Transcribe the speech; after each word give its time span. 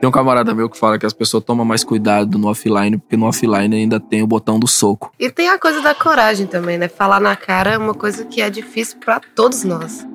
Tem 0.00 0.08
um 0.08 0.12
camarada 0.12 0.54
meu 0.54 0.70
que 0.70 0.78
fala 0.78 0.98
que 0.98 1.04
as 1.04 1.12
pessoas 1.12 1.44
tomam 1.44 1.62
mais 1.62 1.84
cuidado 1.84 2.38
no 2.38 2.48
offline, 2.48 2.96
porque 2.96 3.18
no 3.18 3.26
offline 3.26 3.76
ainda 3.76 4.00
tem 4.00 4.22
o 4.22 4.26
botão 4.26 4.58
do 4.58 4.66
soco. 4.66 5.12
E 5.18 5.30
tem 5.30 5.50
a 5.50 5.58
coisa 5.58 5.82
da 5.82 5.94
coragem 5.94 6.46
também, 6.46 6.78
né? 6.78 6.88
Falar 6.88 7.20
na 7.20 7.36
cara 7.36 7.72
é 7.72 7.78
uma 7.78 7.92
coisa 7.92 8.24
que 8.24 8.40
é 8.40 8.48
difícil 8.48 8.96
para 8.98 9.20
todos 9.34 9.62
nós. 9.62 10.06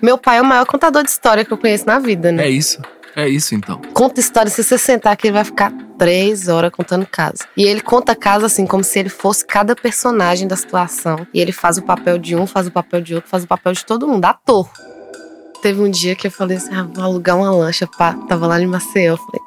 Meu 0.00 0.16
pai 0.16 0.38
é 0.38 0.40
o 0.42 0.44
maior 0.44 0.64
contador 0.64 1.02
de 1.02 1.10
história 1.10 1.44
que 1.44 1.52
eu 1.52 1.58
conheço 1.58 1.86
na 1.86 1.98
vida, 1.98 2.32
né? 2.32 2.46
É 2.46 2.48
isso. 2.48 2.80
É 3.14 3.28
isso 3.28 3.54
então. 3.54 3.80
Conta 3.92 4.18
história, 4.18 4.50
se 4.50 4.64
você 4.64 4.78
sentar 4.78 5.12
aqui, 5.12 5.28
ele 5.28 5.34
vai 5.34 5.44
ficar 5.44 5.72
três 5.98 6.48
horas 6.48 6.72
contando 6.72 7.06
casa. 7.06 7.44
E 7.54 7.64
ele 7.64 7.80
conta 7.82 8.16
casa 8.16 8.46
assim, 8.46 8.66
como 8.66 8.82
se 8.82 8.98
ele 8.98 9.10
fosse 9.10 9.46
cada 9.46 9.76
personagem 9.76 10.48
da 10.48 10.56
situação. 10.56 11.26
E 11.32 11.40
ele 11.40 11.52
faz 11.52 11.76
o 11.76 11.82
papel 11.82 12.18
de 12.18 12.34
um, 12.34 12.46
faz 12.46 12.66
o 12.66 12.72
papel 12.72 13.02
de 13.02 13.14
outro, 13.14 13.28
faz 13.30 13.44
o 13.44 13.46
papel 13.46 13.72
de 13.72 13.84
todo 13.84 14.08
mundo, 14.08 14.24
ator. 14.24 14.68
Teve 15.64 15.80
um 15.80 15.90
dia 15.90 16.14
que 16.14 16.26
eu 16.26 16.30
falei 16.30 16.58
assim: 16.58 16.74
ah, 16.74 16.86
vou 16.92 17.02
alugar 17.02 17.38
uma 17.38 17.50
lancha. 17.50 17.86
Pá. 17.86 18.12
Tava 18.28 18.46
lá 18.46 18.60
em 18.60 18.66
Maceió. 18.66 19.14
Eu 19.14 19.16
falei: 19.16 19.40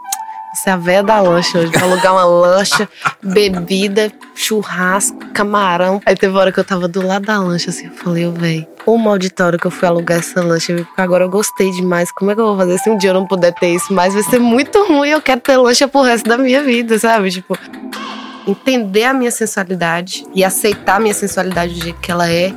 você 0.52 0.71
é 0.71 0.73
a 0.73 0.75
véia 0.75 1.04
da 1.04 1.21
lancha 1.21 1.59
hoje. 1.59 1.71
Vou 1.71 1.91
alugar 1.91 2.12
uma 2.12 2.26
lancha, 2.26 2.90
bebida, 3.21 4.12
churrasco, 4.34 5.16
camarão. 5.31 6.02
Aí 6.07 6.16
teve 6.16 6.34
uma 6.34 6.40
hora 6.40 6.52
que 6.52 6.59
eu 6.59 6.63
tava 6.63 6.88
do 6.88 7.05
lado 7.05 7.27
da 7.27 7.38
lancha, 7.38 7.70
assim. 7.70 7.85
Eu 7.85 7.91
falei: 7.91 8.26
ô, 8.26 8.31
véi, 8.31 8.67
o 8.84 8.98
auditório 9.07 9.59
que 9.59 9.67
eu 9.67 9.70
fui 9.70 9.88
alugar 9.88 10.17
essa 10.17 10.41
lancha, 10.43 10.73
porque 10.73 10.99
agora 10.99 11.26
eu 11.26 11.30
gostei 11.30 11.70
demais. 11.70 12.12
Como 12.12 12.31
é 12.31 12.34
que 12.34 12.41
eu 12.41 12.48
vou 12.48 12.57
fazer 12.57 12.79
se 12.79 12.90
um 12.90 12.98
dia 12.98 13.12
eu 13.12 13.13
não 13.13 13.27
puder 13.27 13.54
ter 13.54 13.76
isso? 13.76 13.93
Mas 13.93 14.15
vai 14.15 14.23
ser 14.23 14.40
muito 14.40 14.88
ruim. 14.88 15.09
Eu 15.09 15.21
quero 15.21 15.40
ter 15.40 15.55
lancha 15.55 15.88
pro 15.88 16.02
resto 16.02 16.27
da 16.27 16.35
minha 16.40 16.63
vida, 16.63 16.98
sabe? 16.98 17.29
Tipo 17.29 17.55
entender 18.48 19.04
a 19.04 19.13
minha 19.13 19.29
sensualidade 19.29 20.26
e 20.34 20.43
aceitar 20.43 20.95
a 20.95 20.99
minha 20.99 21.13
sensualidade 21.13 21.76
do 21.76 21.84
jeito 21.84 21.99
que 21.99 22.09
ela 22.09 22.27
é, 22.27 22.52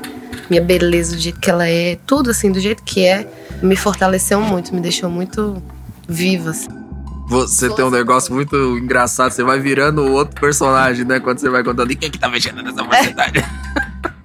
minha 0.51 0.63
beleza 0.63 1.15
do 1.15 1.23
jeito 1.23 1.41
que 1.41 1.49
ela 1.49 1.67
é, 1.67 1.97
tudo 2.07 2.31
assim 2.31 2.51
do 2.51 2.59
jeito 2.59 2.83
que 2.83 3.07
é, 3.07 3.27
me 3.63 3.77
fortaleceu 3.77 4.41
muito, 4.41 4.75
me 4.75 4.81
deixou 4.81 5.09
muito 5.09 5.63
viva. 6.09 6.51
Assim. 6.51 6.69
Você 7.29 7.71
tem 7.71 7.85
um 7.85 7.91
negócio 7.91 8.35
muito 8.35 8.57
engraçado, 8.77 9.31
você 9.31 9.45
vai 9.45 9.61
virando 9.61 10.05
outro 10.05 10.41
personagem, 10.41 11.05
né? 11.05 11.21
Quando 11.21 11.39
você 11.39 11.49
vai 11.49 11.63
contando, 11.63 11.93
e 11.93 11.97
quem 11.97 12.09
é 12.09 12.11
que 12.11 12.19
tá 12.19 12.29
mexendo 12.29 12.61
nessa 12.61 12.83
mocidade? 12.83 13.45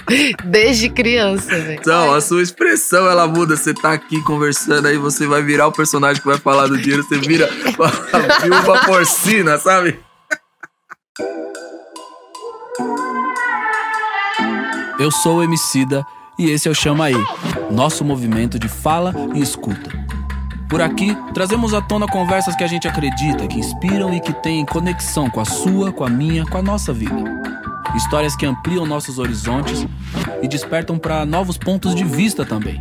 Desde 0.46 0.90
criança, 0.90 1.50
velho. 1.50 1.80
Então, 1.80 2.14
a 2.14 2.22
sua 2.22 2.42
expressão 2.42 3.08
ela 3.08 3.28
muda. 3.28 3.56
Você 3.56 3.74
tá 3.74 3.94
aqui 3.94 4.22
conversando, 4.22 4.88
aí 4.88 4.98
você 4.98 5.26
vai 5.26 5.42
virar 5.42 5.68
o 5.68 5.72
personagem 5.72 6.22
que 6.22 6.28
vai 6.28 6.38
falar 6.38 6.68
do 6.68 6.78
dinheiro, 6.78 7.04
você 7.04 7.18
vira 7.18 7.48
a 7.48 8.40
viúva 8.40 8.86
porcina, 8.86 9.58
sabe? 9.58 10.00
Eu 14.98 15.12
sou 15.12 15.38
o 15.38 15.44
Emicida 15.44 16.08
e 16.38 16.50
esse 16.50 16.70
é 16.70 16.72
o 16.72 16.76
Chama 16.76 17.06
Aí, 17.06 17.16
nosso 17.70 18.06
movimento 18.06 18.58
de 18.58 18.70
fala 18.70 19.14
e 19.34 19.42
escuta. 19.42 19.92
Por 20.70 20.82
aqui, 20.82 21.14
trazemos 21.34 21.74
à 21.74 21.82
tona 21.82 22.08
conversas 22.08 22.56
que 22.56 22.64
a 22.64 22.68
gente 22.68 22.88
acredita, 22.88 23.46
que 23.46 23.60
inspiram 23.60 24.14
e 24.14 24.22
que 24.22 24.32
têm 24.34 24.66
conexão 24.66 25.30
com 25.30 25.42
a 25.42 25.46
sua, 25.46 25.92
com 25.92 26.06
a 26.06 26.10
minha, 26.10 26.46
com 26.46 26.58
a 26.58 26.62
nossa 26.62 26.94
vida. 26.94 27.14
Histórias 27.94 28.38
que 28.38 28.46
ampliam 28.46 28.86
nossos 28.86 29.20
horizontes 29.20 29.86
e 30.42 30.48
despertam 30.48 30.98
para 30.98 31.26
novos 31.26 31.58
pontos 31.58 31.94
de 31.94 32.06
vista 32.06 32.46
também. 32.46 32.80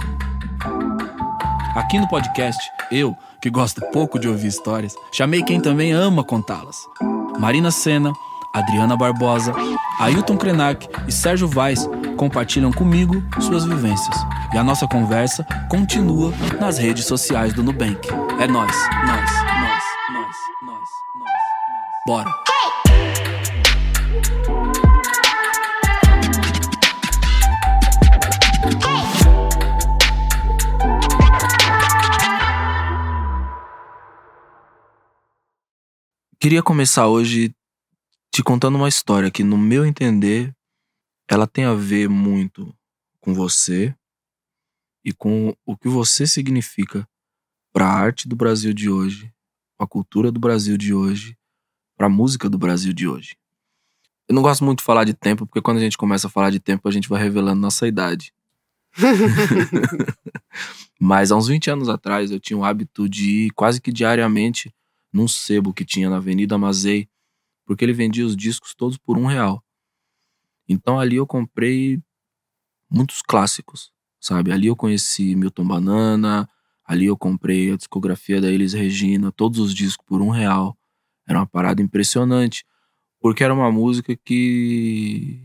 Aqui 1.74 1.98
no 1.98 2.08
podcast, 2.08 2.60
eu, 2.92 3.16
que 3.40 3.50
gosto 3.50 3.80
pouco 3.92 4.20
de 4.20 4.28
ouvir 4.28 4.46
histórias, 4.46 4.94
chamei 5.12 5.42
quem 5.42 5.60
também 5.60 5.90
ama 5.90 6.22
contá-las. 6.22 6.76
Marina 7.40 7.72
Senna, 7.72 8.12
Adriana 8.54 8.96
Barbosa, 8.96 9.52
Ailton 9.98 10.36
Krenak 10.36 10.88
e 11.08 11.12
Sérgio 11.12 11.48
Vaz 11.48 11.88
compartilham 12.16 12.72
comigo 12.72 13.20
suas 13.40 13.64
vivências. 13.64 14.16
E 14.54 14.56
a 14.56 14.62
nossa 14.62 14.86
conversa 14.86 15.44
continua 15.68 16.32
nas 16.60 16.78
redes 16.78 17.04
sociais 17.04 17.52
do 17.52 17.64
Nubank. 17.64 18.08
É 18.38 18.46
nós, 18.46 18.70
nós, 19.06 19.30
nós, 19.60 19.82
nós, 20.12 20.36
nós, 20.62 20.88
nós, 21.18 21.40
Bora! 22.06 22.30
Queria 36.38 36.62
começar 36.62 37.08
hoje 37.08 37.52
te 38.34 38.42
contando 38.42 38.74
uma 38.74 38.88
história 38.88 39.30
que, 39.30 39.44
no 39.44 39.56
meu 39.56 39.86
entender, 39.86 40.52
ela 41.28 41.46
tem 41.46 41.66
a 41.66 41.72
ver 41.72 42.08
muito 42.08 42.74
com 43.20 43.32
você 43.32 43.94
e 45.04 45.12
com 45.12 45.54
o 45.64 45.76
que 45.76 45.88
você 45.88 46.26
significa 46.26 47.08
para 47.72 47.86
a 47.86 47.92
arte 47.92 48.26
do 48.26 48.34
Brasil 48.34 48.72
de 48.72 48.90
hoje, 48.90 49.32
para 49.76 49.84
a 49.84 49.88
cultura 49.88 50.32
do 50.32 50.40
Brasil 50.40 50.76
de 50.76 50.92
hoje, 50.92 51.38
para 51.96 52.08
a 52.08 52.10
música 52.10 52.50
do 52.50 52.58
Brasil 52.58 52.92
de 52.92 53.06
hoje. 53.06 53.36
Eu 54.28 54.34
não 54.34 54.42
gosto 54.42 54.64
muito 54.64 54.78
de 54.78 54.84
falar 54.84 55.04
de 55.04 55.14
tempo, 55.14 55.46
porque 55.46 55.62
quando 55.62 55.76
a 55.76 55.82
gente 55.82 55.96
começa 55.96 56.26
a 56.26 56.30
falar 56.30 56.50
de 56.50 56.58
tempo, 56.58 56.88
a 56.88 56.90
gente 56.90 57.08
vai 57.08 57.22
revelando 57.22 57.60
nossa 57.60 57.86
idade. 57.86 58.34
Mas 60.98 61.30
há 61.30 61.36
uns 61.36 61.46
20 61.46 61.70
anos 61.70 61.88
atrás, 61.88 62.32
eu 62.32 62.40
tinha 62.40 62.58
o 62.58 62.64
hábito 62.64 63.08
de 63.08 63.46
ir 63.46 63.50
quase 63.52 63.80
que 63.80 63.92
diariamente 63.92 64.74
num 65.12 65.28
sebo 65.28 65.72
que 65.72 65.84
tinha 65.84 66.10
na 66.10 66.16
Avenida 66.16 66.58
Mazei, 66.58 67.08
porque 67.64 67.84
ele 67.84 67.92
vendia 67.92 68.26
os 68.26 68.36
discos 68.36 68.74
todos 68.74 68.96
por 68.98 69.16
um 69.18 69.26
real. 69.26 69.62
Então 70.68 70.98
ali 70.98 71.16
eu 71.16 71.26
comprei 71.26 72.00
muitos 72.90 73.22
clássicos, 73.22 73.92
sabe? 74.20 74.52
Ali 74.52 74.66
eu 74.68 74.76
conheci 74.76 75.34
Milton 75.34 75.66
Banana, 75.66 76.48
ali 76.84 77.06
eu 77.06 77.16
comprei 77.16 77.72
a 77.72 77.76
discografia 77.76 78.40
da 78.40 78.50
Elis 78.50 78.72
Regina, 78.72 79.32
todos 79.32 79.58
os 79.58 79.74
discos 79.74 80.06
por 80.06 80.22
um 80.22 80.30
real. 80.30 80.76
Era 81.26 81.38
uma 81.38 81.46
parada 81.46 81.82
impressionante, 81.82 82.64
porque 83.20 83.42
era 83.42 83.54
uma 83.54 83.70
música 83.72 84.16
que 84.24 85.40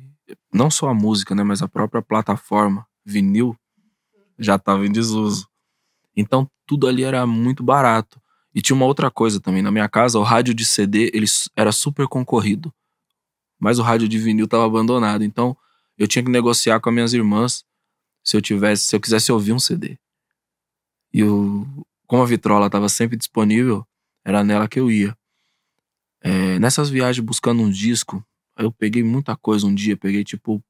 não 0.53 0.69
só 0.69 0.89
a 0.89 0.93
música, 0.93 1.33
né, 1.33 1.43
mas 1.43 1.61
a 1.61 1.67
própria 1.67 2.01
plataforma 2.01 2.85
vinil 3.05 3.55
já 4.37 4.55
estava 4.55 4.85
em 4.85 4.91
desuso. 4.91 5.47
Então 6.15 6.49
tudo 6.65 6.87
ali 6.87 7.03
era 7.03 7.25
muito 7.25 7.63
barato. 7.63 8.21
E 8.59 8.61
tinha 8.61 8.75
uma 8.75 8.85
outra 8.85 9.09
coisa 9.09 9.39
também. 9.39 9.61
Na 9.61 9.71
minha 9.71 9.87
casa, 9.87 10.19
o 10.19 10.21
rádio 10.21 10.53
de 10.53 10.65
CD 10.65 11.09
ele 11.13 11.25
era 11.55 11.71
super 11.71 12.09
concorrido. 12.09 12.73
Mas 13.57 13.79
o 13.79 13.81
rádio 13.81 14.05
de 14.05 14.19
vinil 14.19 14.43
estava 14.43 14.65
abandonado. 14.65 15.23
Então, 15.23 15.55
eu 15.97 16.05
tinha 16.05 16.21
que 16.21 16.29
negociar 16.29 16.77
com 16.81 16.89
as 16.89 16.93
minhas 16.93 17.13
irmãs 17.13 17.63
se 18.21 18.35
eu 18.35 18.41
tivesse, 18.41 18.83
se 18.83 18.93
eu 18.93 18.99
quisesse 18.99 19.31
ouvir 19.31 19.53
um 19.53 19.59
CD. 19.59 19.97
E 21.13 21.23
o, 21.23 21.65
como 22.05 22.21
a 22.21 22.25
vitrola 22.25 22.65
estava 22.65 22.89
sempre 22.89 23.15
disponível, 23.15 23.87
era 24.25 24.43
nela 24.43 24.67
que 24.67 24.77
eu 24.77 24.91
ia. 24.91 25.17
É, 26.19 26.59
nessas 26.59 26.89
viagens 26.89 27.25
buscando 27.25 27.61
um 27.61 27.69
disco, 27.69 28.21
eu 28.57 28.73
peguei 28.73 29.03
muita 29.05 29.37
coisa 29.37 29.65
um 29.65 29.73
dia. 29.73 29.95
Peguei 29.95 30.25
tipo 30.25 30.61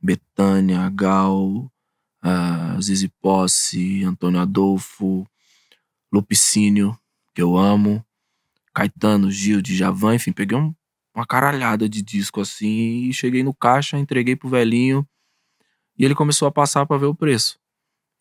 Betânia, 0.00 0.88
Gal, 0.88 1.44
uh, 1.48 2.80
Zizi 2.80 3.08
Posse, 3.20 4.04
Antônio 4.04 4.38
Adolfo, 4.38 5.26
Lupicínio, 6.12 6.96
que 7.34 7.42
eu 7.42 7.56
amo, 7.56 8.04
Caetano, 8.72 9.30
Gil, 9.30 9.60
Djavan, 9.60 10.14
enfim, 10.14 10.32
peguei 10.32 10.56
um, 10.56 10.74
uma 11.14 11.26
caralhada 11.26 11.88
de 11.88 12.02
disco 12.02 12.40
assim 12.40 13.08
e 13.08 13.12
cheguei 13.12 13.42
no 13.42 13.54
caixa, 13.54 13.98
entreguei 13.98 14.36
pro 14.36 14.48
velhinho 14.48 15.06
e 15.98 16.04
ele 16.04 16.14
começou 16.14 16.46
a 16.48 16.52
passar 16.52 16.86
para 16.86 16.98
ver 16.98 17.06
o 17.06 17.14
preço. 17.14 17.58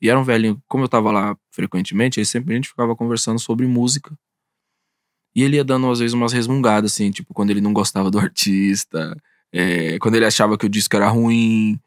E 0.02 0.10
era 0.10 0.20
um 0.20 0.24
velhinho, 0.24 0.62
como 0.68 0.84
eu 0.84 0.90
tava 0.90 1.12
lá 1.12 1.38
frequentemente, 1.50 2.20
aí 2.20 2.26
sempre 2.26 2.54
a 2.54 2.56
gente 2.56 2.68
ficava 2.68 2.96
conversando 2.96 3.40
sobre 3.40 3.66
música. 3.66 4.18
E 5.36 5.42
ele 5.42 5.56
ia 5.56 5.64
dando 5.64 5.90
às 5.90 6.00
vezes 6.00 6.14
umas 6.14 6.34
resmungadas, 6.34 6.94
assim, 6.94 7.10
tipo, 7.10 7.34
quando 7.34 7.50
ele 7.50 7.62
não 7.62 7.74
gostava 7.74 8.12
do 8.12 8.20
artista, 8.20 9.16
é, 9.52 9.98
quando 10.00 10.16
ele 10.16 10.26
achava 10.26 10.58
que 10.58 10.66
o 10.66 10.70
disco 10.70 10.96
era 10.96 11.08
ruim. 11.08 11.80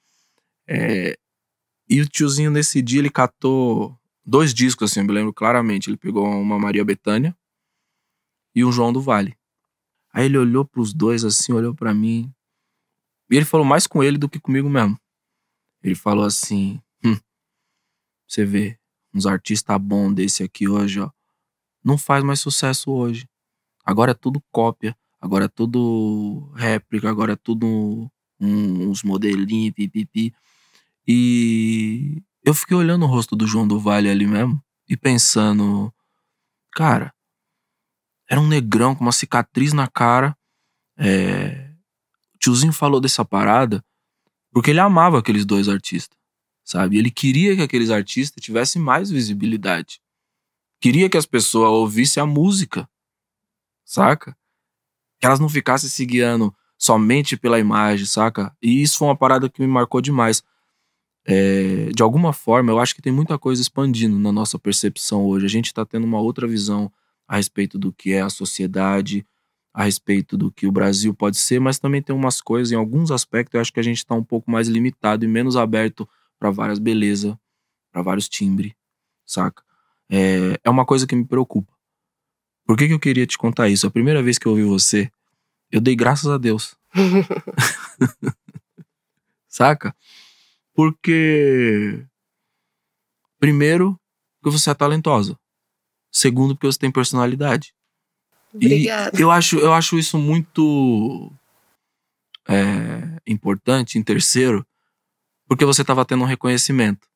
É, 0.67 1.17
e 1.89 2.01
o 2.01 2.09
tiozinho 2.09 2.51
nesse 2.51 2.83
dia 2.83 2.99
ele 2.99 3.11
catou 3.11 3.97
dois 4.27 4.53
discos, 4.53 4.91
assim, 4.91 5.01
eu 5.01 5.07
me 5.07 5.13
lembro 5.13 5.33
claramente. 5.33 5.89
Ele 5.89 5.97
pegou 5.97 6.27
uma 6.27 6.59
Maria 6.59 6.85
Bethânia 6.85 7.37
e 8.55 8.65
um 8.65 8.73
João 8.73 8.93
do 8.93 9.01
Vale. 9.01 9.37
Aí 10.13 10.25
ele 10.25 10.39
olhou 10.39 10.65
pros 10.65 10.93
dois 10.93 11.25
assim, 11.25 11.53
olhou 11.53 11.75
para 11.75 11.95
mim. 11.95 12.33
E 13.31 13.37
ele 13.37 13.45
falou 13.45 13.67
mais 13.67 13.87
com 13.87 14.03
ele 14.03 14.19
do 14.19 14.29
que 14.29 14.41
comigo 14.41 14.69
mesmo. 14.69 14.99
Ele 15.83 15.95
falou 15.95 16.25
assim: 16.25 16.81
hum, 17.05 17.17
você 18.27 18.45
vê, 18.45 18.79
uns 19.15 19.27
artistas 19.27 19.79
bons 19.79 20.15
desse 20.15 20.43
aqui 20.43 20.69
hoje, 20.69 21.01
ó, 21.01 21.11
não 21.85 21.97
faz 21.97 22.25
mais 22.25 22.41
sucesso 22.41 22.91
hoje. 22.91 23.29
Agora 23.85 24.13
é 24.13 24.15
tudo 24.15 24.43
cópia, 24.51 24.97
agora 25.21 25.45
é 25.45 25.49
tudo 25.49 26.51
réplica, 26.55 27.09
agora 27.09 27.35
é 27.35 27.37
tudo 27.37 28.11
um, 28.41 28.89
uns 28.89 29.03
modelinhos, 29.03 29.75
pipipi. 29.75 30.35
E 31.07 32.23
eu 32.47 32.55
fiquei 32.55 32.77
olhando 32.77 33.05
o 33.05 33.09
rosto 33.09 33.37
do 33.37 33.47
João 33.47 33.69
do 33.69 33.79
Vale 33.79 34.09
ali 34.09 34.27
mesmo 34.27 34.63
e 34.89 34.97
pensando, 34.97 35.93
cara, 36.73 37.13
era 38.31 38.41
um 38.41 38.47
negrão 38.47 38.95
com 38.95 39.03
uma 39.05 39.13
cicatriz 39.13 39.73
na 39.73 39.89
cara. 39.89 40.37
É... 40.97 41.73
O 42.35 42.39
tiozinho 42.39 42.73
falou 42.73 43.01
dessa 43.01 43.25
parada 43.25 43.85
porque 44.53 44.71
ele 44.71 44.81
amava 44.81 45.19
aqueles 45.19 45.45
dois 45.45 45.69
artistas, 45.69 46.17
sabe? 46.65 46.97
Ele 46.97 47.11
queria 47.11 47.55
que 47.55 47.63
aqueles 47.63 47.91
artistas 47.91 48.43
tivessem 48.43 48.81
mais 48.81 49.11
visibilidade. 49.11 50.01
Queria 50.81 51.11
que 51.11 51.17
as 51.19 51.27
pessoas 51.27 51.69
ouvissem 51.69 52.23
a 52.23 52.27
música 52.27 52.89
saca? 53.87 54.37
Que 55.19 55.27
elas 55.27 55.41
não 55.41 55.49
ficassem 55.49 55.89
se 55.89 56.05
guiando 56.05 56.55
somente 56.77 57.37
pela 57.37 57.59
imagem, 57.59 58.05
saca? 58.05 58.55
E 58.61 58.83
isso 58.83 58.99
foi 58.99 59.09
uma 59.09 59.17
parada 59.17 59.49
que 59.49 59.63
me 59.63 59.69
marcou 59.69 60.01
demais. 60.01 60.43
É, 61.29 61.91
de 61.93 62.03
alguma 62.05 62.33
forma, 62.33 62.71
eu 62.71 62.79
acho 62.79 62.95
que 62.95 63.03
tem 63.03 63.13
muita 63.13 63.37
coisa 63.37 63.61
expandindo 63.61 64.17
na 64.17 64.31
nossa 64.31 64.59
percepção 64.59 65.25
hoje. 65.25 65.45
A 65.45 65.49
gente 65.49 65.67
está 65.67 65.85
tendo 65.85 66.05
uma 66.05 66.21
outra 66.21 66.47
visão 66.47 66.91
a 67.27 67.37
respeito 67.37 67.77
do 67.79 67.93
que 67.93 68.13
é 68.13 68.21
a 68.21 68.31
sociedade, 68.31 69.27
a 69.75 69.83
respeito 69.83 70.37
do 70.37 70.53
que 70.53 70.67
o 70.67 70.73
Brasil 70.73 71.13
pode 71.13 71.37
ser, 71.37 71.61
mas 71.61 71.79
também 71.81 72.01
tem 72.01 72.15
umas 72.15 72.41
coisas, 72.41 72.71
em 72.71 72.77
alguns 72.77 73.11
aspectos, 73.11 73.55
eu 73.55 73.61
acho 73.61 73.73
que 73.73 73.81
a 73.81 73.83
gente 73.83 73.99
está 73.99 74.15
um 74.15 74.23
pouco 74.23 74.51
mais 74.51 74.69
limitado 74.69 75.25
e 75.25 75.29
menos 75.29 75.57
aberto 75.57 76.09
para 76.39 76.51
várias 76.51 76.79
belezas, 76.79 77.35
para 77.93 78.03
vários 78.03 78.29
timbres, 78.29 78.73
saca? 79.27 79.63
É, 80.09 80.59
é 80.63 80.71
uma 80.71 80.87
coisa 80.87 81.07
que 81.07 81.17
me 81.17 81.27
preocupa. 81.27 81.73
Por 82.65 82.77
que, 82.77 82.87
que 82.87 82.95
eu 82.95 83.01
queria 83.01 83.27
te 83.27 83.37
contar 83.37 83.69
isso? 83.69 83.87
A 83.87 83.91
primeira 83.91 84.23
vez 84.23 84.39
que 84.39 84.47
eu 84.47 84.53
ouvi 84.53 84.63
você, 84.63 85.11
eu 85.71 85.81
dei 85.81 85.97
graças 85.97 86.31
a 86.31 86.39
Deus. 86.39 86.77
saca? 89.49 89.95
Porque. 90.77 92.07
Primeiro, 93.39 93.99
porque 94.39 94.57
você 94.59 94.71
é 94.71 94.75
talentosa. 94.75 95.39
Segundo, 96.13 96.55
porque 96.55 96.67
você 96.67 96.79
tem 96.79 96.93
personalidade. 96.93 97.75
Obrigada. 98.53 99.19
E 99.19 99.23
eu 99.23 99.31
acho, 99.31 99.59
eu 99.59 99.73
acho 99.73 99.99
isso 99.99 100.19
muito 100.19 101.33
é, 102.47 103.21
importante. 103.27 103.99
Em 103.99 104.03
terceiro, 104.03 104.67
porque 105.49 105.65
você 105.65 105.81
estava 105.81 106.05
tendo 106.05 106.23
um 106.23 106.27
reconhecimento. 106.27 107.09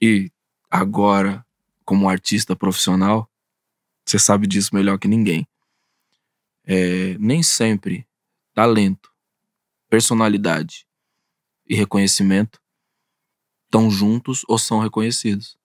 E 0.00 0.30
agora, 0.70 1.44
como 1.84 2.08
artista 2.08 2.56
profissional, 2.56 3.30
você 4.04 4.18
sabe 4.18 4.46
disso 4.46 4.74
melhor 4.74 4.98
que 4.98 5.08
ninguém. 5.08 5.46
É, 6.66 7.16
nem 7.18 7.42
sempre 7.42 8.06
talento, 8.54 9.10
personalidade 9.88 10.86
e 11.66 11.74
reconhecimento 11.74 12.60
estão 13.64 13.90
juntos 13.90 14.42
ou 14.48 14.58
são 14.58 14.78
reconhecidos. 14.78 15.56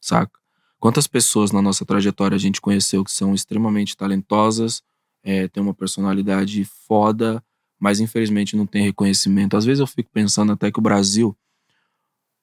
Saca? 0.00 0.38
Quantas 0.78 1.06
pessoas 1.06 1.50
na 1.50 1.60
nossa 1.60 1.84
trajetória 1.84 2.36
a 2.36 2.38
gente 2.38 2.60
conheceu 2.60 3.04
que 3.04 3.10
são 3.10 3.34
extremamente 3.34 3.96
talentosas, 3.96 4.82
é, 5.22 5.48
tem 5.48 5.62
uma 5.62 5.74
personalidade 5.74 6.64
foda, 6.64 7.44
mas 7.78 8.00
infelizmente 8.00 8.56
não 8.56 8.66
tem 8.66 8.84
reconhecimento. 8.84 9.56
Às 9.56 9.64
vezes 9.64 9.80
eu 9.80 9.86
fico 9.86 10.10
pensando 10.12 10.52
até 10.52 10.70
que 10.70 10.78
o 10.78 10.82
Brasil 10.82 11.36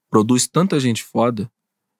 produz 0.10 0.48
tanta 0.48 0.80
gente 0.80 1.04
foda 1.04 1.50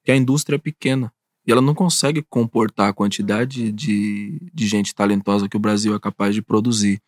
que 0.04 0.12
a 0.12 0.16
indústria 0.16 0.58
é 0.58 0.60
pequena. 0.60 1.12
E 1.48 1.52
ela 1.52 1.62
não 1.62 1.76
consegue 1.76 2.22
comportar 2.24 2.90
a 2.90 2.94
quantidade 2.94 3.72
de, 3.72 4.40
de 4.54 4.68
gente 4.68 4.94
talentosa 4.96 5.48
que 5.48 5.58
o 5.58 5.60
Brasil 5.60 5.96
é 5.96 6.00
capaz 6.00 6.34
de 6.34 6.42
produzir. 6.42 7.02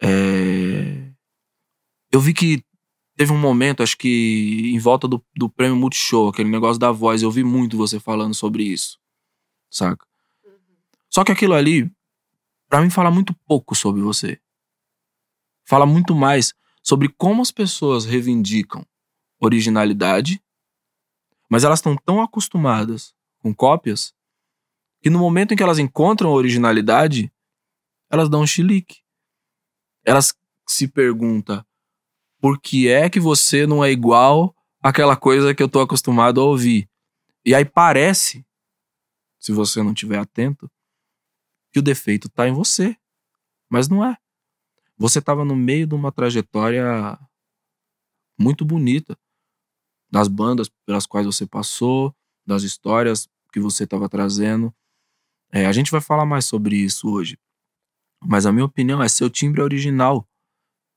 É... 0.00 1.11
Eu 2.12 2.20
vi 2.20 2.34
que 2.34 2.62
teve 3.16 3.32
um 3.32 3.38
momento, 3.38 3.82
acho 3.82 3.96
que 3.96 4.70
em 4.72 4.78
volta 4.78 5.08
do, 5.08 5.24
do 5.34 5.48
prêmio 5.48 5.76
Multishow, 5.76 6.28
aquele 6.28 6.50
negócio 6.50 6.78
da 6.78 6.92
voz, 6.92 7.22
eu 7.22 7.30
vi 7.30 7.42
muito 7.42 7.76
você 7.76 7.98
falando 7.98 8.34
sobre 8.34 8.62
isso. 8.64 8.98
Saca? 9.70 10.06
Só 11.08 11.24
que 11.24 11.32
aquilo 11.32 11.54
ali, 11.54 11.90
para 12.68 12.80
mim, 12.80 12.90
fala 12.90 13.10
muito 13.10 13.34
pouco 13.46 13.74
sobre 13.74 14.00
você. 14.02 14.40
Fala 15.64 15.86
muito 15.86 16.14
mais 16.14 16.54
sobre 16.82 17.08
como 17.08 17.42
as 17.42 17.50
pessoas 17.50 18.04
reivindicam 18.04 18.84
originalidade 19.40 20.42
mas 21.52 21.64
elas 21.64 21.80
estão 21.80 21.94
tão 21.94 22.22
acostumadas 22.22 23.14
com 23.40 23.54
cópias 23.54 24.14
que 25.02 25.10
no 25.10 25.18
momento 25.18 25.52
em 25.52 25.56
que 25.56 25.62
elas 25.62 25.78
encontram 25.78 26.30
a 26.30 26.32
originalidade, 26.32 27.30
elas 28.08 28.30
dão 28.30 28.40
um 28.40 28.46
chilique. 28.46 29.02
Elas 30.02 30.34
se 30.66 30.88
perguntam 30.88 31.62
por 32.42 32.60
que 32.60 32.88
é 32.88 33.08
que 33.08 33.20
você 33.20 33.68
não 33.68 33.84
é 33.84 33.92
igual 33.92 34.52
àquela 34.82 35.14
coisa 35.16 35.54
que 35.54 35.62
eu 35.62 35.68
tô 35.68 35.80
acostumado 35.80 36.40
a 36.40 36.44
ouvir. 36.44 36.90
E 37.44 37.54
aí 37.54 37.64
parece, 37.64 38.44
se 39.38 39.52
você 39.52 39.80
não 39.80 39.92
estiver 39.92 40.18
atento, 40.18 40.68
que 41.72 41.78
o 41.78 41.82
defeito 41.82 42.28
tá 42.28 42.48
em 42.48 42.52
você. 42.52 42.96
Mas 43.70 43.88
não 43.88 44.04
é. 44.04 44.18
Você 44.98 45.20
estava 45.20 45.44
no 45.44 45.54
meio 45.54 45.86
de 45.86 45.94
uma 45.94 46.10
trajetória 46.10 47.16
muito 48.36 48.64
bonita 48.64 49.16
das 50.10 50.26
bandas 50.26 50.68
pelas 50.84 51.06
quais 51.06 51.24
você 51.24 51.46
passou, 51.46 52.12
das 52.44 52.64
histórias 52.64 53.28
que 53.52 53.60
você 53.60 53.84
estava 53.84 54.08
trazendo. 54.08 54.74
É, 55.52 55.64
a 55.66 55.72
gente 55.72 55.92
vai 55.92 56.00
falar 56.00 56.26
mais 56.26 56.44
sobre 56.44 56.74
isso 56.74 57.08
hoje. 57.08 57.38
Mas 58.20 58.46
a 58.46 58.52
minha 58.52 58.64
opinião 58.64 59.00
é 59.00 59.08
seu 59.08 59.30
timbre 59.30 59.62
original. 59.62 60.28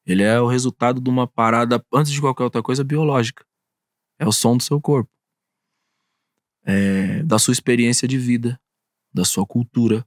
Ele 0.06 0.24
é 0.24 0.40
o 0.40 0.48
resultado 0.48 1.02
de 1.02 1.10
uma 1.10 1.28
parada, 1.28 1.84
antes 1.94 2.12
de 2.12 2.22
qualquer 2.22 2.44
outra 2.44 2.62
coisa, 2.62 2.84
biológica. 2.84 3.46
É 4.20 4.28
o 4.28 4.32
som 4.32 4.56
do 4.56 4.64
seu 4.64 4.80
corpo. 4.80 5.10
É, 6.64 7.24
da 7.24 7.38
sua 7.40 7.52
experiência 7.52 8.08
de 8.08 8.18
vida, 8.18 8.60
da 9.14 9.24
sua 9.26 9.46
cultura, 9.46 10.06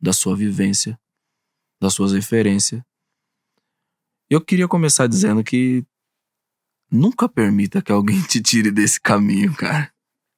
da 0.00 0.12
sua 0.12 0.36
vivência, 0.36 0.98
das 1.80 1.94
suas 1.94 2.12
referências. 2.12 2.82
Eu 4.28 4.40
queria 4.40 4.66
começar 4.66 5.06
dizendo 5.06 5.44
que 5.44 5.86
Nunca 6.90 7.28
permita 7.28 7.82
que 7.82 7.90
alguém 7.90 8.20
te 8.22 8.40
tire 8.40 8.70
desse 8.70 9.00
caminho, 9.00 9.52
cara. 9.54 9.90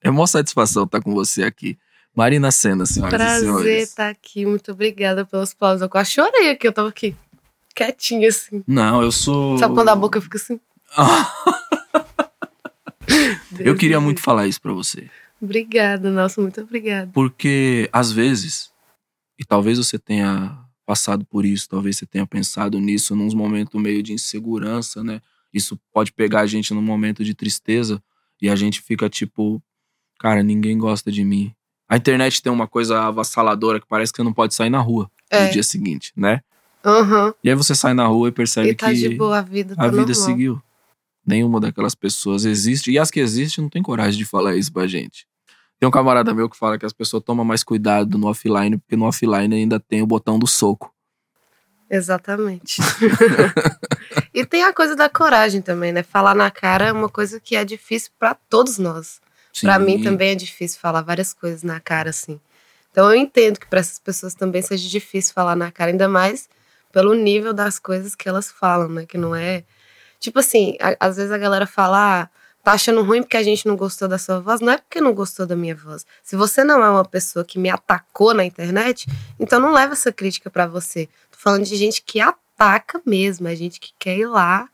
É 0.03 0.09
uma 0.09 0.27
satisfação 0.27 0.85
estar 0.85 1.03
com 1.03 1.13
você 1.13 1.43
aqui. 1.43 1.79
Marina 2.15 2.51
Senna, 2.51 2.87
senhoras 2.87 3.15
Prazer 3.15 3.37
e 3.37 3.41
senhores. 3.41 3.65
Prazer 3.65 3.83
estar 3.83 4.09
aqui. 4.09 4.47
Muito 4.47 4.73
obrigada 4.73 5.25
pelas 5.25 5.53
pausas. 5.53 5.83
Eu 5.83 5.89
quase 5.89 6.11
chorei 6.11 6.51
aqui. 6.51 6.67
Eu 6.67 6.73
tava 6.73 6.89
aqui 6.89 7.15
quietinha, 7.79 8.29
assim. 8.29 8.65
Não, 8.67 9.03
eu 9.03 9.13
sou. 9.13 9.57
Sabe 9.59 9.75
quando 9.75 9.91
a 9.91 9.97
boca 9.97 10.21
fica 10.21 10.37
assim? 10.37 10.59
eu 13.61 13.77
queria 13.77 14.01
muito 14.01 14.21
falar 14.21 14.49
isso 14.49 14.61
para 14.61 14.73
você. 14.73 15.09
Obrigada, 15.41 16.11
Nelson. 16.11 16.43
Muito 16.43 16.61
obrigada. 16.61 17.11
Porque, 17.13 17.89
às 17.93 18.11
vezes, 18.11 18.73
e 19.39 19.45
talvez 19.45 19.79
você 19.79 19.97
tenha 19.99 20.59
passado 20.85 21.25
por 21.25 21.45
isso, 21.45 21.69
talvez 21.69 21.97
você 21.97 22.07
tenha 22.07 22.27
pensado 22.27 22.81
nisso 22.81 23.15
num 23.15 23.29
momento 23.37 23.79
meio 23.79 24.03
de 24.03 24.13
insegurança, 24.13 25.05
né? 25.05 25.21
Isso 25.53 25.79
pode 25.93 26.13
pegar 26.13 26.41
a 26.41 26.47
gente 26.47 26.75
num 26.75 26.83
momento 26.83 27.23
de 27.23 27.35
tristeza 27.35 28.03
e 28.41 28.49
a 28.49 28.57
gente 28.57 28.81
fica 28.81 29.09
tipo, 29.09 29.63
cara, 30.19 30.43
ninguém 30.43 30.77
gosta 30.77 31.13
de 31.13 31.25
mim. 31.25 31.55
A 31.89 31.97
internet 31.97 32.43
tem 32.43 32.53
uma 32.53 32.67
coisa 32.67 33.03
avassaladora 33.03 33.81
que 33.81 33.87
parece 33.87 34.13
que 34.13 34.17
você 34.17 34.23
não 34.23 34.33
pode 34.33 34.55
sair 34.55 34.71
na 34.71 34.81
rua 34.81 35.11
é. 35.31 35.47
no 35.47 35.53
dia 35.53 35.63
seguinte, 35.63 36.13
né? 36.17 36.43
Uhum. 36.89 37.35
E 37.45 37.51
aí 37.51 37.55
você 37.55 37.75
sai 37.75 37.93
na 37.93 38.07
rua 38.07 38.29
e 38.29 38.33
percebe 38.33 38.71
e 38.71 38.75
tá 38.75 38.89
que 38.89 38.95
de 38.95 39.11
boa, 39.11 39.39
a 39.39 39.43
vida, 39.43 39.77
tá 39.77 39.85
a 39.85 39.89
vida 39.89 40.01
normal. 40.01 40.15
seguiu. 40.15 40.63
Nenhuma 41.27 41.61
daquelas 41.61 41.95
pessoas 41.95 42.47
existe. 42.47 42.91
E 42.91 42.99
as 42.99 43.11
que 43.11 43.21
existem 43.21 43.63
não 43.63 43.69
tem 43.69 43.83
coragem 43.83 44.19
de 44.19 44.25
falar 44.25 44.57
isso 44.57 44.73
pra 44.73 44.87
gente. 44.87 45.27
Tem 45.79 45.87
um 45.87 45.93
camarada 45.93 46.33
meu 46.33 46.49
que 46.49 46.57
fala 46.57 46.79
que 46.79 46.87
as 46.87 46.93
pessoas 46.93 47.23
tomam 47.23 47.45
mais 47.45 47.63
cuidado 47.63 48.17
no 48.17 48.27
offline, 48.27 48.79
porque 48.79 48.97
no 48.97 49.05
offline 49.05 49.55
ainda 49.55 49.79
tem 49.79 50.03
o 50.03 50.07
botão 50.07 50.39
do 50.39 50.47
soco. 50.47 50.93
Exatamente. 51.91 52.81
e 54.35 54.45
tem 54.45 54.65
a 54.65 54.73
coisa 54.73 54.97
da 54.97 55.09
coragem 55.09 55.61
também, 55.61 55.93
né? 55.93 56.03
Falar 56.03 56.35
na 56.35 56.51
cara 56.51 56.87
é 56.87 56.93
uma 56.93 57.09
coisa 57.09 57.39
que 57.39 57.55
é 57.55 57.65
difícil 57.65 58.11
para 58.19 58.35
todos 58.35 58.79
nós. 58.79 59.21
Para 59.61 59.79
mim 59.79 60.03
também 60.03 60.31
é 60.31 60.35
difícil 60.35 60.81
falar 60.81 61.03
várias 61.03 61.33
coisas 61.35 61.63
na 61.63 61.81
cara, 61.81 62.11
assim. 62.11 62.41
Então 62.91 63.11
eu 63.13 63.15
entendo 63.15 63.59
que 63.61 63.67
para 63.67 63.81
essas 63.81 63.99
pessoas 63.99 64.35
também 64.35 64.63
seja 64.63 64.89
difícil 64.89 65.35
falar 65.35 65.55
na 65.55 65.71
cara, 65.71 65.91
ainda 65.91 66.09
mais 66.09 66.49
pelo 66.93 67.15
nível 67.15 67.53
das 67.53 67.79
coisas 67.79 68.15
que 68.15 68.29
elas 68.29 68.51
falam, 68.51 68.89
né? 68.89 69.07
Que 69.07 69.19
não 69.19 69.35
é. 69.35 69.65
Tipo 70.19 70.39
assim, 70.41 70.77
a, 70.81 71.07
às 71.07 71.17
vezes 71.17 71.31
a 71.31 71.39
galera 71.39 71.67
fala, 71.67 72.23
ah, 72.23 72.29
tá 72.63 72.73
achando 72.73 73.03
ruim 73.03 73.23
porque 73.23 73.37
a 73.37 73.43
gente 73.43 73.67
não 73.67 73.77
gostou 73.77 74.09
da 74.09 74.19
sua 74.19 74.41
voz. 74.41 74.61
Não 74.61 74.73
é 74.73 74.79
porque 74.79 75.01
não 75.01 75.15
gostou 75.15 75.47
da 75.47 75.57
minha 75.57 75.75
voz. 75.75 76.05
Se 76.23 76.37
você 76.37 76.65
não 76.65 76.85
é 76.85 76.91
uma 76.91 77.05
pessoa 77.05 77.45
que 77.45 77.59
me 77.59 77.71
atacou 77.71 78.35
na 78.35 78.45
internet, 78.45 79.07
então 79.39 79.61
não 79.61 79.73
leva 79.73 79.93
essa 79.93 80.13
crítica 80.13 80.51
para 80.51 80.67
você. 80.67 81.07
Tô 81.31 81.39
falando 81.39 81.65
de 81.65 81.77
gente 81.77 82.03
que 82.03 82.21
ataca 82.21 83.01
mesmo, 83.07 83.49
é 83.49 83.55
gente 83.55 83.81
que 83.81 83.93
quer 83.99 84.19
ir 84.19 84.27
lá 84.27 84.69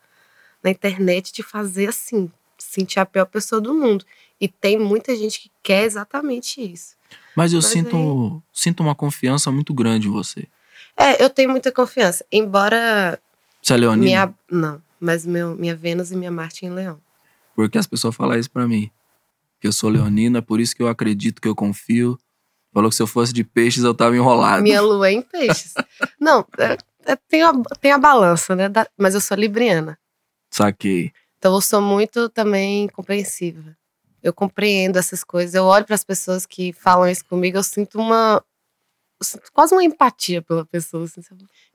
na 0.63 0.71
internet 0.71 1.31
te 1.31 1.43
fazer 1.43 1.89
assim, 1.89 2.31
sentir 2.57 2.99
a 2.99 3.05
pior 3.05 3.25
pessoa 3.25 3.61
do 3.61 3.73
mundo. 3.73 4.03
E 4.41 4.47
tem 4.47 4.77
muita 4.77 5.15
gente 5.15 5.39
que 5.39 5.51
quer 5.63 5.83
exatamente 5.83 6.59
isso. 6.59 6.95
Mas 7.35 7.53
eu 7.53 7.57
Mas 7.61 7.65
sinto, 7.65 7.95
aí... 7.95 8.41
sinto 8.51 8.81
uma 8.81 8.95
confiança 8.95 9.51
muito 9.51 9.73
grande 9.73 10.07
em 10.07 10.11
você. 10.11 10.47
É, 10.97 11.23
eu 11.23 11.29
tenho 11.29 11.49
muita 11.49 11.71
confiança. 11.71 12.25
Embora. 12.31 13.19
Você 13.61 13.73
é 13.73 13.77
leonina? 13.77 14.05
Minha, 14.05 14.33
não, 14.49 14.81
mas 14.99 15.25
meu, 15.25 15.55
minha 15.55 15.75
Vênus 15.75 16.11
e 16.11 16.15
minha 16.15 16.31
Marte 16.31 16.65
em 16.65 16.69
Leão. 16.69 16.99
Porque 17.55 17.77
as 17.77 17.87
pessoas 17.87 18.15
falam 18.15 18.37
isso 18.37 18.49
pra 18.49 18.67
mim. 18.67 18.89
Que 19.59 19.67
eu 19.67 19.71
sou 19.71 19.89
leonina, 19.89 20.41
por 20.41 20.59
isso 20.59 20.75
que 20.75 20.83
eu 20.83 20.87
acredito, 20.87 21.41
que 21.41 21.47
eu 21.47 21.55
confio. 21.55 22.17
Falou 22.73 22.89
que 22.89 22.95
se 22.95 23.01
eu 23.01 23.07
fosse 23.07 23.31
de 23.31 23.43
peixes, 23.43 23.83
eu 23.83 23.93
tava 23.93 24.15
enrolado. 24.15 24.61
Minha 24.61 24.81
lua 24.81 25.07
é 25.07 25.13
em 25.13 25.21
peixes. 25.21 25.73
Não, 26.19 26.45
é, 26.57 26.77
é, 27.05 27.15
tem, 27.15 27.41
a, 27.41 27.53
tem 27.79 27.91
a 27.91 27.97
balança, 27.97 28.55
né? 28.55 28.67
Da, 28.67 28.85
mas 28.97 29.15
eu 29.15 29.21
sou 29.21 29.37
libriana. 29.37 29.97
Saquei. 30.51 31.13
Então 31.37 31.53
eu 31.53 31.61
sou 31.61 31.81
muito 31.81 32.27
também 32.29 32.87
compreensiva. 32.89 33.75
Eu 34.21 34.33
compreendo 34.33 34.97
essas 34.97 35.23
coisas. 35.23 35.55
Eu 35.55 35.63
olho 35.63 35.85
para 35.85 35.95
as 35.95 36.03
pessoas 36.03 36.45
que 36.45 36.73
falam 36.73 37.07
isso 37.07 37.23
comigo, 37.25 37.57
eu 37.57 37.63
sinto 37.63 37.97
uma 37.99 38.43
quase 39.53 39.73
uma 39.73 39.83
empatia 39.83 40.41
pela 40.41 40.65
pessoa. 40.65 41.03
Assim? 41.05 41.21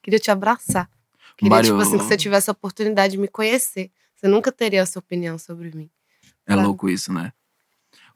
Queria 0.03 0.19
te 0.19 0.31
abraçar. 0.31 0.89
Queria, 1.37 1.51
Mário- 1.51 1.71
tipo 1.71 1.81
assim, 1.81 1.99
que 1.99 2.05
você 2.05 2.17
tivesse 2.17 2.51
a 2.51 2.53
oportunidade 2.53 3.13
de 3.13 3.19
me 3.19 3.29
conhecer. 3.29 3.91
Você 4.17 4.29
nunca 4.29 4.53
teria 4.53 4.81
essa 4.81 4.99
opinião 4.99 5.39
sobre 5.39 5.71
mim. 5.75 5.89
É 6.47 6.53
Claro. 6.53 6.69
louco 6.69 6.89
isso, 6.89 7.13
né? 7.13 7.33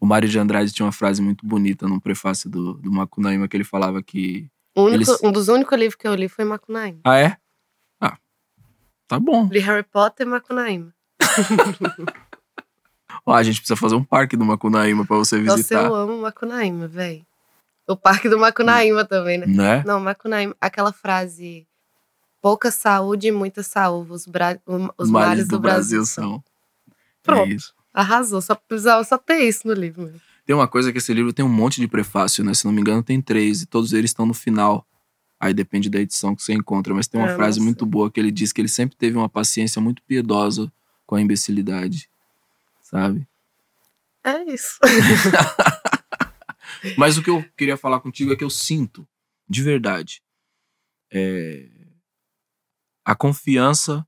O 0.00 0.06
Mário 0.06 0.28
de 0.28 0.38
Andrade 0.38 0.72
tinha 0.72 0.84
uma 0.84 0.92
frase 0.92 1.22
muito 1.22 1.46
bonita 1.46 1.88
no 1.88 2.00
prefácio 2.00 2.50
do, 2.50 2.74
do 2.74 2.92
Macunaíma 2.92 3.48
que 3.48 3.56
ele 3.56 3.64
falava 3.64 4.02
que. 4.02 4.50
Único- 4.76 4.94
Eles- 5.12 5.22
Um 5.22 5.32
dos 5.32 5.48
únicos 5.48 5.78
livros 5.78 5.94
que 5.96 6.06
eu 6.06 6.14
li 6.14 6.28
foi 6.28 6.44
Macunaíma. 6.44 7.00
Ah, 7.04 7.16
é? 7.16 7.36
Ah, 8.00 8.18
tá 9.06 9.18
bom. 9.18 9.48
Li 9.50 9.60
Harry 9.60 9.84
Potter 9.84 10.26
e 10.26 10.30
Macunaíma. 10.30 10.92
Ó, 13.26 13.32
a 13.32 13.42
gente 13.42 13.58
precisa 13.60 13.76
fazer 13.76 13.94
um 13.94 14.04
parque 14.04 14.36
do 14.36 14.44
Macunaíma 14.44 15.06
pra 15.06 15.16
você 15.16 15.38
Nossa, 15.38 15.56
visitar. 15.56 15.84
eu 15.86 15.94
amo 15.94 16.20
Macunaíma, 16.20 16.86
velho. 16.86 17.24
O 17.86 17.96
Parque 17.96 18.28
do 18.28 18.38
Macunaíma 18.38 19.04
também, 19.04 19.38
né? 19.38 19.46
Né? 19.46 19.82
Não, 19.86 20.00
Macunaíma. 20.00 20.56
Aquela 20.60 20.92
frase... 20.92 21.66
Pouca 22.40 22.70
saúde 22.70 23.28
e 23.28 23.32
muita 23.32 23.62
saúde. 23.62 24.12
Os, 24.12 24.26
bra... 24.26 24.60
os 24.98 25.08
males 25.08 25.48
do, 25.48 25.58
Brasil, 25.58 26.04
são. 26.04 26.44
Pronto. 27.22 27.50
É. 27.50 27.56
Arrasou. 27.94 28.42
Só 28.42 28.54
precisava 28.54 29.02
só 29.02 29.16
ter 29.16 29.38
isso 29.48 29.66
no 29.66 29.72
livro 29.72 30.02
mesmo. 30.02 30.20
Tem 30.44 30.54
uma 30.54 30.68
coisa 30.68 30.92
que 30.92 30.98
esse 30.98 31.14
livro 31.14 31.32
tem 31.32 31.42
um 31.42 31.48
monte 31.48 31.80
de 31.80 31.88
prefácio, 31.88 32.44
né? 32.44 32.52
Se 32.52 32.66
não 32.66 32.72
me 32.72 32.82
engano, 32.82 33.02
tem 33.02 33.18
três, 33.22 33.62
e 33.62 33.66
todos 33.66 33.94
eles 33.94 34.10
estão 34.10 34.26
no 34.26 34.34
final. 34.34 34.86
Aí 35.40 35.54
depende 35.54 35.88
da 35.88 35.98
edição 35.98 36.36
que 36.36 36.42
você 36.42 36.52
encontra. 36.52 36.92
Mas 36.92 37.08
tem 37.08 37.18
uma 37.18 37.30
É, 37.30 37.34
frase 37.34 37.58
nossa. 37.60 37.64
muito 37.64 37.86
boa 37.86 38.10
que 38.10 38.20
ele 38.20 38.30
diz 38.30 38.52
que 38.52 38.60
ele 38.60 38.68
sempre 38.68 38.94
teve 38.94 39.16
uma 39.16 39.28
paciência 39.28 39.80
muito 39.80 40.02
piedosa 40.02 40.70
com 41.06 41.14
a 41.14 41.22
imbecilidade. 41.22 42.10
Sabe? 42.82 43.26
É 44.22 44.42
isso. 44.52 44.78
Mas 46.96 47.16
o 47.16 47.22
que 47.22 47.30
eu 47.30 47.44
queria 47.56 47.76
falar 47.76 48.00
contigo 48.00 48.32
é 48.32 48.36
que 48.36 48.44
eu 48.44 48.50
sinto, 48.50 49.06
de 49.48 49.62
verdade, 49.62 50.22
é, 51.12 51.68
a 53.04 53.14
confiança 53.14 54.06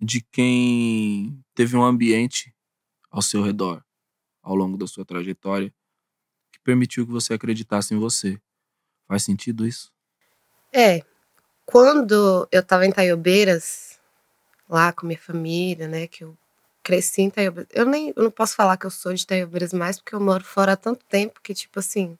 de 0.00 0.20
quem 0.20 1.44
teve 1.54 1.76
um 1.76 1.82
ambiente 1.82 2.54
ao 3.10 3.22
seu 3.22 3.42
redor, 3.42 3.84
ao 4.42 4.54
longo 4.54 4.76
da 4.76 4.86
sua 4.86 5.04
trajetória, 5.04 5.72
que 6.52 6.60
permitiu 6.60 7.06
que 7.06 7.12
você 7.12 7.34
acreditasse 7.34 7.94
em 7.94 7.98
você. 7.98 8.40
Faz 9.06 9.24
sentido 9.24 9.66
isso? 9.66 9.92
É, 10.72 11.02
quando 11.64 12.48
eu 12.52 12.62
tava 12.62 12.86
em 12.86 12.92
Taiobeiras, 12.92 13.98
lá 14.68 14.92
com 14.92 15.06
minha 15.06 15.18
família, 15.18 15.88
né, 15.88 16.06
que 16.06 16.24
eu 16.24 16.36
cresci 16.88 17.20
em 17.20 17.28
Taiobeiras. 17.28 17.70
Eu 17.74 17.84
nem 17.84 18.14
eu 18.16 18.22
não 18.22 18.30
posso 18.30 18.56
falar 18.56 18.78
que 18.78 18.86
eu 18.86 18.90
sou 18.90 19.12
de 19.12 19.26
Taiobeiras 19.26 19.74
mais, 19.74 19.98
porque 19.98 20.14
eu 20.14 20.20
moro 20.20 20.42
fora 20.42 20.72
há 20.72 20.76
tanto 20.76 21.04
tempo 21.04 21.38
que, 21.42 21.52
tipo 21.52 21.78
assim, 21.78 22.16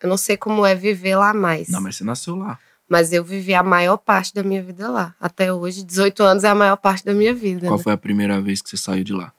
eu 0.00 0.08
não 0.08 0.16
sei 0.16 0.36
como 0.36 0.64
é 0.64 0.76
viver 0.76 1.16
lá 1.16 1.34
mais. 1.34 1.68
Não, 1.68 1.80
mas 1.80 1.96
você 1.96 2.04
nasceu 2.04 2.36
lá. 2.36 2.56
Mas 2.88 3.12
eu 3.12 3.24
vivi 3.24 3.52
a 3.52 3.64
maior 3.64 3.96
parte 3.96 4.32
da 4.32 4.44
minha 4.44 4.62
vida 4.62 4.88
lá. 4.88 5.12
Até 5.20 5.52
hoje, 5.52 5.82
18 5.82 6.22
anos 6.22 6.44
é 6.44 6.48
a 6.48 6.54
maior 6.54 6.76
parte 6.76 7.04
da 7.04 7.12
minha 7.12 7.34
vida. 7.34 7.66
Qual 7.66 7.78
né? 7.78 7.82
foi 7.82 7.92
a 7.92 7.96
primeira 7.96 8.40
vez 8.40 8.62
que 8.62 8.70
você 8.70 8.76
saiu 8.76 9.02
de 9.02 9.12
lá? 9.12 9.32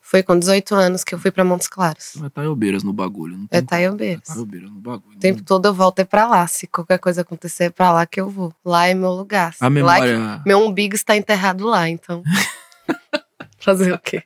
Foi 0.00 0.22
com 0.22 0.38
18 0.38 0.74
anos 0.74 1.04
que 1.04 1.14
eu 1.14 1.18
fui 1.18 1.30
pra 1.30 1.44
Montes 1.44 1.68
Claros. 1.68 2.12
Não 2.16 2.26
é 2.26 2.30
Taiobeiras 2.30 2.82
no 2.82 2.94
bagulho. 2.94 3.36
Não 3.36 3.44
É 3.50 3.58
tem 3.58 3.66
Taiobeiras. 3.66 4.30
É 4.30 4.32
Taiobeiras 4.32 4.70
no 4.70 4.80
bagulho. 4.80 5.16
O 5.18 5.20
tempo 5.20 5.42
todo 5.42 5.66
eu 5.66 5.74
volto 5.74 5.98
é 5.98 6.04
pra 6.04 6.26
lá. 6.26 6.46
Se 6.46 6.66
qualquer 6.66 6.98
coisa 6.98 7.20
acontecer, 7.20 7.64
é 7.64 7.70
pra 7.70 7.92
lá 7.92 8.06
que 8.06 8.18
eu 8.18 8.30
vou. 8.30 8.54
Lá 8.64 8.86
é 8.86 8.94
meu 8.94 9.10
lugar. 9.10 9.54
A 9.60 9.68
Lá 9.68 9.68
é 9.68 10.00
que 10.00 10.16
memória, 10.16 10.42
Meu 10.46 10.60
umbigo 10.60 10.94
está 10.94 11.14
enterrado 11.14 11.66
lá, 11.66 11.90
então. 11.90 12.22
Fazer 13.58 13.92
o 13.92 13.98
quê? 13.98 14.22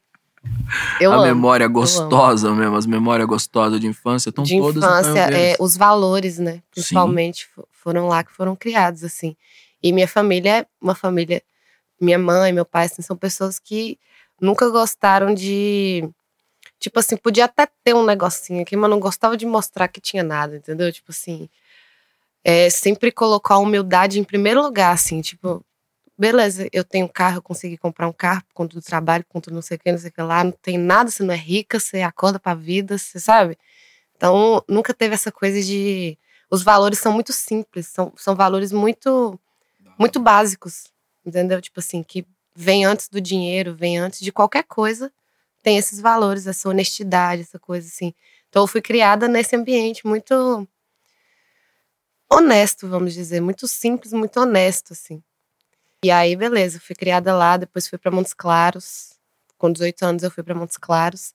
Eu 1.01 1.13
a 1.13 1.17
amo. 1.17 1.25
memória 1.25 1.69
gostosa 1.69 2.53
mesmo, 2.55 2.77
as 2.77 2.87
memórias 2.87 3.29
gostosas 3.29 3.79
de 3.81 3.87
infância 3.87 4.31
estão 4.31 4.43
de 4.45 4.59
todas 4.59 4.83
infância, 4.83 5.29
é, 5.33 5.57
os 5.61 5.77
valores, 5.77 6.39
né? 6.39 6.63
Principalmente 6.71 7.47
fo- 7.47 7.67
foram 7.71 8.09
lá 8.09 8.25
que 8.25 8.33
foram 8.33 8.57
criados, 8.57 9.05
assim. 9.05 9.37
E 9.83 9.93
minha 9.93 10.09
família 10.09 10.59
é 10.61 10.67
uma 10.81 10.95
família. 10.95 11.43
Minha 12.01 12.19
mãe, 12.19 12.53
meu 12.53 12.65
pai, 12.65 12.87
assim, 12.87 13.03
são 13.03 13.17
pessoas 13.17 13.59
que 13.59 13.99
nunca 14.41 14.69
gostaram 14.69 15.33
de. 15.33 16.09
Tipo 16.81 16.99
assim, 16.99 17.17
podia 17.17 17.45
até 17.45 17.69
ter 17.85 17.95
um 17.95 18.05
negocinho 18.05 18.63
aqui, 18.63 18.77
mas 18.77 18.91
não 18.91 18.99
gostava 18.99 19.37
de 19.37 19.47
mostrar 19.47 19.87
que 19.87 20.01
tinha 20.01 20.23
nada, 20.25 20.57
entendeu? 20.57 20.93
Tipo 20.93 21.13
assim. 21.13 21.49
É, 22.45 22.69
sempre 22.71 23.13
colocar 23.13 23.55
a 23.55 23.59
humildade 23.59 24.19
em 24.19 24.25
primeiro 24.25 24.61
lugar, 24.61 24.93
assim, 24.93 25.21
tipo. 25.21 25.65
Beleza, 26.23 26.69
eu 26.73 26.85
tenho 26.85 27.07
um 27.07 27.09
carro, 27.09 27.39
eu 27.39 27.43
consegui 27.43 27.77
comprar 27.77 28.07
um 28.07 28.13
carro 28.13 28.45
por 28.45 28.55
conta 28.55 28.77
do 28.77 28.81
trabalho, 28.81 29.25
por 29.25 29.33
conta 29.33 29.51
do 29.51 29.55
não 29.57 29.61
sei 29.61 29.77
o 29.77 29.81
que, 29.81 29.91
não 29.91 29.99
sei 29.99 30.09
o 30.09 30.13
que 30.13 30.23
lá. 30.23 30.45
Não 30.45 30.53
tem 30.53 30.79
nada, 30.79 31.11
você 31.11 31.21
não 31.21 31.35
é 31.35 31.37
rica, 31.37 31.81
você 31.81 32.01
acorda 32.01 32.39
pra 32.39 32.55
vida, 32.55 32.97
você 32.97 33.19
sabe? 33.19 33.59
Então, 34.17 34.63
nunca 34.69 34.95
teve 34.95 35.15
essa 35.17 35.33
coisa 35.33 35.61
de. 35.61 36.17
Os 36.49 36.63
valores 36.63 37.01
são 37.01 37.13
muito 37.13 37.33
simples, 37.33 37.89
são, 37.89 38.13
são 38.17 38.37
valores 38.37 38.71
muito, 38.71 39.37
muito 39.99 40.21
básicos, 40.21 40.93
entendeu? 41.27 41.61
Tipo 41.61 41.81
assim, 41.81 42.05
que 42.05 42.25
vem 42.55 42.85
antes 42.85 43.09
do 43.09 43.21
dinheiro, 43.21 43.75
vem 43.75 43.99
antes 43.99 44.21
de 44.21 44.31
qualquer 44.31 44.63
coisa, 44.63 45.13
tem 45.61 45.77
esses 45.77 46.01
valores, 46.01 46.47
essa 46.47 46.69
honestidade, 46.69 47.43
essa 47.43 47.59
coisa 47.59 47.89
assim. 47.89 48.15
Então, 48.49 48.63
eu 48.63 48.69
fui 48.69 48.81
criada 48.81 49.27
nesse 49.27 49.57
ambiente 49.57 50.07
muito 50.07 50.69
honesto, 52.31 52.87
vamos 52.89 53.13
dizer, 53.13 53.41
muito 53.41 53.67
simples, 53.67 54.13
muito 54.13 54.39
honesto, 54.39 54.93
assim. 54.93 55.21
E 56.05 56.11
aí, 56.11 56.35
beleza, 56.35 56.81
fui 56.81 56.97
criada 56.97 57.33
lá, 57.33 57.57
depois 57.57 57.87
fui 57.87 57.97
para 57.97 58.11
Montes 58.11 58.35
Claros. 58.35 59.13
Com 59.57 59.71
18 59.71 60.03
anos, 60.03 60.23
eu 60.25 60.31
fui 60.33 60.43
para 60.43 60.55
Montes 60.55 60.77
Claros. 60.77 61.33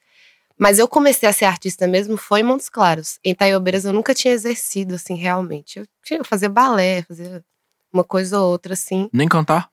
Mas 0.58 0.78
eu 0.78 0.88
comecei 0.88 1.30
a 1.30 1.32
ser 1.32 1.46
artista 1.46 1.88
mesmo 1.88 2.18
foi 2.18 2.42
em 2.42 2.44
Montes 2.44 2.68
Claros. 2.68 3.18
Em 3.24 3.34
Taiobeiras 3.34 3.86
eu 3.86 3.94
nunca 3.94 4.14
tinha 4.14 4.34
exercido, 4.34 4.96
assim, 4.96 5.16
realmente. 5.16 5.80
Eu 5.80 5.88
tinha 6.04 6.20
que 6.20 6.28
fazer 6.28 6.50
balé, 6.50 7.04
fazer 7.04 7.46
uma 7.94 8.04
coisa 8.04 8.42
ou 8.42 8.52
outra, 8.52 8.74
assim. 8.74 9.10
Nem 9.14 9.28
cantar? 9.28 9.70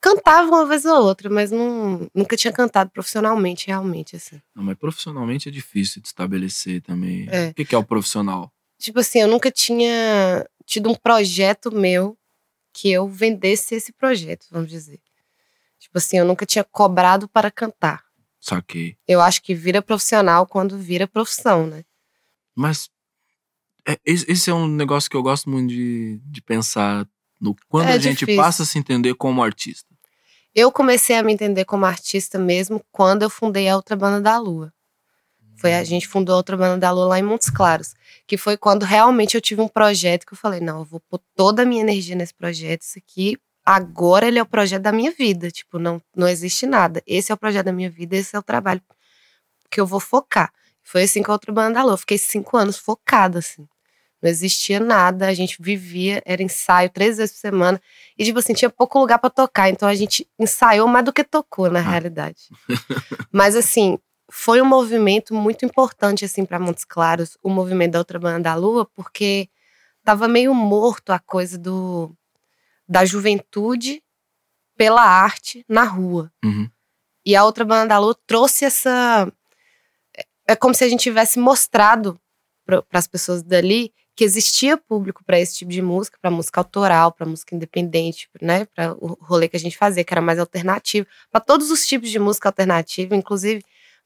Cantava 0.00 0.48
uma 0.48 0.66
vez 0.66 0.84
ou 0.86 1.02
outra, 1.02 1.28
mas 1.28 1.50
não, 1.50 2.08
nunca 2.14 2.36
tinha 2.36 2.52
cantado 2.52 2.90
profissionalmente, 2.90 3.66
realmente, 3.66 4.16
assim. 4.16 4.40
Não, 4.54 4.64
mas 4.64 4.78
profissionalmente 4.78 5.48
é 5.48 5.52
difícil 5.52 6.00
de 6.00 6.08
estabelecer 6.08 6.80
também. 6.80 7.28
É. 7.30 7.50
O 7.50 7.54
que 7.54 7.74
é 7.74 7.78
o 7.78 7.84
profissional? 7.84 8.50
Tipo 8.78 9.00
assim, 9.00 9.20
eu 9.20 9.28
nunca 9.28 9.50
tinha 9.50 10.48
tido 10.64 10.90
um 10.90 10.94
projeto 10.94 11.70
meu 11.70 12.16
que 12.72 12.90
eu 12.90 13.08
vendesse 13.08 13.74
esse 13.74 13.92
projeto, 13.92 14.46
vamos 14.50 14.70
dizer. 14.70 15.00
Tipo 15.78 15.98
assim, 15.98 16.18
eu 16.18 16.24
nunca 16.24 16.46
tinha 16.46 16.64
cobrado 16.64 17.28
para 17.28 17.50
cantar. 17.50 18.02
Saquei. 18.40 18.96
Eu 19.06 19.20
acho 19.20 19.42
que 19.42 19.54
vira 19.54 19.82
profissional 19.82 20.46
quando 20.46 20.78
vira 20.78 21.06
profissão, 21.06 21.66
né? 21.66 21.84
Mas 22.54 22.88
é, 23.86 23.98
esse 24.04 24.30
esse 24.30 24.50
é 24.50 24.54
um 24.54 24.66
negócio 24.68 25.10
que 25.10 25.16
eu 25.16 25.22
gosto 25.22 25.48
muito 25.50 25.68
de, 25.70 26.20
de 26.24 26.40
pensar 26.42 27.06
no 27.40 27.54
quando 27.68 27.88
É 27.88 27.92
a 27.92 27.98
gente 27.98 28.20
difícil. 28.20 28.40
passa 28.40 28.62
a 28.62 28.66
se 28.66 28.78
entender 28.78 29.14
como 29.14 29.42
artista. 29.42 29.88
Eu 30.54 30.70
comecei 30.70 31.16
a 31.16 31.22
me 31.22 31.32
entender 31.32 31.64
como 31.64 31.84
artista 31.84 32.38
mesmo 32.38 32.84
quando 32.92 33.22
eu 33.22 33.30
fundei 33.30 33.68
a 33.68 33.76
Outra 33.76 33.96
Banda 33.96 34.20
da 34.20 34.38
Lua. 34.38 34.72
Foi 35.56 35.74
a 35.74 35.82
gente 35.84 36.06
fundou 36.08 36.34
a 36.34 36.36
Outra 36.38 36.56
Banda 36.56 36.78
da 36.78 36.90
Lua 36.90 37.06
lá 37.06 37.18
em 37.18 37.22
Montes 37.22 37.48
Claros, 37.50 37.94
que 38.32 38.38
foi 38.38 38.56
quando 38.56 38.84
realmente 38.84 39.34
eu 39.34 39.42
tive 39.42 39.60
um 39.60 39.68
projeto 39.68 40.24
que 40.24 40.32
eu 40.32 40.38
falei, 40.38 40.58
não, 40.58 40.78
eu 40.78 40.84
vou 40.86 41.00
pôr 41.00 41.20
toda 41.36 41.64
a 41.64 41.66
minha 41.66 41.82
energia 41.82 42.16
nesse 42.16 42.32
projeto, 42.32 42.80
isso 42.80 42.98
aqui 42.98 43.36
agora 43.62 44.26
ele 44.26 44.38
é 44.38 44.42
o 44.42 44.46
projeto 44.46 44.80
da 44.80 44.90
minha 44.90 45.10
vida, 45.10 45.50
tipo, 45.50 45.78
não 45.78 46.00
não 46.16 46.26
existe 46.26 46.64
nada. 46.64 47.02
Esse 47.06 47.30
é 47.30 47.34
o 47.34 47.36
projeto 47.36 47.66
da 47.66 47.74
minha 47.74 47.90
vida, 47.90 48.16
esse 48.16 48.34
é 48.34 48.38
o 48.38 48.42
trabalho 48.42 48.80
que 49.70 49.78
eu 49.78 49.86
vou 49.86 50.00
focar. 50.00 50.50
Foi 50.82 51.02
assim 51.02 51.22
com 51.22 51.30
a 51.30 51.34
Outra 51.34 51.52
Banda 51.52 51.80
eu 51.80 51.96
fiquei 51.98 52.16
cinco 52.16 52.56
anos 52.56 52.78
focada 52.78 53.40
assim. 53.40 53.68
Não 54.22 54.30
existia 54.30 54.80
nada, 54.80 55.26
a 55.28 55.34
gente 55.34 55.58
vivia, 55.60 56.22
era 56.24 56.42
ensaio 56.42 56.88
três 56.88 57.18
vezes 57.18 57.34
por 57.34 57.40
semana. 57.40 57.82
E, 58.16 58.24
tipo 58.24 58.38
assim, 58.38 58.54
tinha 58.54 58.70
pouco 58.70 58.98
lugar 58.98 59.18
pra 59.18 59.28
tocar. 59.28 59.68
Então 59.68 59.88
a 59.88 59.94
gente 59.96 60.26
ensaiou 60.38 60.86
mais 60.86 61.04
do 61.04 61.12
que 61.12 61.24
tocou, 61.24 61.68
na 61.68 61.80
realidade. 61.80 62.48
Mas, 63.32 63.56
assim, 63.56 63.98
foi 64.34 64.62
um 64.62 64.64
movimento 64.64 65.34
muito 65.34 65.64
importante, 65.66 66.24
assim, 66.24 66.44
pra 66.46 66.58
Montes 66.58 66.84
Claros, 66.84 67.36
o 67.42 67.50
movimento 67.50 67.92
da 67.92 67.98
Outra 67.98 68.18
Banda 68.18 68.40
da 68.40 68.54
Lua, 68.54 68.86
porque 68.94 69.48
tava 70.02 70.26
meio 70.26 70.54
morto 70.54 71.10
a 71.12 71.18
coisa 71.18 71.58
do 71.58 72.10
da 72.88 73.04
juventude 73.04 74.02
pela 74.76 75.02
arte 75.02 75.64
na 75.68 75.84
rua. 75.84 76.32
Uhum. 76.44 76.68
E 77.24 77.36
a 77.36 77.44
outra 77.44 77.64
banda 77.64 77.88
da 77.88 77.98
Lua 77.98 78.16
trouxe 78.26 78.64
essa. 78.64 79.30
é- 80.16 80.24
É 80.48 80.56
como 80.56 80.74
se 80.74 80.82
a 80.82 80.88
gente 80.88 81.00
tivesse 81.02 81.38
mostrado 81.38 82.18
para 82.64 82.82
as 82.92 83.06
pessoas 83.06 83.42
dali 83.42 83.92
que 84.16 84.24
existia 84.24 84.76
público 84.76 85.22
para 85.24 85.38
esse 85.38 85.56
tipo 85.56 85.70
de 85.70 85.80
música, 85.82 86.18
para 86.20 86.30
música 86.30 86.60
autoral, 86.60 87.12
para 87.12 87.26
música 87.26 87.54
independente, 87.54 88.28
né? 88.40 88.64
Para 88.74 88.94
o 88.94 89.16
rolê 89.20 89.46
que 89.48 89.56
a 89.56 89.60
gente 89.60 89.76
fazia, 89.76 90.02
que 90.04 90.12
era 90.14 90.20
mais 90.22 90.38
alternativo, 90.38 91.06
para 91.30 91.40
todos 91.40 91.70
os 91.70 91.86
tipos 91.86 92.10
de 92.10 92.18
música 92.18 92.48
alternativa, 92.48 93.14
inclusive 93.14 93.62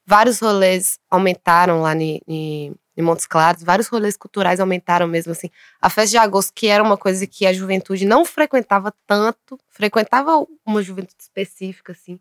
vários 0.07 0.39
rolês 0.39 0.97
aumentaram 1.11 1.81
lá 1.81 1.93
em, 1.93 2.21
em, 2.27 2.73
em 2.95 3.01
Montes 3.01 3.27
Claros, 3.27 3.61
vários 3.61 3.87
rolês 3.89 4.15
culturais 4.15 4.59
aumentaram 4.61 5.05
mesmo 5.05 5.33
assim. 5.33 5.49
A 5.81 5.89
festa 5.89 6.11
de 6.11 6.17
agosto, 6.17 6.53
que 6.55 6.67
era 6.67 6.81
uma 6.81 6.97
coisa 6.97 7.27
que 7.27 7.45
a 7.45 7.51
juventude 7.53 8.05
não 8.05 8.23
frequentava 8.25 8.93
tanto, 9.05 9.59
frequentava 9.69 10.47
uma 10.65 10.81
juventude 10.81 11.21
específica, 11.21 11.91
assim, 11.91 12.19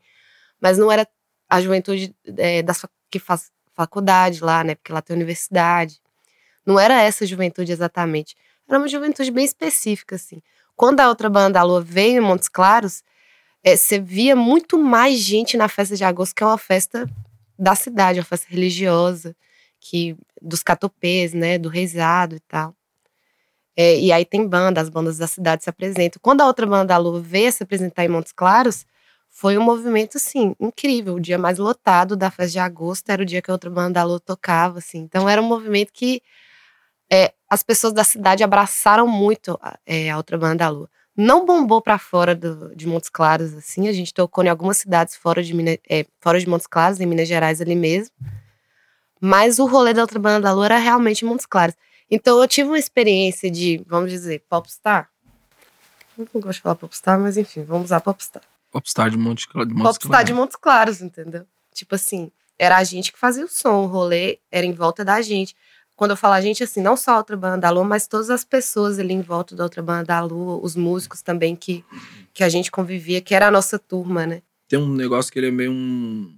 mas 0.61 0.79
não 0.79 0.91
era 0.91 1.07
a 1.49 1.61
juventude 1.61 2.15
é, 2.39 2.65
fa- 2.75 2.91
que 3.11 3.21
faz 3.21 3.53
faculdade 3.73 4.43
lá, 4.43 4.65
né? 4.65 4.75
Porque 4.75 4.93
lá 4.93 5.01
tem 5.01 5.15
universidade. 5.15 6.01
Não 6.65 6.81
era 6.81 7.01
essa 7.01 7.25
juventude 7.27 7.71
exatamente. 7.71 8.35
Era 8.69 8.79
uma 8.79 8.89
juventude 8.89 9.31
bem 9.31 9.45
específica, 9.45 10.17
assim. 10.17 10.43
Quando 10.75 11.01
a 11.01 11.09
outra 11.09 11.31
banda 11.31 11.51
da 11.61 11.63
Lua 11.63 11.81
veio 11.81 12.19
em 12.19 12.21
Montes 12.21 12.49
Claros, 12.49 13.05
é, 13.63 13.77
você 13.77 13.99
via 14.01 14.35
muito 14.35 14.79
mais 14.79 15.19
gente 15.21 15.57
na 15.57 15.69
festa 15.69 15.95
de 15.97 16.05
agosto, 16.05 16.35
que 16.35 16.43
é 16.43 16.47
uma 16.47 16.59
festa 16.59 17.09
da 17.59 17.75
cidade, 17.75 18.19
uma 18.19 18.25
festa 18.25 18.47
religiosa, 18.49 19.35
que 19.81 20.17
dos 20.41 20.63
catopês, 20.63 21.33
né, 21.33 21.59
do 21.59 21.69
rezado 21.69 22.37
e 22.37 22.41
tal. 22.41 22.75
É, 23.77 23.99
e 24.01 24.11
aí 24.11 24.25
tem 24.25 24.47
banda, 24.49 24.81
as 24.81 24.89
bandas 24.89 25.19
da 25.19 25.27
cidade 25.27 25.63
se 25.65 25.71
apresentam. 25.71 26.19
Quando 26.23 26.41
a 26.41 26.47
outra 26.47 26.67
banda 26.67 26.87
da 26.87 26.97
Lua 26.97 27.21
veio 27.21 27.53
se 27.53 27.63
apresentar 27.63 28.05
em 28.05 28.09
Montes 28.09 28.33
Claros, 28.33 28.87
foi 29.29 29.59
um 29.59 29.63
movimento, 29.63 30.17
assim, 30.17 30.55
incrível. 30.59 31.17
O 31.17 31.21
dia 31.21 31.37
mais 31.39 31.59
lotado 31.59 32.17
da 32.17 32.31
festa 32.31 32.53
de 32.53 32.59
agosto 32.59 33.11
era 33.11 33.23
o 33.23 33.27
dia 33.27 33.43
que 33.43 33.51
a 33.51 33.55
outra 33.55 33.69
banda 33.69 34.01
da 34.01 34.05
Lua 34.05 34.19
tocava, 34.19 34.79
assim. 34.79 35.01
Então 35.01 35.29
era 35.29 35.43
um 35.43 35.45
movimento 35.45 35.93
que 35.93 36.23
é, 37.13 37.35
as 37.49 37.63
pessoas 37.63 37.93
da 37.93 38.03
cidade 38.03 38.43
abraçaram 38.43 39.07
muito 39.07 39.59
é, 39.85 40.11
a 40.11 40.17
outra 40.17 40.39
banda 40.39 40.57
da 40.65 40.69
Lua. 40.71 40.91
Não 41.17 41.47
bombou 41.47 41.81
para 41.81 41.99
fora 41.99 42.35
do, 42.35 42.75
de 42.77 42.87
Montes 42.87 43.09
Claros, 43.09 43.55
assim. 43.55 43.89
A 43.89 43.93
gente 43.93 44.13
tocou 44.13 44.45
em 44.45 44.49
algumas 44.49 44.77
cidades 44.77 45.17
fora 45.17 45.43
de, 45.43 45.81
é, 45.89 46.05
fora 46.21 46.39
de 46.39 46.49
Montes 46.49 46.67
Claros, 46.67 47.01
em 47.01 47.07
Minas 47.07 47.27
Gerais 47.27 47.61
ali 47.61 47.75
mesmo. 47.75 48.15
Mas 49.21 49.59
o 49.59 49.67
rolê 49.67 49.95
da 49.95 50.03
outra 50.03 50.19
banda 50.19 50.41
da 50.41 50.53
Lua 50.53 50.67
era 50.67 50.79
realmente 50.79 51.25
em 51.25 51.29
Montes 51.29 51.47
Claros. 51.47 51.75
Então 52.11 52.41
eu 52.41 52.47
tive 52.47 52.69
uma 52.69 52.79
experiência 52.79 53.51
de, 53.51 53.83
vamos 53.87 54.11
dizer, 54.11 54.45
popstar. 54.49 55.09
Não 56.17 56.27
gosto 56.35 56.57
de 56.57 56.61
falar 56.61 56.75
popstar, 56.77 57.19
mas 57.19 57.37
enfim, 57.37 57.65
vamos 57.65 57.87
usar 57.87 58.01
popstar. 58.01 58.43
Popstar 58.71 59.11
de 59.11 59.17
Montes, 59.17 59.47
de 59.47 59.57
Montes 59.57 59.83
Popstar 59.83 60.11
Claros. 60.11 60.27
de 60.27 60.35
Montes 60.35 60.57
Claros, 60.57 61.01
entendeu? 61.01 61.47
Tipo 61.73 61.95
assim, 61.95 62.31
era 62.59 62.77
a 62.77 62.85
gente 62.85 63.13
que 63.13 63.19
fazia 63.19 63.45
o 63.45 63.49
som, 63.49 63.85
o 63.85 63.87
rolê 63.87 64.39
era 64.51 64.67
em 64.67 64.73
volta 64.73 65.05
da 65.05 65.21
gente. 65.21 65.55
Quando 65.97 66.11
eu 66.11 66.17
falo 66.17 66.35
a 66.35 66.41
gente, 66.43 66.63
assim, 66.63 66.83
não 66.83 66.97
só 66.97 67.13
a 67.13 67.17
outra 67.17 67.37
banda 67.37 67.59
da 67.59 67.71
Lua, 67.71 67.83
mas 67.83 68.07
todas 68.07 68.29
as 68.29 68.45
pessoas 68.45 68.99
ali 68.99 69.15
em 69.15 69.23
volta 69.23 69.57
da 69.57 69.65
outra 69.65 69.83
banda 69.83 70.05
da 70.05 70.21
Lua, 70.21 70.61
os 70.63 70.77
músicos 70.77 71.23
também 71.23 71.57
que, 71.57 71.83
que 72.35 72.45
a 72.45 72.49
gente 72.51 72.71
convivia, 72.71 73.23
que 73.23 73.35
era 73.35 73.49
a 73.49 73.51
nossa 73.51 73.79
turma, 73.79 74.27
né? 74.27 74.43
Tem 74.69 74.79
um 74.79 74.93
negócio 74.93 75.33
que 75.33 75.39
ele 75.39 75.49
é 75.49 75.51
meio 75.51 75.73
um, 75.73 76.37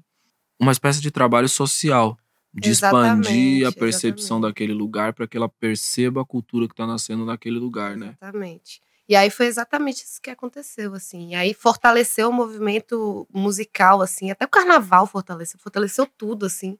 uma 0.61 0.71
espécie 0.71 1.00
de 1.00 1.11
trabalho 1.11 1.49
social. 1.49 2.17
De 2.55 2.71
Exatamente, 2.71 3.29
expandir 3.29 3.69
a 3.69 3.73
percepção 3.73 4.38
exatamente. 4.38 4.43
daquele 4.43 4.73
lugar 4.73 5.12
para 5.12 5.27
que 5.27 5.37
ela 5.37 5.49
perceba 5.49 6.23
a 6.23 6.25
cultura 6.25 6.67
que 6.67 6.73
está 6.73 6.87
nascendo 6.87 7.25
naquele 7.27 7.59
lugar, 7.59 7.95
né? 7.95 8.17
Exatamente. 8.21 8.81
E 9.09 9.17
aí 9.17 9.31
foi 9.31 9.47
exatamente 9.47 10.05
isso 10.05 10.21
que 10.21 10.31
aconteceu, 10.31 10.95
assim. 10.95 11.31
E 11.31 11.35
aí 11.35 11.55
fortaleceu 11.55 12.29
o 12.29 12.33
movimento 12.33 13.27
musical, 13.33 14.03
assim. 14.03 14.31
Até 14.31 14.45
o 14.45 14.49
carnaval 14.49 15.07
fortaleceu, 15.07 15.59
fortaleceu 15.59 16.07
tudo, 16.07 16.47
assim. 16.47 16.79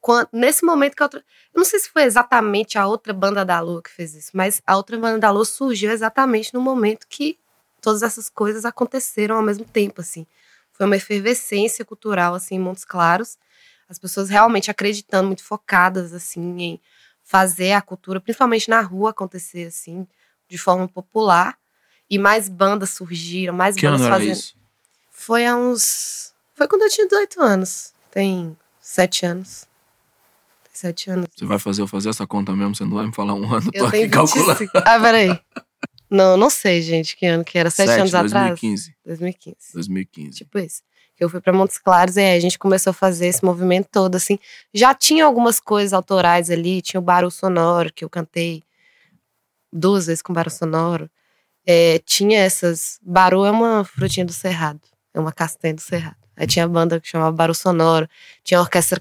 Quando, 0.00 0.28
nesse 0.32 0.64
momento 0.64 0.94
que 0.94 1.02
a 1.02 1.06
outra. 1.06 1.20
Eu 1.52 1.58
não 1.58 1.64
sei 1.64 1.78
se 1.80 1.90
foi 1.90 2.02
exatamente 2.04 2.78
a 2.78 2.86
outra 2.86 3.12
banda 3.12 3.44
da 3.44 3.60
Lua 3.60 3.82
que 3.82 3.90
fez 3.90 4.14
isso, 4.14 4.30
mas 4.32 4.62
a 4.66 4.76
outra 4.76 4.96
banda 4.98 5.18
da 5.18 5.30
Lua 5.30 5.44
surgiu 5.44 5.90
exatamente 5.90 6.54
no 6.54 6.60
momento 6.60 7.06
que 7.08 7.38
todas 7.80 8.02
essas 8.02 8.28
coisas 8.28 8.64
aconteceram 8.64 9.36
ao 9.36 9.42
mesmo 9.42 9.64
tempo, 9.64 10.00
assim. 10.00 10.26
Foi 10.72 10.86
uma 10.86 10.96
efervescência 10.96 11.84
cultural, 11.84 12.34
assim, 12.34 12.54
em 12.54 12.60
Montes 12.60 12.84
Claros. 12.84 13.36
As 13.88 13.98
pessoas 13.98 14.28
realmente 14.28 14.70
acreditando, 14.70 15.26
muito 15.26 15.42
focadas, 15.42 16.12
assim, 16.12 16.56
em 16.60 16.80
fazer 17.24 17.72
a 17.72 17.82
cultura, 17.82 18.20
principalmente 18.20 18.70
na 18.70 18.80
rua, 18.80 19.10
acontecer, 19.10 19.66
assim, 19.66 20.06
de 20.48 20.56
forma 20.56 20.86
popular. 20.88 21.58
E 22.08 22.18
mais 22.18 22.48
bandas 22.48 22.90
surgiram, 22.90 23.52
mais 23.52 23.76
Que 23.76 23.82
bandas 23.82 24.00
ano 24.00 24.06
era 24.08 24.18
fazendo. 24.18 24.32
isso? 24.36 24.56
Foi 25.10 25.44
há 25.44 25.56
uns. 25.56 26.32
Foi 26.54 26.66
quando 26.68 26.82
eu 26.82 26.88
tinha 26.88 27.06
18 27.06 27.42
anos. 27.42 27.92
Tem 28.10 28.56
sete 28.80 29.26
anos. 29.26 29.67
Sete 30.78 31.10
anos. 31.10 31.26
Você 31.36 31.44
vai 31.44 31.58
fazer 31.58 31.82
eu 31.82 31.88
fazer 31.88 32.08
essa 32.08 32.24
conta 32.24 32.54
mesmo? 32.54 32.72
Você 32.72 32.84
não 32.84 32.92
vai 32.92 33.06
me 33.06 33.12
falar 33.12 33.34
um 33.34 33.52
ano? 33.52 33.68
Eu 33.74 33.82
Tô 33.82 33.88
aqui 33.88 34.08
calculando. 34.08 34.54
25. 34.60 34.78
Ah, 34.78 35.00
peraí. 35.00 35.40
Não, 36.08 36.36
não 36.36 36.48
sei, 36.48 36.80
gente, 36.82 37.16
que 37.16 37.26
ano 37.26 37.42
que 37.42 37.58
era. 37.58 37.68
Sete, 37.68 37.88
Sete, 37.88 38.00
anos 38.02 38.14
atrás? 38.14 38.60
2015. 38.60 38.94
2015. 39.04 39.56
2015. 39.74 40.38
Tipo 40.38 40.58
isso. 40.60 40.82
Eu 41.18 41.28
fui 41.28 41.40
pra 41.40 41.52
Montes 41.52 41.78
Claros 41.78 42.16
e 42.16 42.20
aí 42.20 42.36
a 42.36 42.40
gente 42.40 42.56
começou 42.60 42.92
a 42.92 42.94
fazer 42.94 43.26
esse 43.26 43.44
movimento 43.44 43.88
todo, 43.90 44.14
assim. 44.14 44.38
Já 44.72 44.94
tinha 44.94 45.24
algumas 45.24 45.58
coisas 45.58 45.92
autorais 45.92 46.48
ali, 46.48 46.80
tinha 46.80 47.00
o 47.00 47.02
barulho 47.02 47.32
sonoro, 47.32 47.92
que 47.92 48.04
eu 48.04 48.08
cantei 48.08 48.62
duas 49.72 50.06
vezes 50.06 50.22
com 50.22 50.32
barulho 50.32 50.54
sonoro. 50.54 51.10
É, 51.66 51.98
tinha 52.06 52.38
essas. 52.38 53.00
Baru 53.02 53.44
é 53.44 53.50
uma 53.50 53.82
frutinha 53.82 54.24
do 54.24 54.32
cerrado. 54.32 54.82
É 55.12 55.18
uma 55.18 55.32
castanha 55.32 55.74
do 55.74 55.80
cerrado. 55.80 56.16
Aí 56.36 56.46
tinha 56.46 56.64
a 56.64 56.68
banda 56.68 57.00
que 57.00 57.08
chamava 57.08 57.32
Barulho 57.32 57.52
Sonoro. 57.56 58.08
Tinha 58.44 58.60
a 58.60 58.62
orquestra, 58.62 59.00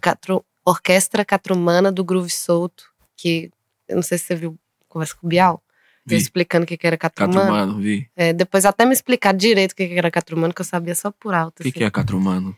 orquestra 0.69 1.23
Catrumana 1.23 1.91
do 1.91 2.03
Groove 2.03 2.29
Solto, 2.29 2.91
que 3.15 3.49
eu 3.87 3.95
não 3.95 4.03
sei 4.03 4.17
se 4.17 4.25
você 4.25 4.35
viu 4.35 4.59
conversa 4.89 5.15
com 5.15 5.25
o 5.25 5.29
Bial. 5.29 5.63
Vi. 6.05 6.15
Explicando 6.15 6.63
o 6.63 6.67
que 6.67 6.77
que 6.77 6.87
era 6.87 6.97
Catrumano. 6.97 7.39
Catrumano, 7.39 7.79
vi. 7.79 8.09
É, 8.15 8.33
depois 8.33 8.65
até 8.65 8.85
me 8.85 8.93
explicar 8.93 9.33
direito 9.33 9.71
o 9.71 9.75
que 9.75 9.87
que 9.87 9.93
era 9.97 10.11
Catrumano, 10.11 10.53
que 10.53 10.61
eu 10.61 10.65
sabia 10.65 10.95
só 10.95 11.11
por 11.11 11.33
alto. 11.33 11.59
O 11.59 11.63
que, 11.63 11.69
assim. 11.69 11.79
que 11.79 11.83
é 11.83 11.91
Catrumano? 11.91 12.57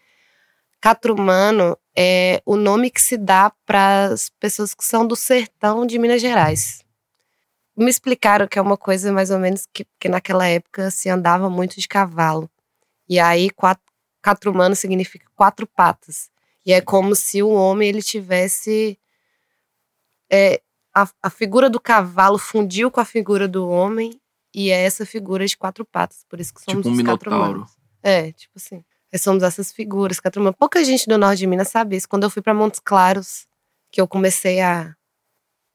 Catrumano 0.82 1.78
é 1.96 2.42
o 2.46 2.56
nome 2.56 2.90
que 2.90 3.02
se 3.02 3.18
dá 3.18 3.52
para 3.66 4.06
as 4.06 4.30
pessoas 4.40 4.74
que 4.74 4.84
são 4.84 5.06
do 5.06 5.16
sertão 5.16 5.86
de 5.86 6.00
Minas 6.00 6.22
Gerais. 6.22 6.84
Me 7.76 7.90
explicaram 7.90 8.48
que 8.48 8.58
é 8.58 8.62
uma 8.62 8.78
coisa 8.78 9.12
mais 9.12 9.30
ou 9.30 9.40
menos 9.40 9.68
que, 9.72 9.86
que 10.00 10.10
naquela 10.10 10.48
época 10.48 10.90
se 10.90 11.10
andava 11.10 11.50
muito 11.50 11.80
de 11.80 11.88
cavalo. 11.88 12.50
E 13.08 13.20
aí, 13.20 13.50
quatro, 13.50 13.84
catrumano 14.22 14.76
significa 14.76 15.26
quatro 15.36 15.68
patas. 15.68 16.30
E 16.66 16.74
é 16.74 16.82
como 16.82 17.16
se 17.16 17.42
o 17.42 17.50
homem 17.50 17.90
ele 17.90 18.02
tivesse. 18.02 18.98
é, 20.32 20.62
a, 20.94 21.08
a 21.24 21.30
figura 21.30 21.70
do 21.70 21.80
cavalo 21.80 22.38
fundiu 22.38 22.92
com 22.92 23.00
a 23.00 23.06
figura 23.06 23.48
do 23.48 23.68
homem, 23.70 24.20
e 24.54 24.70
é 24.72 24.84
essa 24.84 25.06
figura 25.06 25.46
de 25.46 25.58
quatro 25.58 25.86
patas. 25.86 26.26
Por 26.28 26.40
isso 26.40 26.54
que 26.54 26.62
somos 26.62 26.80
Tipo 26.80 26.90
um 26.90 26.92
os 26.92 26.98
minotauro. 26.98 27.66
É, 28.02 28.32
tipo 28.32 28.54
assim. 28.56 28.84
Nós 29.12 29.22
somos 29.22 29.42
essas 29.44 29.72
figuras, 29.72 30.20
Catrumã. 30.20 30.54
Pouca 30.54 30.84
gente 30.84 31.08
do 31.08 31.18
norte 31.18 31.40
de 31.40 31.48
Minas 31.48 31.70
sabe 31.70 31.96
isso. 31.96 32.08
Quando 32.08 32.24
eu 32.24 32.30
fui 32.30 32.42
para 32.42 32.54
Montes 32.54 32.80
Claros, 32.80 33.48
que 33.92 34.00
eu 34.00 34.08
comecei 34.08 34.62
a 34.62 34.96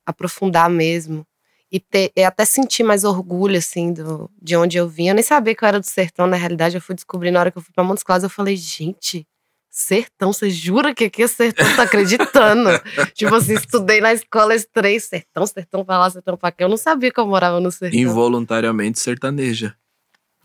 aprofundar 0.07 0.71
mesmo. 0.71 1.27
E, 1.71 1.81
ter, 1.81 2.13
e 2.15 2.23
até 2.23 2.45
sentir 2.45 2.85
mais 2.85 3.03
orgulho, 3.03 3.59
assim, 3.59 3.93
do, 3.93 4.31
de 4.41 4.57
onde 4.57 4.77
eu 4.77 4.89
vim. 4.89 5.09
Eu 5.09 5.15
nem 5.15 5.25
sabia 5.25 5.57
que 5.57 5.65
eu 5.65 5.69
era 5.69 5.81
do 5.81 5.87
sertão, 5.87 6.27
na 6.29 6.37
realidade. 6.37 6.77
Eu 6.77 6.81
fui 6.81 6.95
descobrir 6.95 7.33
na 7.33 7.41
hora 7.41 7.51
que 7.51 7.59
eu 7.59 7.63
fui 7.63 7.73
para 7.75 7.83
Montes 7.83 8.05
Claros. 8.05 8.23
Eu 8.23 8.31
falei, 8.31 8.57
gente, 8.57 9.27
sertão, 9.75 10.33
você 10.33 10.49
jura 10.49 10.95
que 10.95 11.05
aqui 11.05 11.25
é 11.25 11.27
sertão? 11.27 11.67
Tá 11.75 11.83
acreditando? 11.83 12.71
tipo 13.13 13.35
assim, 13.35 13.55
estudei 13.55 14.01
na 14.01 14.13
escola 14.13 14.55
esses 14.55 14.69
três, 14.73 15.05
sertão, 15.05 15.45
sertão 15.47 15.85
pra 15.85 15.99
lá, 15.99 16.09
sertão 16.09 16.37
pra 16.37 16.53
cá. 16.53 16.65
Eu 16.65 16.69
não 16.69 16.77
sabia 16.77 17.11
que 17.11 17.19
eu 17.19 17.27
morava 17.27 17.59
no 17.59 17.73
sertão. 17.73 17.99
Involuntariamente 17.99 19.01
sertaneja. 19.01 19.75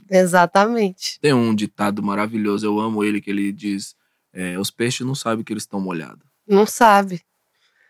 Exatamente. 0.10 1.20
Tem 1.22 1.32
um 1.32 1.54
ditado 1.54 2.02
maravilhoso, 2.02 2.66
eu 2.66 2.80
amo 2.80 3.04
ele, 3.04 3.22
que 3.22 3.30
ele 3.30 3.52
diz: 3.52 3.96
é, 4.34 4.58
os 4.58 4.72
peixes 4.72 5.06
não 5.06 5.14
sabem 5.14 5.46
que 5.46 5.54
eles 5.54 5.64
estão 5.64 5.80
molhados. 5.80 6.26
Não 6.48 6.66
sabe. 6.66 7.22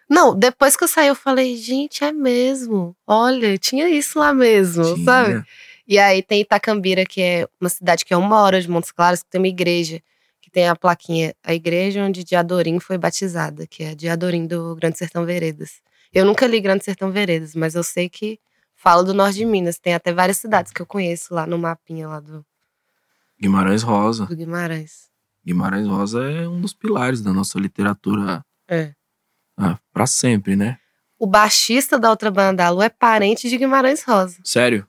Não, 0.09 0.37
depois 0.37 0.75
que 0.75 0.83
eu 0.83 0.87
saí, 0.89 1.07
eu 1.07 1.15
falei, 1.15 1.55
gente, 1.55 2.03
é 2.03 2.11
mesmo. 2.11 2.93
Olha, 3.07 3.57
tinha 3.57 3.87
isso 3.89 4.19
lá 4.19 4.33
mesmo, 4.33 4.83
Tinha. 4.95 5.05
sabe? 5.05 5.43
E 5.87 5.97
aí 5.97 6.21
tem 6.21 6.41
Itacambira, 6.41 7.05
que 7.05 7.21
é 7.21 7.47
uma 7.61 7.69
cidade 7.69 8.03
que 8.03 8.13
é 8.13 8.17
uma 8.17 8.41
hora 8.41 8.59
de 8.59 8.69
Montes 8.69 8.91
Claros, 8.91 9.23
que 9.23 9.29
tem 9.29 9.39
uma 9.39 9.47
igreja, 9.47 10.01
que 10.49 10.53
tem 10.53 10.67
a 10.67 10.75
plaquinha, 10.75 11.33
a 11.43 11.53
igreja 11.53 12.03
onde 12.03 12.23
Diadorim 12.23 12.79
foi 12.79 12.97
batizada, 12.97 13.67
que 13.67 13.83
é 13.83 13.93
Diadorim 13.93 14.47
do 14.47 14.75
Grande 14.75 14.97
Sertão 14.97 15.23
Veredas. 15.23 15.79
Eu 16.11 16.25
nunca 16.25 16.47
li 16.47 16.59
Grande 16.59 16.83
Sertão 16.83 17.11
Veredas, 17.11 17.53
mas 17.53 17.75
eu 17.75 17.83
sei 17.83 18.09
que 18.09 18.39
falo 18.75 19.03
do 19.03 19.13
norte 19.13 19.35
de 19.35 19.45
Minas. 19.45 19.77
Tem 19.77 19.93
até 19.93 20.11
várias 20.11 20.37
cidades 20.37 20.71
que 20.73 20.81
eu 20.81 20.85
conheço 20.87 21.33
lá 21.35 21.45
no 21.45 21.57
mapinha 21.57 22.07
lá 22.07 22.19
do, 22.19 22.43
Guimarães 23.39 23.83
Rosa. 23.83 24.25
do 24.25 24.35
Guimarães. 24.35 25.07
Guimarães 25.45 25.87
Rosa 25.87 26.23
é 26.23 26.47
um 26.47 26.59
dos 26.59 26.73
pilares 26.73 27.21
da 27.21 27.31
nossa 27.31 27.59
literatura 27.59 28.43
É. 28.67 28.93
ah, 29.55 29.77
para 29.93 30.07
sempre, 30.07 30.55
né? 30.55 30.79
O 31.19 31.27
baixista 31.27 31.99
da 31.99 32.09
outra 32.09 32.31
banda 32.31 32.63
da 32.63 32.69
Lua 32.69 32.85
é 32.85 32.89
parente 32.89 33.49
de 33.49 33.57
Guimarães 33.57 34.03
Rosa. 34.03 34.37
Sério? 34.43 34.87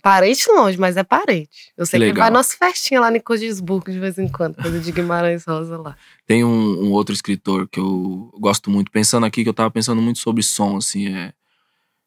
Parente 0.00 0.48
longe, 0.52 0.78
mas 0.78 0.96
é 0.96 1.02
parente. 1.02 1.72
Eu 1.76 1.84
sei 1.84 1.98
que, 1.98 2.06
Legal. 2.06 2.24
vai 2.24 2.30
nas 2.30 2.54
festinhas 2.54 3.02
lá 3.02 3.14
em 3.14 3.20
Codisburgo 3.20 3.90
de 3.90 3.98
vez 3.98 4.16
em 4.16 4.28
quando, 4.28 4.54
coisa 4.54 4.78
de 4.78 4.92
Guimarães 4.92 5.44
Rosa 5.44 5.76
lá. 5.76 5.96
Tem 6.24 6.44
um, 6.44 6.84
um 6.84 6.92
outro 6.92 7.12
escritor 7.12 7.68
que 7.68 7.80
eu 7.80 8.32
gosto 8.38 8.70
muito, 8.70 8.92
pensando 8.92 9.26
aqui, 9.26 9.42
que 9.42 9.48
eu 9.48 9.54
tava 9.54 9.70
pensando 9.70 10.00
muito 10.00 10.20
sobre 10.20 10.42
som, 10.42 10.76
assim, 10.76 11.08
é. 11.08 11.32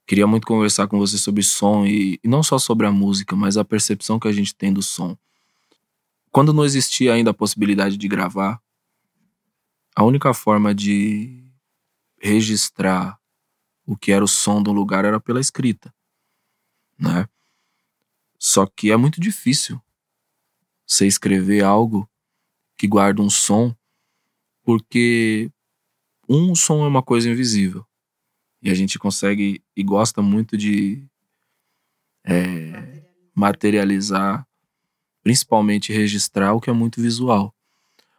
Queria 0.08 0.26
muito 0.26 0.48
conversar 0.48 0.88
com 0.88 0.98
você 0.98 1.18
sobre 1.18 1.44
som 1.44 1.86
e, 1.86 2.20
e 2.24 2.28
não 2.28 2.42
só 2.42 2.58
sobre 2.58 2.88
a 2.88 2.92
música, 2.92 3.36
mas 3.36 3.56
a 3.56 3.64
percepção 3.64 4.20
que 4.20 4.28
a 4.28 4.32
gente 4.32 4.56
tem 4.56 4.74
do 4.74 4.82
som. 4.82 5.16
Quando 6.32 6.54
não 6.54 6.66
existia 6.66 7.14
ainda 7.14 7.32
a 7.32 7.34
possibilidade 7.34 7.98
de 7.98 8.08
gravar, 8.08 8.60
a 9.96 10.04
única 10.04 10.34
forma 10.34 10.74
de 10.74 11.44
registrar 12.20 13.20
o 13.86 13.98
que 13.98 14.12
era 14.12 14.24
o 14.24 14.28
som 14.28 14.62
do 14.62 14.72
lugar 14.72 15.04
era 15.04 15.20
pela 15.20 15.40
escrita, 15.40 15.94
né? 16.98 17.28
Só 18.44 18.66
que 18.66 18.92
é 18.92 18.98
muito 18.98 19.22
difícil 19.22 19.80
você 20.84 21.06
escrever 21.06 21.64
algo 21.64 22.10
que 22.76 22.88
guarda 22.88 23.22
um 23.22 23.30
som, 23.30 23.76
porque 24.64 25.52
um 26.28 26.56
som 26.56 26.84
é 26.84 26.88
uma 26.88 27.04
coisa 27.04 27.30
invisível, 27.30 27.86
E 28.64 28.72
a 28.72 28.74
gente 28.74 28.98
consegue 28.98 29.64
e 29.76 29.84
gosta 29.84 30.24
muito 30.24 30.58
de 30.58 31.06
é, 32.26 33.04
materializar, 33.36 34.48
principalmente 35.24 35.94
registrar 35.94 36.54
o 36.54 36.62
que 36.62 36.70
é 36.70 36.74
muito 36.74 37.00
visual. 37.00 37.54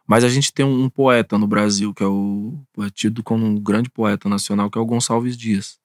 Mas 0.07 0.23
a 0.23 0.29
gente 0.29 0.53
tem 0.53 0.65
um, 0.65 0.85
um 0.85 0.89
poeta 0.89 1.37
no 1.37 1.47
Brasil, 1.47 1.93
que 1.93 2.03
é 2.03 2.07
o 2.07 2.57
é 2.79 2.89
tido 2.89 3.23
como 3.23 3.45
um 3.45 3.59
grande 3.59 3.89
poeta 3.89 4.29
nacional, 4.29 4.71
que 4.71 4.77
é 4.77 4.81
o 4.81 4.85
Gonçalves 4.85 5.37
Dias, 5.37 5.79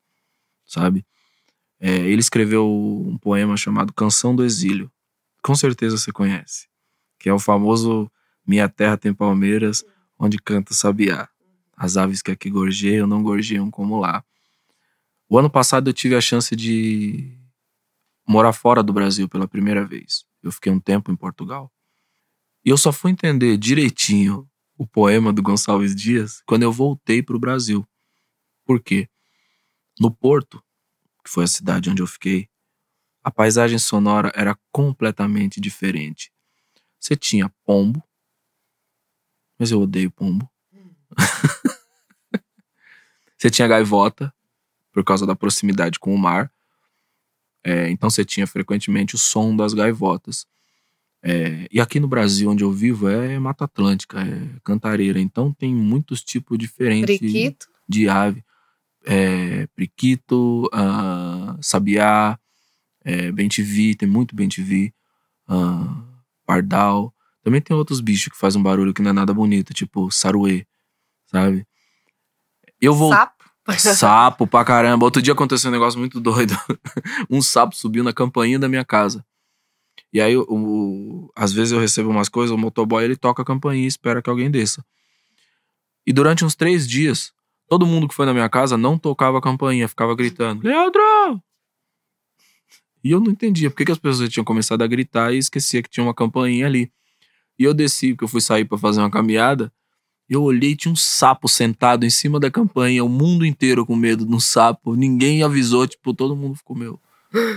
sabe? 0.66 1.04
É, 1.80 1.94
ele 1.94 2.20
escreveu 2.20 2.68
um 2.68 3.16
poema 3.18 3.56
chamado 3.56 3.92
Canção 3.92 4.34
do 4.34 4.44
Exílio. 4.44 4.90
Com 5.42 5.54
certeza 5.54 5.96
você 5.96 6.10
conhece. 6.10 6.68
Que 7.18 7.28
é 7.28 7.32
o 7.32 7.38
famoso 7.38 8.10
Minha 8.46 8.68
Terra 8.68 8.96
tem 8.96 9.14
Palmeiras, 9.14 9.84
onde 10.18 10.38
canta 10.38 10.74
sabiá. 10.74 11.28
As 11.76 11.96
aves 11.96 12.20
que 12.20 12.30
aqui 12.30 12.50
gorjeiam 12.50 13.06
não 13.06 13.22
gorjeiam 13.22 13.70
como 13.70 14.00
lá. 14.00 14.24
O 15.28 15.38
ano 15.38 15.48
passado 15.48 15.90
eu 15.90 15.94
tive 15.94 16.16
a 16.16 16.20
chance 16.20 16.56
de 16.56 17.38
morar 18.26 18.52
fora 18.52 18.82
do 18.82 18.92
Brasil 18.92 19.28
pela 19.28 19.46
primeira 19.46 19.84
vez. 19.84 20.24
Eu 20.42 20.50
fiquei 20.50 20.72
um 20.72 20.80
tempo 20.80 21.12
em 21.12 21.16
Portugal. 21.16 21.72
E 22.64 22.70
eu 22.70 22.76
só 22.76 22.92
fui 22.92 23.12
entender 23.12 23.56
direitinho 23.56 24.48
o 24.76 24.86
poema 24.86 25.32
do 25.32 25.42
Gonçalves 25.42 25.94
Dias 25.94 26.42
quando 26.46 26.62
eu 26.62 26.72
voltei 26.72 27.22
para 27.22 27.36
o 27.36 27.40
Brasil. 27.40 27.86
Por 28.64 28.80
quê? 28.80 29.08
No 30.00 30.10
Porto, 30.10 30.62
que 31.28 31.34
foi 31.34 31.44
a 31.44 31.48
cidade 31.48 31.90
onde 31.90 32.00
eu 32.00 32.06
fiquei, 32.06 32.48
a 33.22 33.30
paisagem 33.30 33.78
sonora 33.78 34.32
era 34.34 34.58
completamente 34.72 35.60
diferente. 35.60 36.32
Você 36.98 37.14
tinha 37.14 37.52
pombo, 37.66 38.02
mas 39.58 39.70
eu 39.70 39.82
odeio 39.82 40.10
pombo. 40.10 40.50
você 43.36 43.50
tinha 43.50 43.68
gaivota, 43.68 44.32
por 44.90 45.04
causa 45.04 45.26
da 45.26 45.36
proximidade 45.36 45.98
com 45.98 46.14
o 46.14 46.18
mar. 46.18 46.50
É, 47.62 47.90
então 47.90 48.08
você 48.08 48.24
tinha 48.24 48.46
frequentemente 48.46 49.14
o 49.14 49.18
som 49.18 49.54
das 49.54 49.74
gaivotas. 49.74 50.46
É, 51.22 51.68
e 51.70 51.78
aqui 51.78 52.00
no 52.00 52.08
Brasil, 52.08 52.48
onde 52.48 52.64
eu 52.64 52.72
vivo, 52.72 53.08
é 53.08 53.38
Mata 53.38 53.64
Atlântica, 53.64 54.20
é 54.20 54.58
cantareira. 54.64 55.20
Então 55.20 55.52
tem 55.52 55.74
muitos 55.74 56.24
tipos 56.24 56.56
diferentes 56.56 57.20
de 57.86 58.08
ave. 58.08 58.42
É, 59.04 59.66
priquito, 59.68 60.66
uh, 60.66 61.58
sabiá, 61.62 62.38
é, 63.04 63.32
bentivi, 63.32 63.94
tem 63.94 64.08
muito 64.08 64.34
bentivi, 64.34 64.92
uh, 65.48 66.04
pardal. 66.44 67.14
Também 67.42 67.60
tem 67.60 67.76
outros 67.76 68.00
bichos 68.00 68.32
que 68.32 68.38
fazem 68.38 68.60
um 68.60 68.62
barulho 68.62 68.92
que 68.92 69.00
não 69.00 69.10
é 69.10 69.14
nada 69.14 69.32
bonito, 69.32 69.72
tipo 69.72 70.10
saruê, 70.10 70.66
sabe? 71.26 71.66
Eu 72.80 72.94
vou. 72.94 73.12
Sapo. 73.12 73.38
Sapo 73.78 74.46
pra 74.46 74.64
caramba. 74.64 75.04
Outro 75.04 75.20
dia 75.20 75.34
aconteceu 75.34 75.68
um 75.68 75.72
negócio 75.72 75.98
muito 75.98 76.20
doido. 76.20 76.54
um 77.28 77.42
sapo 77.42 77.76
subiu 77.76 78.02
na 78.02 78.12
campainha 78.12 78.58
da 78.58 78.68
minha 78.68 78.84
casa. 78.84 79.24
E 80.12 80.20
aí, 80.20 80.36
o, 80.36 80.46
o, 80.48 81.32
às 81.36 81.52
vezes 81.52 81.72
eu 81.72 81.78
recebo 81.78 82.08
umas 82.08 82.30
coisas, 82.30 82.54
o 82.54 82.58
motoboy 82.58 83.04
ele 83.04 83.16
toca 83.16 83.42
a 83.42 83.44
campainha 83.44 83.84
e 83.84 83.86
espera 83.86 84.22
que 84.22 84.30
alguém 84.30 84.50
desça. 84.50 84.82
E 86.06 86.12
durante 86.12 86.44
uns 86.44 86.54
três 86.54 86.88
dias, 86.88 87.32
todo 87.68 87.86
mundo 87.86 88.08
que 88.08 88.14
foi 88.14 88.26
na 88.26 88.32
minha 88.32 88.48
casa 88.48 88.76
não 88.76 88.98
tocava 88.98 89.38
a 89.38 89.42
campainha, 89.42 89.86
ficava 89.86 90.14
gritando: 90.14 90.64
Leandro! 90.64 91.42
E 93.04 93.10
eu 93.10 93.20
não 93.20 93.30
entendia 93.30 93.70
por 93.70 93.84
que, 93.84 93.92
as 93.92 93.98
pessoas 93.98 94.28
tinham 94.28 94.44
começado 94.44 94.82
a 94.82 94.86
gritar 94.86 95.32
e 95.32 95.38
esquecia 95.38 95.82
que 95.82 95.88
tinha 95.88 96.04
uma 96.04 96.14
campainha 96.14 96.66
ali. 96.66 96.90
E 97.58 97.64
eu 97.64 97.72
desci, 97.72 98.12
porque 98.12 98.24
eu 98.24 98.28
fui 98.28 98.40
sair 98.40 98.64
para 98.64 98.78
fazer 98.78 99.00
uma 99.00 99.10
caminhada. 99.10 99.72
Eu 100.28 100.42
olhei, 100.42 100.76
tinha 100.76 100.92
um 100.92 100.96
sapo 100.96 101.48
sentado 101.48 102.04
em 102.04 102.10
cima 102.10 102.38
da 102.38 102.50
campanha, 102.50 103.04
o 103.04 103.08
mundo 103.08 103.46
inteiro 103.46 103.86
com 103.86 103.96
medo 103.96 104.26
de 104.26 104.34
um 104.34 104.40
sapo. 104.40 104.94
Ninguém 104.94 105.42
avisou, 105.42 105.86
tipo, 105.86 106.12
todo 106.12 106.36
mundo 106.36 106.56
ficou 106.56 106.76
meu. 106.76 107.00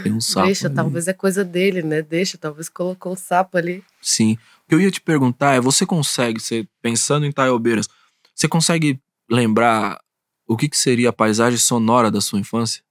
Tem 0.04 0.12
um 0.12 0.22
sapo. 0.22 0.46
Deixa, 0.46 0.68
ali. 0.68 0.76
talvez 0.76 1.08
é 1.08 1.14
coisa 1.14 1.44
dele, 1.44 1.82
né? 1.82 2.02
Deixa, 2.02 2.38
talvez 2.38 2.70
colocou 2.70 3.14
o 3.14 3.18
sapo 3.18 3.58
ali. 3.58 3.84
Sim. 4.02 4.34
O 4.66 4.70
que 4.70 4.76
eu 4.76 4.82
ia 4.82 4.92
te 4.92 5.02
perguntar 5.02 5.56
é: 5.56 5.60
você 5.60 5.86
consegue, 5.86 6.40
você, 6.40 6.68
pensando 6.82 7.26
em 7.26 7.32
Taiobeiras, 7.32 7.90
você 8.34 8.48
consegue 8.48 9.00
lembrar 9.32 10.00
o 10.46 10.58
que, 10.58 10.68
que 10.68 10.78
seria 10.78 11.10
a 11.10 11.14
paisagem 11.14 11.58
sonora 11.58 12.12
da 12.12 12.20
sua 12.20 12.40
infância? 12.40 12.84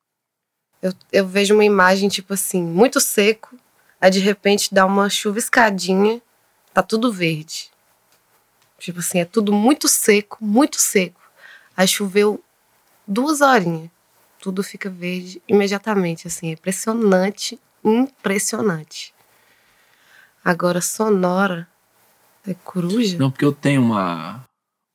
Eu, 0.83 0.94
eu 1.12 1.26
vejo 1.29 1.55
uma 1.55 1.64
imagem, 1.64 2.09
tipo 2.09 2.33
assim, 2.33 2.62
muito 2.62 2.98
seco, 3.00 3.55
aí 4.00 4.11
de 4.11 4.18
repente 4.18 4.72
dá 4.72 4.87
uma 4.87 5.11
chuviscadinha, 5.11 6.22
tá 6.72 6.83
tudo 6.83 7.12
verde. 7.12 7.70
Tipo 8.79 9.00
assim, 9.00 9.18
é 9.18 9.26
tudo 9.26 9.53
muito 9.53 9.87
seco, 9.87 10.38
muito 10.40 10.81
seco. 10.81 11.20
Aí 11.76 11.87
choveu 11.87 12.42
duas 13.07 13.42
horinhas, 13.42 13.90
tudo 14.40 14.62
fica 14.62 14.88
verde 14.88 15.42
imediatamente, 15.46 16.26
assim, 16.26 16.48
é 16.48 16.53
impressionante, 16.53 17.61
impressionante. 17.85 19.12
Agora, 20.42 20.81
sonora, 20.81 21.68
é 22.46 22.55
coruja? 22.55 23.18
Não, 23.18 23.31
porque 23.31 23.44
eu 23.44 23.53
tenho 23.53 23.83
uma, 23.83 24.48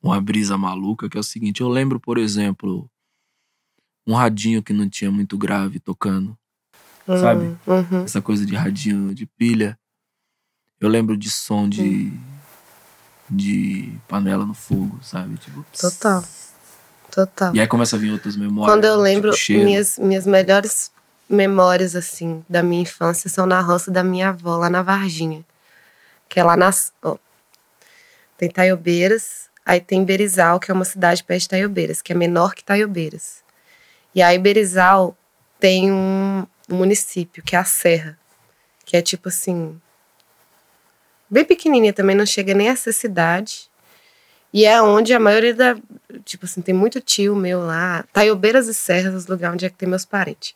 uma 0.06 0.22
brisa 0.22 0.58
maluca 0.58 1.10
que 1.10 1.18
é 1.18 1.20
o 1.20 1.24
seguinte: 1.24 1.62
eu 1.62 1.68
lembro, 1.68 2.00
por 2.00 2.18
exemplo, 2.18 2.90
um 4.06 4.14
radinho 4.14 4.62
que 4.62 4.72
não 4.72 4.88
tinha 4.88 5.12
muito 5.12 5.38
grave 5.38 5.80
tocando. 5.80 6.38
sabe? 7.08 7.46
Hum, 7.46 7.58
uhum. 7.68 8.04
Essa 8.04 8.22
coisa 8.22 8.46
de 8.46 8.56
radinho 8.56 9.14
de 9.14 9.26
pilha. 9.26 9.78
Eu 10.80 10.90
lembro 10.90 11.18
de 11.18 11.30
som 11.30 11.68
de. 11.68 12.14
de 13.30 13.92
panela 14.08 14.46
no 14.46 14.54
fogo, 14.54 15.00
sabe? 15.02 15.38
Tipo. 15.38 15.66
Total. 15.80 16.24
Total. 17.10 17.56
E 17.56 17.62
aí 17.62 17.68
começa 17.68 17.96
a 17.96 18.00
vir 18.00 18.12
outras 18.12 18.36
memórias. 18.36 18.76
Quando 18.76 18.84
eu 18.84 18.98
lembro, 18.98 19.32
tipo, 19.32 19.64
minhas, 19.64 19.98
minhas 19.98 20.28
melhores 20.28 20.92
memórias, 21.30 21.96
assim, 21.96 22.44
da 22.48 22.62
minha 22.62 22.82
infância 22.82 23.30
são 23.30 23.46
na 23.46 23.62
roça 23.62 23.90
da 23.90 24.04
minha 24.04 24.30
avó, 24.30 24.58
lá 24.58 24.70
na 24.70 24.84
Varginha. 24.84 25.44
Que 26.28 26.40
é 26.40 26.44
lá 26.44 26.58
nas. 26.58 26.92
ó, 27.02 27.18
tem 28.38 28.50
Taiobeiras, 28.50 29.50
aí 29.66 29.82
tem 29.82 30.06
Berizal, 30.06 30.60
que 30.60 30.70
é 30.70 30.74
uma 30.74 30.86
cidade 30.86 31.24
perto 31.24 31.42
de 31.42 31.50
Taiobeiras, 31.50 32.02
que 32.02 32.14
é 32.14 32.16
menor 32.16 32.54
que 32.54 32.64
Taiobeiras. 32.64 33.44
E 34.14 34.22
aí 34.22 34.38
Berizal 34.38 35.18
tem 35.60 35.92
um, 35.92 36.46
município, 36.70 37.44
que 37.44 37.56
é 37.56 37.60
a 37.60 37.64
Serra, 37.64 38.18
que 38.86 38.98
é 38.98 39.02
tipo 39.02 39.30
assim. 39.30 39.80
Bem 41.30 41.44
pequenininha 41.44 41.94
também, 41.94 42.16
não 42.16 42.26
chega 42.26 42.54
nem 42.54 42.70
a 42.70 42.74
essa 42.74 42.92
cidade. 42.92 43.70
E 44.54 44.66
é 44.66 44.82
onde 44.82 45.14
a 45.14 45.20
maioria 45.20 45.54
da. 45.54 45.76
Tipo 46.24 46.46
assim, 46.46 46.62
tem 46.62 46.74
muito 46.74 47.02
tio 47.02 47.36
meu 47.36 47.60
lá. 47.60 48.06
Taiobeiras 48.14 48.68
e 48.68 48.74
Serras, 48.74 49.14
os 49.14 49.28
lugares 49.28 49.56
onde 49.56 49.66
é 49.66 49.70
que 49.70 49.76
tem 49.76 49.90
meus 49.90 50.06
parentes. 50.06 50.56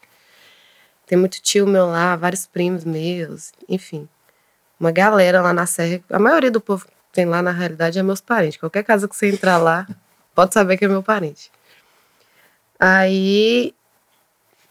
Tem 1.05 1.17
muito 1.17 1.41
tio 1.41 1.67
meu 1.67 1.87
lá, 1.87 2.15
vários 2.15 2.45
primos 2.45 2.85
meus, 2.85 3.51
enfim. 3.67 4.07
Uma 4.79 4.91
galera 4.91 5.41
lá 5.41 5.51
na 5.51 5.65
Serra. 5.65 6.01
A 6.09 6.19
maioria 6.19 6.51
do 6.51 6.61
povo 6.61 6.85
tem 7.11 7.25
lá, 7.25 7.41
na 7.41 7.51
realidade, 7.51 7.99
é 7.99 8.03
meus 8.03 8.21
parentes. 8.21 8.59
Qualquer 8.59 8.83
casa 8.83 9.07
que 9.07 9.15
você 9.15 9.29
entrar 9.29 9.57
lá, 9.57 9.87
pode 10.35 10.53
saber 10.53 10.77
que 10.77 10.85
é 10.85 10.87
meu 10.87 11.03
parente. 11.03 11.51
Aí 12.79 13.73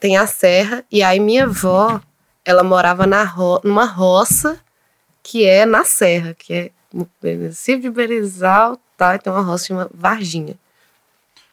tem 0.01 0.17
a 0.17 0.27
Serra, 0.27 0.85
e 0.91 1.03
aí 1.03 1.21
minha 1.21 1.45
avó, 1.45 2.01
ela 2.45 2.63
morava 2.63 3.07
na 3.07 3.23
ro 3.25 3.61
numa 3.65 3.85
roça 3.85 4.59
que 5.23 5.45
é 5.45 5.67
na 5.67 5.85
Serra, 5.85 6.35
que 6.35 6.53
é 6.53 6.71
no 6.93 7.09
município 7.23 7.83
de 7.83 7.91
Berizal, 7.91 8.81
tá? 8.97 9.15
E 9.15 9.19
tem 9.19 9.33
uma 9.33 9.43
roça 9.43 9.67
chamada 9.67 9.91
Varginha. 9.93 10.59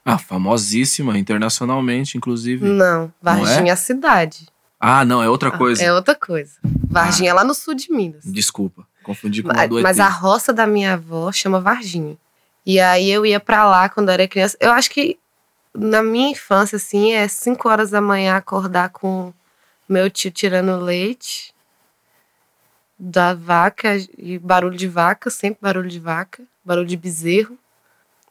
Ah, 0.05 0.17
famosíssima, 0.17 1.17
internacionalmente, 1.17 2.17
inclusive. 2.17 2.65
Não, 2.65 3.11
Varginha 3.21 3.71
é 3.71 3.73
a 3.73 3.75
cidade. 3.75 4.47
Ah, 4.79 5.03
não, 5.03 5.21
é 5.21 5.27
outra 5.27 5.51
coisa. 5.51 5.83
É 5.83 5.91
outra 5.91 6.13
coisa. 6.13 6.53
Varginha 6.87 7.31
é 7.31 7.33
lá 7.33 7.43
no 7.43 7.55
sul 7.55 7.73
de 7.73 7.91
Minas. 7.91 8.23
Desculpa, 8.23 8.87
confundi 9.05 9.43
com 9.43 9.49
Mas, 9.49 9.69
mas 9.69 9.99
a 9.99 10.09
roça 10.09 10.51
da 10.51 10.65
minha 10.65 10.93
avó 10.93 11.31
chama 11.31 11.61
Varginha. 11.61 12.17
E 12.65 12.79
aí 12.79 13.09
eu 13.09 13.25
ia 13.25 13.39
pra 13.39 13.65
lá 13.65 13.87
quando 13.87 14.09
eu 14.09 14.13
era 14.13 14.27
criança. 14.27 14.57
Eu 14.59 14.71
acho 14.71 14.89
que 14.89 15.19
na 15.73 16.01
minha 16.01 16.31
infância, 16.31 16.77
assim, 16.77 17.13
é 17.13 17.27
5 17.27 17.69
horas 17.69 17.91
da 17.91 18.01
manhã 18.01 18.35
acordar 18.35 18.89
com 18.89 19.33
meu 19.87 20.09
tio 20.09 20.31
tirando 20.31 20.79
leite 20.79 21.53
da 22.97 23.33
vaca 23.33 23.97
e 24.17 24.39
barulho 24.39 24.77
de 24.77 24.87
vaca, 24.87 25.29
sempre 25.29 25.59
barulho 25.61 25.89
de 25.89 25.99
vaca, 25.99 26.43
barulho 26.63 26.87
de 26.87 26.97
bezerro. 26.97 27.57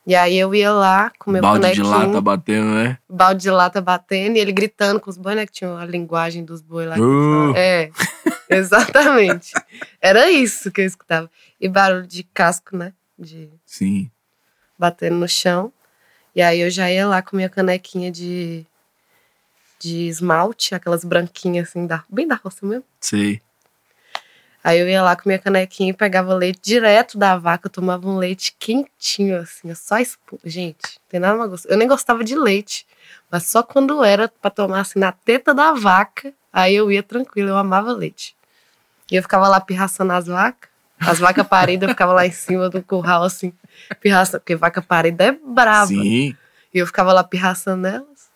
E 0.07 0.15
aí 0.15 0.37
eu 0.37 0.55
ia 0.55 0.71
lá 0.71 1.11
com 1.19 1.31
meu 1.31 1.41
Balde 1.41 1.73
de 1.73 1.81
bonequinho, 1.81 2.07
lata 2.07 2.21
batendo, 2.21 2.75
né? 2.75 2.99
balde 3.09 3.43
de 3.43 3.51
lata 3.51 3.81
batendo, 3.81 4.37
e 4.37 4.41
ele 4.41 4.53
gritando 4.53 5.01
com 5.01 5.09
os 5.09 5.17
bois, 5.17 5.35
né? 5.35 5.47
Que 5.47 5.53
tinha 5.53 5.75
a 5.79 5.87
linguagem 5.87 6.45
dos 6.45 6.61
bois 6.61 6.87
lá. 6.87 6.97
Uh. 6.97 7.55
É, 7.57 7.91
exatamente. 8.51 9.53
Era 10.01 10.31
isso 10.31 10.71
que 10.71 10.83
eu 10.83 10.85
escutava. 10.85 11.31
E 11.59 11.69
barulho 11.69 12.07
de 12.07 12.23
casco, 12.23 12.77
né? 12.77 12.93
De 13.19 13.49
Sim. 13.65 14.11
batendo 14.79 15.17
no 15.17 15.29
chão. 15.29 15.73
E 16.35 16.43
aí 16.43 16.61
eu 16.61 16.69
já 16.69 16.91
ia 16.91 17.07
lá 17.07 17.23
com 17.23 17.37
minha 17.37 17.49
canequinha 17.49 18.11
de, 18.11 18.67
de 19.79 20.09
esmalte, 20.09 20.75
aquelas 20.75 21.05
branquinhas 21.05 21.69
assim, 21.69 21.87
da, 21.87 22.05
bem 22.11 22.27
da 22.29 22.35
roça 22.35 22.67
mesmo. 22.67 22.85
Sei. 23.01 23.41
Aí 24.65 24.79
eu 24.79 24.89
ia 24.89 25.03
lá 25.03 25.15
com 25.15 25.29
minha 25.29 25.39
canequinha 25.39 25.91
e 25.91 25.93
pegava 25.93 26.33
leite 26.33 26.59
direto 26.63 27.19
da 27.19 27.37
vaca, 27.37 27.69
tomava 27.69 28.09
um 28.09 28.17
leite 28.17 28.57
quentinho, 28.59 29.37
assim, 29.37 29.75
só 29.75 29.99
espuma. 29.99 30.41
Gente, 30.43 30.99
tem 31.07 31.21
nada 31.21 31.37
mais 31.37 31.51
gostoso. 31.51 31.75
Eu 31.75 31.77
nem 31.77 31.87
gostava 31.87 32.25
de 32.25 32.35
leite, 32.35 32.87
mas 33.31 33.45
só 33.45 33.63
quando 33.63 34.03
era 34.03 34.27
pra 34.41 34.51
tomar 34.51 34.81
assim 34.81 34.99
na 34.99 35.13
teta 35.13 35.53
da 35.53 35.75
vaca, 35.75 36.33
aí 36.51 36.75
eu 36.75 36.91
ia 36.91 37.03
tranquilo, 37.03 37.51
eu 37.51 37.59
amava 37.59 37.93
leite. 37.93 38.35
E 39.13 39.17
eu 39.17 39.23
ficava 39.23 39.47
lá 39.49 39.61
pirraçando 39.61 40.15
as 40.15 40.27
vacas. 40.27 40.71
As 40.99 41.19
vacas 41.19 41.47
paridas, 41.47 41.87
eu 41.87 41.93
ficava 41.93 42.15
lá 42.15 42.27
em 42.27 42.31
cima 42.31 42.71
do 42.71 42.83
curral, 42.83 43.25
assim, 43.25 43.53
pirraçando, 44.01 44.41
porque 44.41 44.57
vaca 44.57 44.81
parida 44.81 45.25
é 45.25 45.33
brava. 45.33 45.89
Sim. 45.89 46.35
E 46.73 46.79
eu 46.79 46.87
ficava 46.87 47.13
lá 47.13 47.23
pirraçando 47.23 47.87
elas. 47.87 48.31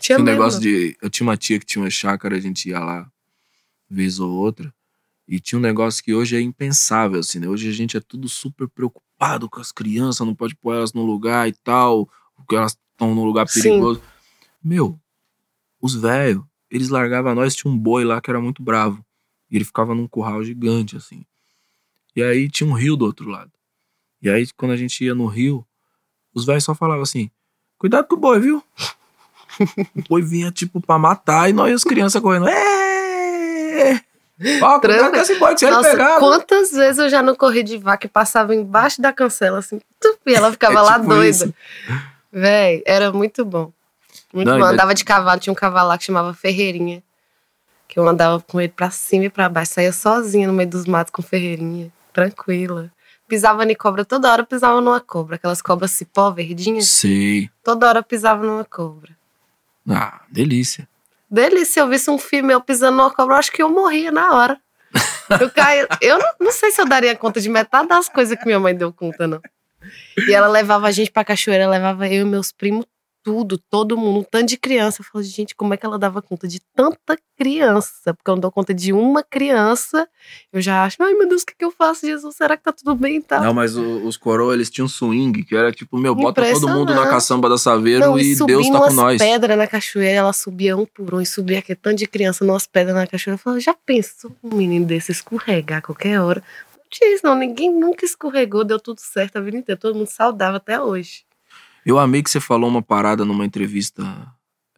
Tinha 0.00 0.18
um 0.18 0.22
medo, 0.22 0.34
negócio 0.34 0.56
não. 0.56 0.62
de. 0.62 0.96
Eu 1.00 1.08
tinha 1.08 1.24
uma 1.24 1.36
tia 1.36 1.60
que 1.60 1.66
tinha 1.66 1.82
uma 1.82 1.90
chácara, 1.90 2.34
a 2.34 2.40
gente 2.40 2.68
ia 2.68 2.80
lá, 2.80 3.06
vez 3.88 4.18
ou 4.18 4.32
outra. 4.32 4.72
E 5.28 5.38
tinha 5.38 5.58
um 5.58 5.62
negócio 5.62 6.02
que 6.02 6.14
hoje 6.14 6.36
é 6.36 6.40
impensável, 6.40 7.20
assim, 7.20 7.38
né? 7.38 7.46
Hoje 7.46 7.68
a 7.68 7.72
gente 7.72 7.98
é 7.98 8.00
tudo 8.00 8.26
super 8.30 8.66
preocupado 8.66 9.48
com 9.48 9.60
as 9.60 9.70
crianças, 9.70 10.26
não 10.26 10.34
pode 10.34 10.56
pôr 10.56 10.74
elas 10.74 10.94
no 10.94 11.04
lugar 11.04 11.46
e 11.46 11.52
tal, 11.52 12.08
porque 12.34 12.56
elas 12.56 12.78
estão 12.92 13.14
num 13.14 13.24
lugar 13.24 13.46
Sim. 13.46 13.60
perigoso. 13.60 14.02
Meu, 14.64 14.98
os 15.82 15.94
velhos, 15.94 16.42
eles 16.70 16.88
largavam 16.88 17.34
nós, 17.34 17.54
tinha 17.54 17.70
um 17.70 17.76
boi 17.76 18.04
lá 18.04 18.22
que 18.22 18.30
era 18.30 18.40
muito 18.40 18.62
bravo. 18.62 19.04
E 19.50 19.56
ele 19.56 19.66
ficava 19.66 19.94
num 19.94 20.08
curral 20.08 20.42
gigante, 20.42 20.96
assim. 20.96 21.24
E 22.16 22.22
aí 22.22 22.48
tinha 22.48 22.68
um 22.68 22.72
rio 22.72 22.96
do 22.96 23.04
outro 23.04 23.28
lado. 23.28 23.52
E 24.22 24.30
aí, 24.30 24.48
quando 24.56 24.72
a 24.72 24.76
gente 24.76 25.04
ia 25.04 25.14
no 25.14 25.26
rio, 25.26 25.64
os 26.34 26.46
velhos 26.46 26.64
só 26.64 26.74
falavam 26.74 27.02
assim: 27.02 27.30
cuidado 27.76 28.08
com 28.08 28.16
o 28.16 28.18
boi, 28.18 28.40
viu? 28.40 28.62
O 29.96 30.02
boi 30.08 30.22
vinha, 30.22 30.52
tipo, 30.52 30.80
pra 30.80 30.98
matar 31.00 31.50
e 31.50 31.52
nós 31.52 31.72
as 31.72 31.82
crianças 31.82 32.22
correndo. 32.22 32.46
É! 32.46 32.87
Ó, 34.62 34.78
boi 35.38 35.54
que 35.54 35.58
se 35.60 35.70
Nossa, 35.70 35.90
pegar. 35.90 36.18
quantas 36.18 36.70
vezes 36.70 36.98
eu 36.98 37.08
já 37.08 37.22
não 37.22 37.34
corri 37.34 37.62
de 37.62 37.76
vaca 37.76 38.06
e 38.06 38.10
passava 38.10 38.54
embaixo 38.54 39.02
da 39.02 39.12
cancela, 39.12 39.58
assim, 39.58 39.80
tup, 40.00 40.18
e 40.26 40.34
ela 40.34 40.50
ficava 40.52 40.78
É 40.78 40.82
lá 40.82 40.94
tipo 40.94 41.08
doida. 41.08 41.28
isso. 41.28 41.54
Véi, 42.32 42.82
era 42.86 43.12
muito 43.12 43.44
bom. 43.44 43.72
Muito 44.32 44.46
Não, 44.48 44.58
bom. 44.58 44.66
e- 44.66 44.72
Andava 44.72 44.94
de 44.94 45.04
cavalo, 45.04 45.40
tinha 45.40 45.52
um 45.52 45.56
cavalo 45.56 45.88
lá 45.88 45.98
que 45.98 46.04
chamava 46.04 46.32
Ferreirinha. 46.34 47.02
Que 47.88 47.98
eu 47.98 48.06
andava 48.06 48.38
com 48.40 48.60
ele 48.60 48.72
pra 48.74 48.90
cima 48.90 49.24
e 49.24 49.30
pra 49.30 49.48
baixo. 49.48 49.72
Saía 49.74 49.92
sozinha 49.92 50.46
no 50.46 50.52
meio 50.52 50.68
dos 50.68 50.84
matos 50.84 51.10
com 51.10 51.22
Ferreirinha. 51.22 51.90
Tranquila. 52.12 52.92
Pisava 53.26 53.64
em 53.64 53.74
cobra, 53.74 54.04
toda 54.04 54.30
hora 54.30 54.42
eu 54.42 54.46
pisava 54.46 54.80
numa 54.80 55.00
cobra. 55.00 55.36
Aquelas 55.36 55.60
cobras 55.62 55.90
cipó 55.92 56.30
verdinhas. 56.30 56.86
Sei. 56.88 57.50
Toda 57.64 57.88
hora 57.88 57.98
eu 58.00 58.04
pisava 58.04 58.44
numa 58.44 58.64
cobra. 58.64 59.16
Ah, 59.88 60.20
delícia. 60.30 60.86
Delícia, 61.30 61.74
se 61.74 61.80
eu 61.80 61.88
visse 61.88 62.10
um 62.10 62.18
filho 62.18 62.44
meu 62.44 62.60
pisando 62.60 62.96
numa 62.96 63.10
cobra, 63.10 63.34
eu 63.34 63.38
acho 63.38 63.52
que 63.52 63.62
eu 63.62 63.68
morria 63.68 64.10
na 64.10 64.34
hora. 64.34 64.58
Eu 65.40 65.50
caí. 65.50 65.86
Eu 66.00 66.18
não, 66.18 66.28
não 66.40 66.52
sei 66.52 66.70
se 66.70 66.80
eu 66.80 66.86
daria 66.86 67.14
conta 67.14 67.40
de 67.40 67.48
metade 67.48 67.86
das 67.88 68.08
coisas 68.08 68.38
que 68.38 68.46
minha 68.46 68.58
mãe 68.58 68.74
deu 68.74 68.92
conta, 68.92 69.26
não. 69.26 69.40
E 70.26 70.32
ela 70.32 70.48
levava 70.48 70.86
a 70.86 70.90
gente 70.90 71.10
pra 71.10 71.24
cachoeira, 71.24 71.68
levava 71.68 72.08
eu 72.08 72.22
e 72.22 72.24
meus 72.24 72.50
primos, 72.50 72.86
tudo, 73.22 73.58
todo 73.70 73.96
mundo, 73.96 74.20
um 74.20 74.22
tanto 74.22 74.46
de 74.46 74.56
criança. 74.56 75.00
Eu 75.00 75.04
falo, 75.04 75.22
gente, 75.22 75.54
como 75.54 75.74
é 75.74 75.76
que 75.76 75.84
ela 75.84 75.98
dava 75.98 76.22
conta 76.22 76.48
de 76.48 76.60
tanta 76.74 77.16
criança? 77.36 78.14
Porque 78.14 78.30
eu 78.30 78.34
não 78.34 78.40
dou 78.40 78.50
conta 78.52 78.72
de 78.74 78.92
uma 78.92 79.22
criança. 79.22 80.08
Eu 80.52 80.60
já 80.60 80.84
acho, 80.84 80.96
ai 81.02 81.14
meu 81.14 81.28
Deus, 81.28 81.42
o 81.42 81.46
que, 81.46 81.54
que 81.56 81.64
eu 81.64 81.70
faço, 81.70 82.06
Jesus? 82.06 82.36
Será 82.36 82.56
que 82.56 82.62
tá 82.62 82.72
tudo 82.72 82.94
bem 82.94 83.16
e 83.16 83.22
tal? 83.22 83.42
Não, 83.42 83.54
mas 83.54 83.76
o- 83.76 84.06
os 84.06 84.16
coroas, 84.16 84.54
eles 84.54 84.70
tinham 84.70 84.88
swing, 84.88 85.42
que 85.44 85.54
era 85.56 85.70
tipo, 85.72 85.98
meu, 85.98 86.14
bota 86.14 86.42
todo 86.52 86.68
mundo 86.68 86.94
na 86.94 87.06
caçamba 87.08 87.48
da 87.48 87.58
Saveiro 87.58 88.06
Não, 88.06 88.18
e 88.18 88.32
e 88.32 88.36
Deus 88.46 88.66
tá 88.68 88.72
umas 88.78 88.88
com 88.88 88.94
nós. 88.94 89.18
pedras 89.18 89.58
na 89.58 89.66
cachoeira, 89.66 90.12
ela 90.14 90.32
subia 90.32 90.76
um 90.76 90.86
por 90.86 91.14
um 91.14 91.20
e 91.20 91.26
subia 91.26 91.58
aquele 91.58 91.76
tanto 91.76 91.96
de 91.98 92.06
criança 92.06 92.44
numas 92.44 92.66
pedras 92.66 92.94
na 92.96 93.06
cachoeira. 93.06 93.34
Eu 93.34 93.38
falava, 93.38 93.60
já 93.60 93.74
pensou 93.74 94.30
um 94.42 94.54
menino 94.56 94.86
desse 94.86 95.12
escorregar 95.12 95.78
a 95.78 95.82
qualquer 95.82 96.20
hora? 96.20 96.42
Não 96.76 96.84
tinha 96.90 97.14
isso, 97.14 97.26
não. 97.26 97.34
Ninguém 97.34 97.70
nunca 97.72 98.04
escorregou, 98.04 98.64
deu 98.64 98.80
tudo 98.80 99.00
certo 99.00 99.36
a 99.36 99.40
vida 99.40 99.56
inteira. 99.58 99.78
Todo 99.78 99.94
mundo 99.94 100.06
saudável 100.08 100.56
até 100.56 100.80
hoje. 100.80 101.24
Eu 101.84 101.98
amei 101.98 102.22
que 102.22 102.30
você 102.30 102.40
falou 102.40 102.68
uma 102.68 102.82
parada 102.82 103.24
numa 103.24 103.44
entrevista 103.44 104.02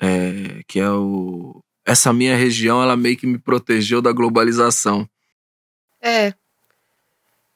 é, 0.00 0.62
que 0.66 0.80
é 0.80 0.90
o. 0.90 1.62
Essa 1.84 2.12
minha 2.12 2.36
região, 2.36 2.82
ela 2.82 2.96
meio 2.96 3.16
que 3.16 3.26
me 3.26 3.38
protegeu 3.38 4.00
da 4.00 4.12
globalização. 4.12 5.08
É. 6.00 6.32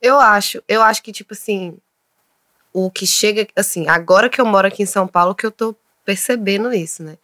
Eu 0.00 0.18
acho, 0.20 0.62
eu 0.68 0.82
acho 0.82 1.02
que, 1.02 1.12
tipo 1.12 1.32
assim, 1.32 1.78
o 2.72 2.90
que 2.90 3.06
chega, 3.06 3.46
assim, 3.56 3.88
agora 3.88 4.28
que 4.28 4.40
eu 4.40 4.44
moro 4.44 4.66
aqui 4.66 4.82
em 4.82 4.86
São 4.86 5.06
Paulo, 5.06 5.34
que 5.34 5.46
eu 5.46 5.50
tô 5.50 5.74
percebendo 6.04 6.72
isso, 6.72 7.02
né? 7.02 7.16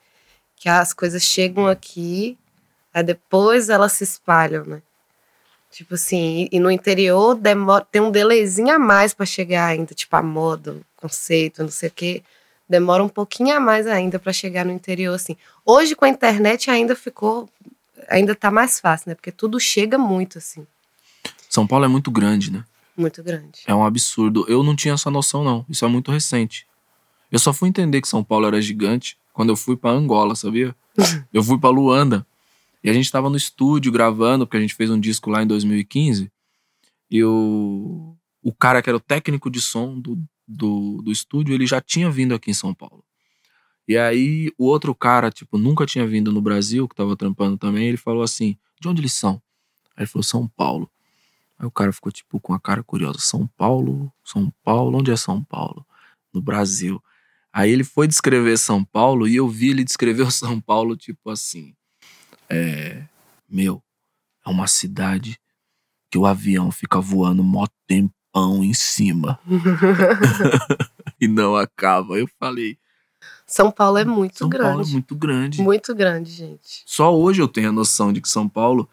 Que 0.56 0.68
as 0.68 0.92
coisas 0.92 1.22
chegam 1.22 1.66
aqui, 1.66 2.38
aí 2.94 3.02
depois 3.02 3.68
elas 3.68 3.92
se 3.92 4.04
espalham, 4.04 4.64
né? 4.64 4.83
Tipo 5.70 5.94
assim, 5.94 6.48
e, 6.50 6.59
no 6.59 6.70
interior 6.70 7.35
demora, 7.35 7.85
tem 7.90 8.00
um 8.00 8.11
delayzinho 8.11 8.74
a 8.74 8.78
mais 8.78 9.12
pra 9.12 9.26
chegar 9.26 9.66
ainda, 9.66 9.94
tipo 9.94 10.16
a 10.16 10.22
moda, 10.22 10.80
o 11.00 11.08
conceito, 11.08 11.62
não 11.62 11.70
sei 11.70 11.88
o 11.88 11.92
quê. 11.92 12.22
Demora 12.68 13.02
um 13.02 13.08
pouquinho 13.08 13.56
a 13.56 13.60
mais 13.60 13.86
ainda 13.86 14.18
pra 14.18 14.32
chegar 14.32 14.64
no 14.64 14.72
interior, 14.72 15.14
assim. 15.14 15.36
Hoje 15.64 15.96
com 15.96 16.04
a 16.04 16.08
internet 16.08 16.70
ainda 16.70 16.94
ficou, 16.94 17.48
ainda 18.08 18.34
tá 18.34 18.50
mais 18.50 18.78
fácil, 18.78 19.08
né? 19.08 19.14
Porque 19.14 19.32
tudo 19.32 19.58
chega 19.58 19.98
muito, 19.98 20.38
assim. 20.38 20.66
São 21.48 21.66
Paulo 21.66 21.84
é 21.84 21.88
muito 21.88 22.10
grande, 22.10 22.52
né? 22.52 22.64
Muito 22.96 23.22
grande. 23.22 23.62
É 23.66 23.74
um 23.74 23.84
absurdo. 23.84 24.44
Eu 24.46 24.62
não 24.62 24.76
tinha 24.76 24.94
essa 24.94 25.10
noção, 25.10 25.42
não. 25.42 25.66
Isso 25.68 25.84
é 25.84 25.88
muito 25.88 26.12
recente. 26.12 26.66
Eu 27.32 27.38
só 27.38 27.52
fui 27.52 27.68
entender 27.68 28.00
que 28.00 28.08
São 28.08 28.22
Paulo 28.22 28.46
era 28.46 28.60
gigante 28.60 29.16
quando 29.32 29.48
eu 29.48 29.56
fui 29.56 29.76
pra 29.76 29.90
Angola, 29.90 30.36
sabia? 30.36 30.74
eu 31.32 31.42
fui 31.42 31.58
pra 31.58 31.70
Luanda. 31.70 32.26
E 32.82 32.90
a 32.90 32.92
gente 32.92 33.10
tava 33.10 33.28
no 33.28 33.36
estúdio 33.36 33.90
gravando, 33.90 34.46
porque 34.46 34.56
a 34.56 34.60
gente 34.60 34.74
fez 34.74 34.90
um 34.90 35.00
disco 35.00 35.30
lá 35.30 35.42
em 35.42 35.46
2015. 35.46 36.30
E 37.10 37.24
o, 37.24 38.14
o 38.42 38.52
cara 38.52 38.80
que 38.80 38.88
era 38.88 38.96
o 38.96 39.00
técnico 39.00 39.50
de 39.50 39.60
som 39.60 39.98
do, 39.98 40.18
do, 40.50 41.00
do 41.02 41.12
estúdio, 41.12 41.54
ele 41.54 41.66
já 41.66 41.80
tinha 41.80 42.10
vindo 42.10 42.34
aqui 42.34 42.50
em 42.50 42.54
São 42.54 42.74
Paulo. 42.74 43.04
E 43.86 43.96
aí 43.96 44.52
o 44.58 44.66
outro 44.66 44.94
cara, 44.94 45.30
tipo, 45.30 45.56
nunca 45.58 45.86
tinha 45.86 46.06
vindo 46.06 46.32
no 46.32 46.40
Brasil, 46.40 46.88
que 46.88 46.94
tava 46.94 47.16
trampando 47.16 47.56
também, 47.56 47.88
ele 47.88 47.96
falou 47.96 48.22
assim: 48.22 48.56
de 48.80 48.88
onde 48.88 49.00
eles 49.00 49.12
são? 49.12 49.42
Aí 49.96 50.02
ele 50.02 50.06
falou: 50.06 50.22
São 50.22 50.46
Paulo. 50.48 50.90
Aí 51.58 51.66
o 51.66 51.70
cara 51.70 51.92
ficou, 51.92 52.10
tipo, 52.10 52.40
com 52.40 52.52
a 52.52 52.60
cara 52.60 52.82
curiosa: 52.82 53.18
São 53.18 53.46
Paulo? 53.46 54.12
São 54.24 54.52
Paulo? 54.62 54.98
Onde 54.98 55.10
é 55.10 55.16
São 55.16 55.42
Paulo? 55.42 55.86
No 56.32 56.40
Brasil. 56.40 57.02
Aí 57.52 57.70
ele 57.70 57.82
foi 57.82 58.06
descrever 58.06 58.56
São 58.58 58.84
Paulo 58.84 59.26
e 59.26 59.36
eu 59.36 59.48
vi 59.48 59.70
ele 59.70 59.84
descrever 59.84 60.22
o 60.22 60.30
São 60.30 60.60
Paulo, 60.60 60.96
tipo 60.96 61.30
assim. 61.30 61.74
É. 62.48 63.04
Meu, 63.48 63.82
é 64.46 64.50
uma 64.50 64.68
cidade 64.68 65.38
que 66.10 66.18
o 66.18 66.26
avião 66.26 66.70
fica 66.70 67.00
voando 67.00 67.42
mó 67.42 67.66
tempão 68.33 68.64
em 68.64 68.73
cima 68.75 69.38
e 71.21 71.27
não 71.29 71.57
acaba. 71.57 72.19
Eu 72.19 72.29
falei, 72.38 72.79
São 73.47 73.71
Paulo 73.71 73.99
é 73.99 74.05
muito 74.05 74.38
São 74.38 74.49
grande. 74.49 74.69
Paulo 74.69 74.83
é 74.83 74.87
muito 74.87 75.14
grande. 75.16 75.62
Muito 75.62 75.95
grande, 75.95 76.31
gente. 76.31 76.83
Só 76.87 77.14
hoje 77.14 77.43
eu 77.43 77.49
tenho 77.49 77.69
a 77.69 77.73
noção 77.73 78.12
de 78.12 78.21
que 78.21 78.29
São 78.29 78.49
Paulo 78.49 78.88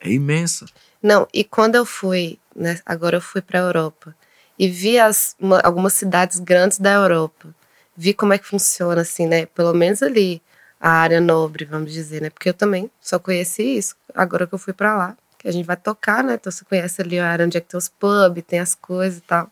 é 0.00 0.10
imensa. 0.10 0.66
Não, 1.02 1.26
e 1.32 1.44
quando 1.44 1.76
eu 1.76 1.86
fui, 1.86 2.38
né, 2.54 2.80
agora 2.84 3.16
eu 3.16 3.20
fui 3.20 3.40
pra 3.40 3.58
Europa 3.60 4.14
e 4.58 4.68
vi 4.68 4.98
as, 4.98 5.34
uma- 5.40 5.60
algumas 5.60 5.94
cidades 5.94 6.38
grandes 6.38 6.78
da 6.78 6.92
Europa, 6.92 7.54
vi 7.96 8.12
como 8.12 8.32
é 8.32 8.38
que 8.38 8.46
funciona, 8.46 9.00
assim, 9.00 9.26
né? 9.26 9.46
Pelo 9.46 9.72
menos 9.72 10.02
ali, 10.02 10.42
a 10.78 10.90
área 10.90 11.20
nobre, 11.20 11.64
vamos 11.64 11.92
dizer, 11.92 12.20
né? 12.20 12.28
Porque 12.30 12.48
eu 12.50 12.54
também 12.54 12.90
só 13.00 13.18
conheci 13.18 13.62
isso 13.62 13.94
agora 14.14 14.46
que 14.46 14.54
eu 14.54 14.58
fui 14.58 14.72
pra 14.74 14.96
lá, 14.96 15.16
que 15.40 15.48
a 15.48 15.52
gente 15.52 15.66
vai 15.66 15.76
tocar, 15.76 16.22
né? 16.22 16.34
Então 16.34 16.52
você 16.52 16.64
conhece 16.64 17.00
ali 17.00 17.18
a 17.18 17.26
área 17.26 17.46
onde 17.46 17.56
é 17.56 17.60
que 17.60 17.68
tem 17.68 17.78
os 17.78 17.88
pubs, 17.88 18.44
tem 18.46 18.60
as 18.60 18.74
coisas 18.74 19.18
e 19.18 19.22
tal. 19.22 19.50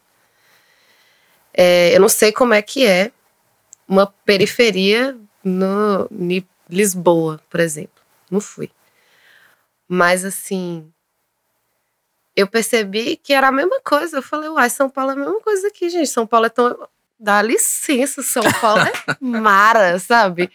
É, 1.55 1.97
eu 1.97 2.01
não 2.01 2.09
sei 2.09 2.31
como 2.31 2.53
é 2.53 2.61
que 2.61 2.87
é 2.87 3.11
uma 3.89 4.07
periferia 4.07 5.19
no 5.43 6.07
em 6.13 6.47
Lisboa, 6.69 7.41
por 7.49 7.61
exemplo. 7.61 8.03
Não 8.31 8.41
fui. 8.41 8.71
Mas 9.89 10.25
assim, 10.27 10.93
eu 12.37 12.47
percebi 12.47 13.17
que 13.17 13.33
era 13.33 13.49
a 13.49 13.53
mesma 13.53 13.81
coisa. 13.81 14.19
Eu 14.19 14.23
falei, 14.23 14.51
uai, 14.51 14.69
São 14.69 14.91
Paulo 14.91 15.13
é 15.13 15.15
a 15.15 15.17
mesma 15.17 15.41
coisa 15.41 15.69
aqui, 15.69 15.89
gente. 15.89 16.11
São 16.11 16.27
Paulo 16.27 16.47
é 16.47 16.51
tão. 16.51 16.89
Dá 17.21 17.43
licença, 17.43 18.23
São 18.23 18.43
Paulo 18.61 18.81
é 18.83 18.93
mara, 19.21 19.99
sabe? 19.99 20.51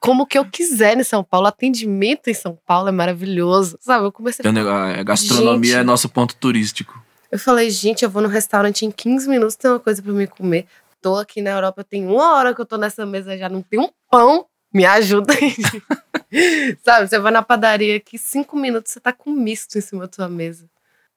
Como 0.00 0.26
que 0.26 0.38
eu 0.38 0.44
quiser 0.44 0.96
em 0.98 1.04
São 1.04 1.22
Paulo. 1.22 1.46
Atendimento 1.46 2.28
em 2.28 2.34
São 2.34 2.58
Paulo 2.66 2.88
é 2.88 2.92
maravilhoso, 2.92 3.76
sabe? 3.80 4.06
Eu 4.06 4.12
comecei 4.12 4.48
um 4.48 4.52
negócio- 4.52 5.00
A 5.00 5.02
gastronomia 5.02 5.72
Gente. 5.72 5.80
é 5.80 5.84
nosso 5.84 6.08
ponto 6.08 6.34
turístico. 6.36 6.98
eu 7.30 7.38
falei, 7.38 7.68
gente, 7.70 8.04
eu 8.04 8.10
vou 8.10 8.22
no 8.22 8.28
restaurante 8.28 8.86
em 8.86 8.90
15 8.90 9.28
minutos, 9.28 9.56
tem 9.56 9.70
uma 9.70 9.80
coisa 9.80 10.00
pra 10.02 10.12
me 10.12 10.26
comer. 10.26 10.66
Tô 11.02 11.16
aqui 11.16 11.42
na 11.42 11.50
Europa, 11.50 11.84
tem 11.84 12.06
uma 12.06 12.34
hora 12.36 12.54
que 12.54 12.60
eu 12.60 12.66
tô 12.66 12.78
nessa 12.78 13.04
mesa 13.04 13.36
já, 13.36 13.48
não 13.48 13.60
tem 13.62 13.78
um 13.78 13.90
pão. 14.10 14.46
Me 14.72 14.84
ajuda 14.86 15.32
aí. 15.34 15.54
Sabe, 16.84 17.08
você 17.08 17.18
vai 17.18 17.30
na 17.32 17.42
padaria 17.42 17.96
aqui, 17.96 18.18
cinco 18.18 18.56
minutos 18.56 18.92
você 18.92 19.00
tá 19.00 19.12
com 19.12 19.30
misto 19.30 19.76
em 19.76 19.80
cima 19.80 20.06
da 20.06 20.12
sua 20.12 20.28
mesa. 20.28 20.68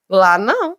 Lá 0.09 0.37
não. 0.37 0.75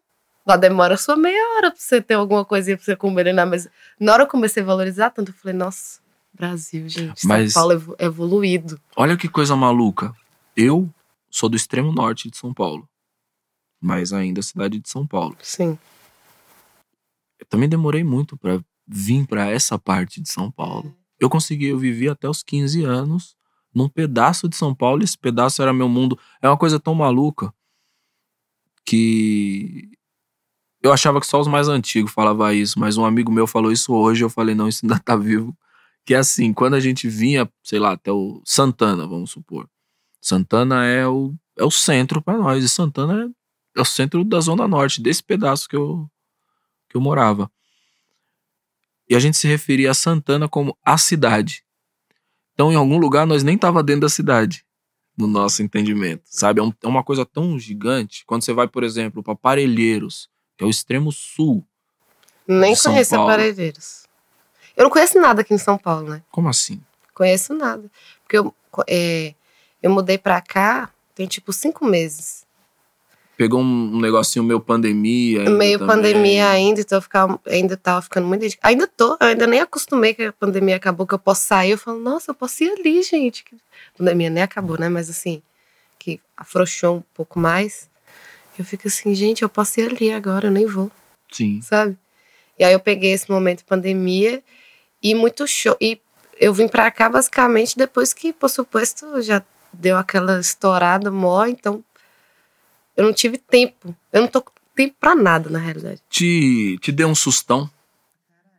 Lá 0.50 0.56
demora 0.56 0.96
sua 0.96 1.14
meia 1.16 1.40
hora 1.56 1.70
pra 1.70 1.78
você 1.78 2.02
ter 2.02 2.14
alguma 2.14 2.44
coisinha 2.44 2.76
pra 2.76 2.84
você 2.84 2.96
comer 2.96 3.20
ali 3.20 3.32
na 3.32 3.46
mesa. 3.46 3.70
Na 4.00 4.12
hora 4.14 4.24
eu 4.24 4.26
comecei 4.26 4.60
a 4.64 4.66
valorizar 4.66 5.10
tanto, 5.10 5.30
eu 5.30 5.34
falei, 5.34 5.56
nossa, 5.56 6.00
Brasil, 6.34 6.88
gente, 6.88 7.24
Mas- 7.24 7.52
São 7.52 7.62
Paulo 7.62 7.72
evo- 7.74 7.96
evoluído. 8.00 8.80
Olha 8.96 9.16
que 9.16 9.28
coisa 9.28 9.54
maluca. 9.54 10.12
Eu 10.56 10.92
sou 11.30 11.48
do 11.48 11.54
extremo 11.56 11.92
norte 11.92 12.28
de 12.28 12.36
São 12.36 12.52
Paulo. 12.52 12.88
mas 13.82 14.12
ainda 14.12 14.42
cidade 14.42 14.78
de 14.80 14.90
São 14.90 15.06
Paulo. 15.06 15.34
Sim. 15.40 15.78
Eu 17.38 17.46
também 17.46 17.66
demorei 17.68 18.02
muito 18.04 18.36
pra 18.36 18.60
vir 18.86 19.26
pra 19.26 19.48
essa 19.48 19.78
parte 19.78 20.20
de 20.20 20.28
São 20.28 20.50
Paulo. 20.50 20.94
Eu 21.18 21.30
consegui, 21.30 21.66
eu 21.68 21.78
vivi 21.78 22.06
até 22.08 22.28
os 22.28 22.42
15 22.42 22.84
anos 22.84 23.34
num 23.74 23.88
pedaço 23.88 24.48
de 24.50 24.56
São 24.56 24.74
Paulo, 24.74 25.02
esse 25.02 25.16
pedaço 25.16 25.62
era 25.62 25.72
meu 25.72 25.88
mundo. 25.88 26.18
É 26.42 26.48
uma 26.48 26.58
coisa 26.58 26.78
tão 26.80 26.92
maluca 26.94 27.54
que 28.84 29.88
eu 30.82 30.92
achava 30.92 31.20
que 31.20 31.26
só 31.26 31.40
os 31.40 31.46
mais 31.48 31.68
antigos 31.68 32.12
falavam 32.12 32.52
isso, 32.52 32.78
mas 32.78 32.96
um 32.96 33.04
amigo 33.04 33.30
meu 33.32 33.46
falou 33.46 33.70
isso 33.72 33.92
hoje, 33.94 34.24
eu 34.24 34.30
falei, 34.30 34.54
não, 34.54 34.68
isso 34.68 34.84
ainda 34.84 34.98
tá 35.04 35.16
vivo. 35.16 35.56
Que 36.04 36.14
é 36.14 36.18
assim, 36.18 36.52
quando 36.52 36.74
a 36.74 36.80
gente 36.80 37.08
vinha, 37.08 37.50
sei 37.62 37.78
lá, 37.78 37.92
até 37.92 38.10
o 38.12 38.40
Santana, 38.44 39.06
vamos 39.06 39.30
supor. 39.30 39.68
Santana 40.20 40.84
é 40.86 41.06
o, 41.06 41.34
é 41.56 41.64
o 41.64 41.70
centro 41.70 42.22
pra 42.22 42.36
nós, 42.38 42.64
e 42.64 42.68
Santana 42.68 43.24
é, 43.76 43.78
é 43.80 43.82
o 43.82 43.84
centro 43.84 44.24
da 44.24 44.40
Zona 44.40 44.66
Norte, 44.66 45.02
desse 45.02 45.22
pedaço 45.22 45.68
que 45.68 45.76
eu, 45.76 46.08
que 46.88 46.96
eu 46.96 47.00
morava. 47.00 47.50
E 49.08 49.14
a 49.14 49.18
gente 49.18 49.36
se 49.36 49.46
referia 49.48 49.90
a 49.90 49.94
Santana 49.94 50.48
como 50.48 50.76
a 50.84 50.96
cidade. 50.96 51.64
Então, 52.54 52.72
em 52.72 52.76
algum 52.76 52.98
lugar, 52.98 53.26
nós 53.26 53.42
nem 53.42 53.56
tava 53.58 53.82
dentro 53.82 54.02
da 54.02 54.08
cidade, 54.08 54.64
no 55.16 55.26
nosso 55.26 55.62
entendimento, 55.62 56.22
sabe? 56.26 56.60
É, 56.60 56.62
um- 56.62 56.72
é 56.82 56.86
uma 56.86 57.02
coisa 57.02 57.24
tão 57.26 57.58
gigante. 57.58 58.24
Quando 58.26 58.42
você 58.44 58.52
vai, 58.52 58.68
por 58.68 58.84
exemplo, 58.84 59.22
para 59.22 59.34
Parelheiros, 59.34 60.28
que 60.60 60.64
é 60.64 60.66
o 60.66 60.70
extremo 60.70 61.10
sul. 61.10 61.64
Nem 62.46 62.76
conheço. 62.76 63.16
Aparelheiros. 63.16 64.04
Eu 64.76 64.84
não 64.84 64.90
conheço 64.90 65.18
nada 65.18 65.40
aqui 65.40 65.54
em 65.54 65.58
São 65.58 65.78
Paulo, 65.78 66.10
né? 66.10 66.22
Como 66.30 66.48
assim? 66.48 66.80
Conheço 67.14 67.54
nada. 67.54 67.90
Porque 68.22 68.38
eu, 68.38 68.54
é, 68.86 69.34
eu 69.82 69.90
mudei 69.90 70.18
pra 70.18 70.40
cá 70.40 70.90
tem 71.20 71.26
tipo 71.26 71.52
cinco 71.52 71.84
meses. 71.84 72.46
Pegou 73.36 73.60
um, 73.60 74.00
negocinho 74.00 74.42
meio 74.42 74.58
pandemia. 74.58 75.50
Meio 75.50 75.78
também. 75.78 75.96
pandemia 75.96 76.48
ainda, 76.48 76.80
então 76.80 76.96
eu 76.96 77.02
ficava, 77.02 77.38
ainda 77.46 77.76
tava 77.76 78.00
ficando 78.00 78.26
muito. 78.26 78.46
Ainda 78.62 78.86
tô, 78.86 79.18
eu 79.20 79.26
ainda 79.26 79.46
nem 79.46 79.60
acostumei 79.60 80.14
que 80.14 80.24
a 80.24 80.32
pandemia 80.32 80.76
acabou, 80.76 81.06
que 81.06 81.12
eu 81.12 81.18
posso 81.18 81.46
sair. 81.46 81.72
Eu 81.72 81.78
falo, 81.78 82.00
nossa, 82.00 82.30
eu 82.30 82.34
posso 82.34 82.64
ir 82.64 82.70
ali, 82.70 83.02
gente. 83.02 83.44
A 83.94 83.98
pandemia 83.98 84.30
nem 84.30 84.42
acabou, 84.42 84.78
né? 84.78 84.88
Mas 84.88 85.10
assim, 85.10 85.42
que 85.98 86.18
afrouxou 86.34 86.96
um 86.96 87.02
pouco 87.12 87.38
mais. 87.38 87.89
Eu 88.60 88.64
fico 88.64 88.86
assim, 88.86 89.14
gente, 89.14 89.40
eu 89.42 89.48
posso 89.48 89.80
ir 89.80 89.90
ali 89.90 90.12
agora, 90.12 90.48
eu 90.48 90.50
nem 90.50 90.66
vou. 90.66 90.90
Sim. 91.32 91.62
sabe? 91.62 91.96
E 92.58 92.64
aí 92.64 92.74
eu 92.74 92.80
peguei 92.80 93.12
esse 93.12 93.30
momento 93.30 93.60
de 93.60 93.64
pandemia 93.64 94.42
e 95.02 95.14
muito 95.14 95.46
show. 95.46 95.74
E 95.80 95.98
eu 96.38 96.52
vim 96.52 96.68
pra 96.68 96.90
cá 96.90 97.08
basicamente 97.08 97.74
depois 97.74 98.12
que, 98.12 98.34
por 98.34 98.50
suposto, 98.50 99.22
já 99.22 99.42
deu 99.72 99.96
aquela 99.96 100.38
estourada 100.38 101.10
mó, 101.10 101.46
então 101.46 101.82
eu 102.94 103.04
não 103.04 103.14
tive 103.14 103.38
tempo. 103.38 103.96
Eu 104.12 104.20
não 104.20 104.28
tô 104.28 104.42
com 104.42 104.52
tempo 104.74 104.94
pra 105.00 105.14
nada, 105.14 105.48
na 105.48 105.58
realidade. 105.58 106.02
Te, 106.10 106.76
te 106.82 106.92
deu 106.92 107.08
um 107.08 107.14
sustão? 107.14 107.70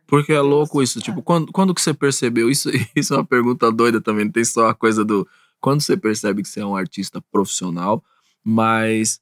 Porque 0.04 0.32
é 0.32 0.40
louco 0.40 0.82
isso. 0.82 1.00
Tipo, 1.00 1.22
quando, 1.22 1.52
quando 1.52 1.72
que 1.72 1.80
você 1.80 1.94
percebeu? 1.94 2.50
Isso, 2.50 2.70
isso 2.96 3.14
é 3.14 3.18
uma 3.18 3.24
pergunta 3.24 3.70
doida 3.70 4.00
também. 4.00 4.24
Não 4.24 4.32
tem 4.32 4.44
só 4.44 4.66
a 4.66 4.74
coisa 4.74 5.04
do. 5.04 5.28
Quando 5.60 5.80
você 5.80 5.96
percebe 5.96 6.42
que 6.42 6.48
você 6.48 6.58
é 6.58 6.66
um 6.66 6.74
artista 6.74 7.22
profissional, 7.30 8.02
mas. 8.42 9.20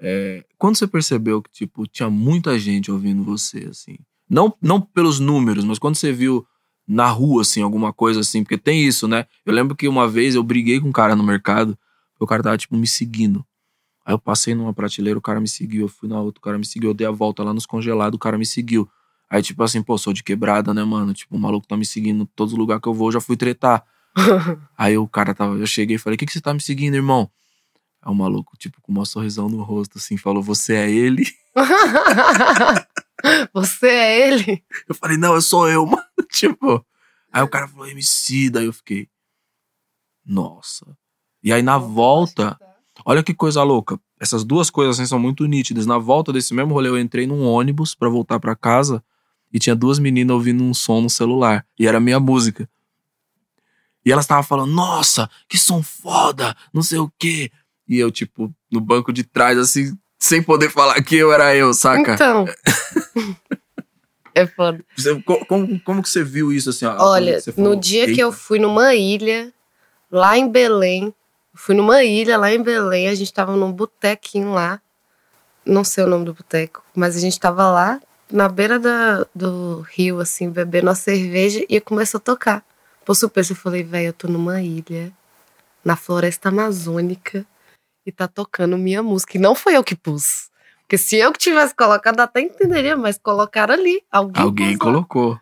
É, 0.00 0.44
quando 0.56 0.76
você 0.76 0.86
percebeu 0.86 1.42
que, 1.42 1.50
tipo, 1.50 1.86
tinha 1.86 2.08
muita 2.08 2.58
gente 2.58 2.90
ouvindo 2.90 3.22
você, 3.22 3.68
assim. 3.70 3.96
Não, 4.28 4.54
não 4.62 4.80
pelos 4.80 5.20
números, 5.20 5.64
mas 5.64 5.78
quando 5.78 5.96
você 5.96 6.12
viu 6.12 6.46
na 6.88 7.08
rua, 7.08 7.42
assim, 7.42 7.62
alguma 7.62 7.92
coisa 7.92 8.20
assim, 8.20 8.42
porque 8.42 8.56
tem 8.56 8.82
isso, 8.82 9.06
né? 9.06 9.26
Eu 9.44 9.52
lembro 9.52 9.76
que 9.76 9.86
uma 9.86 10.08
vez 10.08 10.34
eu 10.34 10.42
briguei 10.42 10.80
com 10.80 10.88
um 10.88 10.92
cara 10.92 11.14
no 11.14 11.22
mercado, 11.22 11.78
o 12.18 12.26
cara 12.26 12.42
tava, 12.42 12.56
tipo, 12.56 12.76
me 12.76 12.86
seguindo. 12.86 13.44
Aí 14.04 14.14
eu 14.14 14.18
passei 14.18 14.54
numa 14.54 14.72
prateleira, 14.72 15.18
o 15.18 15.22
cara 15.22 15.40
me 15.40 15.48
seguiu, 15.48 15.82
eu 15.82 15.88
fui 15.88 16.08
na 16.08 16.20
outra, 16.20 16.38
o 16.38 16.42
cara 16.42 16.58
me 16.58 16.64
seguiu, 16.64 16.90
eu 16.90 16.94
dei 16.94 17.06
a 17.06 17.10
volta 17.10 17.42
lá 17.42 17.52
nos 17.52 17.66
congelados, 17.66 18.16
o 18.16 18.18
cara 18.18 18.38
me 18.38 18.46
seguiu. 18.46 18.88
Aí, 19.28 19.42
tipo 19.42 19.62
assim, 19.62 19.82
pô, 19.82 19.96
sou 19.96 20.12
de 20.12 20.24
quebrada, 20.24 20.74
né, 20.74 20.82
mano? 20.82 21.12
Tipo, 21.12 21.36
o 21.36 21.38
maluco 21.38 21.66
tá 21.66 21.76
me 21.76 21.86
seguindo 21.86 22.24
em 22.24 22.26
todos 22.34 22.52
os 22.52 22.58
lugares 22.58 22.82
que 22.82 22.88
eu 22.88 22.94
vou, 22.94 23.08
eu 23.08 23.12
já 23.12 23.20
fui 23.20 23.36
tretar. 23.36 23.84
Aí 24.76 24.98
o 24.98 25.06
cara 25.06 25.34
tava, 25.34 25.56
eu 25.56 25.66
cheguei 25.66 25.96
e 25.96 25.98
falei, 25.98 26.16
o 26.16 26.18
que, 26.18 26.26
que 26.26 26.32
você 26.32 26.40
tá 26.40 26.52
me 26.52 26.60
seguindo, 26.60 26.94
irmão? 26.94 27.30
Aí 28.02 28.10
o 28.10 28.14
maluco, 28.14 28.56
tipo, 28.56 28.80
com 28.80 28.92
uma 28.92 29.04
sorrisão 29.04 29.48
no 29.48 29.62
rosto, 29.62 29.98
assim, 29.98 30.16
falou, 30.16 30.42
você 30.42 30.74
é 30.74 30.90
ele? 30.90 31.24
Você 33.52 33.86
é 33.86 34.28
ele? 34.28 34.64
Eu 34.88 34.94
falei, 34.94 35.16
não, 35.16 35.34
eu 35.34 35.42
sou 35.42 35.68
eu, 35.68 35.84
mano. 35.86 36.02
Tipo. 36.30 36.84
Aí 37.32 37.42
o 37.42 37.48
cara 37.48 37.68
falou, 37.68 37.86
MC, 37.86 38.50
daí 38.50 38.66
eu 38.66 38.72
fiquei. 38.72 39.08
Nossa. 40.24 40.86
E 41.42 41.52
aí 41.52 41.62
na 41.62 41.78
volta, 41.78 42.58
olha 43.04 43.22
que 43.22 43.34
coisa 43.34 43.62
louca. 43.62 43.98
Essas 44.18 44.44
duas 44.44 44.68
coisas 44.68 44.98
assim 44.98 45.08
são 45.08 45.18
muito 45.18 45.46
nítidas. 45.46 45.86
Na 45.86 45.98
volta 45.98 46.32
desse 46.32 46.52
mesmo 46.52 46.74
rolê, 46.74 46.88
eu 46.88 46.98
entrei 46.98 47.26
num 47.26 47.46
ônibus 47.46 47.94
pra 47.94 48.08
voltar 48.08 48.38
pra 48.38 48.54
casa 48.54 49.02
e 49.52 49.58
tinha 49.58 49.74
duas 49.74 49.98
meninas 49.98 50.34
ouvindo 50.34 50.62
um 50.62 50.74
som 50.74 51.00
no 51.00 51.08
celular. 51.08 51.66
E 51.78 51.86
era 51.86 51.98
a 51.98 52.00
minha 52.00 52.20
música. 52.20 52.68
E 54.04 54.10
elas 54.10 54.24
estavam 54.24 54.42
falando, 54.42 54.72
nossa, 54.72 55.28
que 55.48 55.58
som 55.58 55.82
foda, 55.82 56.56
não 56.72 56.82
sei 56.82 56.98
o 56.98 57.12
quê. 57.18 57.50
E 57.90 57.98
eu, 57.98 58.08
tipo, 58.08 58.54
no 58.70 58.80
banco 58.80 59.12
de 59.12 59.24
trás, 59.24 59.58
assim, 59.58 59.98
sem 60.16 60.40
poder 60.40 60.70
falar 60.70 61.02
que 61.02 61.16
eu 61.16 61.32
era 61.32 61.56
eu, 61.56 61.74
saca? 61.74 62.14
Então. 62.14 62.46
é 64.32 64.46
foda. 64.46 64.78
Você- 64.96 65.20
co- 65.22 65.44
como, 65.46 65.80
como 65.80 66.00
que 66.00 66.08
você 66.08 66.22
viu 66.22 66.52
isso 66.52 66.70
assim? 66.70 66.84
ó? 66.86 66.96
Olha, 67.00 67.42
falou, 67.42 67.70
no 67.74 67.76
dia 67.80 68.04
que 68.04 68.12
"Eita". 68.12 68.22
eu 68.22 68.30
fui 68.30 68.60
numa 68.60 68.94
ilha, 68.94 69.52
lá 70.08 70.38
em 70.38 70.48
Belém, 70.48 71.12
fui 71.52 71.74
numa 71.74 72.04
ilha 72.04 72.38
lá 72.38 72.52
em 72.52 72.62
Belém, 72.62 73.08
a 73.08 73.14
gente 73.16 73.32
tava 73.32 73.56
num 73.56 73.72
botequinho 73.72 74.52
lá, 74.52 74.80
não 75.66 75.82
sei 75.82 76.04
o 76.04 76.06
nome 76.06 76.24
do 76.24 76.32
boteco, 76.32 76.84
mas 76.94 77.16
a 77.16 77.20
gente 77.20 77.40
tava 77.40 77.68
lá 77.72 78.00
na 78.30 78.48
beira 78.48 78.78
da, 78.78 79.26
do 79.34 79.80
rio, 79.90 80.20
assim, 80.20 80.48
bebendo 80.48 80.86
uma 80.86 80.94
cerveja 80.94 81.66
e 81.68 81.80
começou 81.80 82.18
a 82.18 82.22
tocar. 82.22 82.64
Por 83.04 83.16
surpresa, 83.16 83.50
eu 83.50 83.56
falei, 83.56 83.82
velho, 83.82 84.06
eu 84.06 84.12
tô 84.12 84.28
numa 84.28 84.62
ilha, 84.62 85.10
na 85.84 85.96
floresta 85.96 86.50
amazônica, 86.50 87.44
e 88.04 88.12
tá 88.12 88.26
tocando 88.26 88.78
minha 88.78 89.02
música. 89.02 89.36
E 89.36 89.40
não 89.40 89.54
foi 89.54 89.76
eu 89.76 89.84
que 89.84 89.94
pus. 89.94 90.50
Porque 90.82 90.98
se 90.98 91.16
eu 91.16 91.32
que 91.32 91.38
tivesse 91.38 91.74
colocado, 91.74 92.18
até 92.20 92.40
entenderia, 92.40 92.96
mas 92.96 93.16
colocaram 93.18 93.74
ali. 93.74 94.02
Alguém, 94.10 94.42
Alguém 94.42 94.78
colocou. 94.78 95.38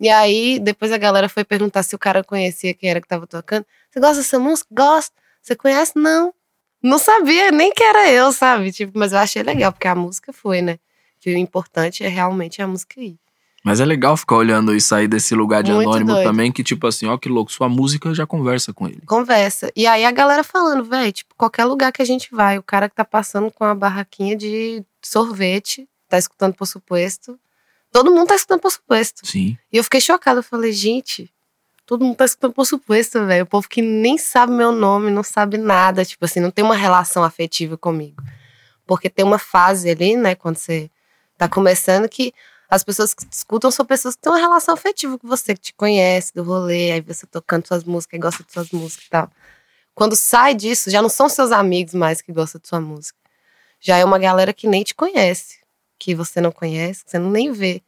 E 0.00 0.08
aí, 0.08 0.58
depois 0.58 0.92
a 0.92 0.98
galera 0.98 1.28
foi 1.28 1.44
perguntar 1.44 1.82
se 1.82 1.94
o 1.94 1.98
cara 1.98 2.22
conhecia 2.22 2.72
quem 2.72 2.88
era 2.88 3.00
que 3.00 3.08
tava 3.08 3.26
tocando. 3.26 3.66
Você 3.90 4.00
gosta 4.00 4.16
dessa 4.16 4.38
música? 4.38 4.68
Gosto. 4.72 5.12
Você 5.42 5.56
conhece? 5.56 5.92
Não. 5.96 6.32
Não 6.82 6.98
sabia 6.98 7.50
nem 7.50 7.72
que 7.72 7.82
era 7.82 8.10
eu, 8.10 8.32
sabe? 8.32 8.70
Tipo, 8.70 8.96
mas 8.98 9.12
eu 9.12 9.18
achei 9.18 9.42
legal, 9.42 9.72
porque 9.72 9.88
a 9.88 9.94
música 9.94 10.32
foi, 10.32 10.62
né? 10.62 10.78
Que 11.20 11.34
o 11.34 11.36
importante 11.36 12.04
é 12.04 12.08
realmente 12.08 12.62
a 12.62 12.66
música 12.66 13.00
aí. 13.00 13.18
Mas 13.64 13.80
é 13.80 13.84
legal 13.84 14.16
ficar 14.16 14.36
olhando 14.36 14.74
e 14.74 14.80
sair 14.80 15.08
desse 15.08 15.34
lugar 15.34 15.62
de 15.62 15.72
Muito 15.72 15.88
anônimo 15.88 16.12
doido. 16.12 16.24
também, 16.24 16.52
que 16.52 16.62
tipo 16.62 16.86
assim, 16.86 17.06
ó 17.06 17.18
que 17.18 17.28
louco, 17.28 17.50
sua 17.50 17.68
música 17.68 18.14
já 18.14 18.26
conversa 18.26 18.72
com 18.72 18.86
ele. 18.86 19.02
Conversa. 19.04 19.70
E 19.74 19.86
aí 19.86 20.04
a 20.04 20.10
galera 20.12 20.44
falando, 20.44 20.84
velho, 20.84 21.12
tipo, 21.12 21.34
qualquer 21.36 21.64
lugar 21.64 21.92
que 21.92 22.00
a 22.00 22.04
gente 22.04 22.28
vai, 22.32 22.56
o 22.56 22.62
cara 22.62 22.88
que 22.88 22.94
tá 22.94 23.04
passando 23.04 23.50
com 23.50 23.64
a 23.64 23.74
barraquinha 23.74 24.36
de 24.36 24.82
sorvete, 25.02 25.88
tá 26.08 26.16
escutando 26.16 26.54
por 26.54 26.66
suposto. 26.66 27.38
Todo 27.92 28.10
mundo 28.12 28.28
tá 28.28 28.36
escutando 28.36 28.60
por 28.60 28.70
suposto. 28.70 29.26
Sim. 29.26 29.58
E 29.72 29.76
eu 29.76 29.84
fiquei 29.84 30.00
chocada. 30.00 30.40
Eu 30.40 30.44
falei, 30.44 30.72
gente, 30.72 31.30
todo 31.86 32.04
mundo 32.04 32.16
tá 32.16 32.24
escutando 32.26 32.52
por 32.52 32.66
suposto, 32.66 33.24
velho. 33.26 33.44
O 33.44 33.46
povo 33.46 33.68
que 33.68 33.80
nem 33.82 34.18
sabe 34.18 34.52
meu 34.52 34.70
nome, 34.72 35.10
não 35.10 35.22
sabe 35.22 35.56
nada. 35.56 36.04
Tipo 36.04 36.24
assim, 36.24 36.40
não 36.40 36.50
tem 36.50 36.64
uma 36.64 36.76
relação 36.76 37.24
afetiva 37.24 37.76
comigo. 37.76 38.22
Porque 38.86 39.08
tem 39.10 39.24
uma 39.24 39.38
fase 39.38 39.90
ali, 39.90 40.16
né, 40.16 40.34
quando 40.34 40.56
você 40.56 40.90
tá 41.36 41.48
começando, 41.48 42.08
que 42.08 42.32
as 42.68 42.84
pessoas 42.84 43.14
que 43.14 43.24
te 43.26 43.32
escutam 43.32 43.70
são 43.70 43.86
pessoas 43.86 44.14
que 44.14 44.22
têm 44.22 44.32
uma 44.32 44.38
relação 44.38 44.74
afetiva 44.74 45.18
com 45.18 45.26
você, 45.26 45.54
que 45.54 45.60
te 45.60 45.74
conhece 45.74 46.34
do 46.34 46.42
rolê, 46.42 46.92
aí 46.92 47.00
você 47.00 47.26
tocando 47.26 47.66
suas 47.66 47.84
músicas 47.84 48.18
e 48.18 48.20
gosta 48.20 48.44
de 48.44 48.52
suas 48.52 48.70
músicas 48.70 49.06
e 49.06 49.10
tal. 49.10 49.30
Quando 49.94 50.14
sai 50.14 50.54
disso, 50.54 50.90
já 50.90 51.00
não 51.02 51.08
são 51.08 51.28
seus 51.28 51.50
amigos 51.50 51.94
mais 51.94 52.20
que 52.20 52.32
gostam 52.32 52.60
de 52.60 52.68
sua 52.68 52.80
música. 52.80 53.18
Já 53.80 53.96
é 53.96 54.04
uma 54.04 54.18
galera 54.18 54.52
que 54.52 54.66
nem 54.68 54.84
te 54.84 54.94
conhece, 54.94 55.60
que 55.98 56.14
você 56.14 56.40
não 56.40 56.52
conhece, 56.52 57.04
que 57.04 57.10
você 57.10 57.18
nem 57.18 57.50
vê. 57.52 57.82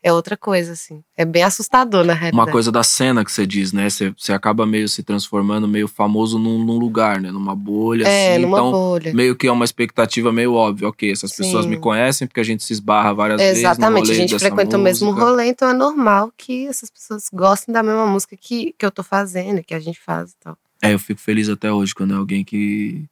É 0.00 0.12
outra 0.12 0.36
coisa, 0.36 0.72
assim. 0.72 1.02
É 1.16 1.24
bem 1.24 1.42
assustador, 1.42 2.04
na 2.04 2.12
realidade. 2.12 2.36
Uma 2.36 2.46
coisa 2.52 2.70
da 2.70 2.84
cena 2.84 3.24
que 3.24 3.32
você 3.32 3.44
diz, 3.44 3.72
né? 3.72 3.90
Você, 3.90 4.14
você 4.16 4.32
acaba 4.32 4.64
meio 4.64 4.88
se 4.88 5.02
transformando 5.02 5.66
meio 5.66 5.88
famoso 5.88 6.38
num, 6.38 6.64
num 6.64 6.78
lugar, 6.78 7.20
né? 7.20 7.32
Numa 7.32 7.54
bolha, 7.56 8.06
É, 8.06 8.32
assim. 8.34 8.42
numa 8.42 8.56
então, 8.58 8.70
bolha. 8.70 9.12
meio 9.12 9.34
que 9.34 9.48
é 9.48 9.52
uma 9.52 9.64
expectativa 9.64 10.32
meio 10.32 10.54
óbvia. 10.54 10.88
Ok, 10.88 11.10
essas 11.10 11.32
pessoas 11.34 11.64
Sim. 11.64 11.70
me 11.70 11.76
conhecem 11.78 12.28
porque 12.28 12.38
a 12.38 12.44
gente 12.44 12.62
se 12.62 12.72
esbarra 12.72 13.12
várias 13.12 13.40
vezes 13.40 13.62
no 13.64 13.68
Exatamente, 13.70 14.10
a 14.10 14.14
gente 14.14 14.38
frequenta 14.38 14.76
o 14.76 14.80
mesmo 14.80 15.08
música. 15.08 15.24
rolê, 15.26 15.46
então 15.46 15.68
é 15.68 15.74
normal 15.74 16.32
que 16.36 16.68
essas 16.68 16.90
pessoas 16.90 17.24
gostem 17.32 17.72
da 17.72 17.82
mesma 17.82 18.06
música 18.06 18.36
que, 18.40 18.72
que 18.78 18.86
eu 18.86 18.92
tô 18.92 19.02
fazendo, 19.02 19.64
que 19.64 19.74
a 19.74 19.80
gente 19.80 19.98
faz 20.00 20.30
e 20.30 20.36
tal. 20.44 20.56
É, 20.80 20.94
eu 20.94 20.98
fico 21.00 21.20
feliz 21.20 21.48
até 21.48 21.72
hoje 21.72 21.92
quando 21.92 22.14
é 22.14 22.16
alguém 22.16 22.44
que 22.44 23.04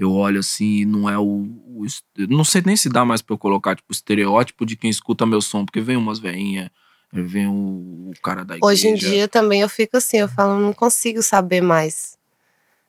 eu 0.00 0.14
olho 0.14 0.40
assim 0.40 0.78
e 0.78 0.84
não 0.86 1.08
é 1.08 1.18
o, 1.18 1.24
o 1.24 1.84
Não 2.26 2.42
sei 2.42 2.62
nem 2.64 2.74
se 2.74 2.88
dá 2.88 3.04
mais 3.04 3.20
pra 3.20 3.34
eu 3.34 3.38
colocar, 3.38 3.76
tipo, 3.76 3.90
o 3.90 3.92
estereótipo 3.92 4.64
de 4.64 4.74
quem 4.74 4.88
escuta 4.88 5.26
meu 5.26 5.42
som, 5.42 5.62
porque 5.62 5.80
vem 5.80 5.94
umas 5.94 6.18
veinhas, 6.18 6.70
vem 7.12 7.46
o, 7.46 8.10
o 8.10 8.12
cara 8.22 8.42
da 8.42 8.56
igreja. 8.56 8.72
Hoje 8.72 8.88
em 8.88 8.94
dia 8.94 9.28
também 9.28 9.60
eu 9.60 9.68
fico 9.68 9.98
assim, 9.98 10.16
eu 10.16 10.28
falo, 10.28 10.58
não 10.58 10.72
consigo 10.72 11.22
saber 11.22 11.60
mais. 11.60 12.16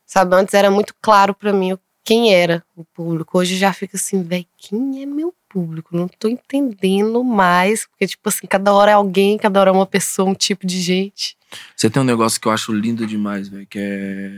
Sabe, 0.05 0.35
antes 0.37 0.53
era 0.53 0.71
muito 0.71 0.95
claro 1.01 1.35
pra 1.35 1.51
mim 1.51 1.77
quem 2.01 2.33
era 2.33 2.63
o 2.77 2.85
público. 2.85 3.37
Hoje 3.37 3.57
já 3.57 3.73
fica 3.73 3.97
assim, 3.97 4.23
velho, 4.23 4.45
quem 4.57 5.03
é 5.03 5.05
meu 5.05 5.33
público? 5.49 5.95
Não 5.95 6.07
tô 6.07 6.29
entendendo 6.29 7.21
mais, 7.25 7.85
porque 7.87 8.07
tipo 8.07 8.29
assim, 8.29 8.47
cada 8.47 8.73
hora 8.73 8.91
é 8.91 8.93
alguém, 8.93 9.37
cada 9.37 9.59
hora 9.59 9.69
é 9.69 9.73
uma 9.73 9.85
pessoa, 9.85 10.29
um 10.29 10.33
tipo 10.33 10.65
de 10.65 10.79
gente. 10.79 11.37
Você 11.75 11.89
tem 11.89 12.01
um 12.01 12.05
negócio 12.05 12.39
que 12.39 12.47
eu 12.47 12.53
acho 12.53 12.71
lindo 12.71 13.05
demais, 13.05 13.49
velho, 13.49 13.67
que 13.67 13.77
é 13.77 14.31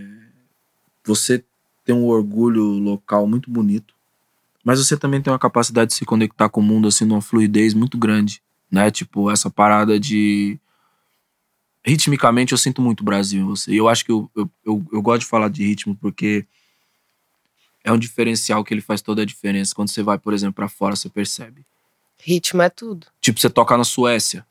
você 1.05 1.43
tem 1.83 1.93
um 1.95 2.05
orgulho 2.05 2.63
local 2.63 3.27
muito 3.27 3.49
bonito, 3.49 3.93
mas 4.63 4.79
você 4.79 4.95
também 4.95 5.21
tem 5.21 5.31
uma 5.31 5.39
capacidade 5.39 5.91
de 5.91 5.97
se 5.97 6.05
conectar 6.05 6.49
com 6.49 6.61
o 6.61 6.63
mundo 6.63 6.87
assim 6.87 7.05
numa 7.05 7.21
fluidez 7.21 7.73
muito 7.73 7.97
grande, 7.97 8.41
né? 8.71 8.89
Tipo, 8.89 9.29
essa 9.29 9.49
parada 9.49 9.99
de 9.99 10.59
ritmicamente 11.85 12.53
eu 12.53 12.57
sinto 12.57 12.81
muito 12.81 13.03
Brasil 13.03 13.41
em 13.41 13.45
você. 13.45 13.71
E 13.71 13.77
eu 13.77 13.89
acho 13.89 14.05
que 14.05 14.11
eu, 14.11 14.29
eu, 14.35 14.49
eu, 14.65 14.85
eu 14.93 15.01
gosto 15.01 15.21
de 15.21 15.27
falar 15.27 15.49
de 15.49 15.63
ritmo 15.65 15.95
porque 15.95 16.45
é 17.83 17.91
um 17.91 17.97
diferencial 17.97 18.63
que 18.63 18.73
ele 18.73 18.81
faz 18.81 19.01
toda 19.01 19.21
a 19.21 19.25
diferença. 19.25 19.75
Quando 19.75 19.89
você 19.89 20.01
vai, 20.01 20.17
por 20.17 20.33
exemplo, 20.33 20.53
para 20.53 20.69
fora, 20.69 20.95
você 20.95 21.09
percebe. 21.09 21.65
Ritmo 22.17 22.61
é 22.61 22.69
tudo. 22.69 23.07
Tipo, 23.19 23.39
você 23.39 23.49
toca 23.49 23.75
na 23.75 23.83
Suécia. 23.83 24.45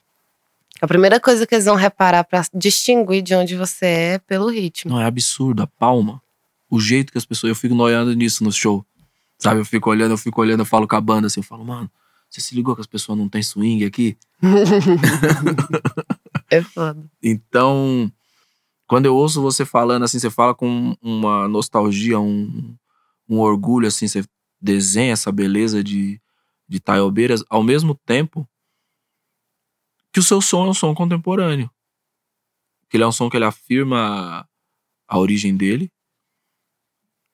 A 0.80 0.86
primeira 0.86 1.18
coisa 1.18 1.46
que 1.46 1.54
eles 1.54 1.64
vão 1.64 1.76
reparar 1.76 2.24
pra 2.24 2.44
distinguir 2.52 3.22
de 3.22 3.34
onde 3.34 3.56
você 3.56 3.86
é 3.86 4.12
é 4.14 4.18
pelo 4.18 4.50
ritmo. 4.50 4.90
Não, 4.90 5.00
é 5.00 5.06
absurdo. 5.06 5.62
A 5.62 5.66
palma. 5.66 6.20
O 6.72 6.80
jeito 6.80 7.12
que 7.12 7.18
as 7.18 7.26
pessoas. 7.26 7.50
Eu 7.50 7.54
fico 7.54 7.74
noiando 7.74 8.14
nisso 8.14 8.42
no 8.42 8.50
show. 8.50 8.84
Sabe? 9.38 9.60
Eu 9.60 9.64
fico 9.64 9.90
olhando, 9.90 10.12
eu 10.12 10.18
fico 10.18 10.40
olhando, 10.40 10.60
eu 10.60 10.66
falo 10.66 10.88
com 10.88 10.96
a 10.96 11.00
banda 11.00 11.26
assim, 11.26 11.40
eu 11.40 11.44
falo, 11.44 11.64
mano, 11.64 11.90
você 12.30 12.40
se 12.40 12.54
ligou 12.54 12.74
que 12.74 12.80
as 12.80 12.86
pessoas 12.86 13.18
não 13.18 13.28
têm 13.28 13.42
swing 13.42 13.84
aqui? 13.84 14.16
É 16.50 16.60
foda. 16.60 17.10
Então, 17.22 18.12
quando 18.86 19.06
eu 19.06 19.16
ouço 19.16 19.40
você 19.40 19.64
falando 19.64 20.02
assim, 20.02 20.18
você 20.18 20.28
fala 20.28 20.54
com 20.54 20.94
uma 21.00 21.48
nostalgia, 21.48 22.20
um, 22.20 22.76
um 23.26 23.38
orgulho, 23.38 23.88
assim, 23.88 24.06
você 24.06 24.22
desenha 24.60 25.14
essa 25.14 25.32
beleza 25.32 25.82
de, 25.82 26.20
de 26.68 26.78
Taiobeiras, 26.78 27.42
ao 27.48 27.62
mesmo 27.62 27.94
tempo 28.04 28.46
que 30.12 30.20
o 30.20 30.22
seu 30.22 30.42
som 30.42 30.66
é 30.66 30.68
um 30.68 30.74
som 30.74 30.94
contemporâneo. 30.94 31.70
Que 32.90 32.98
ele 32.98 33.04
é 33.04 33.06
um 33.06 33.12
som 33.12 33.30
que 33.30 33.36
ele 33.38 33.46
afirma 33.46 34.46
a 35.08 35.18
origem 35.18 35.56
dele, 35.56 35.90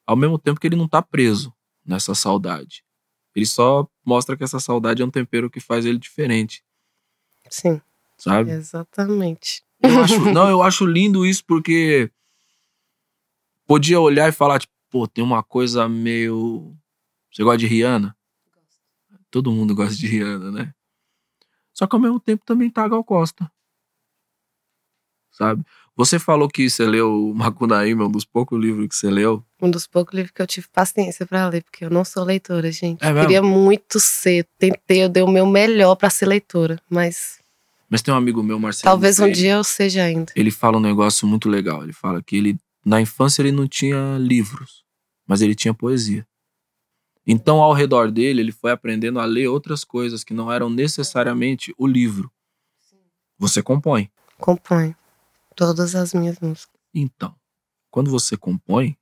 ao 0.08 0.16
mesmo 0.16 0.38
tempo 0.38 0.58
que 0.58 0.66
ele 0.66 0.74
não 0.74 0.88
tá 0.88 1.02
preso 1.02 1.52
nessa 1.84 2.14
saudade. 2.14 2.82
Ele 3.34 3.44
só 3.44 3.86
mostra 4.02 4.38
que 4.38 4.42
essa 4.42 4.58
saudade 4.58 5.02
é 5.02 5.04
um 5.04 5.10
tempero 5.10 5.50
que 5.50 5.60
faz 5.60 5.84
ele 5.84 5.98
diferente, 5.98 6.64
Sim, 7.50 7.78
sabe? 8.16 8.50
exatamente. 8.50 9.62
Eu 9.82 10.00
acho, 10.00 10.18
não, 10.32 10.48
eu 10.48 10.62
acho 10.62 10.86
lindo 10.86 11.26
isso 11.26 11.44
porque 11.44 12.10
podia 13.66 14.00
olhar 14.00 14.30
e 14.30 14.32
falar, 14.32 14.58
tipo, 14.58 14.72
pô, 14.88 15.06
tem 15.06 15.22
uma 15.22 15.42
coisa 15.42 15.86
meio. 15.86 16.74
Você 17.30 17.44
gosta 17.44 17.58
de 17.58 17.66
Rihanna? 17.66 18.16
Todo 19.30 19.52
mundo 19.52 19.74
gosta 19.74 19.94
de 19.94 20.06
Rihanna, 20.06 20.50
né? 20.50 20.74
Só 21.74 21.86
que 21.86 21.94
ao 21.94 22.00
mesmo 22.00 22.18
tempo 22.18 22.46
também 22.46 22.70
tá 22.70 22.82
a 22.82 22.88
Gal 22.88 23.04
Costa. 23.04 23.52
Sabe? 25.30 25.62
Você 25.98 26.16
falou 26.20 26.48
que 26.48 26.70
você 26.70 26.86
leu 26.86 27.32
Macunaíma, 27.34 28.06
um 28.06 28.10
dos 28.10 28.24
poucos 28.24 28.56
livros 28.56 28.86
que 28.86 28.94
você 28.94 29.10
leu. 29.10 29.44
Um 29.60 29.68
dos 29.68 29.84
poucos 29.84 30.14
livros 30.14 30.32
que 30.32 30.40
eu 30.40 30.46
tive 30.46 30.68
paciência 30.72 31.26
pra 31.26 31.48
ler, 31.48 31.64
porque 31.64 31.84
eu 31.84 31.90
não 31.90 32.04
sou 32.04 32.22
leitora, 32.22 32.70
gente. 32.70 33.02
É 33.02 33.08
mesmo? 33.08 33.22
Queria 33.22 33.42
muito 33.42 33.98
ser. 33.98 34.46
Tentei, 34.56 35.02
eu 35.02 35.08
dei 35.08 35.24
o 35.24 35.28
meu 35.28 35.44
melhor 35.44 35.96
pra 35.96 36.08
ser 36.08 36.26
leitora, 36.26 36.80
mas 36.88 37.40
Mas 37.90 38.00
tem 38.00 38.14
um 38.14 38.16
amigo 38.16 38.44
meu, 38.44 38.60
Marcelo. 38.60 38.92
talvez 38.92 39.18
um 39.18 39.28
dia 39.28 39.54
eu 39.54 39.64
seja 39.64 40.04
ainda. 40.04 40.32
Ele 40.36 40.52
fala 40.52 40.76
um 40.76 40.80
negócio 40.80 41.26
muito 41.26 41.48
legal. 41.48 41.82
Ele 41.82 41.92
fala 41.92 42.22
que 42.22 42.36
ele, 42.36 42.56
na 42.86 43.00
infância, 43.00 43.42
ele 43.42 43.50
não 43.50 43.66
tinha 43.66 44.16
livros, 44.20 44.84
mas 45.26 45.42
ele 45.42 45.56
tinha 45.56 45.74
poesia. 45.74 46.24
Então, 47.26 47.60
ao 47.60 47.72
redor 47.72 48.12
dele, 48.12 48.40
ele 48.40 48.52
foi 48.52 48.70
aprendendo 48.70 49.18
a 49.18 49.24
ler 49.24 49.48
outras 49.48 49.82
coisas 49.82 50.22
que 50.22 50.32
não 50.32 50.50
eram 50.52 50.70
necessariamente 50.70 51.74
o 51.76 51.88
livro. 51.88 52.30
Você 53.36 53.60
compõe. 53.64 54.08
Componho 54.38 54.94
todas 55.58 55.94
as 55.96 56.14
minhas 56.14 56.38
músicas. 56.38 56.70
Então, 56.94 57.34
quando 57.90 58.10
você 58.12 58.36
compõe, 58.36 58.96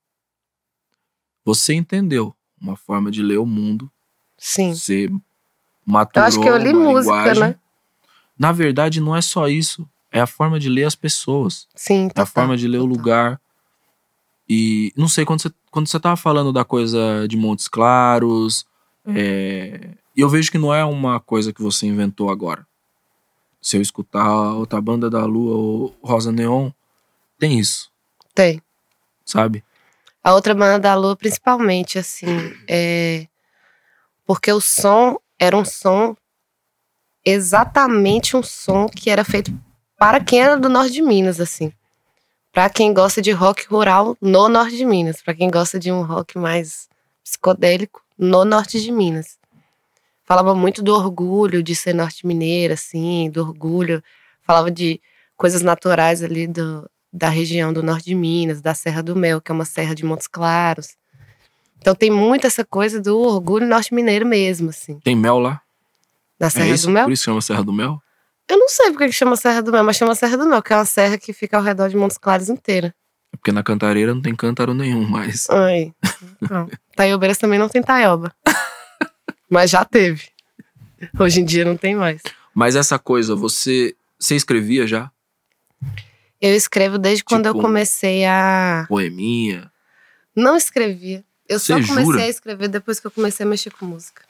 você 1.45 1.75
entendeu 1.75 2.35
uma 2.61 2.77
forma 2.77 3.11
de 3.11 3.23
ler 3.23 3.39
o 3.39 3.45
mundo, 3.47 3.91
Sim. 4.39 4.75
você 4.75 5.11
maturou 5.85 6.25
Eu 6.25 6.29
acho 6.29 6.41
que 6.41 6.49
eu 6.49 6.57
li 6.57 6.73
música, 6.73 7.15
linguagem. 7.15 7.41
né? 7.43 7.57
Na 8.39 8.53
verdade, 8.53 9.01
não 9.01 9.15
é 9.15 9.21
só 9.21 9.49
isso. 9.49 9.89
É 10.11 10.19
a 10.21 10.27
forma 10.27 10.59
de 10.59 10.69
ler 10.71 10.85
as 10.85 10.95
pessoas. 10.95 11.69
Sim, 11.75 12.05
É 12.05 12.07
a 12.07 12.09
total, 12.09 12.27
forma 12.27 12.57
de 12.57 12.67
ler 12.67 12.79
o 12.79 12.83
total. 12.89 12.97
lugar. 12.97 13.41
E 14.49 14.93
não 14.97 15.09
sei, 15.09 15.25
quando 15.27 15.43
você, 15.43 15.51
quando 15.71 15.89
você 15.89 16.01
tava 16.01 16.17
falando 16.17 16.53
da 16.53 16.65
coisa 16.65 17.27
de 17.29 17.37
Montes 17.37 17.69
Claros, 17.69 18.65
é, 19.07 19.91
e 20.17 20.21
eu 20.21 20.29
vejo 20.29 20.51
que 20.51 20.59
não 20.59 20.73
é 20.73 20.85
uma 20.85 21.21
coisa 21.21 21.53
que 21.53 21.61
você 21.63 21.87
inventou 21.87 22.31
agora. 22.31 22.67
Se 23.67 23.77
eu 23.77 23.83
escutar 23.83 24.55
outra 24.55 24.81
banda 24.81 25.11
da 25.11 25.25
Lua 25.25 25.57
ou 25.57 25.97
Rosa 26.01 26.31
Neon, 26.31 26.71
tem 27.37 27.59
isso, 27.59 27.91
Tem. 28.33 28.62
sabe? 29.25 29.64
A 30.23 30.35
outra 30.35 30.55
banda 30.55 30.79
da 30.79 30.95
Lua, 30.95 31.17
principalmente, 31.17 31.99
assim, 31.99 32.29
é. 32.69 33.27
Porque 34.25 34.53
o 34.53 34.61
som 34.61 35.19
era 35.37 35.57
um 35.57 35.64
som 35.64 36.17
exatamente 37.25 38.37
um 38.37 38.43
som 38.45 38.87
que 38.87 39.11
era 39.11 39.25
feito 39.25 39.53
para 39.99 40.23
quem 40.23 40.43
era 40.43 40.57
do 40.57 40.69
norte 40.69 40.93
de 40.93 41.03
Minas, 41.03 41.41
assim. 41.41 41.73
Para 42.53 42.71
quem 42.71 42.95
gosta 42.95 43.21
de 43.21 43.33
rock 43.33 43.67
rural 43.67 44.17
no 44.21 44.49
norte 44.49 44.77
de 44.77 44.85
Minas, 44.85 45.21
para 45.21 45.35
quem 45.35 45.51
gosta 45.51 45.77
de 45.77 45.91
um 45.91 46.05
rock 46.05 46.39
mais 46.39 46.89
psicodélico 47.25 48.01
no 48.17 48.45
norte 48.45 48.81
de 48.81 48.93
Minas. 48.93 49.36
Falava 50.27 50.55
muito 50.55 50.83
do 50.83 50.93
orgulho 50.93 51.62
de 51.62 51.74
ser 51.74 51.95
norte 51.95 52.27
mineira, 52.27 52.74
assim, 52.74 53.31
do 53.31 53.41
orgulho. 53.41 54.03
Falava 54.43 54.70
de 54.70 55.01
coisas 55.37 55.62
naturais 55.62 56.22
ali 56.22 56.47
do, 56.49 56.91
da 57.12 57.29
região 57.29 57.72
do 57.72 57.83
norte 57.83 58.07
de 58.07 58.14
Minas, 58.14 58.61
da 58.61 58.74
Serra 58.74 59.03
do 59.03 59.14
Mel, 59.14 59.41
que 59.41 59.53
é 59.53 59.55
uma 59.55 59.64
serra 59.64 59.95
de 59.95 60.05
Montes 60.05 60.27
Claros. 60.27 60.97
Então 61.79 61.95
tem 61.95 62.11
muito 62.11 62.47
essa 62.47 62.64
coisa 62.64 63.01
do 63.01 63.16
orgulho 63.18 63.66
norte 63.66 63.95
mineiro 63.95 64.27
mesmo, 64.27 64.70
assim. 64.70 64.99
Tem 65.01 65.14
mel 65.14 65.39
lá. 65.39 65.61
Na 66.41 66.49
É 66.49 66.51
Serra 66.51 66.66
isso? 66.68 66.87
do 66.89 66.93
Mel. 66.93 67.05
Por 67.05 67.12
isso 67.12 67.22
chama 67.22 67.41
Serra 67.41 67.62
do 67.62 67.72
Mel? 67.72 68.03
Eu 68.49 68.59
não 68.59 68.68
sei 68.68 68.91
porque 68.91 69.07
que 69.07 69.12
chama 69.12 69.37
Serra 69.37 69.62
do 69.62 69.70
Mel, 69.70 69.85
mas 69.85 69.97
chama 69.97 70.14
Serra 70.14 70.37
do 70.37 70.47
Mel, 70.47 70.62
que 70.62 70.72
é 70.72 70.77
uma 70.77 70.85
serra 70.85 71.16
que 71.18 71.33
fica 71.33 71.57
ao 71.57 71.62
redor 71.62 71.89
de 71.89 71.97
Montes 71.97 72.18
Claros 72.18 72.49
inteira. 72.49 72.93
É 73.33 73.37
porque 73.37 73.53
na 73.53 73.62
Cantareira 73.62 74.12
não 74.14 74.22
tem 74.22 74.35
cântaro 74.35 74.74
nenhum, 74.74 75.05
mas. 75.09 75.49
Ai. 75.51 75.93
Não. 76.51 76.68
Taiobeiras 76.97 77.39
também 77.39 77.59
não 77.59 77.68
tem 77.68 77.83
taioba. 77.83 78.33
mas 79.49 79.70
já 79.70 79.84
teve. 79.84 80.28
Hoje 81.18 81.40
em 81.40 81.44
dia 81.44 81.64
não 81.64 81.76
tem 81.76 81.94
mais. 81.94 82.22
Mas 82.55 82.74
essa 82.76 82.99
coisa, 82.99 83.34
você. 83.34 83.94
Você 84.18 84.34
escrevia 84.34 84.86
já? 84.86 85.11
Eu 86.40 86.55
escrevo 86.55 86.99
desde 86.99 87.22
quando 87.24 87.47
eu 87.47 87.53
Tipo- 87.53 87.62
comecei 87.62 88.24
a. 88.24 88.86
Poeminha? 88.88 89.70
Não 90.34 90.57
escrevia. 90.57 91.24
Eu 91.49 91.59
só 91.59 91.74
comecei 91.74 92.05
jura? 92.05 92.22
a 92.22 92.28
escrever 92.28 92.68
depois 92.68 92.99
que 92.99 93.07
eu 93.07 93.11
comecei 93.11 93.44
a 93.44 93.49
mexer 93.49 93.70
com 93.72 93.86
música. 93.86 94.22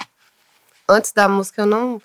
Antes 0.88 1.12
da 1.12 1.28
música 1.28 1.62
eu 1.62 1.66
não. 1.66 2.00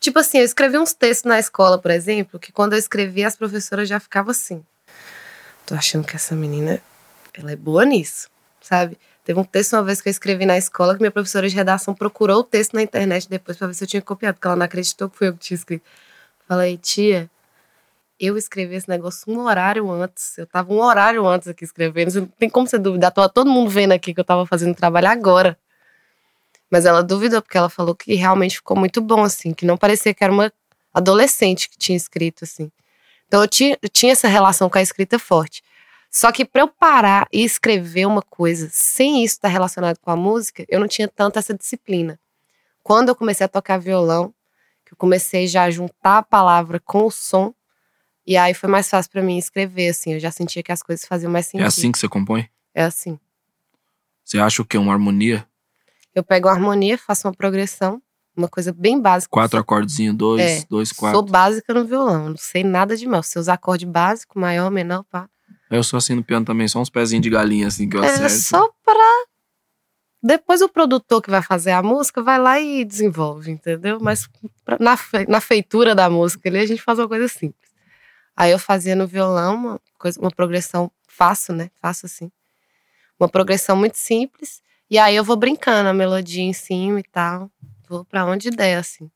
Tipo 0.00 0.18
assim, 0.18 0.38
eu 0.38 0.44
escrevi 0.44 0.76
uns 0.78 0.92
textos 0.92 1.28
na 1.28 1.38
escola, 1.38 1.78
por 1.78 1.90
exemplo, 1.90 2.38
que 2.38 2.52
quando 2.52 2.72
eu 2.74 2.78
escrevia 2.78 3.26
as 3.28 3.36
professoras 3.36 3.88
já 3.88 3.98
ficavam 4.00 4.30
assim. 4.30 4.64
Tô 5.64 5.74
achando 5.74 6.06
que 6.06 6.14
essa 6.16 6.34
menina, 6.34 6.80
ela 7.34 7.52
é 7.52 7.56
boa 7.56 7.84
nisso, 7.84 8.28
sabe? 8.60 8.98
Teve 9.26 9.40
um 9.40 9.44
texto 9.44 9.72
uma 9.72 9.82
vez 9.82 10.00
que 10.00 10.08
eu 10.08 10.12
escrevi 10.12 10.46
na 10.46 10.56
escola 10.56 10.94
que 10.94 11.00
minha 11.00 11.10
professora 11.10 11.48
de 11.48 11.54
redação 11.56 11.92
procurou 11.92 12.38
o 12.38 12.44
texto 12.44 12.74
na 12.74 12.82
internet 12.82 13.28
depois 13.28 13.58
pra 13.58 13.66
ver 13.66 13.74
se 13.74 13.82
eu 13.82 13.88
tinha 13.88 14.00
copiado, 14.00 14.34
porque 14.34 14.46
ela 14.46 14.54
não 14.54 14.64
acreditou 14.64 15.10
que 15.10 15.18
foi 15.18 15.26
eu 15.26 15.32
que 15.32 15.40
tinha 15.40 15.56
escrito. 15.56 15.84
Falei, 16.46 16.78
tia, 16.78 17.28
eu 18.20 18.36
escrevi 18.36 18.76
esse 18.76 18.88
negócio 18.88 19.24
um 19.28 19.40
horário 19.40 19.90
antes. 19.90 20.38
Eu 20.38 20.46
tava 20.46 20.72
um 20.72 20.80
horário 20.80 21.26
antes 21.26 21.48
aqui 21.48 21.64
escrevendo. 21.64 22.20
Não 22.20 22.26
tem 22.38 22.48
como 22.48 22.68
você 22.68 22.78
duvidar. 22.78 23.10
Tava 23.10 23.28
todo 23.28 23.50
mundo 23.50 23.68
vendo 23.68 23.90
aqui 23.90 24.14
que 24.14 24.20
eu 24.20 24.24
tava 24.24 24.46
fazendo 24.46 24.76
trabalho 24.76 25.08
agora. 25.08 25.58
Mas 26.70 26.86
ela 26.86 27.02
duvidou, 27.02 27.42
porque 27.42 27.58
ela 27.58 27.68
falou 27.68 27.96
que 27.96 28.14
realmente 28.14 28.58
ficou 28.58 28.76
muito 28.76 29.00
bom, 29.00 29.24
assim. 29.24 29.52
Que 29.52 29.66
não 29.66 29.76
parecia 29.76 30.14
que 30.14 30.22
era 30.22 30.32
uma 30.32 30.52
adolescente 30.94 31.68
que 31.68 31.76
tinha 31.76 31.96
escrito, 31.96 32.44
assim. 32.44 32.70
Então 33.26 33.42
eu 33.42 33.48
tinha, 33.48 33.76
eu 33.82 33.88
tinha 33.88 34.12
essa 34.12 34.28
relação 34.28 34.70
com 34.70 34.78
a 34.78 34.82
escrita 34.82 35.18
forte. 35.18 35.64
Só 36.16 36.32
que 36.32 36.46
pra 36.46 36.62
eu 36.62 36.68
parar 36.68 37.28
e 37.30 37.44
escrever 37.44 38.06
uma 38.06 38.22
coisa 38.22 38.70
sem 38.72 39.22
isso 39.22 39.34
estar 39.34 39.48
relacionado 39.48 39.98
com 39.98 40.10
a 40.10 40.16
música, 40.16 40.64
eu 40.66 40.80
não 40.80 40.88
tinha 40.88 41.06
tanta 41.06 41.40
essa 41.40 41.52
disciplina. 41.52 42.18
Quando 42.82 43.10
eu 43.10 43.14
comecei 43.14 43.44
a 43.44 43.48
tocar 43.48 43.76
violão, 43.76 44.32
que 44.82 44.94
eu 44.94 44.96
comecei 44.96 45.46
já 45.46 45.64
a 45.64 45.70
juntar 45.70 46.16
a 46.16 46.22
palavra 46.22 46.80
com 46.80 47.04
o 47.04 47.10
som, 47.10 47.52
e 48.26 48.34
aí 48.34 48.54
foi 48.54 48.66
mais 48.66 48.88
fácil 48.88 49.12
pra 49.12 49.20
mim 49.22 49.36
escrever, 49.36 49.90
assim. 49.90 50.14
Eu 50.14 50.18
já 50.18 50.30
sentia 50.30 50.62
que 50.62 50.72
as 50.72 50.82
coisas 50.82 51.04
faziam 51.04 51.30
mais 51.30 51.48
sentido. 51.48 51.64
É 51.64 51.66
assim 51.66 51.92
que 51.92 51.98
você 51.98 52.08
compõe? 52.08 52.48
É 52.74 52.84
assim. 52.84 53.20
Você 54.24 54.38
acha 54.38 54.62
o 54.62 54.64
quê? 54.64 54.78
Uma 54.78 54.94
harmonia? 54.94 55.46
Eu 56.14 56.24
pego 56.24 56.48
uma 56.48 56.54
harmonia, 56.54 56.96
faço 56.96 57.28
uma 57.28 57.34
progressão, 57.34 58.00
uma 58.34 58.48
coisa 58.48 58.72
bem 58.72 58.98
básica. 58.98 59.30
Quatro 59.30 59.60
acordezinhos, 59.60 60.16
dois, 60.16 60.40
É, 60.40 60.64
dois, 60.66 60.88
Sou 60.88 60.96
quatro. 60.96 61.22
básica 61.30 61.74
no 61.74 61.84
violão, 61.84 62.30
não 62.30 62.38
sei 62.38 62.64
nada 62.64 62.96
de 62.96 63.06
mal. 63.06 63.22
Sei 63.22 63.38
os 63.38 63.50
acordes 63.50 63.86
básicos, 63.86 64.40
maior, 64.40 64.70
menor, 64.70 65.04
pá. 65.10 65.28
Eu 65.70 65.82
sou 65.82 65.96
assim 65.98 66.14
no 66.14 66.22
piano 66.24 66.44
também, 66.46 66.68
só 66.68 66.80
uns 66.80 66.90
pezinhos 66.90 67.22
de 67.22 67.30
galinha 67.30 67.66
assim 67.66 67.88
que 67.88 67.96
eu 67.96 68.04
É 68.04 68.08
acerto. 68.08 68.30
só 68.42 68.68
pra 68.84 69.24
Depois 70.22 70.60
o 70.62 70.68
produtor 70.68 71.22
que 71.22 71.30
vai 71.30 71.42
fazer 71.42 71.70
a 71.72 71.82
música 71.82 72.22
vai 72.22 72.38
lá 72.38 72.58
e 72.60 72.84
desenvolve, 72.84 73.50
entendeu? 73.50 73.98
Mas 74.00 74.28
pra- 74.64 74.78
na, 74.80 74.96
na 75.28 75.40
feitura 75.40 75.94
da 75.94 76.08
música 76.10 76.48
ali 76.48 76.58
a 76.58 76.66
gente 76.66 76.82
faz 76.82 76.98
uma 76.98 77.08
coisa 77.08 77.28
simples. 77.28 77.70
Aí 78.36 78.50
eu 78.50 78.58
fazia 78.58 78.94
no 78.96 79.06
violão 79.06 79.54
uma, 79.54 79.80
coisa, 79.98 80.20
uma 80.20 80.30
progressão 80.30 80.90
fácil, 81.06 81.54
né? 81.54 81.70
Fácil 81.80 82.06
assim. 82.06 82.30
Uma 83.18 83.28
progressão 83.28 83.76
muito 83.76 83.96
simples. 83.98 84.62
E 84.90 84.98
aí 84.98 85.16
eu 85.16 85.24
vou 85.24 85.36
brincando 85.36 85.88
a 85.88 85.92
melodia 85.94 86.42
em 86.42 86.52
cima 86.52 87.00
e 87.00 87.04
tal. 87.04 87.50
Vou 87.88 88.04
pra 88.04 88.24
onde 88.26 88.50
der, 88.50 88.76
assim. 88.78 89.10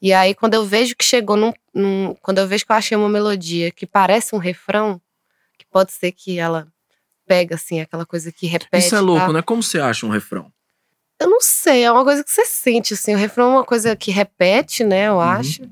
E 0.00 0.12
aí, 0.12 0.34
quando 0.34 0.54
eu 0.54 0.64
vejo 0.64 0.94
que 0.96 1.04
chegou 1.04 1.36
num, 1.36 1.52
num- 1.74 2.14
Quando 2.22 2.38
eu 2.38 2.46
vejo 2.46 2.64
que 2.66 2.72
eu 2.72 2.76
achei 2.76 2.96
uma 2.96 3.08
melodia 3.08 3.70
que 3.70 3.86
parece 3.86 4.34
um 4.34 4.38
refrão, 4.38 5.00
pode 5.74 5.90
ser 5.90 6.12
que 6.12 6.38
ela 6.38 6.68
pega, 7.26 7.56
assim, 7.56 7.80
aquela 7.80 8.06
coisa 8.06 8.30
que 8.30 8.46
repete. 8.46 8.86
Isso 8.86 8.94
é 8.94 9.00
louco, 9.00 9.24
tal. 9.24 9.32
né? 9.32 9.42
Como 9.42 9.60
você 9.60 9.80
acha 9.80 10.06
um 10.06 10.10
refrão? 10.10 10.52
Eu 11.20 11.28
não 11.28 11.40
sei, 11.40 11.82
é 11.82 11.90
uma 11.90 12.04
coisa 12.04 12.22
que 12.22 12.30
você 12.30 12.44
sente, 12.46 12.94
assim. 12.94 13.12
O 13.14 13.18
refrão 13.18 13.46
é 13.50 13.52
uma 13.56 13.64
coisa 13.64 13.96
que 13.96 14.12
repete, 14.12 14.84
né? 14.84 15.08
Eu 15.08 15.14
Uhum. 15.14 15.20
acho. 15.20 15.62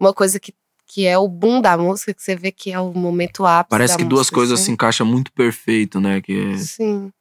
Uma 0.00 0.12
coisa 0.12 0.40
que, 0.40 0.52
que 0.86 1.06
é 1.06 1.16
o 1.16 1.28
boom 1.28 1.60
da 1.60 1.78
música, 1.78 2.12
que 2.12 2.20
você 2.22 2.34
vê 2.34 2.50
que 2.50 2.72
é 2.72 2.80
o 2.80 2.92
momento 2.92 3.46
ápice. 3.46 3.70
Parece 3.70 3.96
que 3.96 4.02
duas 4.04 4.22
música, 4.22 4.34
coisas 4.34 4.58
se 4.58 4.64
assim. 4.64 4.72
encaixam 4.72 5.06
muito 5.06 5.32
perfeito, 5.32 6.00
né? 6.00 6.20
Que 6.20 6.54
é- 6.54 6.58
Sim. 6.58 7.12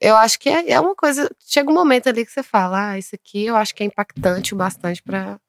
Eu 0.00 0.16
acho 0.16 0.38
que 0.38 0.48
é, 0.48 0.70
é 0.70 0.80
uma 0.80 0.94
coisa. 0.94 1.28
Chega 1.44 1.68
um 1.68 1.74
momento 1.74 2.08
ali 2.08 2.24
que 2.24 2.30
você 2.30 2.42
fala, 2.44 2.90
ah, 2.90 2.98
isso 2.98 3.14
aqui 3.14 3.46
eu 3.46 3.56
acho 3.56 3.74
que 3.74 3.82
é 3.82 3.86
impactante 3.86 4.54
o 4.54 4.56
bastante 4.56 5.02
pra 5.02 5.40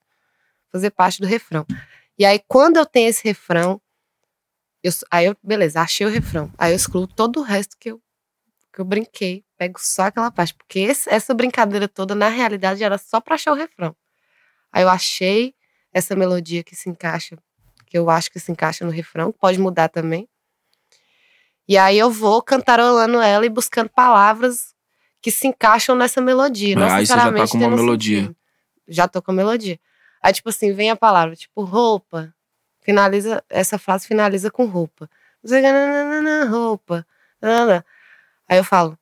fazer 0.71 0.89
parte 0.89 1.21
do 1.21 1.27
refrão. 1.27 1.63
E 2.17 2.25
aí, 2.25 2.39
quando 2.47 2.77
eu 2.77 2.85
tenho 2.85 3.09
esse 3.09 3.23
refrão, 3.23 3.79
eu, 4.87 4.91
aí 5.11 5.25
eu, 5.25 5.35
beleza, 5.43 5.81
achei 5.81 6.05
o 6.05 6.09
refrão. 6.09 6.51
Aí 6.57 6.71
eu 6.71 6.75
excluo 6.75 7.07
todo 7.07 7.39
o 7.39 7.43
resto 7.43 7.75
que 7.79 7.91
eu, 7.91 8.01
que 8.73 8.79
eu 8.81 8.85
brinquei. 8.85 9.43
Pego 9.57 9.79
só 9.79 10.03
aquela 10.03 10.29
parte. 10.31 10.53
Porque 10.53 10.79
esse- 10.79 11.09
essa 11.09 11.33
brincadeira 11.33 11.87
toda, 11.87 12.13
na 12.13 12.27
realidade, 12.29 12.83
era 12.83 12.97
só 12.97 13.19
pra 13.21 13.35
achar 13.35 13.51
o 13.51 13.55
refrão. 13.55 13.95
Aí 14.71 14.83
eu 14.83 14.89
achei 14.89 15.53
essa 15.93 16.15
melodia 16.15 16.63
que 16.63 16.75
se 16.75 16.89
encaixa, 16.89 17.37
que 17.85 17.97
eu 17.97 18.09
acho 18.09 18.29
que 18.29 18.39
se 18.39 18.51
encaixa 18.51 18.83
no 18.85 18.91
refrão, 18.91 19.31
pode 19.31 19.57
mudar 19.59 19.87
também. 19.89 20.27
E 21.67 21.77
aí 21.77 21.97
eu 21.97 22.11
vou 22.11 22.41
cantarolando 22.43 23.19
ela 23.19 23.45
e 23.45 23.49
buscando 23.49 23.89
palavras 23.89 24.73
que 25.21 25.31
se 25.31 25.47
encaixam 25.47 25.95
nessa 25.95 26.21
melodia. 26.21 26.75
Não 26.75 26.87
Ah, 26.87 26.95
aí 26.97 27.07
você 27.07 27.13
já 27.13 27.31
tá 27.33 27.47
com 27.47 27.57
uma 27.57 27.67
um 27.67 27.75
melodia. 27.75 28.19
sentido. 28.19 28.35
Já 28.87 29.07
tô 29.07 29.21
com 29.21 29.31
a 29.31 29.33
melodia. 29.33 29.79
Aí, 30.21 30.31
tipo 30.33 30.49
assim, 30.49 30.73
vem 30.73 30.91
a 30.91 30.95
palavra, 30.95 31.35
tipo, 31.35 31.63
roupa. 31.63 32.33
Finaliza, 32.85 33.43
essa 33.49 33.79
frase 33.79 34.05
finaliza 34.07 34.51
com 34.51 34.65
roupa. 34.65 35.09
Nananana, 35.43 36.45
Roupa. 36.45 37.03
Aí 38.47 38.57
eu 38.59 38.63
falo, 38.63 38.95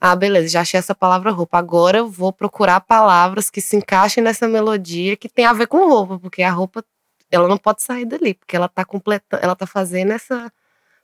ah, 0.00 0.16
beleza, 0.16 0.48
já 0.48 0.62
achei 0.62 0.78
essa 0.78 0.92
palavra 0.92 1.30
roupa. 1.30 1.56
Agora 1.56 1.98
eu 1.98 2.08
vou 2.08 2.32
procurar 2.32 2.80
palavras 2.80 3.48
que 3.48 3.60
se 3.60 3.76
encaixem 3.76 4.24
nessa 4.24 4.48
melodia 4.48 5.16
que 5.16 5.28
tem 5.28 5.44
a 5.44 5.52
ver 5.52 5.68
com 5.68 5.88
roupa, 5.88 6.18
porque 6.18 6.42
a 6.42 6.50
roupa, 6.50 6.84
ela 7.30 7.46
não 7.46 7.56
pode 7.56 7.82
sair 7.82 8.04
dali, 8.04 8.34
porque 8.34 8.56
ela 8.56 8.68
tá 8.68 8.84
completando, 8.84 9.42
ela 9.42 9.54
tá 9.54 9.66
fazendo 9.66 10.12
essa, 10.12 10.52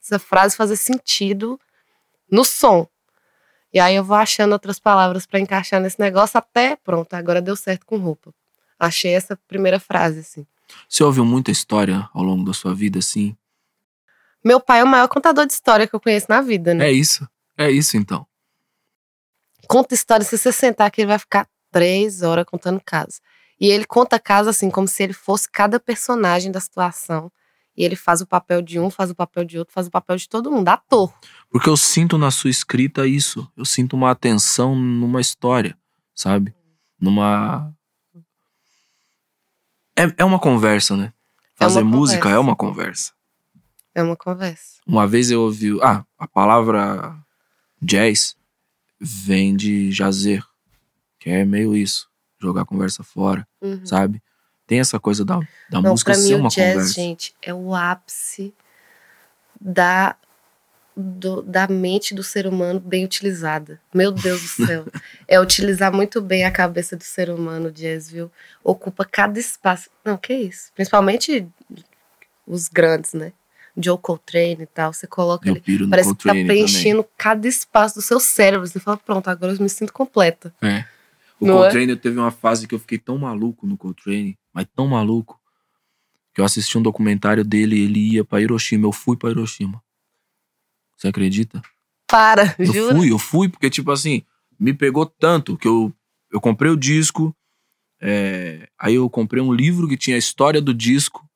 essa 0.03 0.18
frase 0.18 0.57
fazer 0.57 0.76
sentido 0.76 1.59
no 2.28 2.45
som. 2.45 2.89
E 3.72 3.78
aí 3.78 3.95
eu 3.95 4.03
vou 4.03 4.16
achando 4.16 4.53
outras 4.53 4.80
palavras 4.80 5.24
pra 5.24 5.39
encaixar 5.39 5.80
nesse 5.80 6.01
negócio 6.01 6.37
até, 6.39 6.74
pronto, 6.76 7.14
agora 7.14 7.41
deu 7.41 7.55
certo 7.55 7.87
com 7.87 7.97
roupa. 7.99 8.35
Achei 8.76 9.14
essa 9.14 9.37
primeira 9.47 9.78
frase, 9.78 10.20
assim. 10.20 10.47
Você 10.89 11.03
ouviu 11.03 11.25
muita 11.25 11.51
história 11.51 12.09
ao 12.12 12.22
longo 12.22 12.45
da 12.45 12.53
sua 12.53 12.75
vida, 12.75 12.99
assim? 12.99 13.37
Meu 14.45 14.61
pai 14.61 14.81
é 14.81 14.85
o 14.85 14.87
maior 14.87 15.09
contador 15.09 15.47
de 15.47 15.53
história 15.53 15.87
que 15.87 15.95
eu 15.95 16.01
conheço 16.01 16.27
na 16.29 16.41
vida, 16.41 16.75
né? 16.75 16.89
É 16.89 16.93
isso. 16.93 17.27
É 17.57 17.70
isso, 17.70 17.97
então. 17.97 18.27
Conta 19.66 19.95
história, 19.95 20.25
se 20.25 20.37
você 20.37 20.53
sentar 20.53 20.87
aqui, 20.87 21.01
ele 21.01 21.09
vai 21.09 21.18
ficar 21.18 21.49
três 21.70 22.22
horas 22.22 22.45
contando 22.45 22.81
casos. 22.85 23.20
E 23.61 23.68
ele 23.68 23.85
conta 23.85 24.18
casos 24.18 24.49
assim, 24.49 24.70
como 24.70 24.87
se 24.87 25.03
ele 25.03 25.12
fosse 25.12 25.49
cada 25.51 25.81
personagem 25.81 26.53
da 26.53 26.61
situação. 26.61 27.31
E 27.77 27.85
ele 27.85 27.97
faz 27.97 28.20
o 28.20 28.27
papel 28.27 28.62
de 28.62 28.79
um, 28.79 28.91
faz 28.91 29.11
o 29.11 29.14
papel 29.14 29.45
de 29.45 29.59
outro, 29.59 29.75
faz 29.75 29.87
o 29.87 29.91
papel 29.91 30.16
de 30.16 30.29
todo 30.29 30.51
mundo, 30.51 30.68
ator. 30.68 31.12
Porque 31.51 31.68
eu 31.68 31.77
sinto 31.77 32.16
na 32.16 32.31
sua 32.31 32.51
escrita 32.51 33.07
isso. 33.07 33.51
Eu 33.57 33.64
sinto 33.64 33.95
uma 33.95 34.11
atenção 34.11 34.77
numa 34.77 35.20
história, 35.20 35.77
sabe? 36.14 36.55
Numa. 37.01 37.72
É, 39.97 40.03
é 40.18 40.24
uma 40.24 40.38
conversa, 40.38 40.97
né? 40.97 41.12
É 41.57 41.64
Fazer 41.64 41.82
música 41.84 42.18
conversa. 42.22 42.36
é 42.36 42.38
uma 42.40 42.57
conversa. 42.57 43.12
É 43.95 44.03
uma 44.03 44.16
conversa. 44.16 44.80
Uma 44.86 45.07
vez 45.07 45.30
eu 45.30 45.42
ouvi. 45.42 45.78
Ah, 45.82 46.05
a 46.18 46.26
palavra 46.26 47.16
jazz 47.80 48.36
vem 49.01 49.55
de 49.55 49.90
jazer, 49.92 50.45
que 51.18 51.30
é 51.30 51.45
meio 51.45 51.76
isso. 51.76 52.09
Jogar 52.40 52.62
a 52.62 52.66
conversa 52.66 53.03
fora, 53.05 53.47
Uhum. 53.62 53.84
sabe? 53.86 54.22
Tem 54.66 54.80
essa 54.80 54.99
coisa 54.99 55.24
da, 55.24 55.38
da 55.70 55.80
Não, 55.80 55.90
música 55.90 56.12
pra 56.12 56.20
mim 56.20 56.26
ser 56.28 56.34
o 56.34 56.38
uma 56.38 56.49
jazz, 56.49 56.72
conversa. 56.72 56.92
gente, 56.95 57.34
é 57.40 57.55
o 57.55 57.74
ápice 57.74 58.53
da, 59.61 60.16
do- 60.97 61.42
da 61.42 61.66
mente 61.66 62.14
do 62.14 62.22
ser 62.22 62.47
humano 62.47 62.78
bem 62.80 63.05
utilizada. 63.05 63.80
Meu 63.92 64.12
Deus 64.12 64.40
do 64.42 64.66
céu. 64.66 64.86
é 65.26 65.40
utilizar 65.40 65.92
muito 65.92 66.20
bem 66.20 66.45
a 66.45 66.51
cabeça 66.51 66.97
do 66.97 67.03
ser 67.05 67.30
humano, 67.30 67.68
o 67.68 67.72
jazz, 67.72 68.11
viu? 68.11 68.30
Ocupa 68.62 69.05
cada 69.05 69.38
espaço. 69.38 69.90
Não, 70.05 70.16
que 70.16 70.32
isso. 70.34 70.70
Principalmente 70.74 71.47
os 72.47 72.68
grandes, 72.68 73.12
né? 73.14 73.32
Joe 73.76 73.99
Coltrane 73.99 74.59
e 74.62 74.66
tal. 74.66 74.92
Você 74.92 75.07
coloca 75.07 75.49
Eu 75.49 75.57
ele. 75.66 75.78
no 75.84 75.90
Parece 75.90 76.11
que 76.11 76.14
tá 76.14 76.22
Coltrane 76.30 76.40
também. 76.42 76.64
preenchendo 76.64 77.05
cada 77.18 77.49
espaço 77.49 77.97
do 77.97 78.03
seu 78.03 78.20
cérebro. 78.20 78.66
Você 78.66 78.78
fala, 78.78 78.97
pronto, 78.97 79.28
agora 79.28 79.53
eu 79.53 79.61
me 79.61 79.68
sinto 79.68 79.92
completa. 79.92 80.55
É. 80.62 80.84
O 81.40 81.47
Não 81.47 81.59
é? 81.59 81.62
Coltrane 81.64 81.97
teve 81.97 82.16
uma 82.18 82.30
fase 82.30 82.68
que 82.68 82.74
eu 82.74 82.78
fiquei 82.78 82.99
tão 82.99 83.18
maluco 83.18 83.66
no 83.66 83.76
Coltrane, 83.76 84.38
mas 84.53 84.66
tão 84.76 84.86
maluco, 84.86 85.40
que 86.32 86.40
eu 86.40 86.45
assisti 86.45 86.78
um 86.78 86.82
documentário 86.82 87.45
dele 87.45 87.76
e 87.76 87.84
ele 87.84 87.99
ia 88.14 88.24
pra 88.24 88.40
Hiroshima. 88.40 88.86
Eu 88.86 88.92
fui 88.92 89.16
pra 89.16 89.30
Hiroshima. 89.30 89.82
Você 90.97 91.09
acredita? 91.09 91.62
Para, 92.07 92.55
Eu 92.59 92.66
jura? 92.66 92.95
fui, 92.95 93.12
eu 93.12 93.18
fui, 93.18 93.49
porque, 93.49 93.70
tipo 93.70 93.90
assim, 93.90 94.22
me 94.59 94.72
pegou 94.72 95.07
tanto 95.07 95.57
que 95.57 95.66
eu, 95.66 95.92
eu 96.30 96.40
comprei 96.40 96.70
o 96.70 96.76
disco, 96.76 97.34
é, 98.01 98.68
aí 98.78 98.95
eu 98.95 99.09
comprei 99.09 99.42
um 99.42 99.53
livro 99.53 99.88
que 99.88 99.97
tinha 99.97 100.16
a 100.16 100.18
história 100.18 100.61
do 100.61 100.74
disco, 100.74 101.28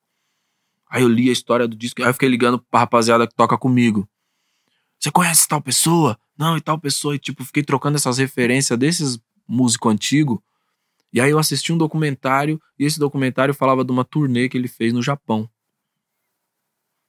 aí 0.89 1.01
eu 1.01 1.09
li 1.09 1.29
a 1.29 1.33
história 1.33 1.67
do 1.67 1.75
disco, 1.75 2.01
aí 2.01 2.09
eu 2.09 2.13
fiquei 2.13 2.29
ligando 2.29 2.59
pra 2.59 2.81
rapaziada 2.81 3.27
que 3.27 3.35
toca 3.35 3.57
comigo. 3.57 4.07
Você 4.99 5.11
conhece 5.11 5.47
tal 5.47 5.61
pessoa? 5.61 6.17
Não, 6.37 6.57
e 6.57 6.61
tal 6.61 6.77
pessoa. 6.77 7.15
E, 7.15 7.19
tipo, 7.19 7.43
fiquei 7.45 7.63
trocando 7.63 7.95
essas 7.95 8.17
referências 8.17 8.77
desses 8.77 9.19
músicos 9.47 9.91
antigos. 9.91 10.39
E 11.11 11.19
aí 11.19 11.31
eu 11.31 11.39
assisti 11.39 11.73
um 11.73 11.77
documentário, 11.77 12.61
e 12.77 12.85
esse 12.85 12.99
documentário 12.99 13.53
falava 13.53 13.83
de 13.83 13.91
uma 13.91 14.03
turnê 14.05 14.47
que 14.47 14.57
ele 14.57 14.67
fez 14.67 14.93
no 14.93 15.01
Japão. 15.01 15.49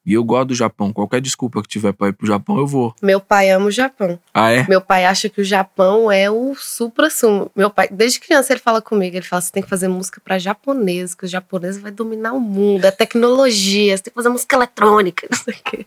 E 0.04 0.14
eu 0.14 0.24
gosto 0.24 0.48
do 0.48 0.54
Japão. 0.54 0.92
Qualquer 0.92 1.20
desculpa 1.20 1.62
que 1.62 1.68
tiver 1.68 1.92
pra 1.92 2.08
ir 2.08 2.12
pro 2.12 2.26
Japão, 2.26 2.56
eu 2.58 2.66
vou. 2.66 2.94
Meu 3.02 3.20
pai 3.20 3.50
ama 3.50 3.66
o 3.66 3.70
Japão. 3.70 4.18
Ah, 4.32 4.50
é? 4.50 4.66
Meu 4.66 4.80
pai 4.80 5.04
acha 5.04 5.28
que 5.28 5.40
o 5.40 5.44
Japão 5.44 6.10
é 6.10 6.30
o 6.30 6.54
supra-sumo. 6.54 7.50
Meu 7.54 7.68
pai, 7.70 7.88
desde 7.90 8.18
criança, 8.18 8.52
ele 8.52 8.60
fala 8.60 8.80
comigo: 8.80 9.16
ele 9.16 9.26
fala, 9.26 9.42
você 9.42 9.52
tem 9.52 9.62
que 9.62 9.68
fazer 9.68 9.88
música 9.88 10.20
pra 10.24 10.38
japonês, 10.38 11.14
que 11.14 11.24
o 11.24 11.28
japonês 11.28 11.78
vai 11.78 11.90
dominar 11.90 12.32
o 12.32 12.40
mundo, 12.40 12.84
é 12.84 12.90
tecnologia, 12.90 13.96
você 13.96 14.04
tem 14.04 14.10
que 14.10 14.16
fazer 14.16 14.30
música 14.30 14.56
eletrônica, 14.56 15.28
não 15.30 15.38
sei 15.38 15.54
o 15.54 15.62
quê. 15.62 15.86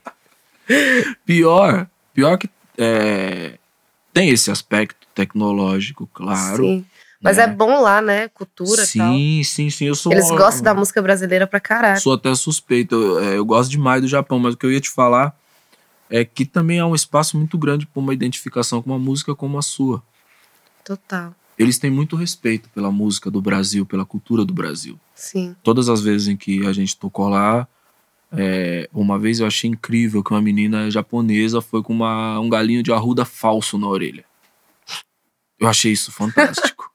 Pior, 1.26 1.88
pior 2.14 2.38
que 2.38 2.50
é, 2.78 3.58
tem 4.14 4.30
esse 4.30 4.52
aspecto 4.52 5.08
tecnológico, 5.14 6.08
claro. 6.14 6.64
Sim. 6.64 6.86
Mas 7.24 7.38
né? 7.38 7.44
é 7.44 7.48
bom 7.48 7.82
lá, 7.82 8.02
né? 8.02 8.28
Cultura 8.28 8.84
e 8.84 8.98
tal. 8.98 9.14
Sim, 9.14 9.44
sim, 9.44 9.70
sim. 9.70 9.86
Eu 9.86 9.96
sou 9.96 10.12
Eles 10.12 10.30
gostam 10.30 10.62
da 10.62 10.74
música 10.74 11.02
brasileira 11.02 11.48
pra 11.48 11.60
caralho. 11.60 12.02
Sou 12.02 12.14
até 12.14 12.36
suspeito. 12.36 12.96
Eu, 12.96 13.20
é, 13.20 13.38
eu 13.38 13.46
gosto 13.46 13.72
demais 13.72 14.02
do 14.02 14.08
Japão, 14.10 14.40
mas 14.40 14.54
o 14.54 14.58
que 14.58 14.66
eu 14.66 14.72
ia 14.72 14.82
te 14.82 14.90
falar 14.90 15.34
é 16.10 16.26
que 16.26 16.46
também 16.46 16.80
há 16.80 16.86
um 16.86 16.94
espaço 16.94 17.38
muito 17.38 17.58
grande 17.58 17.88
para 17.88 18.00
uma 18.02 18.14
identificação 18.14 18.82
com 18.82 18.90
uma 18.90 19.00
música 19.00 19.34
como 19.34 19.58
a 19.58 19.62
sua. 19.62 20.04
Total. 20.84 21.34
Eles 21.58 21.80
têm 21.80 21.90
muito 21.90 22.18
respeito 22.18 22.70
pela 22.70 22.92
música 22.92 23.32
do 23.32 23.42
Brasil, 23.42 23.86
pela 23.86 24.06
cultura 24.06 24.44
do 24.44 24.54
Brasil. 24.54 25.00
Sim. 25.16 25.56
Todas 25.64 25.88
as 25.88 26.02
vezes 26.02 26.28
em 26.28 26.36
que 26.36 26.66
a 26.68 26.74
gente 26.74 26.98
tocou 26.98 27.30
lá, 27.30 27.66
é, 28.34 28.90
uma 28.92 29.18
vez 29.18 29.40
eu 29.40 29.48
achei 29.48 29.70
incrível 29.70 30.22
que 30.22 30.32
uma 30.32 30.42
menina 30.42 30.92
japonesa 30.92 31.62
foi 31.62 31.82
com 31.82 31.94
uma, 31.94 32.38
um 32.40 32.50
galinho 32.50 32.84
de 32.84 32.92
arruda 32.92 33.24
falso 33.24 33.78
na 33.78 33.88
orelha. 33.88 34.26
Eu 35.58 35.70
achei 35.70 35.94
isso 35.94 36.12
fantástico. 36.12 36.92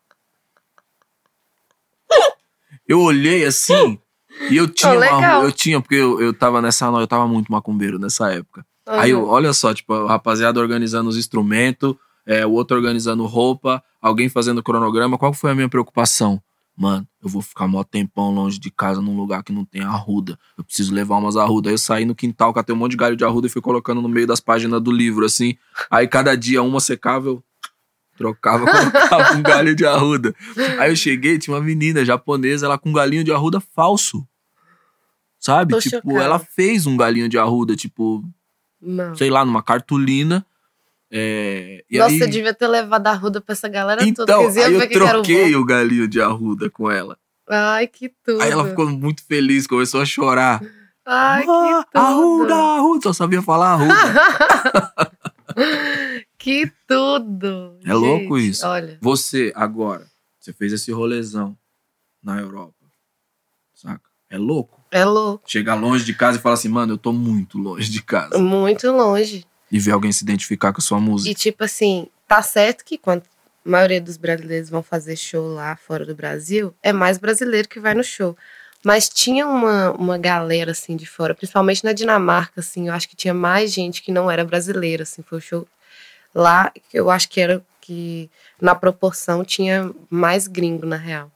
eu 2.86 3.00
olhei 3.00 3.44
assim 3.44 3.98
e 4.50 4.56
eu 4.56 4.68
tinha, 4.68 4.92
uma- 4.92 5.00
legal. 5.00 5.42
eu 5.44 5.52
tinha 5.52 5.80
porque 5.80 5.94
eu, 5.96 6.20
eu 6.20 6.32
tava 6.32 6.60
nessa, 6.62 6.86
eu 6.86 7.06
tava 7.06 7.26
muito 7.26 7.50
macumbeiro 7.50 7.98
nessa 7.98 8.32
época. 8.32 8.64
Aí, 8.86 9.10
eu, 9.10 9.22
Uhum. 9.22 9.28
olha 9.28 9.52
só, 9.52 9.74
tipo, 9.74 9.92
a 9.92 10.08
rapaziada 10.08 10.58
organizando 10.60 11.10
os 11.10 11.16
instrumentos, 11.18 11.94
é, 12.26 12.46
o 12.46 12.52
outro 12.52 12.76
organizando 12.76 13.26
roupa, 13.26 13.82
alguém 14.00 14.28
fazendo 14.30 14.62
cronograma. 14.62 15.18
Qual 15.18 15.32
foi 15.34 15.50
a 15.50 15.54
minha 15.54 15.68
preocupação? 15.68 16.40
Mano, 16.74 17.06
eu 17.22 17.28
vou 17.28 17.42
ficar 17.42 17.66
mó 17.66 17.82
tempão 17.82 18.30
longe 18.32 18.58
de 18.58 18.70
casa 18.70 19.02
num 19.02 19.16
lugar 19.16 19.42
que 19.42 19.52
não 19.52 19.64
tem 19.64 19.82
arruda. 19.82 20.38
Eu 20.56 20.62
preciso 20.64 20.94
levar 20.94 21.16
umas 21.16 21.36
arrudas. 21.36 21.68
Aí 21.68 21.74
eu 21.74 21.78
saí 21.78 22.04
no 22.06 22.14
quintal, 22.14 22.54
catei 22.54 22.74
um 22.74 22.78
monte 22.78 22.92
de 22.92 22.96
galho 22.96 23.16
de 23.16 23.24
arruda 23.24 23.46
e 23.48 23.50
fui 23.50 23.60
colocando 23.60 24.00
no 24.00 24.08
meio 24.08 24.26
das 24.28 24.38
páginas 24.40 24.80
do 24.80 24.90
livro, 24.92 25.26
assim. 25.26 25.56
Aí 25.90 26.06
cada 26.06 26.34
dia 26.36 26.62
uma 26.62 26.78
secava, 26.80 27.28
eu 27.28 27.42
Trocava, 28.18 28.66
colocava 28.70 29.32
um 29.36 29.42
galho 29.42 29.74
de 29.74 29.86
arruda. 29.86 30.34
Aí 30.78 30.90
eu 30.90 30.96
cheguei, 30.96 31.38
tinha 31.38 31.54
uma 31.54 31.62
menina 31.62 32.04
japonesa, 32.04 32.66
ela 32.66 32.76
com 32.76 32.90
um 32.90 32.92
galinho 32.92 33.22
de 33.24 33.32
arruda 33.32 33.60
falso. 33.60 34.26
Sabe? 35.38 35.72
Tô 35.72 35.80
tipo, 35.80 35.96
chocada. 36.08 36.20
ela 36.24 36.38
fez 36.38 36.84
um 36.84 36.96
galinho 36.96 37.28
de 37.28 37.38
arruda, 37.38 37.76
tipo, 37.76 38.24
Não. 38.82 39.14
sei 39.14 39.30
lá, 39.30 39.44
numa 39.44 39.62
cartolina. 39.62 40.44
É, 41.10 41.84
Nossa, 41.90 42.12
aí, 42.12 42.20
eu 42.20 42.28
devia 42.28 42.52
ter 42.52 42.66
levado 42.68 43.06
a 43.06 43.12
ruda 43.14 43.40
pra 43.40 43.52
essa 43.54 43.68
galera 43.68 44.00
toda. 44.00 44.10
então, 44.10 44.40
que 44.52 44.58
aí 44.60 44.70
ver 44.70 44.72
eu 44.74 44.88
que 44.88 44.94
troquei 44.98 45.54
o 45.56 45.64
galinho 45.64 46.06
de 46.08 46.20
arruda 46.20 46.68
com 46.68 46.90
ela. 46.90 47.16
Ai, 47.48 47.86
que 47.86 48.10
tudo. 48.22 48.42
Aí 48.42 48.50
ela 48.50 48.68
ficou 48.68 48.86
muito 48.90 49.24
feliz, 49.24 49.66
começou 49.66 50.02
a 50.02 50.04
chorar. 50.04 50.60
Ai, 51.06 51.44
que 51.44 51.50
Ah, 51.50 51.84
tudo. 51.92 52.02
arruda, 52.02 52.54
arruda, 52.54 53.02
só 53.04 53.12
sabia 53.14 53.40
falar 53.40 53.72
arruda. 53.74 53.94
que 56.38 56.70
tudo. 56.86 57.78
É 57.84 57.92
louco 57.92 58.38
Gente, 58.38 58.50
isso. 58.52 58.66
Olha, 58.66 58.96
Você, 59.00 59.52
agora, 59.54 60.06
você 60.38 60.52
fez 60.52 60.72
esse 60.72 60.92
rolezão 60.92 61.56
na 62.22 62.38
Europa, 62.38 62.74
saca? 63.74 64.08
É 64.30 64.38
louco. 64.38 64.84
é 64.90 65.04
louco. 65.04 65.42
Chegar 65.50 65.74
longe 65.74 66.04
de 66.04 66.14
casa 66.14 66.38
e 66.38 66.40
falar 66.40 66.54
assim, 66.54 66.68
mano, 66.68 66.92
eu 66.94 66.98
tô 66.98 67.12
muito 67.12 67.58
longe 67.58 67.90
de 67.90 68.02
casa. 68.02 68.38
Muito 68.38 68.90
longe. 68.92 69.44
E 69.70 69.78
ver 69.78 69.92
alguém 69.92 70.12
se 70.12 70.22
identificar 70.22 70.72
com 70.72 70.80
a 70.80 70.84
sua 70.84 71.00
música. 71.00 71.30
E 71.30 71.34
tipo 71.34 71.64
assim, 71.64 72.08
tá 72.26 72.40
certo 72.42 72.84
que 72.84 72.96
quando 72.96 73.22
a 73.64 73.68
maioria 73.68 74.00
dos 74.00 74.16
brasileiros 74.16 74.70
vão 74.70 74.82
fazer 74.82 75.16
show 75.16 75.54
lá 75.54 75.76
fora 75.76 76.06
do 76.06 76.14
Brasil, 76.14 76.74
é 76.82 76.92
mais 76.92 77.18
brasileiro 77.18 77.68
que 77.68 77.80
vai 77.80 77.94
no 77.94 78.04
show. 78.04 78.36
Mas 78.84 79.08
tinha 79.08 79.46
uma, 79.46 79.90
uma 79.92 80.16
galera 80.16 80.70
assim 80.70 80.94
de 80.94 81.04
fora, 81.04 81.34
principalmente 81.34 81.82
na 81.84 81.92
Dinamarca, 81.92 82.60
assim, 82.60 82.88
eu 82.88 82.94
acho 82.94 83.08
que 83.08 83.16
tinha 83.16 83.34
mais 83.34 83.72
gente 83.72 84.02
que 84.02 84.12
não 84.12 84.30
era 84.30 84.44
brasileira, 84.44 85.02
assim, 85.02 85.22
foi 85.22 85.38
o 85.38 85.40
show 85.42 85.66
lá, 86.34 86.72
eu 86.92 87.10
acho 87.10 87.28
que 87.28 87.40
era 87.40 87.64
que 87.80 88.30
na 88.60 88.74
proporção 88.74 89.44
tinha 89.44 89.90
mais 90.10 90.46
gringo 90.46 90.84
na 90.86 90.96
real. 90.96 91.30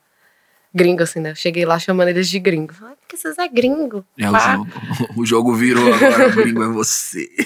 Gringo, 0.75 1.03
assim, 1.03 1.21
né? 1.21 1.31
Eu 1.33 1.37
cheguei 1.37 1.65
lá 1.65 1.79
chamando 1.79 2.09
eles 2.09 2.29
de 2.29 2.39
gringo. 2.39 2.73
Falei, 2.73 2.95
"Ah, 2.95 2.97
porque 3.01 3.17
vocês 3.17 3.37
é 3.39 3.49
gringo. 3.49 4.05
É 4.19 4.29
o 4.29 4.33
pá." 4.33 4.53
jogo. 4.57 4.69
O 5.17 5.27
jogo 5.27 5.55
virou 5.55 5.93
agora, 5.93 6.29
o 6.29 6.33
gringo 6.33 6.63
é 6.63 6.69
você. 6.69 7.29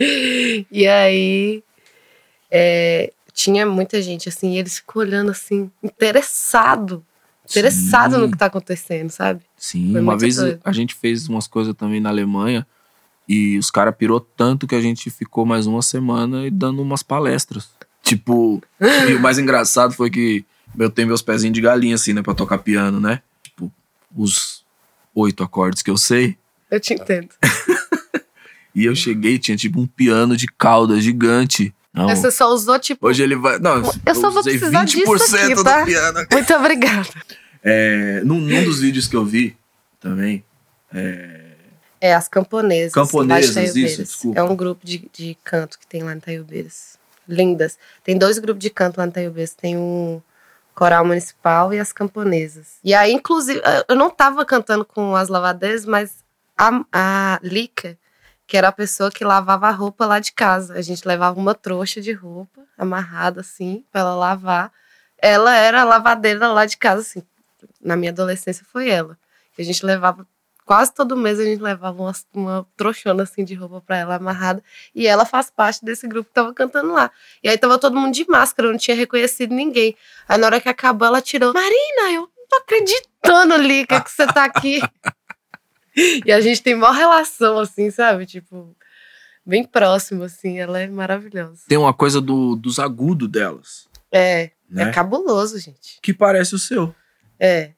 E 0.00 0.86
aí 0.86 1.62
é, 2.50 3.12
tinha 3.32 3.66
muita 3.66 4.00
gente 4.00 4.28
assim, 4.28 4.52
e 4.54 4.58
eles 4.58 4.76
ficam 4.78 5.02
olhando 5.02 5.30
assim, 5.32 5.70
interessado. 5.82 7.04
Interessado 7.50 8.14
Sim. 8.14 8.20
no 8.20 8.30
que 8.30 8.38
tá 8.38 8.46
acontecendo, 8.46 9.10
sabe? 9.10 9.42
Sim, 9.56 9.92
Foi 9.92 10.00
uma 10.00 10.16
vez 10.16 10.36
doido. 10.36 10.60
a 10.64 10.70
gente 10.72 10.94
fez 10.94 11.28
umas 11.28 11.46
coisas 11.46 11.74
também 11.74 12.00
na 12.00 12.10
Alemanha 12.10 12.66
e 13.28 13.58
os 13.58 13.70
caras 13.70 13.94
pirou 13.96 14.20
tanto 14.20 14.66
que 14.66 14.74
a 14.74 14.80
gente 14.80 15.10
ficou 15.10 15.44
mais 15.44 15.66
uma 15.66 15.82
semana 15.82 16.46
e 16.46 16.50
dando 16.50 16.80
umas 16.80 17.02
palestras. 17.02 17.68
Tipo, 18.02 18.62
e 18.80 19.12
o 19.14 19.20
mais 19.20 19.38
engraçado 19.38 19.92
foi 19.92 20.08
que 20.10 20.44
eu 20.78 20.88
tenho 20.88 21.08
meus 21.08 21.20
pezinhos 21.20 21.54
de 21.54 21.60
galinha 21.60 21.94
assim, 21.94 22.12
né, 22.12 22.22
pra 22.22 22.34
tocar 22.34 22.58
piano, 22.58 22.98
né? 23.00 23.20
Tipo, 23.42 23.70
os 24.16 24.64
oito 25.14 25.42
acordes 25.42 25.82
que 25.82 25.90
eu 25.90 25.98
sei. 25.98 26.38
Eu 26.70 26.80
te 26.80 26.94
entendo. 26.94 27.28
E 28.74 28.84
eu 28.84 28.94
cheguei 28.94 29.40
tinha 29.40 29.56
tipo 29.56 29.80
um 29.80 29.88
piano 29.88 30.36
de 30.36 30.46
cauda 30.46 31.00
gigante. 31.00 31.74
Não, 31.92 32.08
Você 32.08 32.30
só 32.30 32.48
usou, 32.54 32.78
tipo, 32.78 33.08
hoje 33.08 33.24
ele 33.24 33.34
vai. 33.34 33.58
Não, 33.58 33.82
Eu 34.06 34.14
só 34.14 34.30
vou 34.30 34.38
usei 34.38 34.56
precisar 34.56 34.84
disso 34.84 35.36
aqui, 35.36 35.54
do 35.56 35.64
tá? 35.64 35.84
piano. 35.84 36.24
muito 36.30 36.54
obrigada. 36.54 37.08
É, 37.60 38.22
num, 38.24 38.38
num 38.40 38.62
dos 38.62 38.78
vídeos 38.78 39.08
que 39.08 39.16
eu 39.16 39.24
vi 39.24 39.56
também, 39.98 40.44
É, 40.94 41.47
as 42.00 42.28
camponesas. 42.28 42.92
Camponesas, 42.92 43.48
de 43.48 43.54
Taiobeiras. 43.54 43.92
isso, 43.92 44.02
desculpa. 44.02 44.40
É 44.40 44.42
um 44.42 44.56
grupo 44.56 44.86
de, 44.86 45.08
de 45.12 45.36
canto 45.42 45.78
que 45.78 45.86
tem 45.86 46.02
lá 46.02 46.14
em 46.14 46.20
Taiobeiras. 46.20 46.98
Lindas. 47.28 47.78
Tem 48.02 48.16
dois 48.16 48.38
grupos 48.38 48.62
de 48.62 48.70
canto 48.70 48.98
lá 48.98 49.06
em 49.06 49.10
Taiobeiras. 49.10 49.54
Tem 49.54 49.76
o 49.76 50.22
Coral 50.74 51.04
Municipal 51.04 51.74
e 51.74 51.80
as 51.80 51.92
Camponesas. 51.92 52.76
E 52.84 52.94
aí, 52.94 53.12
inclusive, 53.12 53.60
eu 53.88 53.96
não 53.96 54.10
tava 54.10 54.44
cantando 54.44 54.84
com 54.84 55.16
as 55.16 55.28
lavadeiras, 55.28 55.84
mas 55.84 56.24
a, 56.56 56.84
a 56.92 57.40
Lica, 57.42 57.98
que 58.46 58.56
era 58.56 58.68
a 58.68 58.72
pessoa 58.72 59.10
que 59.10 59.24
lavava 59.24 59.68
a 59.68 59.72
roupa 59.72 60.06
lá 60.06 60.20
de 60.20 60.32
casa. 60.32 60.74
A 60.74 60.82
gente 60.82 61.06
levava 61.06 61.38
uma 61.38 61.54
trouxa 61.54 62.00
de 62.00 62.12
roupa 62.12 62.62
amarrada 62.78 63.40
assim, 63.40 63.84
pra 63.90 64.02
ela 64.02 64.14
lavar. 64.14 64.72
Ela 65.20 65.56
era 65.56 65.82
a 65.82 65.84
lavadeira 65.84 66.46
lá 66.48 66.64
de 66.64 66.76
casa, 66.76 67.02
assim. 67.02 67.22
Na 67.80 67.96
minha 67.96 68.12
adolescência 68.12 68.64
foi 68.70 68.88
ela. 68.88 69.18
Que 69.54 69.62
a 69.62 69.64
gente 69.64 69.84
levava 69.84 70.26
quase 70.68 70.92
todo 70.92 71.16
mês 71.16 71.40
a 71.40 71.44
gente 71.44 71.62
levava 71.62 72.02
uma, 72.02 72.12
uma 72.34 72.66
trouxona 72.76 73.22
assim 73.22 73.42
de 73.42 73.54
roupa 73.54 73.80
pra 73.80 73.96
ela 73.96 74.16
amarrada. 74.16 74.62
E 74.94 75.06
ela 75.06 75.24
faz 75.24 75.50
parte 75.50 75.82
desse 75.82 76.06
grupo 76.06 76.28
que 76.28 76.34
tava 76.34 76.52
cantando 76.52 76.92
lá. 76.92 77.10
E 77.42 77.48
aí 77.48 77.56
tava 77.56 77.78
todo 77.78 77.98
mundo 77.98 78.12
de 78.12 78.28
máscara, 78.28 78.68
eu 78.68 78.72
não 78.72 78.78
tinha 78.78 78.94
reconhecido 78.94 79.54
ninguém. 79.54 79.96
Aí 80.28 80.36
na 80.36 80.46
hora 80.46 80.60
que 80.60 80.68
acabou, 80.68 81.08
ela 81.08 81.22
tirou: 81.22 81.54
Marina, 81.54 82.12
eu 82.12 82.20
não 82.20 82.46
tô 82.50 82.56
acreditando, 82.56 83.56
Lica, 83.56 83.98
que 84.02 84.10
você 84.10 84.26
tá 84.26 84.44
aqui. 84.44 84.78
e 86.26 86.30
a 86.30 86.40
gente 86.42 86.62
tem 86.62 86.74
maior 86.74 86.92
relação, 86.94 87.58
assim, 87.58 87.90
sabe? 87.90 88.26
Tipo, 88.26 88.76
bem 89.46 89.64
próximo, 89.64 90.24
assim. 90.24 90.58
Ela 90.58 90.80
é 90.80 90.86
maravilhosa. 90.86 91.62
tem 91.66 91.78
uma 91.78 91.94
coisa 91.94 92.20
do, 92.20 92.54
dos 92.54 92.78
agudos 92.78 93.26
delas, 93.30 93.88
É, 94.12 94.50
né? 94.68 94.90
é 94.90 94.92
cabuloso, 94.92 95.58
gente. 95.58 95.98
Que 96.02 96.12
parece 96.12 96.54
o 96.54 96.58
seu. 96.58 96.94
É. 97.40 97.72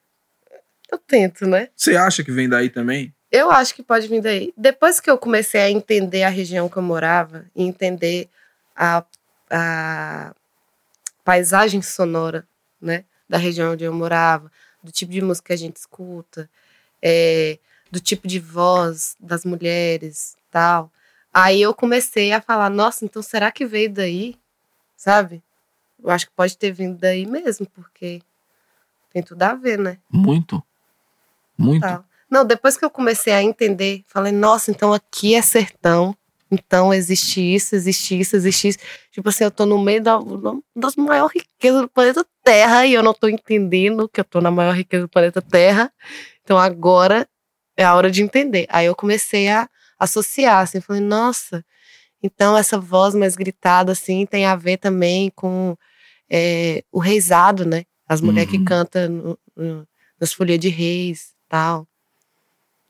Eu 0.90 0.98
tento, 0.98 1.46
né? 1.46 1.68
Você 1.76 1.96
acha 1.96 2.24
que 2.24 2.32
vem 2.32 2.48
daí 2.48 2.68
também? 2.68 3.14
Eu 3.30 3.50
acho 3.50 3.74
que 3.74 3.82
pode 3.82 4.08
vir 4.08 4.20
daí. 4.20 4.52
Depois 4.56 4.98
que 4.98 5.08
eu 5.08 5.16
comecei 5.16 5.60
a 5.60 5.70
entender 5.70 6.24
a 6.24 6.28
região 6.28 6.68
que 6.68 6.76
eu 6.76 6.82
morava 6.82 7.46
e 7.54 7.62
entender 7.62 8.28
a, 8.74 9.04
a 9.48 10.34
paisagem 11.24 11.80
sonora, 11.80 12.46
né, 12.80 13.04
da 13.28 13.38
região 13.38 13.72
onde 13.72 13.84
eu 13.84 13.92
morava, 13.92 14.50
do 14.82 14.90
tipo 14.90 15.12
de 15.12 15.20
música 15.20 15.48
que 15.48 15.52
a 15.52 15.56
gente 15.56 15.76
escuta, 15.76 16.50
é, 17.00 17.58
do 17.90 18.00
tipo 18.00 18.26
de 18.26 18.40
voz 18.40 19.16
das 19.20 19.44
mulheres, 19.44 20.36
tal. 20.50 20.90
Aí 21.32 21.62
eu 21.62 21.72
comecei 21.72 22.32
a 22.32 22.40
falar, 22.40 22.68
nossa, 22.68 23.04
então 23.04 23.22
será 23.22 23.52
que 23.52 23.64
veio 23.64 23.92
daí? 23.92 24.36
Sabe? 24.96 25.40
Eu 26.02 26.10
acho 26.10 26.26
que 26.26 26.32
pode 26.34 26.56
ter 26.56 26.72
vindo 26.72 26.98
daí 26.98 27.26
mesmo, 27.26 27.66
porque 27.66 28.22
tem 29.12 29.22
tudo 29.22 29.42
a 29.42 29.54
ver, 29.54 29.78
né? 29.78 29.98
Muito. 30.10 30.62
Muito. 31.62 31.82
Tal. 31.82 32.04
Não, 32.30 32.44
depois 32.44 32.76
que 32.76 32.84
eu 32.84 32.90
comecei 32.90 33.32
a 33.32 33.42
entender, 33.42 34.04
falei, 34.06 34.32
nossa, 34.32 34.70
então 34.70 34.92
aqui 34.92 35.34
é 35.34 35.42
sertão. 35.42 36.16
Então 36.52 36.92
existe 36.92 37.40
isso, 37.40 37.76
existe 37.76 38.18
isso, 38.20 38.34
existe 38.34 38.68
isso. 38.68 38.78
Tipo 39.12 39.28
assim, 39.28 39.44
eu 39.44 39.50
tô 39.52 39.64
no 39.66 39.78
meio 39.80 40.02
da, 40.02 40.18
das 40.74 40.96
maiores 40.96 41.32
riquezas 41.34 41.82
do 41.82 41.88
planeta 41.88 42.26
Terra 42.42 42.86
e 42.86 42.92
eu 42.94 43.02
não 43.04 43.14
tô 43.14 43.28
entendendo 43.28 44.08
que 44.08 44.20
eu 44.20 44.24
tô 44.24 44.40
na 44.40 44.50
maior 44.50 44.74
riqueza 44.74 45.04
do 45.04 45.08
planeta 45.08 45.40
Terra. 45.40 45.92
Então 46.42 46.58
agora 46.58 47.28
é 47.76 47.84
a 47.84 47.94
hora 47.94 48.10
de 48.10 48.22
entender. 48.22 48.66
Aí 48.68 48.86
eu 48.86 48.96
comecei 48.96 49.48
a 49.48 49.68
associar, 49.98 50.58
assim, 50.62 50.80
falei, 50.80 51.02
nossa, 51.02 51.64
então 52.22 52.56
essa 52.58 52.78
voz 52.78 53.14
mais 53.14 53.36
gritada, 53.36 53.92
assim, 53.92 54.26
tem 54.26 54.44
a 54.46 54.56
ver 54.56 54.76
também 54.78 55.30
com 55.36 55.76
é, 56.28 56.82
o 56.92 56.98
reizado, 56.98 57.64
né? 57.64 57.84
As 58.08 58.20
mulheres 58.20 58.52
Uhum. 58.52 58.58
que 58.58 58.64
cantam 58.64 59.08
no- 59.08 59.38
no- 59.56 59.88
nas 60.20 60.32
folhas 60.32 60.58
de 60.58 60.68
reis, 60.68 61.32
tal. 61.50 61.86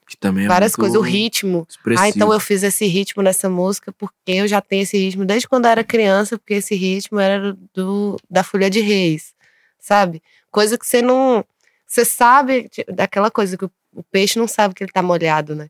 Que 0.06 0.16
também 0.16 0.44
é 0.44 0.48
Várias 0.48 0.76
coisas, 0.76 0.96
o 0.96 1.00
ritmo. 1.00 1.66
expressivo. 1.68 2.04
Ah, 2.04 2.08
então 2.08 2.32
eu 2.32 2.40
fiz 2.40 2.62
esse 2.62 2.84
ritmo 2.86 3.22
nessa 3.22 3.48
música 3.48 3.92
porque 3.92 4.12
eu 4.26 4.46
já 4.46 4.60
tenho 4.60 4.82
esse 4.82 4.98
ritmo 4.98 5.24
desde 5.24 5.48
quando 5.48 5.64
eu 5.64 5.70
era 5.70 5.84
criança, 5.84 6.36
porque 6.36 6.54
esse 6.54 6.74
ritmo 6.74 7.18
era 7.18 7.56
do, 7.72 8.18
da 8.28 8.42
Folha 8.42 8.68
de 8.68 8.80
Reis, 8.80 9.32
sabe? 9.78 10.22
Coisa 10.50 10.76
que 10.76 10.86
você 10.86 11.00
não. 11.00 11.44
Você 11.86 12.04
sabe, 12.04 12.68
daquela 12.88 13.30
coisa 13.30 13.56
que 13.56 13.64
o, 13.64 14.02
peixe 14.10 14.38
não 14.38 14.46
sabe 14.46 14.74
que 14.74 14.84
ele 14.84 14.92
tá 14.92 15.02
molhado, 15.02 15.54
né? 15.56 15.68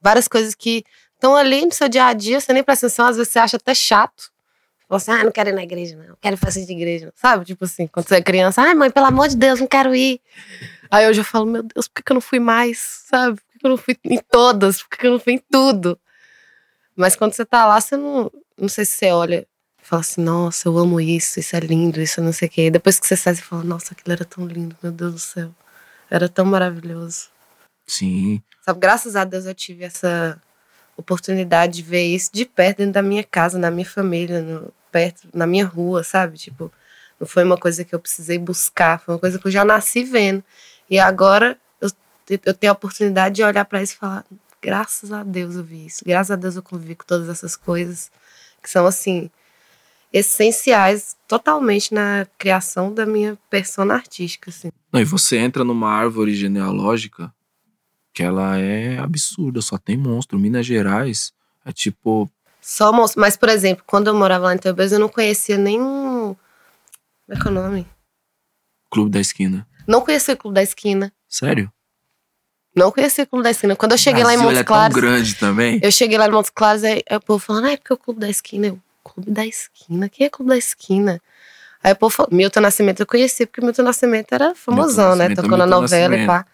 Várias 0.00 0.26
coisas 0.26 0.54
que 0.54 0.84
estão 1.14 1.36
ali 1.36 1.64
no 1.64 1.72
seu 1.72 1.88
dia 1.88 2.06
a 2.06 2.12
dia, 2.12 2.40
você 2.40 2.52
nem 2.52 2.64
presta 2.64 2.86
atenção, 2.86 3.06
às 3.06 3.16
vezes 3.16 3.32
você 3.32 3.38
acha 3.38 3.56
até 3.56 3.74
chato. 3.74 4.32
Fala 4.88 4.98
assim, 4.98 5.10
ah, 5.12 5.24
não 5.24 5.32
quero 5.32 5.48
ir 5.50 5.54
na 5.54 5.62
igreja, 5.62 5.96
não. 5.96 6.16
Quero 6.20 6.36
fazer 6.36 6.64
de 6.66 6.72
igreja, 6.72 7.06
não. 7.06 7.12
sabe? 7.16 7.44
Tipo 7.44 7.64
assim, 7.64 7.86
quando 7.86 8.06
você 8.06 8.16
é 8.16 8.22
criança, 8.22 8.62
ai, 8.62 8.74
mãe, 8.74 8.90
pelo 8.90 9.06
amor 9.06 9.28
de 9.28 9.36
Deus, 9.36 9.58
não 9.58 9.66
quero 9.66 9.94
ir. 9.94 10.20
Aí 10.94 11.08
hoje 11.08 11.22
eu 11.22 11.24
falo, 11.24 11.44
meu 11.44 11.64
Deus, 11.64 11.88
por 11.88 12.04
que, 12.04 12.12
eu 12.12 12.14
não 12.14 12.20
fui 12.20 12.38
mais? 12.38 12.78
Sabe? 13.08 13.40
Por 13.40 13.58
que, 13.58 13.66
eu 13.66 13.70
não 13.70 13.76
fui 13.76 13.96
em 14.04 14.18
todas? 14.18 14.80
Por 14.80 14.96
que, 14.96 15.04
eu 15.04 15.10
não 15.10 15.18
fui 15.18 15.32
em 15.32 15.42
tudo? 15.50 15.98
Mas 16.94 17.16
quando 17.16 17.32
você 17.32 17.44
tá 17.44 17.66
lá, 17.66 17.80
você 17.80 17.96
não. 17.96 18.30
Não 18.56 18.68
sei 18.68 18.84
se 18.84 18.92
você 18.92 19.10
olha 19.10 19.44
e 19.82 19.84
fala 19.84 20.02
assim, 20.02 20.22
nossa, 20.22 20.68
eu 20.68 20.78
amo 20.78 21.00
isso, 21.00 21.40
isso 21.40 21.56
é 21.56 21.58
lindo, 21.58 22.00
isso 22.00 22.22
não 22.22 22.32
sei 22.32 22.46
o 22.46 22.50
quê. 22.50 22.70
Depois 22.70 23.00
que 23.00 23.08
você 23.08 23.16
sai, 23.16 23.34
você 23.34 23.42
fala, 23.42 23.64
nossa, 23.64 23.92
aquilo 23.92 24.12
era 24.12 24.24
tão 24.24 24.46
lindo, 24.46 24.76
meu 24.80 24.92
Deus 24.92 25.14
do 25.14 25.18
céu. 25.18 25.52
Era 26.08 26.28
tão 26.28 26.44
maravilhoso. 26.44 27.26
Sim. 27.88 28.40
Sabe, 28.64 28.78
graças 28.78 29.16
a 29.16 29.24
Deus 29.24 29.46
eu 29.46 29.54
tive 29.54 29.82
essa 29.82 30.40
oportunidade 30.96 31.72
de 31.72 31.82
ver 31.82 32.04
isso 32.04 32.30
de 32.32 32.44
perto 32.44 32.78
dentro 32.78 32.92
da 32.92 33.02
minha 33.02 33.24
casa, 33.24 33.58
na 33.58 33.68
minha 33.68 33.84
família, 33.84 34.40
no, 34.40 34.72
perto, 34.92 35.26
na 35.34 35.44
minha 35.44 35.66
rua, 35.66 36.04
sabe? 36.04 36.38
Tipo, 36.38 36.70
não 37.18 37.26
foi 37.26 37.42
uma 37.42 37.58
coisa 37.58 37.84
que 37.84 37.92
eu 37.94 37.98
precisei 37.98 38.38
buscar, 38.38 39.00
foi 39.00 39.14
uma 39.14 39.20
coisa 39.20 39.40
que 39.40 39.46
eu 39.48 39.50
já 39.50 39.64
nasci 39.64 40.04
vendo. 40.04 40.44
E 40.88 40.98
agora 40.98 41.58
eu, 41.80 41.88
eu 42.44 42.54
tenho 42.54 42.72
a 42.72 42.74
oportunidade 42.74 43.36
de 43.36 43.42
olhar 43.42 43.64
para 43.64 43.82
isso 43.82 43.94
e 43.94 43.96
falar, 43.96 44.24
graças 44.60 45.12
a 45.12 45.22
Deus 45.22 45.56
eu 45.56 45.64
vi 45.64 45.86
isso, 45.86 46.04
graças 46.04 46.30
a 46.30 46.36
Deus 46.36 46.56
eu 46.56 46.62
convivi 46.62 46.94
com 46.94 47.04
todas 47.04 47.28
essas 47.28 47.56
coisas 47.56 48.10
que 48.62 48.70
são 48.70 48.86
assim 48.86 49.30
essenciais 50.12 51.16
totalmente 51.26 51.92
na 51.92 52.24
criação 52.38 52.94
da 52.94 53.04
minha 53.04 53.36
persona 53.50 53.94
artística, 53.94 54.48
assim. 54.48 54.70
Não, 54.92 55.00
e 55.00 55.04
você 55.04 55.36
entra 55.38 55.64
numa 55.64 55.90
árvore 55.90 56.32
genealógica 56.32 57.34
que 58.12 58.22
ela 58.22 58.56
é 58.56 58.96
absurda, 58.96 59.60
só 59.60 59.76
tem 59.76 59.96
monstro. 59.96 60.38
Minas 60.38 60.64
Gerais 60.64 61.32
é 61.64 61.72
tipo. 61.72 62.30
Só 62.60 62.92
monstro. 62.92 63.20
Mas, 63.20 63.36
por 63.36 63.48
exemplo, 63.48 63.82
quando 63.84 64.06
eu 64.06 64.14
morava 64.14 64.44
lá 64.44 64.54
em 64.54 64.58
Teobes, 64.58 64.92
eu 64.92 65.00
não 65.00 65.08
conhecia 65.08 65.58
nem. 65.58 65.80
Como 65.80 66.36
é 67.28 67.34
que 67.34 67.48
é 67.48 67.50
o 67.50 67.54
nome? 67.54 67.86
Clube 68.88 69.10
da 69.10 69.18
Esquina. 69.20 69.66
Não 69.86 70.00
conhecia 70.00 70.34
o 70.34 70.36
Clube 70.36 70.54
da 70.54 70.62
Esquina. 70.62 71.12
Sério? 71.28 71.70
Não 72.74 72.90
conhecia 72.90 73.24
o 73.24 73.26
Clube 73.26 73.44
da 73.44 73.50
Esquina. 73.50 73.76
Quando 73.76 73.92
eu 73.92 73.98
cheguei 73.98 74.24
lá 74.24 74.32
em 74.34 74.36
Brasil, 74.36 74.44
Montes 74.46 74.60
é 74.60 74.64
tão 74.64 74.74
Claros. 74.76 74.96
grande 74.96 75.34
também. 75.36 75.80
Eu 75.82 75.92
cheguei 75.92 76.18
lá 76.18 76.26
em 76.26 76.30
Montes 76.30 76.50
Claros, 76.50 76.82
aí, 76.82 77.02
aí 77.08 77.16
o 77.16 77.20
povo 77.20 77.38
falando, 77.38 77.66
ah, 77.66 77.72
é 77.72 77.76
porque 77.76 77.92
é 77.92 77.94
o 77.94 77.98
Clube 77.98 78.20
da 78.20 78.28
Esquina. 78.28 78.66
Eu, 78.66 78.80
Clube 79.04 79.30
da 79.30 79.46
Esquina? 79.46 80.08
Quem 80.08 80.26
é 80.26 80.30
Clube 80.30 80.48
da 80.50 80.56
Esquina? 80.56 81.20
Aí 81.82 81.92
o 81.92 81.96
povo 81.96 82.14
falou, 82.14 82.30
Milton 82.32 82.60
Nascimento 82.60 83.00
eu 83.00 83.06
conhecia, 83.06 83.46
porque 83.46 83.60
Milton 83.60 83.82
Nascimento 83.82 84.32
era 84.32 84.54
famosão, 84.54 85.10
né? 85.14 85.28
Nascimento 85.28 85.38
é 85.38 85.42
Tocou 85.42 85.58
na 85.58 85.66
novela 85.66 86.14
e 86.14 86.18
Nascimento. 86.18 86.26
pá. 86.26 86.46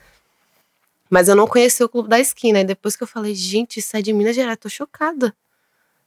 Mas 1.08 1.28
eu 1.28 1.36
não 1.36 1.46
conhecia 1.46 1.86
o 1.86 1.88
Clube 1.88 2.08
da 2.08 2.18
Esquina. 2.20 2.60
E 2.60 2.64
depois 2.64 2.96
que 2.96 3.02
eu 3.02 3.06
falei, 3.06 3.34
gente, 3.34 3.78
isso 3.78 3.96
é 3.96 4.02
de 4.02 4.12
Minas 4.12 4.34
Gerais, 4.36 4.58
tô 4.60 4.68
chocada. 4.68 5.34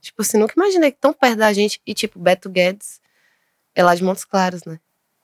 Tipo 0.02 0.22
assim, 0.22 0.38
nunca 0.38 0.54
imaginei 0.56 0.92
que 0.92 0.98
tão 1.00 1.14
perto 1.14 1.38
da 1.38 1.52
gente. 1.54 1.82
E 1.88 1.94
tipo, 1.94 2.20
Beto 2.20 2.50
Guedes 2.50 3.02
é 3.74 3.82
lá 3.84 3.96
de 3.96 4.04
Montes 4.04 4.26
Claros, 4.26 4.64
né? 4.66 4.80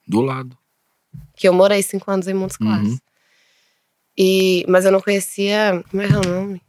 Do 0.08 0.22
lado. 0.22 0.58
Que 1.36 1.48
eu 1.48 1.54
morei 1.54 1.82
cinco 1.82 2.10
anos 2.12 2.28
em 2.28 2.34
Montes 2.34 2.58
Claros. 2.58 2.90
Uhum. 2.90 3.00
E, 4.18 4.66
mas 4.68 4.86
eu 4.86 4.92
não 4.92 5.02
conhecia, 5.02 5.84
como 5.90 6.02
é 6.04 6.08
que 6.08 6.14
é 6.14 6.18
o 6.18 6.22
nome? 6.22 6.62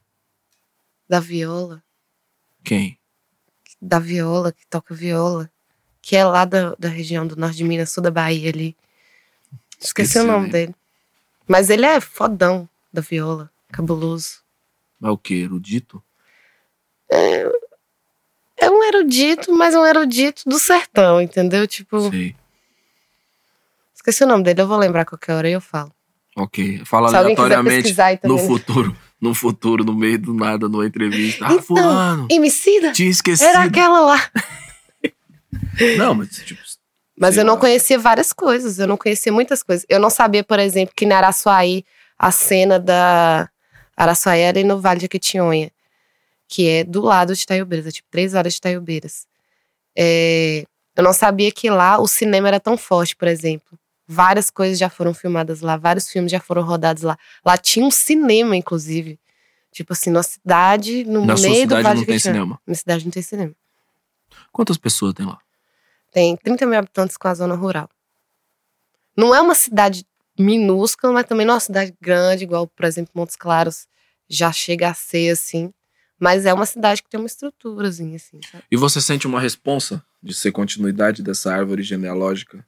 Da 1.08 1.18
viola. 1.18 1.82
Quem? 2.62 3.00
da 3.80 3.98
viola, 3.98 4.52
que 4.52 4.66
toca 4.66 4.94
viola, 4.94 5.50
que 6.02 6.14
é 6.14 6.24
lá 6.24 6.44
da, 6.44 6.74
da 6.78 6.88
região 6.88 7.26
do 7.26 7.36
norte 7.36 7.56
de 7.56 7.64
Minas, 7.64 7.90
sul 7.90 8.02
da 8.02 8.10
Bahia 8.10 8.50
ali. 8.50 8.76
Esqueci 9.78 10.18
Esqueceu 10.18 10.24
o 10.24 10.26
nome 10.26 10.44
ele. 10.46 10.52
dele. 10.52 10.74
Mas 11.48 11.70
ele 11.70 11.86
é 11.86 12.00
fodão 12.00 12.68
da 12.92 13.00
viola, 13.00 13.50
cabuloso. 13.72 14.40
Mas 14.98 15.12
o 15.12 15.16
quê? 15.18 15.34
Erudito? 15.34 16.02
É 18.56 18.70
um 18.70 18.84
erudito, 18.84 19.52
mas 19.52 19.74
um 19.74 19.86
erudito 19.86 20.42
do 20.46 20.58
sertão, 20.58 21.20
entendeu? 21.20 21.66
Tipo, 21.66 22.10
Sei. 22.10 22.36
Esqueci 24.00 24.24
o 24.24 24.26
nome 24.26 24.42
dele, 24.42 24.62
eu 24.62 24.66
vou 24.66 24.78
lembrar 24.78 25.04
qualquer 25.04 25.34
hora 25.34 25.48
e 25.48 25.52
eu 25.52 25.60
falo. 25.60 25.92
Ok. 26.36 26.82
Fala 26.84 27.14
aleatoriamente 27.16 27.94
no 28.24 28.38
futuro. 28.38 28.96
No 29.20 29.34
futuro, 29.34 29.84
no 29.84 29.92
meio 29.92 30.18
do 30.18 30.32
nada, 30.32 30.66
numa 30.66 30.86
entrevista. 30.86 31.44
Ah, 31.44 31.52
Então, 31.52 31.62
fulano. 31.62 32.26
Emicida? 32.30 32.92
Tinha 32.92 33.10
esquecido. 33.10 33.48
Era 33.48 33.64
aquela 33.64 34.00
lá. 34.00 34.30
Não, 35.98 36.14
mas 36.14 36.28
tipo. 36.30 36.60
Mas 37.18 37.36
eu 37.36 37.44
não 37.44 37.54
lá. 37.54 37.60
conhecia 37.60 37.98
várias 37.98 38.32
coisas, 38.32 38.78
eu 38.78 38.86
não 38.86 38.96
conhecia 38.96 39.30
muitas 39.30 39.62
coisas. 39.62 39.84
Eu 39.90 40.00
não 40.00 40.08
sabia, 40.08 40.42
por 40.42 40.58
exemplo, 40.58 40.94
que 40.96 41.04
na 41.04 41.18
Araçuaí, 41.18 41.84
a 42.18 42.30
cena 42.30 42.78
da 42.78 43.50
Araçuaí 43.94 44.40
era 44.40 44.62
no 44.64 44.80
Vale 44.80 45.00
de 45.00 45.02
Jequitinhonha, 45.02 45.70
que 46.48 46.66
é 46.66 46.82
do 46.84 47.02
lado 47.02 47.34
de 47.34 47.42
Itaiobeiras, 47.42 47.86
é 47.88 47.90
tipo 47.90 48.08
três 48.10 48.32
horas 48.32 48.54
de 48.54 48.58
Itaiobeiras. 48.58 49.26
É, 49.94 50.64
eu 50.96 51.04
não 51.04 51.12
sabia 51.12 51.52
que 51.52 51.68
lá 51.68 52.00
o 52.00 52.08
cinema 52.08 52.48
era 52.48 52.58
tão 52.58 52.78
forte, 52.78 53.14
por 53.14 53.28
exemplo. 53.28 53.78
Várias 54.12 54.50
coisas 54.50 54.76
já 54.76 54.90
foram 54.90 55.14
filmadas 55.14 55.60
lá, 55.60 55.76
vários 55.76 56.10
filmes 56.10 56.32
já 56.32 56.40
foram 56.40 56.62
rodados 56.62 57.04
lá. 57.04 57.16
Lá 57.46 57.56
tinha 57.56 57.86
um 57.86 57.92
cinema, 57.92 58.56
inclusive. 58.56 59.20
Tipo 59.70 59.92
assim, 59.92 60.10
na 60.10 60.24
cidade, 60.24 61.04
no 61.04 61.24
Na 61.24 61.36
sua 61.36 61.48
meio 61.48 61.64
do 61.64 61.76
cidade 61.76 61.82
Vale 61.84 61.98
não 62.00 62.06
tem 62.06 62.18
cinema. 62.18 62.60
Na 62.66 62.74
cidade 62.74 63.04
não 63.04 63.12
tem 63.12 63.22
cinema. 63.22 63.54
Quantas 64.50 64.76
pessoas 64.76 65.14
tem 65.14 65.24
lá? 65.24 65.38
Tem 66.10 66.36
30 66.36 66.66
mil 66.66 66.76
habitantes 66.80 67.16
com 67.16 67.28
a 67.28 67.34
zona 67.34 67.54
rural. 67.54 67.88
Não 69.16 69.32
é 69.32 69.40
uma 69.40 69.54
cidade 69.54 70.04
minúscula, 70.36 71.12
mas 71.12 71.26
também 71.26 71.46
não 71.46 71.52
é 71.52 71.54
uma 71.54 71.60
cidade 71.60 71.94
grande, 72.00 72.42
igual, 72.42 72.66
por 72.66 72.86
exemplo, 72.86 73.12
Montes 73.14 73.36
Claros 73.36 73.86
já 74.28 74.50
chega 74.50 74.88
a 74.88 74.94
ser 74.94 75.30
assim. 75.30 75.72
Mas 76.18 76.46
é 76.46 76.52
uma 76.52 76.66
cidade 76.66 77.00
que 77.00 77.08
tem 77.08 77.20
uma 77.20 77.28
estruturazinha, 77.28 78.16
assim, 78.16 78.40
sabe? 78.50 78.64
E 78.68 78.76
você 78.76 79.00
sente 79.00 79.28
uma 79.28 79.40
responsa 79.40 80.04
de 80.20 80.34
ser 80.34 80.50
continuidade 80.50 81.22
dessa 81.22 81.54
árvore 81.54 81.84
genealógica? 81.84 82.66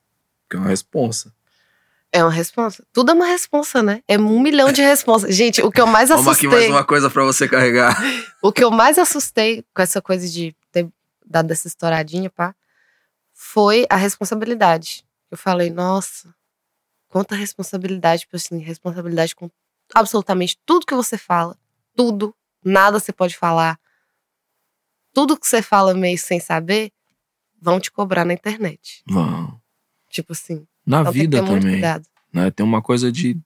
Que 0.53 0.57
é 0.57 0.61
uma 0.61 0.69
responsa. 0.69 1.33
É 2.13 2.23
uma 2.23 2.31
responsa. 2.31 2.85
Tudo 2.93 3.13
é 3.13 3.15
uma 3.15 3.25
responsa, 3.25 3.83
né? 3.83 4.03
É 4.07 4.19
um 4.19 4.39
milhão 4.39 4.71
de 4.71 4.83
responsas. 4.83 5.35
Gente, 5.35 5.63
o 5.63 5.71
que 5.71 5.81
eu 5.81 5.87
mais 5.87 6.11
Vamos 6.11 6.27
aqui 6.27 6.47
assustei. 6.47 6.69
mais 6.69 6.71
uma 6.71 6.85
coisa 6.85 7.09
pra 7.09 7.25
você 7.25 7.49
carregar. 7.49 7.99
O 8.43 8.53
que 8.53 8.63
eu 8.63 8.71
mais 8.71 8.99
assustei 8.99 9.65
com 9.75 9.81
essa 9.81 10.03
coisa 10.03 10.29
de 10.29 10.55
ter 10.71 10.87
dado 11.25 11.51
essa 11.51 11.67
estouradinha, 11.67 12.29
pá, 12.29 12.55
foi 13.33 13.87
a 13.89 13.97
responsabilidade. 13.97 15.07
Eu 15.31 15.39
falei, 15.39 15.71
nossa, 15.71 16.35
quanta 17.09 17.35
responsabilidade, 17.35 18.23
tipo 18.23 18.37
assim, 18.37 18.59
responsabilidade 18.59 19.35
com 19.35 19.51
absolutamente 19.95 20.59
tudo 20.67 20.85
que 20.85 20.95
você 20.95 21.17
fala. 21.17 21.57
Tudo. 21.97 22.35
Nada 22.63 23.01
você 23.01 23.11
pode 23.11 23.39
falar. 23.39 23.81
Tudo 25.15 25.39
que 25.39 25.47
você 25.47 25.63
fala 25.63 25.95
meio 25.95 26.19
sem 26.19 26.39
saber, 26.39 26.93
vão 27.59 27.81
te 27.81 27.91
cobrar 27.91 28.27
na 28.27 28.35
internet. 28.35 29.03
Vão. 29.09 29.62
Tipo 30.13 30.33
assim. 30.33 30.67
Na 30.87 31.01
Então 31.01 31.13
tem 31.13 31.23
vida 31.23 31.43
muito 31.43 31.63
também. 31.63 31.81
Né? 32.33 32.51
Tem 32.51 32.65
uma 32.65 32.83
coisa 32.83 33.11
de. 33.11 33.37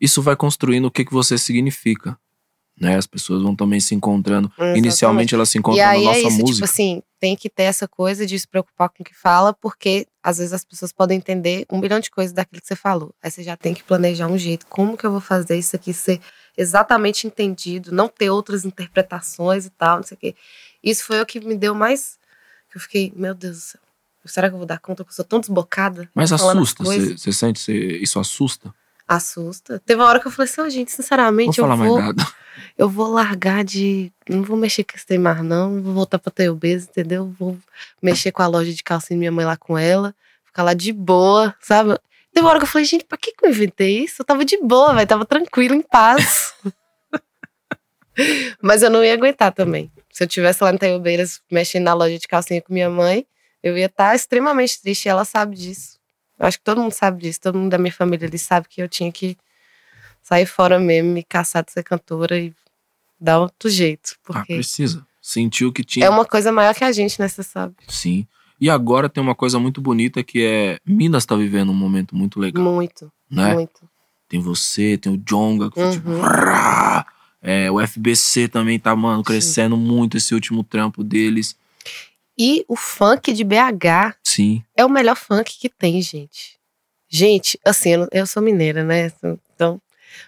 Isso 0.00 0.22
vai 0.22 0.34
construindo 0.34 0.86
o 0.86 0.90
que, 0.90 1.04
que 1.04 1.12
você 1.12 1.36
significa. 1.36 2.18
Né? 2.80 2.96
As 2.96 3.06
pessoas 3.06 3.42
vão 3.42 3.54
também 3.54 3.80
se 3.80 3.94
encontrando. 3.94 4.48
Exatamente. 4.54 4.78
Inicialmente 4.78 5.34
elas 5.34 5.48
se 5.48 5.58
E 5.58 5.60
encontram 5.60 5.84
aí 5.86 6.04
na 6.04 6.10
é 6.10 6.14
nossa 6.14 6.18
isso, 6.20 6.36
tipo 6.36 6.46
música. 6.46 6.64
assim, 6.64 7.02
tem 7.18 7.34
que 7.36 7.50
ter 7.50 7.64
essa 7.64 7.86
coisa 7.88 8.24
de 8.24 8.38
se 8.38 8.46
preocupar 8.46 8.88
com 8.88 9.02
o 9.02 9.04
que 9.04 9.14
fala, 9.14 9.52
porque 9.52 10.06
às 10.22 10.38
vezes 10.38 10.52
as 10.52 10.64
pessoas 10.64 10.92
podem 10.92 11.18
entender 11.18 11.66
um 11.70 11.78
milhão 11.78 11.98
de 11.98 12.08
coisas 12.10 12.32
daquilo 12.32 12.62
que 12.62 12.68
você 12.68 12.76
falou. 12.76 13.12
Aí 13.20 13.30
você 13.30 13.42
já 13.42 13.56
tem 13.56 13.74
que 13.74 13.82
planejar 13.82 14.28
um 14.28 14.38
jeito, 14.38 14.64
como 14.68 14.96
que 14.96 15.04
eu 15.04 15.10
vou 15.10 15.20
fazer 15.20 15.58
isso 15.58 15.74
aqui 15.74 15.92
ser 15.92 16.20
exatamente 16.56 17.26
entendido, 17.26 17.90
não 17.92 18.08
ter 18.08 18.30
outras 18.30 18.64
interpretações 18.64 19.66
e 19.66 19.70
tal, 19.70 19.96
não 19.96 20.04
sei 20.04 20.16
o 20.16 20.20
quê. 20.20 20.34
Isso 20.82 21.04
foi 21.04 21.20
o 21.20 21.26
que 21.26 21.40
me 21.40 21.56
deu 21.56 21.74
mais. 21.74 22.16
que 22.70 22.76
Eu 22.76 22.80
fiquei, 22.80 23.12
meu 23.16 23.34
Deus 23.34 23.56
do 23.56 23.60
céu, 23.62 23.80
será 24.30 24.48
que 24.48 24.54
eu 24.54 24.58
vou 24.58 24.66
dar 24.66 24.78
conta 24.78 25.04
que 25.04 25.10
eu 25.10 25.14
sou 25.14 25.24
tão 25.24 25.40
desbocada? 25.40 26.08
Mas 26.14 26.32
assusta. 26.32 26.84
Você 26.84 27.32
sente? 27.32 27.60
Você, 27.60 27.72
isso 27.98 28.18
assusta? 28.18 28.72
Assusta. 29.06 29.80
Teve 29.86 30.00
uma 30.00 30.08
hora 30.08 30.20
que 30.20 30.26
eu 30.26 30.30
falei 30.30 30.50
assim, 30.50 30.60
ó, 30.60 30.68
gente, 30.68 30.90
Vou 30.90 30.96
sinceramente, 30.96 31.58
eu 31.58 31.66
vou, 31.66 31.76
mais 31.76 31.94
nada. 31.94 32.26
eu 32.76 32.88
vou 32.88 33.10
largar 33.10 33.64
de. 33.64 34.12
Não 34.28 34.42
vou 34.42 34.56
mexer 34.56 34.84
com 34.84 34.96
esse 34.96 35.18
mais, 35.18 35.42
não. 35.42 35.70
Não 35.70 35.82
vou 35.82 35.94
voltar 35.94 36.18
pra 36.18 36.30
Teobesa, 36.30 36.88
entendeu? 36.90 37.34
Vou 37.38 37.58
mexer 38.02 38.32
com 38.32 38.42
a 38.42 38.46
loja 38.46 38.72
de 38.72 38.82
calcinha 38.82 39.18
minha 39.18 39.32
mãe 39.32 39.46
lá 39.46 39.56
com 39.56 39.78
ela. 39.78 40.14
Ficar 40.44 40.62
lá 40.62 40.74
de 40.74 40.92
boa, 40.92 41.54
sabe? 41.60 41.98
Teve 42.32 42.44
uma 42.44 42.50
hora 42.50 42.58
que 42.58 42.64
eu 42.64 42.68
falei, 42.68 42.84
gente, 42.84 43.04
pra 43.04 43.16
que, 43.16 43.32
que 43.32 43.46
eu 43.46 43.50
inventei 43.50 44.04
isso? 44.04 44.20
Eu 44.20 44.26
tava 44.26 44.44
de 44.44 44.58
boa, 44.58 44.94
velho. 44.94 45.06
Tava 45.06 45.24
tranquila, 45.24 45.74
em 45.74 45.82
paz. 45.82 46.54
Mas 48.60 48.82
eu 48.82 48.90
não 48.90 49.02
ia 49.02 49.14
aguentar 49.14 49.52
também. 49.52 49.90
Se 50.12 50.24
eu 50.24 50.28
tivesse 50.28 50.62
lá 50.62 50.72
em 50.72 50.76
Teobeiras 50.76 51.40
mexendo 51.50 51.84
na 51.84 51.94
loja 51.94 52.18
de 52.18 52.28
calcinha 52.28 52.60
com 52.60 52.72
minha 52.72 52.90
mãe, 52.90 53.26
eu 53.62 53.76
ia 53.76 53.86
estar 53.86 54.14
extremamente 54.14 54.80
triste. 54.80 55.06
E 55.06 55.08
ela 55.08 55.24
sabe 55.24 55.56
disso. 55.56 55.98
Eu 56.38 56.46
acho 56.46 56.58
que 56.58 56.64
todo 56.64 56.80
mundo 56.80 56.92
sabe 56.92 57.22
disso. 57.22 57.40
Todo 57.40 57.58
mundo 57.58 57.70
da 57.70 57.78
minha 57.78 57.92
família 57.92 58.28
ali 58.28 58.38
sabe 58.38 58.68
que 58.68 58.80
eu 58.82 58.88
tinha 58.88 59.10
que 59.10 59.36
sair 60.22 60.46
fora 60.46 60.78
mesmo, 60.78 61.10
me 61.12 61.22
caçar 61.22 61.64
de 61.64 61.72
ser 61.72 61.82
cantora 61.82 62.38
e 62.38 62.52
dar 63.20 63.38
outro 63.40 63.68
jeito. 63.68 64.12
Ah, 64.14 64.18
Porque 64.24 64.54
precisa. 64.54 65.06
Sentiu 65.20 65.72
que 65.72 65.82
tinha. 65.84 66.06
é 66.06 66.10
uma 66.10 66.24
coisa 66.24 66.50
maior 66.52 66.74
que 66.74 66.84
a 66.84 66.92
gente, 66.92 67.20
né? 67.20 67.28
Você 67.28 67.42
sabe? 67.42 67.74
Sim. 67.88 68.26
E 68.60 68.68
agora 68.70 69.08
tem 69.08 69.22
uma 69.22 69.34
coisa 69.34 69.58
muito 69.58 69.80
bonita 69.80 70.22
que 70.22 70.42
é. 70.44 70.78
Minas 70.86 71.26
tá 71.26 71.36
vivendo 71.36 71.70
um 71.70 71.74
momento 71.74 72.16
muito 72.16 72.40
legal, 72.40 72.64
Muito, 72.64 73.10
né? 73.30 73.54
muito. 73.54 73.88
Tem 74.28 74.40
você, 74.40 74.96
tem 74.98 75.12
o 75.12 75.16
Jonga, 75.16 75.70
que 75.70 75.80
foi 75.80 75.90
tipo. 75.92 76.10
Uhum. 76.10 76.20
É, 77.40 77.70
o 77.70 77.80
FBC 77.86 78.48
também 78.48 78.78
tá, 78.78 78.94
mano, 78.96 79.18
Sim. 79.18 79.24
crescendo 79.24 79.76
muito 79.76 80.16
esse 80.16 80.34
último 80.34 80.64
trampo 80.64 81.04
deles. 81.04 81.56
E 82.38 82.64
o 82.68 82.76
funk 82.76 83.32
de 83.32 83.42
BH 83.42 84.14
Sim. 84.22 84.62
é 84.76 84.84
o 84.84 84.90
melhor 84.90 85.16
funk 85.16 85.58
que 85.58 85.68
tem, 85.68 86.00
gente. 86.00 86.58
Gente, 87.08 87.58
assim, 87.64 87.94
eu, 87.94 88.08
eu 88.12 88.26
sou 88.26 88.42
mineira, 88.42 88.84
né? 88.84 89.10
Então, 89.54 89.80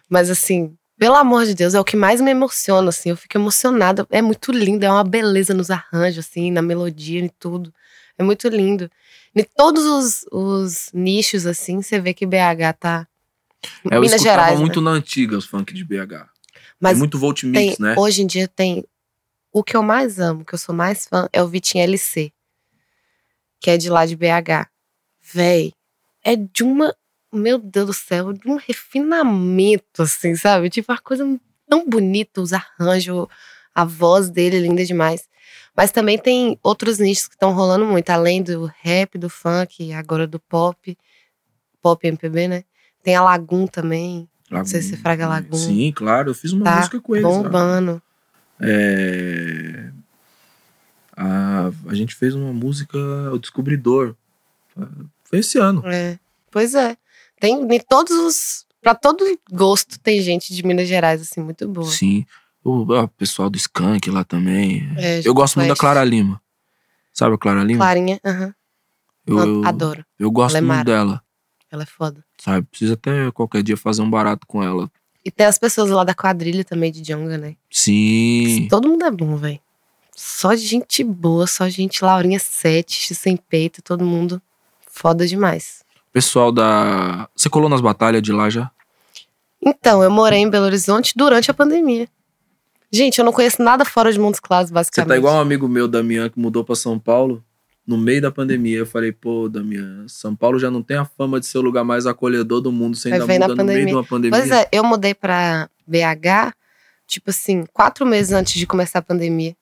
mas 0.08 0.30
assim, 0.30 0.74
pelo 0.98 1.14
amor 1.14 1.46
de 1.46 1.54
Deus, 1.54 1.74
é 1.74 1.80
o 1.80 1.84
que 1.84 1.96
mais 1.96 2.20
me 2.20 2.30
emociona, 2.30 2.88
assim. 2.88 3.10
Eu 3.10 3.16
fico 3.16 3.38
emocionada. 3.38 4.06
É 4.10 4.20
muito 4.20 4.50
lindo, 4.52 4.84
é 4.84 4.90
uma 4.90 5.04
beleza 5.04 5.54
nos 5.54 5.70
arranjos, 5.70 6.26
assim, 6.26 6.50
na 6.50 6.60
melodia 6.60 7.24
e 7.24 7.30
tudo. 7.30 7.72
É 8.18 8.22
muito 8.22 8.48
lindo. 8.48 8.90
Em 9.34 9.44
todos 9.56 9.84
os, 9.84 10.26
os 10.30 10.90
nichos, 10.92 11.46
assim, 11.46 11.80
você 11.80 12.00
vê 12.00 12.12
que 12.12 12.26
BH 12.26 12.76
tá. 12.78 13.06
É, 13.90 13.96
eu 13.96 14.00
Minas 14.00 14.16
escutava 14.16 14.40
Gerais. 14.40 14.58
né? 14.58 14.60
muito 14.60 14.80
na 14.80 14.90
antiga 14.90 15.38
os 15.38 15.46
funk 15.46 15.72
de 15.72 15.84
BH. 15.84 16.26
Mas 16.78 16.92
tem 16.92 16.98
muito 16.98 17.18
Volt 17.18 17.40
tem, 17.42 17.50
Mix, 17.50 17.78
né? 17.78 17.94
hoje 17.96 18.22
em 18.22 18.26
dia 18.26 18.48
tem. 18.48 18.84
O 19.52 19.64
que 19.64 19.76
eu 19.76 19.82
mais 19.82 20.18
amo, 20.20 20.44
que 20.44 20.54
eu 20.54 20.58
sou 20.58 20.74
mais 20.74 21.06
fã, 21.06 21.28
é 21.32 21.42
o 21.42 21.48
Vitinho 21.48 21.82
LC. 21.84 22.32
Que 23.60 23.70
é 23.70 23.76
de 23.76 23.90
lá 23.90 24.06
de 24.06 24.16
BH. 24.16 24.68
Véi, 25.32 25.72
é 26.24 26.36
de 26.36 26.62
uma. 26.62 26.94
Meu 27.32 27.58
Deus 27.58 27.86
do 27.86 27.92
céu, 27.92 28.32
de 28.32 28.48
um 28.48 28.56
refinamento, 28.56 30.02
assim, 30.02 30.34
sabe? 30.34 30.68
Tipo, 30.68 30.90
uma 30.92 30.98
coisa 30.98 31.24
tão 31.68 31.88
bonita, 31.88 32.40
os 32.40 32.52
arranjos, 32.52 33.26
a 33.72 33.84
voz 33.84 34.28
dele 34.30 34.56
é 34.56 34.60
linda 34.60 34.84
demais. 34.84 35.28
Mas 35.76 35.92
também 35.92 36.18
tem 36.18 36.58
outros 36.62 36.98
nichos 36.98 37.28
que 37.28 37.34
estão 37.34 37.52
rolando 37.52 37.84
muito, 37.86 38.10
além 38.10 38.42
do 38.42 38.64
rap, 38.82 39.16
do 39.16 39.30
funk, 39.30 39.92
agora 39.92 40.26
do 40.26 40.40
pop, 40.40 40.98
pop 41.80 42.06
MPB, 42.06 42.48
né? 42.48 42.64
Tem 43.02 43.14
a 43.14 43.22
Lagoon 43.22 43.66
também. 43.68 44.28
Não 44.50 44.64
sei 44.64 44.82
se 44.82 44.96
Fraga 44.96 45.28
Lagoon. 45.28 45.56
Sim, 45.56 45.92
claro. 45.94 46.30
Eu 46.30 46.34
fiz 46.34 46.52
uma 46.52 46.64
Tá 46.64 46.76
música 46.78 47.00
com 47.00 47.14
eles. 47.14 47.24
lá. 47.92 48.02
É... 48.60 49.90
A, 51.16 51.70
a 51.86 51.94
gente 51.94 52.14
fez 52.14 52.34
uma 52.34 52.52
música, 52.52 52.98
O 53.32 53.38
Descobridor. 53.38 54.14
Foi 55.24 55.38
esse 55.40 55.58
ano. 55.58 55.82
É. 55.86 56.18
Pois 56.50 56.74
é. 56.74 56.96
Tem 57.38 57.54
em 57.60 57.80
todos 57.80 58.12
os. 58.12 58.66
Pra 58.80 58.94
todo 58.94 59.24
gosto 59.52 59.98
tem 60.00 60.22
gente 60.22 60.54
de 60.54 60.64
Minas 60.64 60.88
Gerais, 60.88 61.20
assim, 61.20 61.42
muito 61.42 61.68
boa. 61.68 61.90
Sim. 61.90 62.24
O, 62.64 62.82
o 62.82 63.08
pessoal 63.08 63.50
do 63.50 63.56
Skank 63.56 64.10
lá 64.10 64.24
também. 64.24 64.90
É, 64.96 65.20
Eu 65.24 65.34
gosto 65.34 65.56
muito 65.56 65.68
da. 65.68 65.76
Clara 65.76 66.04
Lima. 66.04 66.40
Sabe 67.12 67.34
a 67.34 67.38
Clara 67.38 67.62
Lima? 67.62 67.78
Clarinha, 67.78 68.20
aham. 68.24 68.54
Eu, 69.26 69.38
eu, 69.38 69.64
Adoro. 69.64 70.04
eu 70.18 70.30
gosto 70.30 70.56
é 70.56 70.60
muito 70.60 70.84
dela. 70.84 71.22
Ela 71.70 71.82
é 71.82 71.86
foda. 71.86 72.24
Sabe? 72.38 72.66
Precisa 72.66 72.94
até 72.94 73.30
qualquer 73.30 73.62
dia 73.62 73.76
fazer 73.76 74.02
um 74.02 74.10
barato 74.10 74.46
com 74.46 74.62
ela. 74.62 74.90
E 75.24 75.30
tem 75.30 75.46
as 75.46 75.58
pessoas 75.58 75.90
lá 75.90 76.02
da 76.02 76.14
quadrilha 76.14 76.64
também 76.64 76.90
de 76.90 77.02
Jonga, 77.02 77.36
né? 77.36 77.56
Sim. 77.70 78.66
Todo 78.70 78.88
mundo 78.88 79.04
é 79.04 79.10
bom, 79.10 79.36
velho. 79.36 79.60
Só 80.16 80.54
gente 80.54 81.04
boa, 81.04 81.46
só 81.46 81.68
gente 81.68 82.04
Laurinha 82.04 82.38
7, 82.38 82.94
X 82.94 83.18
sem 83.18 83.36
peito, 83.36 83.82
todo 83.82 84.04
mundo 84.04 84.40
foda 84.90 85.26
demais. 85.26 85.82
Pessoal 86.12 86.50
da. 86.50 87.28
Você 87.34 87.48
colou 87.48 87.68
nas 87.68 87.80
batalhas 87.80 88.22
de 88.22 88.32
lá 88.32 88.50
já? 88.50 88.70
Então, 89.62 90.02
eu 90.02 90.10
morei 90.10 90.40
em 90.40 90.48
Belo 90.48 90.64
Horizonte 90.64 91.12
durante 91.16 91.50
a 91.50 91.54
pandemia. 91.54 92.08
Gente, 92.90 93.18
eu 93.18 93.24
não 93.24 93.32
conheço 93.32 93.62
nada 93.62 93.84
fora 93.84 94.12
de 94.12 94.18
Montes 94.18 94.40
Claros, 94.40 94.68
Você 94.70 94.74
basicamente. 94.74 95.08
tá 95.08 95.16
igual 95.16 95.36
um 95.36 95.40
amigo 95.40 95.68
meu, 95.68 95.86
Damian, 95.86 96.28
que 96.28 96.38
mudou 96.38 96.64
pra 96.64 96.74
São 96.74 96.98
Paulo 96.98 97.44
no 97.90 97.98
meio 97.98 98.22
da 98.22 98.30
pandemia. 98.30 98.78
Eu 98.78 98.86
falei, 98.86 99.10
pô, 99.10 99.48
Damian, 99.48 100.06
São 100.06 100.36
Paulo 100.36 100.60
já 100.60 100.70
não 100.70 100.80
tem 100.80 100.96
a 100.96 101.04
fama 101.04 101.40
de 101.40 101.46
ser 101.46 101.58
o 101.58 101.60
lugar 101.60 101.82
mais 101.82 102.06
acolhedor 102.06 102.60
do 102.60 102.70
mundo. 102.70 102.96
Aí 103.04 103.12
ainda 103.12 103.26
muda 103.26 103.54
no 103.56 103.64
meio 103.64 103.86
de 103.86 103.92
uma 103.92 104.04
pandemia. 104.04 104.38
Pois 104.38 104.50
é, 104.52 104.68
eu 104.70 104.84
mudei 104.84 105.12
pra 105.12 105.68
BH, 105.84 106.54
tipo 107.04 107.30
assim, 107.30 107.66
quatro 107.72 108.06
meses 108.06 108.32
antes 108.32 108.54
de 108.54 108.64
começar 108.64 109.00
a 109.00 109.02
pandemia. 109.02 109.56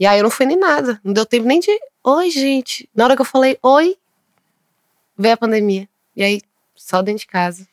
E 0.00 0.06
aí 0.06 0.18
eu 0.18 0.22
não 0.22 0.30
fui 0.30 0.46
nem 0.46 0.58
nada. 0.58 0.98
Não 1.04 1.12
deu 1.12 1.26
tempo 1.26 1.46
nem 1.46 1.60
de. 1.60 1.70
Oi, 2.02 2.30
gente. 2.30 2.88
Na 2.94 3.04
hora 3.04 3.14
que 3.14 3.20
eu 3.20 3.26
falei 3.26 3.58
oi, 3.62 3.94
veio 5.16 5.34
a 5.34 5.36
pandemia. 5.36 5.86
E 6.16 6.22
aí, 6.22 6.40
só 6.74 7.02
dentro 7.02 7.20
de 7.20 7.26
casa. 7.26 7.68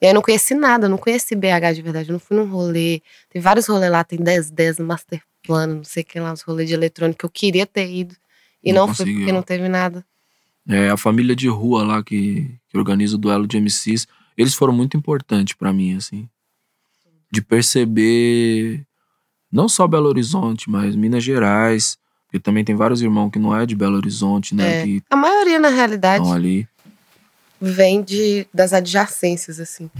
E 0.00 0.06
aí 0.06 0.12
eu 0.12 0.14
não 0.14 0.22
conheci 0.22 0.54
nada, 0.54 0.88
não 0.88 0.96
conheci 0.96 1.36
BH 1.36 1.74
de 1.74 1.82
verdade. 1.82 2.08
Eu 2.08 2.14
não 2.14 2.20
fui 2.20 2.34
num 2.34 2.48
rolê. 2.48 3.02
Tem 3.28 3.42
vários 3.42 3.66
rolês 3.66 3.92
lá, 3.92 4.02
tem 4.02 4.18
10, 4.18 4.50
10 4.50 4.78
no 4.78 4.86
Master 4.86 5.20
Plano, 5.42 5.74
não 5.74 5.84
sei 5.84 6.02
o 6.02 6.06
que 6.06 6.18
lá, 6.18 6.32
uns 6.32 6.40
rolês 6.40 6.66
de 6.66 6.74
eletrônico 6.74 7.18
que 7.18 7.26
eu 7.26 7.30
queria 7.30 7.66
ter 7.66 7.90
ido. 7.90 8.16
E 8.62 8.72
Não 8.72 8.80
não, 8.82 8.88
conseguiu. 8.88 9.16
porque 9.18 9.32
não 9.32 9.42
teve 9.42 9.68
nada. 9.68 10.04
É, 10.68 10.90
a 10.90 10.96
família 10.96 11.34
de 11.34 11.48
rua 11.48 11.82
lá 11.82 12.02
que, 12.02 12.54
que 12.68 12.76
organiza 12.78 13.16
o 13.16 13.18
duelo 13.18 13.46
de 13.46 13.58
MCs, 13.58 14.06
eles 14.36 14.54
foram 14.54 14.72
muito 14.72 14.96
importantes 14.96 15.54
pra 15.54 15.72
mim, 15.72 15.96
assim. 15.96 16.28
De 17.30 17.40
perceber 17.42 18.84
não 19.50 19.68
só 19.68 19.86
Belo 19.86 20.08
Horizonte, 20.08 20.68
mas 20.70 20.94
Minas 20.94 21.24
Gerais. 21.24 21.98
Porque 22.26 22.38
também 22.38 22.62
tem 22.64 22.76
vários 22.76 23.02
irmãos 23.02 23.30
que 23.30 23.38
não 23.40 23.56
é 23.56 23.66
de 23.66 23.74
Belo 23.74 23.96
Horizonte, 23.96 24.54
né? 24.54 24.82
É. 24.82 24.84
Que 24.84 25.02
A 25.10 25.16
maioria, 25.16 25.58
na 25.58 25.68
realidade, 25.68 26.28
ali. 26.30 26.68
vem 27.60 28.02
de, 28.02 28.46
das 28.54 28.72
adjacências, 28.72 29.58
assim. 29.58 29.90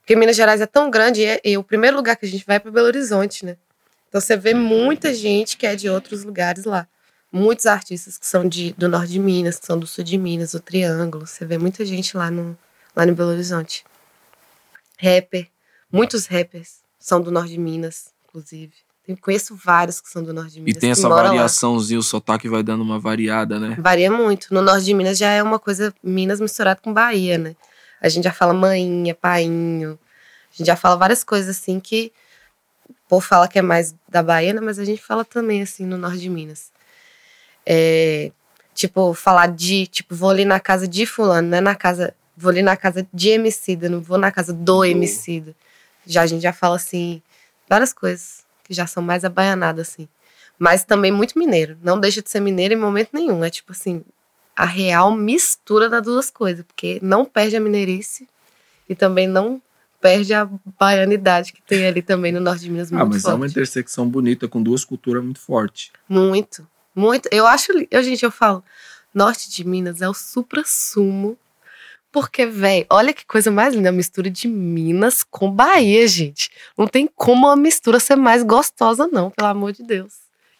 Porque 0.00 0.14
Minas 0.14 0.36
Gerais 0.36 0.60
é 0.60 0.66
tão 0.66 0.90
grande 0.90 1.22
e, 1.22 1.24
é- 1.24 1.40
e 1.44 1.58
o 1.58 1.64
primeiro 1.64 1.96
lugar 1.96 2.16
que 2.16 2.26
a 2.26 2.28
gente 2.28 2.44
vai 2.46 2.56
é 2.56 2.58
para 2.60 2.70
Belo 2.70 2.86
Horizonte, 2.86 3.44
né? 3.44 3.56
Então 4.08 4.20
você 4.20 4.36
vê 4.36 4.54
muita 4.54 5.12
gente 5.12 5.56
que 5.56 5.66
é 5.66 5.74
de 5.74 5.88
outros 5.88 6.22
lugares 6.24 6.64
lá. 6.64 6.86
Muitos 7.36 7.66
artistas 7.66 8.16
que 8.16 8.24
são 8.26 8.48
de, 8.48 8.72
do 8.74 8.88
norte 8.88 9.08
de 9.10 9.18
Minas, 9.18 9.58
que 9.58 9.66
são 9.66 9.76
do 9.76 9.88
sul 9.88 10.04
de 10.04 10.16
Minas, 10.16 10.54
o 10.54 10.60
Triângulo. 10.60 11.26
Você 11.26 11.44
vê 11.44 11.58
muita 11.58 11.84
gente 11.84 12.16
lá 12.16 12.30
no, 12.30 12.56
lá 12.94 13.04
no 13.04 13.12
Belo 13.12 13.30
Horizonte. 13.30 13.84
Rapper. 14.96 15.48
Muitos 15.90 16.26
rappers 16.26 16.76
são 16.98 17.20
do 17.20 17.32
norte 17.32 17.50
de 17.50 17.58
Minas, 17.58 18.12
inclusive. 18.28 18.72
Tem- 19.04 19.16
conheço 19.16 19.54
vários 19.56 20.00
que 20.00 20.08
são 20.08 20.22
do 20.22 20.32
norte 20.32 20.52
de 20.52 20.58
E 20.60 20.62
Minas. 20.62 20.80
tem 20.80 20.92
que 20.92 20.98
essa 21.00 21.08
variaçãozinha, 21.08 21.98
o 21.98 22.04
sotaque 22.04 22.48
vai 22.48 22.62
dando 22.62 22.82
uma 22.82 23.00
variada, 23.00 23.58
né? 23.58 23.76
Varia 23.80 24.12
muito. 24.12 24.54
No 24.54 24.62
norte 24.62 24.84
de 24.84 24.94
Minas 24.94 25.18
já 25.18 25.30
é 25.30 25.42
uma 25.42 25.58
coisa 25.58 25.92
Minas 26.02 26.40
misturado 26.40 26.80
com 26.82 26.92
Bahia, 26.92 27.36
né? 27.36 27.56
A 28.00 28.08
gente 28.08 28.24
já 28.24 28.32
fala 28.32 28.54
mainha, 28.54 29.12
painho. 29.12 29.98
A 30.52 30.56
gente 30.56 30.66
já 30.68 30.76
fala 30.76 30.94
várias 30.96 31.24
coisas 31.24 31.56
assim 31.56 31.80
que 31.80 32.12
o 32.88 32.94
povo 33.08 33.26
fala 33.26 33.48
que 33.48 33.58
é 33.58 33.62
mais 33.62 33.92
da 34.08 34.22
Bahia, 34.22 34.54
né? 34.54 34.60
mas 34.60 34.78
a 34.78 34.84
gente 34.84 35.02
fala 35.02 35.24
também 35.24 35.62
assim 35.62 35.84
no 35.84 35.98
norte 35.98 36.18
de 36.20 36.30
Minas. 36.30 36.72
É, 37.66 38.30
tipo, 38.74 39.14
falar 39.14 39.48
de, 39.48 39.86
tipo, 39.86 40.14
vou 40.14 40.30
ali 40.30 40.44
na 40.44 40.60
casa 40.60 40.86
de 40.86 41.06
fulano, 41.06 41.48
não 41.48 41.58
é 41.58 41.60
na 41.60 41.74
casa, 41.74 42.14
vou 42.36 42.50
ali 42.50 42.62
na 42.62 42.76
casa 42.76 43.06
de 43.12 43.30
Emicida, 43.30 43.88
não 43.88 44.00
vou 44.00 44.18
na 44.18 44.30
casa 44.30 44.52
do 44.52 44.84
Emicida. 44.84 45.54
Já 46.06 46.22
a 46.22 46.26
gente 46.26 46.42
já 46.42 46.52
fala 46.52 46.76
assim, 46.76 47.22
várias 47.68 47.92
coisas 47.92 48.44
que 48.64 48.74
já 48.74 48.86
são 48.86 49.02
mais 49.02 49.24
abaianadas 49.24 49.88
assim. 49.88 50.08
Mas 50.58 50.84
também 50.84 51.10
muito 51.10 51.38
mineiro. 51.38 51.76
Não 51.82 51.98
deixa 51.98 52.22
de 52.22 52.30
ser 52.30 52.40
mineiro 52.40 52.74
em 52.74 52.76
momento 52.76 53.10
nenhum. 53.12 53.44
É 53.44 53.50
tipo 53.50 53.72
assim, 53.72 54.02
a 54.54 54.64
real 54.64 55.12
mistura 55.12 55.88
das 55.88 56.02
duas 56.02 56.30
coisas. 56.30 56.64
Porque 56.64 56.98
não 57.02 57.24
perde 57.24 57.56
a 57.56 57.60
mineirice 57.60 58.28
e 58.88 58.94
também 58.94 59.26
não 59.26 59.60
perde 60.00 60.34
a 60.34 60.48
baianidade 60.78 61.52
que 61.52 61.62
tem 61.62 61.86
ali 61.86 62.02
também 62.02 62.30
no 62.30 62.40
norte 62.40 62.60
de 62.60 62.70
Minas. 62.70 62.92
Ah, 62.92 63.04
mas 63.04 63.16
é 63.16 63.20
forte. 63.20 63.36
uma 63.36 63.46
intersecção 63.46 64.08
bonita 64.08 64.46
com 64.46 64.62
duas 64.62 64.84
culturas 64.84 65.24
muito 65.24 65.40
fortes. 65.40 65.90
Muito, 66.08 66.66
muito. 66.94 67.28
Eu 67.32 67.46
acho. 67.46 67.72
Eu, 67.90 68.02
gente, 68.02 68.24
eu 68.24 68.30
falo, 68.30 68.62
norte 69.14 69.50
de 69.50 69.64
Minas 69.64 70.00
é 70.00 70.08
o 70.08 70.14
supra-sumo. 70.14 71.36
Porque, 72.12 72.46
velho, 72.46 72.86
olha 72.90 73.12
que 73.12 73.26
coisa 73.26 73.50
mais 73.50 73.74
linda, 73.74 73.88
a 73.88 73.92
mistura 73.92 74.30
de 74.30 74.46
Minas 74.46 75.24
com 75.28 75.50
Bahia, 75.50 76.06
gente. 76.06 76.48
Não 76.78 76.86
tem 76.86 77.08
como 77.12 77.48
uma 77.48 77.56
mistura 77.56 77.98
ser 77.98 78.14
mais 78.14 78.44
gostosa, 78.44 79.08
não, 79.10 79.32
pelo 79.32 79.48
amor 79.48 79.72
de 79.72 79.82
Deus. 79.82 80.12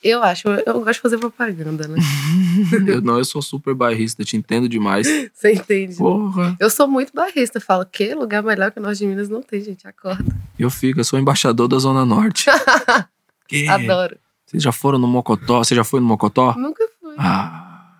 Eu 0.03 0.23
acho, 0.23 0.49
eu, 0.49 0.81
gosto 0.81 0.95
de 0.95 1.01
fazer 1.01 1.17
propaganda, 1.17 1.87
né? 1.89 1.97
eu 2.89 3.01
não, 3.01 3.19
eu 3.19 3.25
sou 3.25 3.41
super 3.41 3.73
bairrista, 3.73 4.23
te 4.23 4.37
entendo 4.37 4.69
demais. 4.69 5.07
Você 5.33 5.53
entende? 5.53 5.97
Porra. 5.97 6.57
Eu 6.59 6.69
sou 6.69 6.87
muito 6.87 7.11
barrista. 7.15 7.59
Eu 7.59 7.63
falo, 7.63 7.87
que 7.87 8.13
lugar 8.15 8.43
melhor 8.43 8.71
que 8.71 8.81
o 8.81 8.83
norte 8.83 8.99
de 8.99 9.07
Minas 9.07 9.31
não 9.31 9.41
tem, 9.41 9.63
gente. 9.63 9.87
Acorda. 9.87 10.25
Eu 10.59 10.69
fico, 10.69 11.01
eu 11.01 11.05
sou 11.05 11.19
embaixador 11.19 11.69
da 11.69 11.79
Zona 11.79 12.05
Norte. 12.05 12.51
que? 13.49 13.67
Adoro. 13.67 14.19
Vocês 14.55 14.63
já 14.63 14.71
foram 14.71 15.01
no 15.01 15.09
Mocotó? 15.09 15.65
Você 15.65 15.75
já 15.75 15.83
foi 15.83 15.99
no 15.99 16.07
Mocotó? 16.07 16.55
Nunca 16.57 16.87
fui. 17.01 17.17
Ah. 17.19 17.91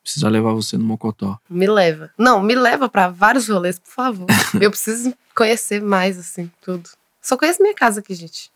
Precisa 0.00 0.28
levar 0.28 0.52
você 0.52 0.78
no 0.78 0.84
Mocotó. 0.84 1.36
Me 1.50 1.66
leva. 1.66 2.08
Não, 2.16 2.40
me 2.40 2.54
leva 2.54 2.88
pra 2.88 3.08
vários 3.08 3.48
rolês, 3.48 3.80
por 3.80 3.90
favor. 3.90 4.26
eu 4.60 4.70
preciso 4.70 5.12
conhecer 5.34 5.82
mais, 5.82 6.16
assim, 6.16 6.48
tudo. 6.60 6.88
Só 7.20 7.36
conheço 7.36 7.60
minha 7.60 7.74
casa 7.74 7.98
aqui, 7.98 8.14
gente. 8.14 8.48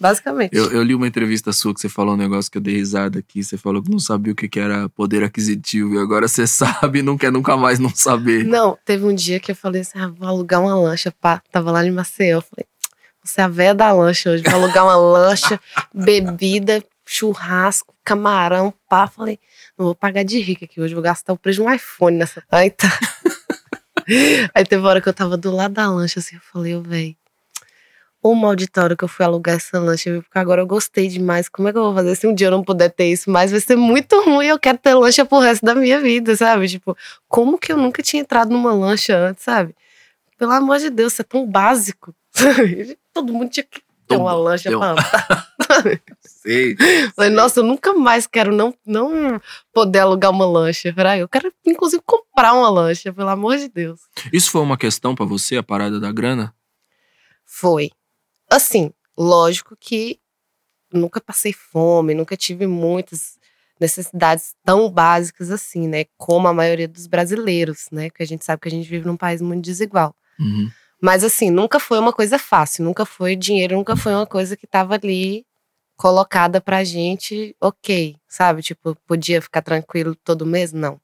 Basicamente. 0.00 0.56
Eu, 0.56 0.72
eu 0.72 0.82
li 0.82 0.94
uma 0.94 1.06
entrevista 1.06 1.52
sua 1.52 1.74
que 1.74 1.80
você 1.80 1.90
falou 1.90 2.14
um 2.14 2.16
negócio 2.16 2.50
que 2.50 2.56
eu 2.56 2.62
dei 2.62 2.76
risada 2.76 3.18
aqui. 3.18 3.44
Você 3.44 3.58
falou 3.58 3.82
que 3.82 3.90
não 3.90 3.98
sabia 3.98 4.32
o 4.32 4.36
que 4.36 4.48
que 4.48 4.58
era 4.58 4.88
poder 4.88 5.22
aquisitivo 5.22 5.94
e 5.94 5.98
agora 5.98 6.26
você 6.26 6.46
sabe 6.48 7.00
e 7.00 7.02
não 7.02 7.18
quer 7.18 7.30
nunca 7.30 7.54
mais 7.54 7.78
não 7.78 7.90
saber. 7.94 8.44
Não, 8.46 8.78
teve 8.82 9.04
um 9.04 9.14
dia 9.14 9.38
que 9.38 9.50
eu 9.50 9.56
falei 9.56 9.82
assim: 9.82 9.98
ah, 9.98 10.08
vou 10.08 10.26
alugar 10.26 10.62
uma 10.62 10.74
lancha, 10.74 11.12
pá. 11.20 11.42
Tava 11.52 11.70
lá 11.70 11.84
em 11.84 11.92
Maceió. 11.92 12.38
Eu 12.38 12.42
falei, 12.42 12.66
você 13.22 13.40
é 13.40 13.44
a 13.44 13.48
véia 13.48 13.74
da 13.74 13.92
lancha 13.92 14.30
hoje, 14.30 14.42
vou 14.42 14.54
alugar 14.54 14.84
uma 14.84 14.96
lancha, 14.96 15.60
bebida, 15.94 16.82
churrasco, 17.04 17.94
camarão, 18.04 18.72
pá. 18.88 19.06
Falei, 19.06 19.38
não 19.78 19.86
vou 19.86 19.94
pagar 19.94 20.24
de 20.24 20.40
rica 20.40 20.64
aqui 20.64 20.80
hoje, 20.80 20.94
vou 20.94 21.02
gastar 21.02 21.32
o 21.32 21.38
preço 21.38 21.60
de 21.60 21.66
um 21.66 21.72
iPhone 21.72 22.16
nessa. 22.16 22.42
Aí 22.50 22.70
tá. 22.70 22.88
Aí 24.54 24.64
teve 24.64 24.82
uma 24.82 24.88
hora 24.88 25.00
que 25.00 25.08
eu 25.08 25.14
tava 25.14 25.36
do 25.36 25.50
lado 25.50 25.74
da 25.74 25.88
lancha, 25.88 26.18
assim, 26.18 26.36
eu 26.36 26.42
falei, 26.52 26.74
ô, 26.74 26.82
véi. 26.82 27.16
O 28.24 28.34
auditório 28.46 28.96
que 28.96 29.02
eu 29.02 29.08
fui 29.08 29.24
alugar 29.26 29.56
essa 29.56 29.80
lancha, 29.80 30.12
viu? 30.12 30.22
porque 30.22 30.38
agora 30.38 30.62
eu 30.62 30.66
gostei 30.66 31.08
demais. 31.08 31.48
Como 31.48 31.66
é 31.68 31.72
que 31.72 31.78
eu 31.78 31.82
vou 31.82 31.94
fazer 31.94 32.14
se 32.14 32.24
um 32.24 32.32
dia 32.32 32.46
eu 32.46 32.50
não 32.52 32.62
puder 32.62 32.88
ter 32.88 33.06
isso? 33.06 33.28
Mas 33.28 33.50
vai 33.50 33.58
ser 33.58 33.74
muito 33.74 34.20
ruim. 34.22 34.46
Eu 34.46 34.60
quero 34.60 34.78
ter 34.78 34.94
lancha 34.94 35.24
pro 35.24 35.40
resto 35.40 35.66
da 35.66 35.74
minha 35.74 36.00
vida, 36.00 36.36
sabe? 36.36 36.68
Tipo, 36.68 36.96
como 37.28 37.58
que 37.58 37.72
eu 37.72 37.76
nunca 37.76 38.00
tinha 38.00 38.22
entrado 38.22 38.50
numa 38.52 38.72
lancha 38.72 39.16
antes, 39.16 39.42
sabe? 39.42 39.74
Pelo 40.38 40.52
amor 40.52 40.78
de 40.78 40.88
Deus, 40.88 41.14
isso 41.14 41.22
é 41.22 41.24
tão 41.24 41.44
básico. 41.44 42.14
Todo 43.12 43.32
mundo 43.32 43.50
tinha 43.50 43.64
que 43.64 43.82
ter 44.08 44.16
uma 44.16 44.32
lancha 44.34 44.70
eu- 44.70 44.78
pra 44.78 44.90
andar. 44.92 45.48
Sei. 46.20 46.76
Falei, 47.14 47.30
nossa, 47.30 47.60
eu 47.60 47.64
nunca 47.64 47.92
mais 47.94 48.26
quero 48.26 48.54
não, 48.54 48.74
não 48.84 49.40
poder 49.72 50.00
alugar 50.00 50.30
uma 50.30 50.44
lancha. 50.46 50.92
Falei, 50.92 51.12
"Ah, 51.12 51.18
eu 51.18 51.28
quero, 51.28 51.52
inclusive, 51.64 52.02
comprar 52.04 52.52
uma 52.54 52.68
lancha, 52.68 53.12
pelo 53.12 53.28
amor 53.28 53.56
de 53.56 53.68
Deus. 53.68 54.00
Isso 54.32 54.50
foi 54.50 54.60
uma 54.60 54.76
questão 54.76 55.14
pra 55.14 55.24
você, 55.24 55.56
a 55.56 55.62
parada 55.62 56.00
da 56.00 56.10
grana? 56.10 56.54
Foi. 57.46 57.90
Assim, 58.50 58.92
lógico 59.16 59.76
que 59.78 60.18
nunca 60.92 61.20
passei 61.20 61.52
fome, 61.52 62.12
nunca 62.14 62.36
tive 62.36 62.66
muitas 62.66 63.38
necessidades 63.80 64.54
tão 64.64 64.90
básicas 64.90 65.50
assim, 65.50 65.88
né? 65.88 66.04
Como 66.16 66.46
a 66.48 66.52
maioria 66.54 66.86
dos 66.88 67.06
brasileiros, 67.06 67.86
né? 67.90 68.10
Porque 68.10 68.22
a 68.22 68.26
gente 68.26 68.44
sabe 68.44 68.60
que 68.62 68.68
a 68.68 68.70
gente 68.70 68.88
vive 68.88 69.06
num 69.06 69.16
país 69.16 69.40
muito 69.40 69.64
desigual. 69.64 70.14
Uhum. 70.38 70.70
Mas 71.04 71.24
assim, 71.24 71.50
nunca 71.50 71.80
foi 71.80 71.98
uma 71.98 72.12
coisa 72.12 72.38
fácil, 72.38 72.84
nunca 72.84 73.04
foi 73.04 73.34
dinheiro, 73.34 73.74
nunca 73.74 73.96
foi 73.96 74.14
uma 74.14 74.24
coisa 74.24 74.56
que 74.56 74.68
tava 74.68 74.94
ali 74.94 75.44
colocada 75.96 76.60
pra 76.60 76.84
gente, 76.84 77.56
ok, 77.60 78.16
sabe? 78.28 78.62
Tipo, 78.62 78.96
podia 79.04 79.42
ficar 79.42 79.62
tranquilo 79.62 80.14
todo 80.14 80.46
mês? 80.46 80.72
Não. 80.72 81.00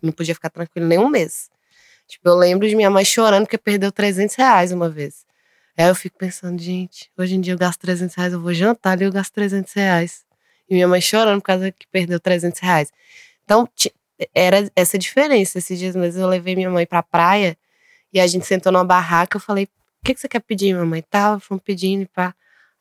Não 0.00 0.12
podia 0.12 0.34
ficar 0.34 0.50
tranquilo 0.50 0.86
nenhum 0.86 1.08
mês. 1.08 1.50
Tipo, 2.06 2.28
eu 2.28 2.36
lembro 2.36 2.68
de 2.68 2.76
minha 2.76 2.90
mãe 2.90 3.04
chorando 3.04 3.42
porque 3.44 3.58
perdeu 3.58 3.90
300 3.90 4.36
reais 4.36 4.70
uma 4.70 4.88
vez. 4.88 5.26
Aí 5.76 5.88
eu 5.88 5.96
fico 5.96 6.16
pensando, 6.16 6.62
gente, 6.62 7.10
hoje 7.18 7.34
em 7.34 7.40
dia 7.40 7.54
eu 7.54 7.58
gasto 7.58 7.80
300 7.80 8.14
reais, 8.14 8.32
eu 8.32 8.40
vou 8.40 8.54
jantar 8.54 8.92
ali, 8.92 9.04
eu 9.04 9.12
gasto 9.12 9.32
300 9.32 9.72
reais. 9.72 10.24
E 10.68 10.74
minha 10.74 10.86
mãe 10.86 11.00
chorando 11.00 11.40
por 11.40 11.46
causa 11.46 11.72
que 11.72 11.88
perdeu 11.88 12.20
300 12.20 12.60
reais. 12.60 12.92
Então, 13.44 13.68
era 14.32 14.70
essa 14.76 14.96
diferença. 14.96 15.58
Esses 15.58 15.76
dias 15.76 15.96
mesmo 15.96 16.22
eu 16.22 16.28
levei 16.28 16.54
minha 16.54 16.70
mãe 16.70 16.86
pra 16.86 17.02
praia 17.02 17.56
e 18.12 18.20
a 18.20 18.26
gente 18.26 18.46
sentou 18.46 18.72
numa 18.72 18.84
barraca. 18.84 19.36
Eu 19.36 19.40
falei, 19.40 19.64
o 19.64 20.04
que, 20.04 20.14
que 20.14 20.20
você 20.20 20.28
quer 20.28 20.40
pedir, 20.40 20.74
mamãe? 20.74 21.02
Tava, 21.02 21.36
tá, 21.36 21.40
fomos 21.40 21.62
pedindo, 21.62 22.06
pá. 22.08 22.34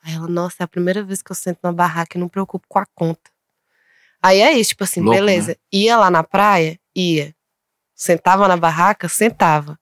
Aí 0.04 0.16
ela, 0.16 0.28
nossa, 0.28 0.58
é 0.60 0.64
a 0.64 0.68
primeira 0.68 1.04
vez 1.04 1.22
que 1.22 1.32
eu 1.32 1.36
sento 1.36 1.60
numa 1.64 1.74
barraca 1.74 2.18
e 2.18 2.20
não 2.20 2.26
me 2.26 2.32
preocupo 2.32 2.66
com 2.68 2.80
a 2.80 2.86
conta. 2.96 3.30
Aí 4.22 4.40
é 4.40 4.52
isso, 4.54 4.70
tipo 4.70 4.84
assim, 4.84 5.02
Louco, 5.02 5.16
beleza. 5.16 5.50
Né? 5.50 5.56
Ia 5.72 5.98
lá 5.98 6.10
na 6.10 6.24
praia? 6.24 6.80
Ia. 6.96 7.34
Sentava 7.96 8.48
na 8.48 8.58
barraca? 8.58 9.08
Sentava. 9.10 9.78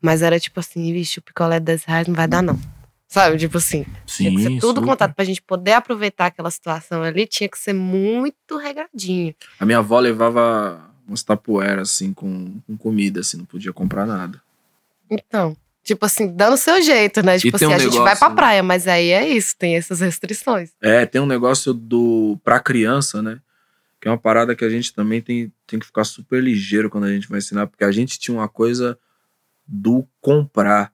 Mas 0.00 0.22
era 0.22 0.40
tipo 0.40 0.58
assim, 0.60 0.92
vixe, 0.92 1.18
o 1.18 1.22
picolé 1.22 1.58
de 1.58 1.66
10 1.66 1.84
reais 1.84 2.08
não 2.08 2.14
vai 2.14 2.26
dar, 2.26 2.42
não. 2.42 2.58
Sabe? 3.06 3.36
Tipo 3.36 3.58
assim. 3.58 3.84
Sim, 4.06 4.24
tinha 4.24 4.30
que 4.36 4.42
ser 4.42 4.60
tudo 4.60 4.76
super. 4.80 4.90
contado 4.90 5.14
pra 5.14 5.24
gente 5.24 5.42
poder 5.42 5.72
aproveitar 5.72 6.26
aquela 6.26 6.50
situação 6.50 7.02
ali, 7.02 7.26
tinha 7.26 7.48
que 7.48 7.58
ser 7.58 7.72
muito 7.72 8.56
regradinho. 8.56 9.34
A 9.58 9.66
minha 9.66 9.78
avó 9.78 9.98
levava 9.98 10.80
umas 11.06 11.22
tapoeiras, 11.22 11.90
assim, 11.90 12.12
com, 12.12 12.60
com 12.66 12.76
comida, 12.76 13.20
assim, 13.20 13.38
não 13.38 13.44
podia 13.44 13.72
comprar 13.72 14.06
nada. 14.06 14.40
Então. 15.10 15.56
Tipo 15.82 16.04
assim, 16.06 16.28
dando 16.28 16.54
o 16.54 16.58
seu 16.58 16.80
jeito, 16.82 17.22
né? 17.22 17.38
Tipo 17.38 17.56
assim, 17.56 17.66
um 17.66 17.70
a 17.70 17.78
gente 17.78 17.92
negócio- 17.92 18.04
vai 18.04 18.16
pra 18.16 18.30
praia, 18.30 18.62
mas 18.62 18.86
aí 18.86 19.10
é 19.10 19.26
isso, 19.28 19.56
tem 19.56 19.76
essas 19.76 20.00
restrições. 20.00 20.70
É, 20.80 21.06
tem 21.06 21.20
um 21.20 21.26
negócio 21.26 21.72
do 21.72 22.38
pra 22.44 22.60
criança, 22.60 23.22
né? 23.22 23.40
Que 24.00 24.06
é 24.06 24.10
uma 24.10 24.18
parada 24.18 24.54
que 24.54 24.64
a 24.64 24.68
gente 24.68 24.92
também 24.94 25.20
tem, 25.20 25.52
tem 25.66 25.78
que 25.78 25.86
ficar 25.86 26.04
super 26.04 26.42
ligeiro 26.42 26.88
quando 26.90 27.04
a 27.04 27.12
gente 27.12 27.28
vai 27.28 27.38
ensinar, 27.38 27.66
porque 27.66 27.82
a 27.84 27.90
gente 27.90 28.18
tinha 28.18 28.36
uma 28.36 28.48
coisa 28.48 28.98
do 29.66 30.06
comprar. 30.20 30.92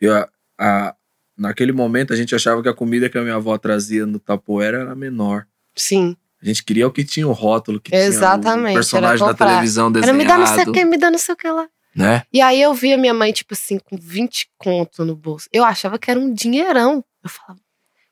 E 0.00 0.08
a, 0.08 0.28
a- 0.58 0.94
naquele 1.36 1.72
momento 1.72 2.12
a 2.12 2.16
gente 2.16 2.34
achava 2.34 2.62
que 2.62 2.68
a 2.68 2.74
comida 2.74 3.08
que 3.08 3.16
a 3.18 3.22
minha 3.22 3.36
avó 3.36 3.56
trazia 3.58 4.04
no 4.06 4.18
tapoeira 4.18 4.80
era 4.80 4.94
menor. 4.94 5.46
Sim. 5.74 6.16
A 6.42 6.46
gente 6.46 6.64
queria 6.64 6.86
o 6.86 6.90
que 6.92 7.04
tinha 7.04 7.26
o 7.26 7.32
rótulo, 7.32 7.80
que 7.80 7.94
Exatamente, 7.94 8.50
tinha 8.50 8.56
o 8.56 8.66
era 8.66 8.74
personagem 8.74 9.26
da 9.26 9.34
televisão 9.34 9.86
Era 9.86 9.92
desenhado. 10.00 10.18
me 10.18 10.24
dá 10.26 10.38
não 10.38 10.46
sei 10.46 10.64
o 10.64 10.72
que, 10.72 10.84
me 10.84 10.98
dá 10.98 11.10
não 11.10 11.18
sei 11.18 11.32
o 11.34 11.36
que 11.36 11.48
lá. 11.48 11.68
Né? 11.94 12.24
E 12.32 12.40
aí 12.40 12.60
eu 12.60 12.72
via 12.72 12.96
minha 12.96 13.12
mãe, 13.12 13.32
tipo 13.32 13.52
assim, 13.54 13.78
com 13.78 13.96
20 13.96 14.50
conto 14.56 15.04
no 15.04 15.14
bolso. 15.14 15.48
Eu 15.52 15.64
achava 15.64 15.98
que 15.98 16.10
era 16.10 16.18
um 16.18 16.32
dinheirão. 16.32 17.04
Eu 17.22 17.28
falava, 17.28 17.60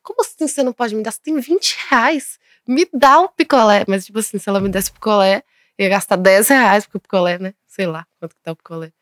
como 0.03 0.21
assim 0.21 0.47
você 0.47 0.63
não 0.63 0.73
pode 0.73 0.95
me 0.95 1.03
dar? 1.03 1.13
Você 1.13 1.21
tem 1.23 1.39
20 1.39 1.79
reais. 1.89 2.39
Me 2.67 2.87
dá 2.93 3.21
o 3.21 3.29
picolé. 3.29 3.85
Mas, 3.89 4.07
tipo 4.07 4.19
assim, 4.19 4.39
se 4.39 4.49
ela 4.49 4.61
me 4.61 4.69
desse 4.69 4.93
picolé, 4.93 5.43
eu 5.79 5.85
ia 5.85 5.91
gastar 5.91 6.17
10 6.17 6.49
reais, 6.49 6.85
porque 6.85 6.99
o 6.99 7.01
picolé, 7.01 7.39
né? 7.39 7.55
Sei 7.67 7.87
lá 7.87 8.07
quanto 8.19 8.37
que 8.37 8.43
tá 8.43 8.53
o 8.53 8.57
picolé. 8.57 8.93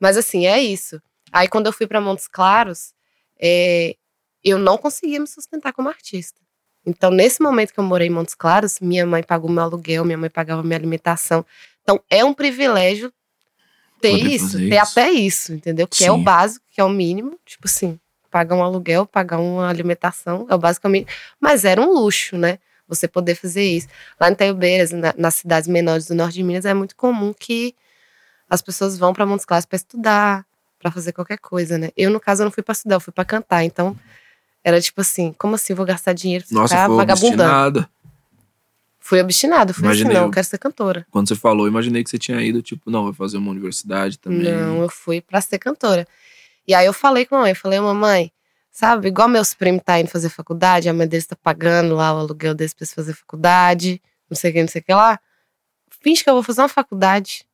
Mas 0.00 0.16
assim, 0.16 0.46
é 0.46 0.60
isso. 0.60 1.00
Aí 1.32 1.48
quando 1.48 1.66
eu 1.66 1.72
fui 1.72 1.86
pra 1.86 2.00
Montes 2.00 2.28
Claros, 2.28 2.94
é, 3.38 3.96
eu 4.42 4.58
não 4.58 4.78
conseguia 4.78 5.20
me 5.20 5.26
sustentar 5.26 5.72
como 5.72 5.88
artista. 5.88 6.40
Então, 6.86 7.10
nesse 7.10 7.42
momento 7.42 7.74
que 7.74 7.80
eu 7.80 7.84
morei 7.84 8.06
em 8.06 8.10
Montes 8.10 8.34
Claros, 8.34 8.78
minha 8.80 9.04
mãe 9.04 9.22
pagou 9.22 9.50
meu 9.50 9.64
aluguel, 9.64 10.04
minha 10.04 10.16
mãe 10.16 10.30
pagava 10.30 10.62
minha 10.62 10.78
alimentação. 10.78 11.44
Então, 11.82 12.00
é 12.08 12.24
um 12.24 12.32
privilégio 12.32 13.12
ter 14.00 14.16
isso, 14.26 14.58
ter 14.58 14.74
isso. 14.74 14.82
até 14.82 15.10
isso, 15.10 15.52
entendeu? 15.54 15.86
Que 15.86 16.04
é 16.04 16.12
o 16.12 16.16
Sim. 16.16 16.22
básico, 16.22 16.64
que 16.70 16.80
é 16.80 16.84
o 16.84 16.88
mínimo. 16.88 17.38
Tipo 17.44 17.66
assim, 17.66 17.98
pagar 18.30 18.54
um 18.56 18.62
aluguel, 18.62 19.06
pagar 19.06 19.38
uma 19.38 19.68
alimentação, 19.68 20.46
é 20.48 20.54
o 20.54 20.58
básico, 20.58 20.86
é 20.86 20.88
o 20.88 20.92
mínimo. 20.92 21.10
Mas 21.40 21.64
era 21.64 21.80
um 21.80 21.92
luxo, 21.92 22.36
né? 22.36 22.58
Você 22.88 23.08
poder 23.08 23.34
fazer 23.34 23.64
isso. 23.64 23.88
Lá 24.20 24.30
em 24.30 24.34
Taiobeiras, 24.34 24.92
na, 24.92 25.14
nas 25.16 25.34
cidades 25.34 25.68
menores 25.68 26.06
do 26.06 26.14
norte 26.14 26.34
de 26.34 26.42
Minas, 26.42 26.64
é 26.64 26.74
muito 26.74 26.94
comum 26.94 27.32
que 27.32 27.74
as 28.48 28.62
pessoas 28.62 28.96
vão 28.96 29.12
para 29.12 29.26
Montes 29.26 29.44
Claros 29.44 29.66
para 29.66 29.76
estudar, 29.76 30.46
para 30.78 30.90
fazer 30.90 31.12
qualquer 31.12 31.38
coisa, 31.38 31.78
né? 31.78 31.90
Eu, 31.96 32.10
no 32.10 32.20
caso, 32.20 32.42
eu 32.42 32.44
não 32.44 32.52
fui 32.52 32.62
para 32.62 32.72
estudar, 32.72 32.96
eu 32.96 33.00
fui 33.00 33.12
para 33.12 33.24
cantar. 33.24 33.64
Então, 33.64 33.96
era 34.62 34.80
tipo 34.80 35.00
assim, 35.00 35.34
como 35.38 35.54
assim 35.54 35.72
eu 35.72 35.76
vou 35.76 35.86
gastar 35.86 36.12
dinheiro 36.12 36.44
pra 36.46 36.60
Nossa, 36.60 36.74
ficar 36.74 36.88
vagabundando? 36.88 37.88
Obstinada. 39.06 39.08
Fui 39.08 39.20
obstinado, 39.20 39.74
fui 39.74 39.84
Imaginei 39.84 40.12
assim, 40.12 40.20
não, 40.20 40.26
eu. 40.26 40.32
quero 40.32 40.46
ser 40.46 40.58
cantora. 40.58 41.06
Quando 41.10 41.28
você 41.28 41.36
falou, 41.36 41.68
imaginei 41.68 42.02
que 42.02 42.10
você 42.10 42.18
tinha 42.18 42.40
ido, 42.40 42.60
tipo, 42.62 42.90
não, 42.90 43.04
vai 43.04 43.12
fazer 43.12 43.36
uma 43.36 43.50
universidade 43.50 44.18
também. 44.18 44.52
Não, 44.52 44.82
eu 44.82 44.88
fui 44.88 45.20
pra 45.20 45.40
ser 45.40 45.58
cantora. 45.58 46.06
E 46.66 46.74
aí 46.74 46.86
eu 46.86 46.92
falei 46.92 47.24
com 47.24 47.36
a 47.36 47.38
mamãe, 47.38 47.52
eu 47.52 47.56
falei, 47.56 47.78
mamãe, 47.80 48.32
sabe, 48.72 49.08
igual 49.08 49.28
meus 49.28 49.54
primos 49.54 49.82
tá 49.84 50.00
indo 50.00 50.08
fazer 50.08 50.28
faculdade, 50.28 50.88
a 50.88 50.92
mãe 50.92 51.06
deles 51.06 51.26
tá 51.26 51.36
pagando 51.36 51.94
lá 51.94 52.12
o 52.12 52.18
aluguel 52.18 52.54
deles 52.54 52.74
pra 52.74 52.82
eles 52.82 52.92
fazer 52.92 53.14
faculdade, 53.14 54.02
não 54.28 54.36
sei 54.36 54.50
o 54.50 54.54
que, 54.54 54.60
não 54.60 54.68
sei 54.68 54.80
o 54.80 54.84
que 54.84 54.92
lá. 54.92 55.20
Finge 56.00 56.24
que 56.24 56.30
eu 56.30 56.34
vou 56.34 56.42
fazer 56.42 56.60
uma 56.60 56.68
faculdade. 56.68 57.46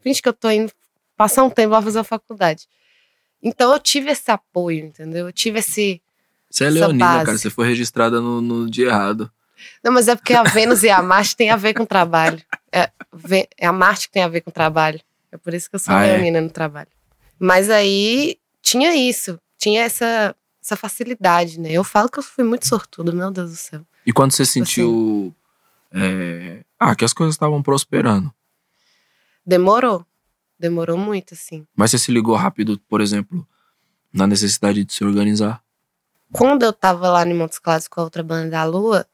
Finge 0.00 0.20
que 0.20 0.28
eu 0.28 0.34
tô 0.34 0.50
indo 0.50 0.70
passar 1.16 1.44
um 1.44 1.50
tempo 1.50 1.72
lá 1.72 1.80
fazer 1.80 1.98
uma 1.98 2.04
faculdade. 2.04 2.68
Então 3.42 3.72
eu 3.72 3.78
tive 3.78 4.10
esse 4.10 4.30
apoio, 4.30 4.86
entendeu? 4.86 5.26
Eu 5.26 5.32
tive 5.32 5.58
esse. 5.58 6.00
Você 6.50 6.64
é 6.64 6.70
leonina, 6.70 7.04
base. 7.04 7.24
cara. 7.26 7.38
Você 7.38 7.50
foi 7.50 7.66
registrada 7.66 8.20
no, 8.20 8.40
no 8.40 8.70
dia 8.70 8.88
errado. 8.88 9.30
Não, 9.82 9.92
mas 9.92 10.08
é 10.08 10.14
porque 10.16 10.34
a 10.34 10.42
Vênus 10.42 10.82
e 10.82 10.90
a 10.90 11.02
Marte 11.02 11.36
tem 11.36 11.50
a 11.50 11.56
ver 11.56 11.74
com 11.74 11.84
trabalho. 11.84 12.40
É, 12.72 12.90
é 13.58 13.66
a 13.66 13.72
Marte 13.72 14.08
que 14.08 14.14
tem 14.14 14.22
a 14.22 14.28
ver 14.28 14.40
com 14.40 14.50
trabalho. 14.50 15.00
É 15.30 15.36
por 15.36 15.52
isso 15.54 15.68
que 15.68 15.76
eu 15.76 15.80
sou 15.80 15.94
Ah, 15.94 16.04
é? 16.04 16.12
leonina 16.12 16.40
no 16.40 16.50
trabalho. 16.50 16.88
Mas 17.38 17.68
aí 17.70 18.38
tinha 18.62 18.94
isso, 18.94 19.38
tinha 19.58 19.82
essa, 19.82 20.34
essa 20.62 20.76
facilidade, 20.76 21.58
né? 21.60 21.70
Eu 21.72 21.84
falo 21.84 22.08
que 22.08 22.18
eu 22.18 22.22
fui 22.22 22.44
muito 22.44 22.66
sortudo, 22.66 23.12
meu 23.12 23.30
Deus 23.30 23.50
do 23.50 23.56
céu. 23.56 23.80
E 24.06 24.12
quando 24.12 24.30
Tipo 24.30 24.44
você 24.44 24.46
sentiu. 24.52 25.34
é, 25.92 26.64
Ah, 26.78 26.94
que 26.94 27.04
as 27.04 27.12
coisas 27.12 27.34
estavam 27.34 27.62
prosperando. 27.62 28.32
Demorou. 29.46 30.04
Demorou 30.58 30.96
muito, 30.96 31.34
assim. 31.34 31.66
Mas 31.76 31.90
você 31.90 31.98
se 31.98 32.12
ligou 32.12 32.36
rápido, 32.36 32.78
por 32.88 33.00
exemplo, 33.00 33.46
na 34.12 34.26
necessidade 34.26 34.84
de 34.84 34.92
se 34.92 35.04
organizar. 35.04 35.62
Quando 36.32 36.62
eu 36.64 36.72
tava 36.72 37.08
lá 37.10 37.26
em 37.26 37.34
Montes 37.34 37.58
Claros 37.58 37.88
com 37.88 38.00
a 38.00 38.04
outra 38.04 38.22
banda 38.22 38.50
da 38.50 38.64
Lua, 38.64 39.06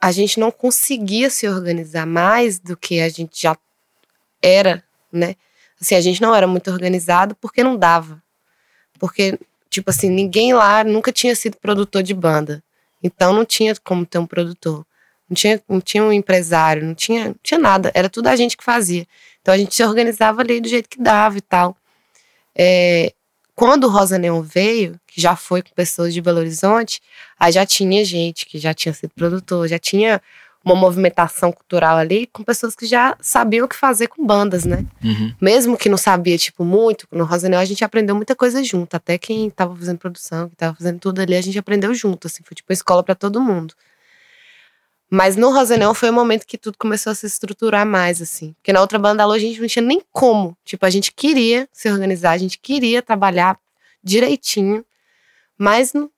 a 0.00 0.12
gente 0.12 0.38
não 0.38 0.50
conseguia 0.50 1.28
se 1.28 1.48
organizar 1.48 2.06
mais 2.06 2.58
do 2.58 2.76
que 2.76 3.00
a 3.00 3.08
gente 3.08 3.42
já 3.42 3.56
era, 4.42 4.82
né? 5.12 5.34
Assim, 5.80 5.94
a 5.94 6.00
gente 6.00 6.20
não 6.20 6.34
era 6.34 6.46
muito 6.46 6.70
organizado 6.70 7.34
porque 7.36 7.62
não 7.62 7.76
dava. 7.76 8.22
Porque, 8.98 9.38
tipo 9.70 9.90
assim, 9.90 10.08
ninguém 10.08 10.52
lá 10.52 10.82
nunca 10.84 11.12
tinha 11.12 11.34
sido 11.34 11.56
produtor 11.56 12.02
de 12.02 12.14
banda. 12.14 12.62
Então 13.02 13.32
não 13.32 13.44
tinha 13.44 13.74
como 13.76 14.04
ter 14.04 14.18
um 14.18 14.26
produtor. 14.26 14.84
Não 15.28 15.34
tinha, 15.34 15.62
não 15.68 15.80
tinha 15.80 16.02
um 16.02 16.12
empresário, 16.12 16.84
não 16.84 16.94
tinha, 16.94 17.28
não 17.28 17.36
tinha 17.42 17.58
nada. 17.58 17.92
Era 17.94 18.08
tudo 18.08 18.28
a 18.28 18.36
gente 18.36 18.56
que 18.56 18.64
fazia. 18.64 19.06
Então 19.40 19.54
a 19.54 19.58
gente 19.58 19.74
se 19.74 19.84
organizava 19.84 20.40
ali 20.40 20.60
do 20.60 20.68
jeito 20.68 20.88
que 20.88 21.00
dava 21.00 21.38
e 21.38 21.40
tal. 21.40 21.76
É, 22.56 23.12
quando 23.58 23.88
o 23.88 23.90
Rosa 23.90 24.16
Neon 24.16 24.40
veio, 24.40 25.00
que 25.04 25.20
já 25.20 25.34
foi 25.34 25.62
com 25.62 25.70
pessoas 25.74 26.14
de 26.14 26.22
Belo 26.22 26.38
Horizonte, 26.38 27.02
aí 27.36 27.50
já 27.50 27.66
tinha 27.66 28.04
gente 28.04 28.46
que 28.46 28.56
já 28.56 28.72
tinha 28.72 28.94
sido 28.94 29.10
produtor, 29.16 29.66
já 29.66 29.80
tinha 29.80 30.22
uma 30.64 30.76
movimentação 30.76 31.50
cultural 31.50 31.96
ali 31.96 32.28
com 32.28 32.44
pessoas 32.44 32.76
que 32.76 32.86
já 32.86 33.16
sabiam 33.20 33.66
o 33.66 33.68
que 33.68 33.74
fazer 33.74 34.06
com 34.06 34.24
bandas, 34.24 34.64
né? 34.64 34.86
Uhum. 35.02 35.34
Mesmo 35.40 35.76
que 35.76 35.88
não 35.88 35.96
sabia, 35.96 36.38
tipo, 36.38 36.64
muito, 36.64 37.04
no 37.10 37.24
Rosa 37.24 37.48
Neon 37.48 37.58
a 37.58 37.64
gente 37.64 37.84
aprendeu 37.84 38.14
muita 38.14 38.36
coisa 38.36 38.62
junto. 38.62 38.94
Até 38.94 39.18
quem 39.18 39.50
tava 39.50 39.74
fazendo 39.74 39.98
produção, 39.98 40.48
que 40.48 40.54
tava 40.54 40.76
fazendo 40.76 41.00
tudo 41.00 41.20
ali, 41.20 41.34
a 41.34 41.42
gente 41.42 41.58
aprendeu 41.58 41.92
junto, 41.92 42.28
assim, 42.28 42.44
foi 42.44 42.54
tipo 42.54 42.70
uma 42.70 42.74
escola 42.74 43.02
para 43.02 43.16
todo 43.16 43.40
mundo. 43.40 43.74
Mas 45.10 45.36
no 45.36 45.50
Rosa 45.52 45.76
Neon 45.76 45.94
foi 45.94 46.10
o 46.10 46.12
momento 46.12 46.46
que 46.46 46.58
tudo 46.58 46.76
começou 46.76 47.10
a 47.10 47.14
se 47.14 47.24
estruturar 47.26 47.86
mais, 47.86 48.20
assim. 48.20 48.52
Porque 48.54 48.72
na 48.72 48.80
outra 48.80 48.98
banda 48.98 49.22
Alô 49.22 49.32
a 49.32 49.38
gente 49.38 49.58
não 49.60 49.66
tinha 49.66 49.82
nem 49.82 50.02
como. 50.12 50.56
Tipo, 50.64 50.84
a 50.84 50.90
gente 50.90 51.12
queria 51.12 51.66
se 51.72 51.90
organizar, 51.90 52.32
a 52.32 52.38
gente 52.38 52.58
queria 52.58 53.00
trabalhar 53.00 53.58
direitinho, 54.04 54.84
mas 55.56 55.92
não- 55.94 56.10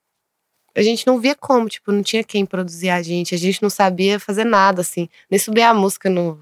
a 0.76 0.82
gente 0.82 1.06
não 1.06 1.20
via 1.20 1.34
como, 1.36 1.68
tipo, 1.68 1.92
não 1.92 2.02
tinha 2.02 2.22
quem 2.24 2.44
produzir 2.44 2.90
a 2.90 3.00
gente, 3.02 3.34
a 3.34 3.38
gente 3.38 3.62
não 3.62 3.70
sabia 3.70 4.18
fazer 4.18 4.44
nada, 4.44 4.80
assim. 4.80 5.08
Nem 5.30 5.38
subir 5.38 5.62
a 5.62 5.72
música 5.74 6.10
no, 6.10 6.40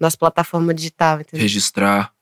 nas 0.00 0.16
plataformas 0.16 0.74
digitais, 0.74 1.20
entendeu? 1.20 1.42
Registrar. 1.42 2.12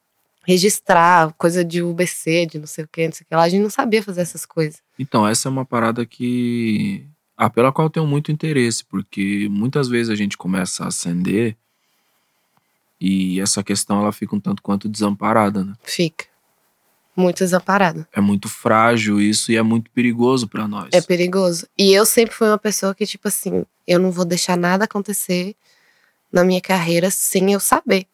registrar, 0.49 1.32
coisa 1.34 1.64
de 1.64 1.82
UBC, 1.82 2.47
de 2.47 2.59
não 2.61 2.66
sei 2.68 2.84
o 2.84 2.88
que, 2.88 3.05
não 3.07 3.12
sei 3.12 3.24
o 3.24 3.28
que 3.28 3.34
lá. 3.34 3.42
A 3.42 3.49
gente 3.49 3.62
não 3.62 3.70
sabia 3.70 4.01
fazer 4.01 4.20
essas 4.20 4.47
coisas. 4.47 4.80
Então, 4.97 5.26
essa 5.26 5.49
é 5.49 5.51
uma 5.51 5.64
parada 5.64 6.07
que. 6.07 7.05
Ah, 7.37 7.51
pela 7.51 7.70
qual 7.70 7.87
eu 7.87 7.91
tenho 7.91 8.07
muito 8.07 8.32
interesse, 8.32 8.84
porque 8.84 9.47
muitas 9.51 9.89
vezes 9.89 10.11
a 10.11 10.14
gente 10.14 10.37
começa 10.37 10.84
a 10.84 10.89
acender 10.89 11.57
e 13.01 13.41
essa 13.41 13.62
questão 13.62 14.01
ela 14.01 14.12
fica 14.12 14.34
um 14.34 14.41
tanto 14.41 14.62
quanto 14.62 14.89
desamparada, 14.89 15.62
né? 15.62 15.74
Fica. 15.82 16.24
Muito 17.14 17.39
desamparado. 17.39 18.07
É 18.12 18.20
muito 18.20 18.49
frágil 18.49 19.20
isso 19.20 19.51
e 19.51 19.57
é 19.57 19.62
muito 19.62 19.91
perigoso 19.91 20.47
pra 20.49 20.68
nós. 20.68 20.89
É 20.93 21.01
perigoso. 21.01 21.66
E 21.76 21.93
eu 21.93 22.05
sempre 22.05 22.34
fui 22.34 22.47
uma 22.49 22.59
pessoa 22.59 22.95
que, 22.95 23.07
tipo 23.07 23.28
assim, 23.28 23.64
eu 23.87 23.99
não 23.99 24.11
vou 24.11 24.24
deixar 24.24 24.57
nada 24.57 24.84
acontecer 24.84 25.55
na 26.30 26.45
minha 26.45 26.61
carreira 26.61 27.11
sem 27.11 27.53
eu 27.53 27.61
saber. 27.61 28.07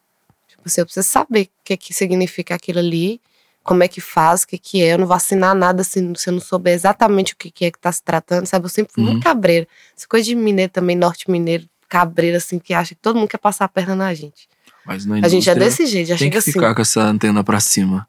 Tipo 0.48 0.62
assim, 0.66 0.80
eu 0.80 0.84
preciso 0.84 1.08
saber 1.08 1.46
o 1.46 1.64
que, 1.64 1.76
que 1.76 1.94
significa 1.94 2.54
aquilo 2.54 2.78
ali 2.78 3.20
como 3.62 3.82
é 3.82 3.88
que 3.88 4.00
faz, 4.00 4.42
o 4.42 4.46
que 4.48 4.58
que 4.58 4.82
é. 4.82 4.94
Eu 4.94 4.98
não 4.98 5.06
vou 5.06 5.16
assinar 5.16 5.54
nada 5.54 5.84
se, 5.84 6.00
se 6.16 6.28
eu 6.28 6.32
não 6.34 6.40
souber 6.40 6.72
exatamente 6.74 7.32
o 7.32 7.36
que, 7.36 7.50
que 7.50 7.64
é 7.64 7.70
que 7.70 7.78
tá 7.78 7.90
se 7.92 8.02
tratando, 8.02 8.46
sabe? 8.46 8.64
Eu 8.66 8.68
sempre 8.70 8.92
fui 8.92 9.02
Uhum. 9.02 9.10
muito 9.12 9.22
cabreira. 9.22 9.66
Essa 9.96 10.06
coisa 10.06 10.24
de 10.26 10.34
mineiro 10.34 10.70
também, 10.72 10.96
norte 10.96 11.30
mineiro, 11.30 11.68
cabreira, 11.88 12.38
assim, 12.38 12.58
que 12.58 12.72
acha 12.74 12.94
que 12.94 13.00
todo 13.00 13.16
mundo 13.18 13.28
quer 13.28 13.38
passar 13.38 13.64
a 13.66 13.68
perna 13.68 13.94
na 13.94 14.12
gente. 14.14 14.48
Mas 14.84 15.06
na 15.06 15.16
A 15.24 15.28
gente 15.28 15.48
é 15.48 15.54
desse 15.54 15.86
jeito, 15.86 16.08
já 16.08 16.14
Tem 16.14 16.26
chega 16.26 16.32
que 16.32 16.38
assim. 16.38 16.52
ficar 16.52 16.74
com 16.74 16.82
essa 16.82 17.00
antena 17.02 17.44
pra 17.44 17.60
cima. 17.60 18.08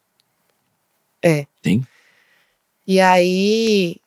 É. 1.22 1.46
Tem? 1.62 1.86
E 2.88 3.00
aí, 3.00 3.98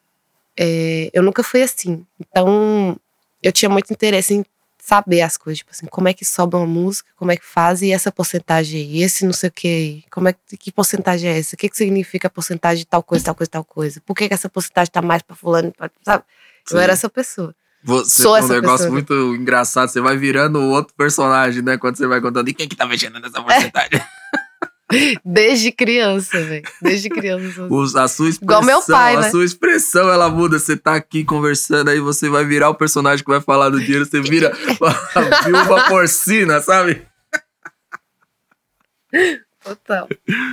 é, 0.59 1.11
eu 1.13 1.23
nunca 1.23 1.43
fui 1.43 1.63
assim. 1.63 2.05
Então, 2.21 2.99
eu 3.43 3.53
tinha 3.53 3.69
muito 3.69 3.93
interesse 3.93 4.35
em 4.35 4.45
saber 4.87 5.21
as 5.23 5.37
coisas. 5.37 5.59
Tipo 5.59 5.73
assim, 5.73 5.87
como 5.87 6.07
é 6.09 6.13
que 6.15 6.25
sobe 6.25 6.55
uma 6.55 6.65
música, 6.67 7.09
como 7.17 7.33
é 7.33 7.37
que 7.37 7.45
faz, 7.45 7.83
e 7.83 7.91
essa 7.91 8.13
porcentagem 8.13 8.81
aí, 8.81 9.03
esse 9.03 9.25
não 9.27 9.33
sei 9.33 9.49
o 9.49 9.53
que 9.53 9.67
aí. 9.67 10.05
Como 10.11 10.29
é 10.29 10.33
que, 10.33 10.57
que 10.57 10.71
porcentagem 10.71 11.29
é 11.29 11.39
essa? 11.39 11.57
O 11.57 11.59
que, 11.59 11.69
que 11.69 11.77
significa 11.77 12.29
a 12.29 12.31
porcentagem 12.31 12.79
de 12.79 12.87
tal 12.87 13.03
coisa, 13.03 13.25
tal 13.25 13.35
coisa, 13.35 13.51
tal 13.51 13.65
coisa? 13.65 14.01
Por 14.07 14.15
que, 14.15 14.29
que 14.29 14.35
essa 14.35 14.49
porcentagem 14.49 14.93
tá 14.93 15.03
mais 15.03 15.23
pra 15.23 15.35
fulano, 15.35 15.73
pra- 15.77 15.91
sabe? 16.05 16.23
Eu 16.71 16.77
Sim. 16.79 16.83
era 16.85 16.93
essa 16.93 17.09
pessoa. 17.11 17.55
Você 17.83 18.23
Sou 18.23 18.35
tem 18.37 18.45
um 18.45 18.49
negócio 18.49 18.77
pessoa. 18.79 18.91
muito 18.93 19.15
engraçado. 19.41 19.89
Você 19.89 20.01
vai 20.01 20.17
virando 20.17 20.61
outro 20.61 20.93
personagem, 20.97 21.63
né? 21.63 21.77
Quando 21.77 21.97
você 21.97 22.07
vai 22.07 22.21
contando. 22.21 22.49
E 22.49 22.55
quem 22.55 22.67
que 22.69 22.75
tá 22.75 22.85
mexendo 22.87 23.21
nessa 23.21 23.41
porcentagem? 23.43 24.01
Desde 25.25 25.73
criança, 25.73 26.41
velho. 26.45 26.63
Desde 26.81 27.09
criança. 27.09 27.65
Os- 27.65 27.97
a 27.97 28.07
sua 28.07 28.29
expressão, 28.29 28.61
Igual 28.61 28.65
meu 28.65 28.83
pai, 28.87 29.17
a 29.17 29.21
né? 29.23 29.31
sua 29.31 29.45
expressão, 29.45 30.09
ela 30.09 30.29
muda. 30.31 30.59
Você 30.61 30.77
tá 30.77 30.95
aqui 30.95 31.25
conversando, 31.25 31.89
aí 31.91 31.99
você 31.99 32.29
vai 32.29 32.45
virar 32.45 32.71
o 32.71 32.75
personagem 32.75 33.25
que 33.25 33.31
vai 33.31 33.41
falar 33.41 33.69
do 33.69 33.81
dinheiro. 33.81 34.07
Você 34.07 34.21
vira 34.21 34.53
a 34.55 35.43
viúva 35.45 35.85
porcina, 35.89 36.61
sabe? 36.61 37.05
Total. 39.63 40.09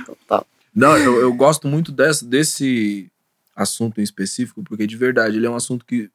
Total. 0.06 0.46
Não, 0.74 0.96
eu, 0.98 1.20
eu 1.20 1.32
gosto 1.32 1.68
muito 1.68 1.92
desse, 1.92 2.24
desse 2.24 3.10
assunto 3.54 4.00
em 4.00 4.04
específico, 4.04 4.62
porque 4.64 4.86
de 4.86 4.96
verdade, 4.96 5.36
ele 5.36 5.46
é 5.46 5.50
um 5.50 5.54
assunto 5.54 5.84
que 5.84 6.10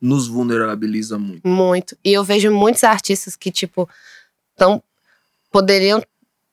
nos 0.00 0.26
vulnerabiliza 0.26 1.18
muito. 1.18 1.46
Muito. 1.46 1.96
E 2.02 2.12
eu 2.12 2.24
vejo 2.24 2.50
muitos 2.50 2.84
artistas 2.84 3.36
que, 3.36 3.50
tipo, 3.50 3.88
tão, 4.56 4.82
poderiam 5.50 6.02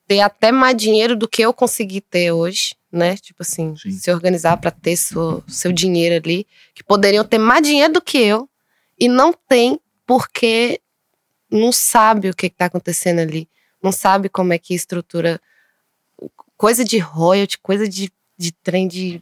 ter 0.08 0.20
até 0.22 0.52
mais 0.52 0.76
dinheiro 0.76 1.16
do 1.16 1.28
que 1.28 1.42
eu 1.42 1.54
consegui 1.54 2.02
ter 2.02 2.32
hoje, 2.32 2.76
né? 2.92 3.16
Tipo 3.18 3.42
assim, 3.42 3.76
Sim. 3.78 3.92
se 3.92 4.12
organizar 4.12 4.58
para 4.58 4.72
ter 4.72 4.96
seu, 4.96 5.44
seu 5.48 5.72
dinheiro 5.72 6.16
ali. 6.16 6.46
Que 6.74 6.84
poderiam 6.84 7.24
ter 7.26 7.38
mais 7.38 7.66
dinheiro 7.66 7.94
do 7.94 8.02
que 8.02 8.18
eu. 8.18 8.50
E 9.00 9.08
não 9.08 9.34
tem 9.34 9.80
porque 10.06 10.80
não 11.50 11.72
sabe 11.72 12.30
o 12.30 12.36
que, 12.36 12.50
que 12.50 12.56
tá 12.56 12.66
acontecendo 12.66 13.20
ali. 13.20 13.48
Não 13.82 13.92
sabe 13.92 14.30
como 14.30 14.54
é 14.54 14.58
que 14.58 14.74
estrutura. 14.74 15.40
Coisa 16.58 16.84
de 16.84 16.98
royalty, 17.00 17.58
coisa 17.60 17.88
de, 17.88 18.12
de 18.38 18.52
trem 18.52 18.88
de. 18.88 19.22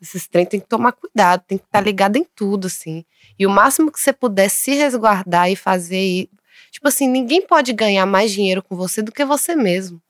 Esses 0.00 0.26
trem 0.26 0.44
tem 0.44 0.60
que 0.60 0.66
tomar 0.66 0.92
cuidado, 0.92 1.42
tem 1.46 1.56
que 1.56 1.64
estar 1.64 1.80
ligado 1.80 2.16
em 2.16 2.24
tudo, 2.34 2.66
assim. 2.66 3.04
E 3.38 3.46
o 3.46 3.50
máximo 3.50 3.90
que 3.90 3.98
você 3.98 4.12
puder 4.12 4.50
se 4.50 4.74
resguardar 4.74 5.50
e 5.50 5.56
fazer. 5.56 5.98
e- 6.00 6.30
Tipo 6.70 6.88
assim, 6.88 7.08
ninguém 7.08 7.46
pode 7.46 7.72
ganhar 7.72 8.04
mais 8.04 8.32
dinheiro 8.32 8.62
com 8.62 8.76
você 8.76 9.00
do 9.00 9.12
que 9.12 9.24
você 9.24 9.54
mesmo. 9.54 10.02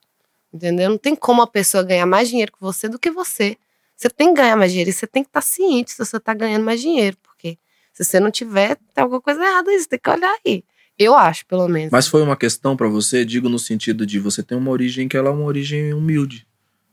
Entendeu? 0.54 0.88
Não 0.88 0.98
tem 0.98 1.16
como 1.16 1.42
a 1.42 1.48
pessoa 1.48 1.82
ganhar 1.82 2.06
mais 2.06 2.28
dinheiro 2.28 2.52
com 2.52 2.64
você 2.64 2.88
do 2.88 2.96
que 2.96 3.10
você. 3.10 3.56
Você 3.96 4.08
tem 4.08 4.28
que 4.28 4.40
ganhar 4.40 4.54
mais 4.54 4.70
dinheiro 4.70 4.88
e 4.88 4.92
você 4.92 5.04
tem 5.04 5.24
que 5.24 5.28
estar 5.28 5.40
ciente 5.40 5.90
se 5.90 5.98
você 5.98 6.16
está 6.16 6.32
ganhando 6.32 6.64
mais 6.64 6.80
dinheiro. 6.80 7.16
Porque 7.20 7.58
se 7.92 8.04
você 8.04 8.20
não 8.20 8.30
tiver, 8.30 8.76
tem 8.94 9.02
alguma 9.02 9.20
coisa 9.20 9.42
errada 9.44 9.68
aí. 9.68 9.80
Você 9.80 9.88
tem 9.88 9.98
que 9.98 10.08
olhar 10.08 10.32
aí. 10.46 10.62
Eu 10.96 11.16
acho, 11.16 11.44
pelo 11.46 11.66
menos. 11.66 11.90
Mas 11.90 12.06
foi 12.06 12.22
uma 12.22 12.36
questão 12.36 12.76
pra 12.76 12.86
você, 12.86 13.24
digo 13.24 13.48
no 13.48 13.58
sentido 13.58 14.06
de 14.06 14.20
você 14.20 14.44
tem 14.44 14.56
uma 14.56 14.70
origem 14.70 15.08
que 15.08 15.16
ela 15.16 15.28
é 15.28 15.32
uma 15.32 15.42
origem 15.42 15.92
humilde, 15.92 16.46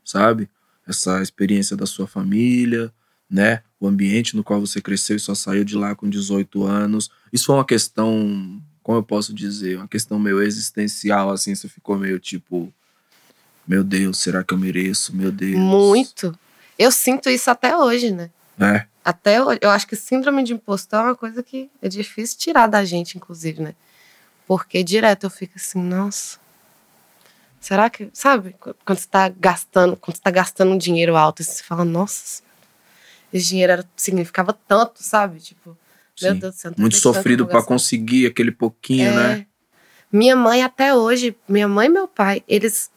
sabe? 0.03 0.49
Essa 0.87 1.21
experiência 1.21 1.77
da 1.77 1.85
sua 1.85 2.07
família, 2.07 2.91
né? 3.29 3.61
O 3.79 3.87
ambiente 3.87 4.35
no 4.35 4.43
qual 4.43 4.59
você 4.59 4.81
cresceu 4.81 5.17
e 5.17 5.19
só 5.19 5.35
saiu 5.35 5.63
de 5.63 5.75
lá 5.75 5.93
com 5.93 6.09
18 6.09 6.63
anos. 6.63 7.11
Isso 7.31 7.45
foi 7.45 7.55
uma 7.55 7.65
questão, 7.65 8.59
como 8.81 8.97
eu 8.97 9.03
posso 9.03 9.35
dizer, 9.35 9.77
uma 9.77 9.87
questão 9.87 10.17
meio 10.17 10.41
existencial, 10.41 11.29
assim, 11.29 11.53
você 11.53 11.67
ficou 11.67 11.95
meio 11.95 12.17
tipo, 12.19 12.73
meu 13.67 13.83
Deus, 13.83 14.17
será 14.19 14.43
que 14.43 14.53
eu 14.53 14.57
mereço? 14.57 15.15
Meu 15.15 15.31
Deus. 15.31 15.55
Muito. 15.57 16.37
Eu 16.77 16.91
sinto 16.91 17.29
isso 17.29 17.49
até 17.49 17.75
hoje, 17.77 18.11
né? 18.11 18.29
É, 18.59 18.85
Até 19.03 19.41
hoje. 19.43 19.59
Eu 19.61 19.69
acho 19.69 19.87
que 19.87 19.95
síndrome 19.95 20.43
de 20.43 20.53
impostor 20.53 20.99
é 20.99 21.03
uma 21.03 21.15
coisa 21.15 21.41
que 21.41 21.69
é 21.81 21.87
difícil 21.89 22.37
tirar 22.37 22.67
da 22.67 22.83
gente, 22.85 23.17
inclusive, 23.17 23.61
né? 23.61 23.73
Porque 24.47 24.83
direto 24.83 25.25
eu 25.25 25.29
fico 25.29 25.53
assim, 25.55 25.79
nossa. 25.81 26.37
Será 27.59 27.89
que. 27.89 28.09
Sabe? 28.13 28.55
Quando 28.59 28.97
você 28.99 29.07
tá 29.07 29.29
gastando, 29.29 29.95
quando 29.95 30.15
você 30.17 30.21
tá 30.21 30.31
gastando 30.31 30.71
um 30.73 30.77
dinheiro 30.77 31.15
alto, 31.15 31.43
você 31.43 31.63
fala, 31.63 31.85
nossa, 31.85 32.41
esse 33.31 33.47
dinheiro 33.47 33.71
era, 33.73 33.85
significava 33.95 34.51
tanto, 34.67 35.03
sabe? 35.03 35.39
Tipo, 35.39 35.77
meu 36.21 36.33
sim. 36.33 36.39
Deus 36.39 36.55
do 36.55 36.59
céu. 36.59 36.73
Muito 36.77 36.95
sofrido 36.97 37.45
gastar. 37.45 37.63
conseguir 37.67 38.25
aquele 38.27 38.51
pouquinho, 38.51 39.09
É. 39.09 39.15
né? 39.15 39.45
Minha 40.11 40.35
mãe, 40.35 40.61
até 40.63 40.93
hoje, 40.93 41.35
minha 41.47 41.67
mãe 41.69 41.87
e 41.87 41.89
meu 41.89 42.07
pai, 42.07 42.43
eles, 42.47 42.91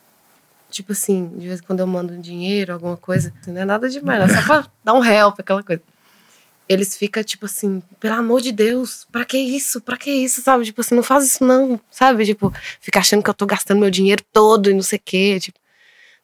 tipo 0.75 0.93
assim, 0.93 1.29
de 1.37 1.47
vez 1.47 1.61
em 1.61 1.63
quando 1.63 1.81
eu 1.81 1.87
mando 1.87 2.13
um 2.13 2.21
dinheiro, 2.21 2.73
alguma 2.73 2.97
coisa, 2.97 3.33
não 3.47 3.61
é 3.61 3.65
nada 3.65 3.89
demais, 3.89 4.21
não, 4.21 4.29
só 4.29 4.47
pra 4.47 4.67
dar 4.85 4.95
um 4.95 5.05
help, 5.05 5.39
aquela 5.39 5.63
coisa. 5.63 5.83
Eles 6.69 6.97
ficam, 6.97 7.23
tipo 7.23 7.45
assim, 7.47 7.83
pelo 8.01 8.15
amor 8.15 8.41
de 8.41 8.51
Deus, 8.51 9.07
pra 9.13 9.25
que 9.25 9.37
isso? 9.37 9.81
Pra 9.81 9.99
que 9.99 10.11
isso, 10.11 10.41
sabe? 10.41 10.65
Tipo 10.65 10.81
assim, 10.81 10.95
não 10.95 11.03
faz 11.03 11.25
isso 11.25 11.45
não, 11.45 11.79
sabe? 11.91 12.25
Tipo, 12.25 12.53
fica 12.81 13.01
achando 13.01 13.23
que 13.23 13.29
eu 13.29 13.35
tô 13.35 13.45
gastando 13.45 13.81
meu 13.81 13.91
dinheiro 13.91 14.25
todo 14.33 14.71
e 14.71 14.75
não 14.75 14.83
sei 14.83 14.99
o 14.99 15.03
quê, 15.05 15.39
tipo. 15.39 15.59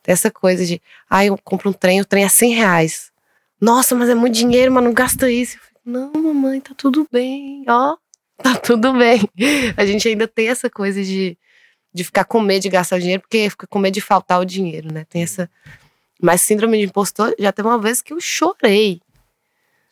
Tem 0.02 0.14
essa 0.14 0.30
coisa 0.30 0.64
de, 0.64 0.80
ai, 1.10 1.28
eu 1.28 1.38
compro 1.44 1.68
um 1.68 1.72
trem, 1.74 2.00
o 2.00 2.04
trem 2.06 2.24
é 2.24 2.28
100 2.28 2.54
reais. 2.54 3.12
Nossa, 3.60 3.94
mas 3.94 4.08
é 4.08 4.14
muito 4.14 4.34
dinheiro, 4.34 4.72
mas 4.72 4.82
não 4.82 4.94
gasta 4.94 5.30
isso. 5.30 5.56
Eu 5.58 5.60
fico, 5.60 5.80
não, 5.84 6.10
mamãe, 6.12 6.58
tá 6.58 6.72
tudo 6.74 7.06
bem, 7.12 7.62
ó, 7.68 7.96
tá 8.42 8.56
tudo 8.56 8.94
bem. 8.94 9.20
A 9.76 9.84
gente 9.84 10.08
ainda 10.08 10.26
tem 10.26 10.48
essa 10.48 10.70
coisa 10.70 11.04
de, 11.04 11.36
de 11.92 12.04
ficar 12.04 12.24
com 12.24 12.40
medo 12.40 12.62
de 12.62 12.68
gastar 12.68 12.96
o 12.96 13.00
dinheiro, 13.00 13.22
porque 13.22 13.50
fica 13.50 13.66
com 13.66 13.78
medo 13.78 13.94
de 13.94 14.00
faltar 14.00 14.40
o 14.40 14.44
dinheiro, 14.44 14.92
né? 14.92 15.04
Tem 15.08 15.22
essa. 15.22 15.50
Mas 16.20 16.42
síndrome 16.42 16.78
de 16.78 16.84
impostor, 16.84 17.34
já 17.38 17.50
teve 17.50 17.66
uma 17.66 17.78
vez 17.78 18.02
que 18.02 18.12
eu 18.12 18.20
chorei. 18.20 19.00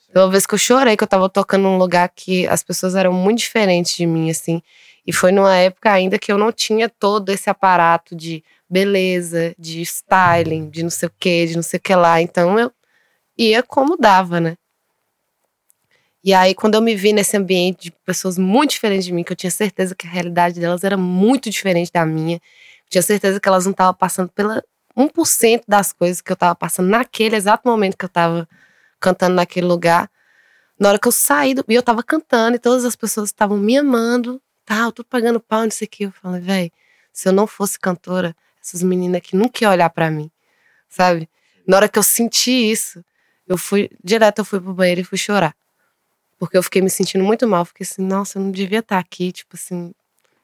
Teve 0.06 0.20
uma 0.20 0.30
vez 0.30 0.46
que 0.46 0.54
eu 0.54 0.58
chorei, 0.58 0.96
que 0.96 1.02
eu 1.02 1.08
tava 1.08 1.28
tocando 1.28 1.62
num 1.62 1.78
lugar 1.78 2.08
que 2.08 2.46
as 2.46 2.62
pessoas 2.62 2.94
eram 2.94 3.12
muito 3.12 3.38
diferentes 3.38 3.96
de 3.96 4.06
mim, 4.06 4.30
assim. 4.30 4.62
E 5.06 5.12
foi 5.12 5.32
numa 5.32 5.56
época 5.56 5.90
ainda 5.90 6.18
que 6.18 6.30
eu 6.30 6.36
não 6.36 6.52
tinha 6.52 6.88
todo 6.88 7.30
esse 7.30 7.48
aparato 7.48 8.14
de 8.14 8.44
beleza, 8.68 9.54
de 9.58 9.80
styling, 9.80 10.68
de 10.68 10.82
não 10.82 10.90
sei 10.90 11.08
o 11.08 11.12
que, 11.18 11.46
de 11.46 11.56
não 11.56 11.62
sei 11.62 11.78
o 11.78 11.80
que 11.80 11.94
lá. 11.94 12.20
Então 12.20 12.58
eu 12.58 12.70
ia 13.36 13.62
como 13.62 13.96
dava, 13.96 14.38
né? 14.38 14.56
E 16.28 16.34
aí, 16.34 16.54
quando 16.54 16.74
eu 16.74 16.82
me 16.82 16.94
vi 16.94 17.14
nesse 17.14 17.38
ambiente 17.38 17.84
de 17.84 17.90
pessoas 18.04 18.36
muito 18.36 18.72
diferentes 18.72 19.06
de 19.06 19.14
mim, 19.14 19.24
que 19.24 19.32
eu 19.32 19.36
tinha 19.36 19.50
certeza 19.50 19.94
que 19.94 20.06
a 20.06 20.10
realidade 20.10 20.60
delas 20.60 20.84
era 20.84 20.94
muito 20.94 21.48
diferente 21.48 21.90
da 21.90 22.04
minha, 22.04 22.38
tinha 22.90 23.00
certeza 23.00 23.40
que 23.40 23.48
elas 23.48 23.64
não 23.64 23.70
estavam 23.70 23.94
passando 23.94 24.28
pela 24.32 24.62
1% 24.94 25.62
das 25.66 25.90
coisas 25.90 26.20
que 26.20 26.30
eu 26.30 26.36
tava 26.36 26.54
passando 26.54 26.90
naquele 26.90 27.34
exato 27.34 27.66
momento 27.66 27.96
que 27.96 28.04
eu 28.04 28.10
tava 28.10 28.46
cantando 29.00 29.36
naquele 29.36 29.66
lugar. 29.66 30.10
Na 30.78 30.90
hora 30.90 30.98
que 30.98 31.08
eu 31.08 31.12
saí 31.12 31.54
do. 31.54 31.64
E 31.66 31.74
eu 31.74 31.82
tava 31.82 32.02
cantando 32.02 32.56
e 32.56 32.58
todas 32.58 32.84
as 32.84 32.94
pessoas 32.94 33.30
estavam 33.30 33.56
me 33.56 33.78
amando, 33.78 34.38
tal, 34.66 34.92
tudo 34.92 35.06
pagando 35.06 35.40
pau, 35.40 35.62
não 35.62 35.70
sei 35.70 35.86
o 35.86 35.90
que. 35.90 36.04
Eu 36.04 36.12
falei, 36.12 36.42
velho, 36.42 36.72
se 37.10 37.26
eu 37.26 37.32
não 37.32 37.46
fosse 37.46 37.80
cantora, 37.80 38.36
essas 38.62 38.82
meninas 38.82 39.16
aqui 39.16 39.34
nunca 39.34 39.64
iam 39.64 39.72
olhar 39.72 39.88
pra 39.88 40.10
mim, 40.10 40.30
sabe? 40.90 41.26
Na 41.66 41.78
hora 41.78 41.88
que 41.88 41.98
eu 41.98 42.02
senti 42.02 42.50
isso, 42.50 43.02
eu 43.46 43.56
fui, 43.56 43.88
direto 44.04 44.40
eu 44.40 44.44
fui 44.44 44.60
pro 44.60 44.74
banheiro 44.74 45.00
e 45.00 45.04
fui 45.04 45.16
chorar. 45.16 45.56
Porque 46.38 46.56
eu 46.56 46.62
fiquei 46.62 46.80
me 46.80 46.90
sentindo 46.90 47.24
muito 47.24 47.46
mal. 47.48 47.64
Fiquei 47.64 47.84
assim, 47.84 48.02
nossa, 48.02 48.38
eu 48.38 48.42
não 48.42 48.50
devia 48.50 48.78
estar 48.78 48.98
aqui, 48.98 49.32
tipo 49.32 49.56
assim, 49.56 49.92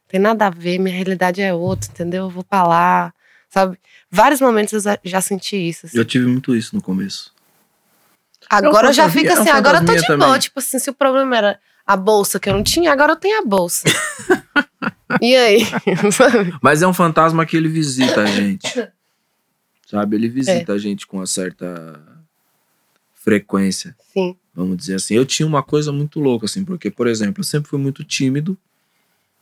tem 0.08 0.20
nada 0.20 0.46
a 0.46 0.50
ver, 0.50 0.78
minha 0.78 0.94
realidade 0.94 1.40
é 1.40 1.54
outra, 1.54 1.90
entendeu? 1.90 2.24
Eu 2.24 2.30
vou 2.30 2.42
pra 2.44 2.64
lá, 2.66 3.14
sabe? 3.48 3.78
Vários 4.10 4.40
momentos 4.40 4.72
eu 4.72 4.80
já- 5.04 5.20
senti 5.20 5.56
isso. 5.56 5.86
assim. 5.86 5.96
Eu 5.96 6.04
tive 6.04 6.26
muito 6.26 6.54
isso 6.54 6.74
no 6.74 6.82
começo. 6.82 7.32
Agora 8.50 8.88
eu 8.88 8.92
já 8.92 9.08
fico 9.08 9.28
é 9.28 9.32
assim, 9.32 9.48
agora 9.50 9.78
eu 9.78 9.86
tô 9.86 9.92
de 9.92 10.00
fantasminha 10.00 10.18
boa. 10.18 10.28
também. 10.28 10.40
Tipo 10.40 10.58
assim, 10.58 10.78
se 10.78 10.90
o 10.90 10.94
problema 10.94 11.36
era 11.36 11.58
a 11.86 11.96
bolsa 11.96 12.38
que 12.40 12.48
eu 12.48 12.52
não 12.54 12.62
tinha, 12.62 12.92
agora 12.92 13.12
eu 13.12 13.16
tenho 13.16 13.38
a 13.40 13.44
bolsa. 13.44 13.88
e 15.20 15.34
aí? 15.34 15.60
Mas 16.60 16.82
é 16.82 16.86
um 16.86 16.92
fantasma 16.94 17.46
que 17.46 17.56
ele 17.56 17.68
visita 17.68 18.22
a 18.22 18.26
gente. 18.26 18.68
Sabe? 19.90 20.16
Ele 20.16 20.28
visita 20.28 20.72
É. 20.72 20.74
a 20.74 20.78
gente 20.78 21.06
com 21.06 21.18
uma 21.18 21.26
certa 21.26 22.00
frequência, 23.14 23.96
Sim. 24.12 24.36
Vamos 24.55 24.76
dizer 24.76 24.94
assim. 24.97 25.14
Eu 25.14 25.24
tinha 25.26 25.47
uma 25.47 25.62
coisa 25.62 25.90
muito 25.93 26.20
louca, 26.20 26.47
assim, 26.47 26.64
porque, 26.64 26.90
por 26.90 27.06
exemplo, 27.06 27.40
eu 27.40 27.44
sempre 27.44 27.68
fui 27.68 27.78
muito 27.78 28.05
tímido, 28.05 28.56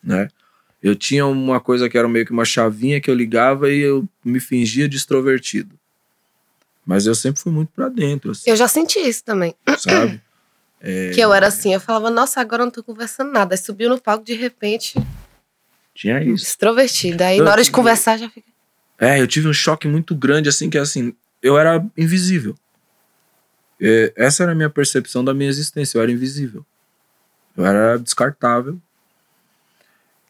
né? 0.03 0.29
Eu 0.83 0.97
tinha 0.97 1.25
uma 1.27 1.61
coisa 1.61 1.89
que 1.89 1.97
era 1.97 2.09
meio 2.09 2.27
que 2.27 2.33
uma 2.33 2.45
chavinha 2.45 3.01
que 3.01 3.09
eu 3.11 3.15
ligava 3.15 3.71
e 3.71 3.79
eu 3.79 4.09
me 4.25 4.41
fingia 4.41 4.89
de 4.89 4.97
extrovertido. 4.97 5.79
Mas 6.85 7.07
eu 7.07 7.15
sempre 7.15 7.41
fui 7.41 7.53
muito 7.53 7.69
pra 7.73 7.89
dentro, 7.89 8.33
assim, 8.33 8.51
Eu 8.51 8.57
já 8.57 8.67
senti 8.67 8.99
isso 8.99 9.23
também. 9.25 9.55
sabe? 9.79 10.21
Que 11.15 11.21
eu 11.21 11.33
era 11.33 11.47
assim, 11.47 11.73
eu 11.73 11.79
falava, 11.81 12.11
nossa, 12.11 12.41
agora 12.41 12.63
eu 12.63 12.67
não 12.67 12.73
tô 12.73 12.83
conversando 12.83 13.31
nada. 13.31 13.55
Aí 13.55 13.59
subiu 13.59 13.89
no 13.89 14.01
palco, 14.01 14.25
de 14.25 14.35
repente, 14.35 14.95
Tinha 15.95 16.21
isso. 16.21 16.45
extrovertida. 16.45 17.27
Aí 17.27 17.39
Eu- 17.39 17.45
na 17.45 17.53
hora 17.53 17.63
de 17.63 17.71
conversar 17.71 18.19
já 18.19 18.29
fica. 18.29 18.49
É, 18.99 19.21
eu 19.21 19.27
tive 19.29 19.47
um 19.47 19.53
choque 19.53 19.87
muito 19.87 20.13
grande, 20.13 20.49
assim, 20.49 20.69
que 20.69 20.77
é 20.77 20.81
assim, 20.81 21.15
eu 21.41 21.57
era 21.57 21.85
invisível. 21.97 22.57
É, 23.85 24.13
essa 24.17 24.45
era 24.45 24.53
a 24.53 24.55
minha 24.55 24.71
percepção 24.71 25.25
da 25.25 25.35
minha 25.35 25.51
existência. 25.51 25.99
Eu 25.99 26.03
era 26.03 26.13
invisível. 26.13 26.65
Eu 27.57 27.67
era 27.67 27.99
descartável. 27.99 28.81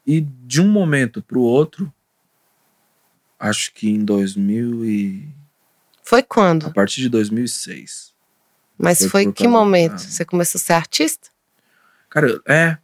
E 0.06 0.20
de 0.22 0.60
um 0.60 0.66
momento 0.68 1.20
para 1.22 1.38
o 1.38 1.42
outro, 1.42 1.92
acho 3.38 3.72
que 3.74 3.88
em 3.90 4.04
2000 4.04 4.84
e 4.84 5.28
Foi 6.02 6.20
a 6.20 6.22
quando? 6.24 6.72
partir 6.72 7.00
de 7.02 7.08
2006. 7.08 8.12
Mas 8.78 8.98
Foi 9.00 9.08
foi 9.08 9.32
que 9.32 9.46
momento? 9.46 9.98
Você 10.00 10.24
começou 10.24 10.58
a 10.58 10.62
ser 10.62 10.72
artista? 10.72 11.28
Cara, 12.10 12.40
é, 12.48 12.76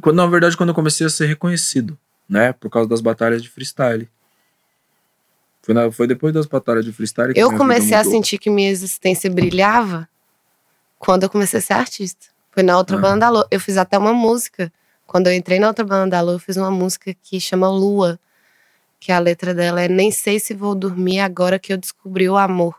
quando 0.00 0.16
na 0.16 0.26
verdade 0.26 0.56
quando 0.56 0.70
eu 0.70 0.74
comecei 0.74 1.06
a 1.06 1.10
ser 1.10 1.26
reconhecido, 1.26 1.98
né, 2.28 2.52
por 2.52 2.70
causa 2.70 2.88
das 2.88 3.00
batalhas 3.00 3.42
de 3.42 3.50
freestyle. 3.50 4.08
Foi, 5.62 5.74
na- 5.74 5.92
foi 5.92 6.06
depois 6.06 6.32
das 6.32 6.46
batalhas 6.46 6.84
de 6.84 6.92
freestyle 6.92 7.34
que 7.34 7.40
Eu 7.40 7.50
comecei 7.56 7.96
a 7.96 8.02
sentir 8.02 8.38
que 8.38 8.48
minha 8.50 8.70
existência 8.70 9.30
brilhava 9.30 10.08
quando 11.04 11.24
eu 11.24 11.30
comecei 11.30 11.58
a 11.58 11.62
ser 11.62 11.72
artista. 11.72 12.28
Foi 12.52 12.62
na 12.62 12.78
outra 12.78 12.96
Ah. 12.96 13.00
banda 13.00 13.18
da 13.26 13.28
Lua. 13.30 13.48
Eu 13.50 13.58
fiz 13.58 13.76
até 13.76 13.98
uma 13.98 14.12
música. 14.12 14.72
Quando 15.04 15.26
eu 15.26 15.32
entrei 15.34 15.58
na 15.58 15.66
outra 15.66 15.84
banda 15.84 16.10
da 16.16 16.20
Lua, 16.20 16.34
eu 16.34 16.38
fiz 16.38 16.56
uma 16.56 16.70
música 16.70 17.12
que 17.12 17.40
chama 17.40 17.68
Lua. 17.68 18.20
Que 19.00 19.10
a 19.10 19.18
letra 19.18 19.52
dela 19.52 19.80
é 19.82 19.88
Nem 19.88 20.12
sei 20.12 20.38
se 20.38 20.54
vou 20.54 20.76
dormir 20.76 21.18
agora 21.18 21.58
que 21.58 21.72
eu 21.72 21.76
descobri 21.76 22.28
o 22.28 22.36
amor. 22.36 22.76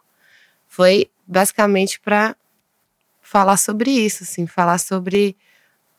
Foi 0.69 1.09
basicamente 1.27 1.99
pra 1.99 2.33
falar 3.21 3.57
sobre 3.57 3.91
isso, 3.91 4.23
assim, 4.23 4.47
falar 4.47 4.77
sobre 4.77 5.35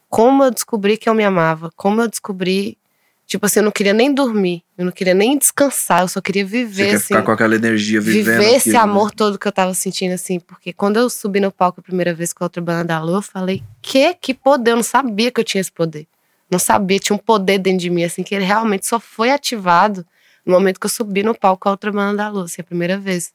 como 0.08 0.44
eu 0.44 0.50
descobri 0.50 0.96
que 0.96 1.08
eu 1.08 1.14
me 1.14 1.24
amava, 1.24 1.70
como 1.76 2.00
eu 2.00 2.08
descobri, 2.08 2.78
tipo 3.26 3.46
assim, 3.46 3.60
eu 3.60 3.64
não 3.64 3.70
queria 3.70 3.92
nem 3.92 4.12
dormir, 4.12 4.62
eu 4.76 4.84
não 4.84 4.92
queria 4.92 5.14
nem 5.14 5.36
descansar, 5.38 6.02
eu 6.02 6.08
só 6.08 6.20
queria 6.20 6.44
Você 6.44 6.64
viver 6.64 6.90
quer 6.90 6.96
assim 6.96 7.06
ficar 7.06 7.22
com 7.22 7.32
aquela 7.32 7.54
energia 7.54 8.00
vivendo 8.00 8.38
viver 8.38 8.56
esse 8.56 8.70
aquilo, 8.70 8.74
né? 8.74 8.92
amor 8.92 9.10
todo 9.10 9.38
que 9.38 9.46
eu 9.46 9.52
tava 9.52 9.72
sentindo, 9.74 10.12
assim. 10.12 10.38
Porque 10.38 10.72
quando 10.72 10.98
eu 10.98 11.08
subi 11.08 11.40
no 11.40 11.50
palco 11.50 11.80
a 11.80 11.82
primeira 11.82 12.12
vez 12.12 12.32
com 12.32 12.44
a 12.44 12.46
outra 12.46 12.62
banda 12.62 12.84
da 12.84 13.02
Lua, 13.02 13.18
eu 13.18 13.22
falei, 13.22 13.62
que? 13.80 14.14
Que 14.14 14.34
poder? 14.34 14.72
Eu 14.72 14.76
não 14.76 14.82
sabia 14.82 15.30
que 15.30 15.40
eu 15.40 15.44
tinha 15.44 15.60
esse 15.60 15.72
poder. 15.72 16.06
Não 16.50 16.58
sabia, 16.58 16.98
tinha 16.98 17.16
um 17.16 17.18
poder 17.18 17.58
dentro 17.58 17.80
de 17.80 17.90
mim, 17.90 18.04
assim, 18.04 18.22
que 18.22 18.34
ele 18.34 18.44
realmente 18.44 18.86
só 18.86 19.00
foi 19.00 19.30
ativado 19.30 20.06
no 20.44 20.52
momento 20.52 20.78
que 20.78 20.86
eu 20.86 20.90
subi 20.90 21.22
no 21.22 21.34
palco 21.34 21.62
com 21.62 21.68
a 21.70 21.72
outra 21.72 21.90
banda 21.90 22.16
da 22.16 22.28
Lua, 22.28 22.44
assim, 22.44 22.60
a 22.60 22.64
primeira 22.64 22.98
vez. 22.98 23.32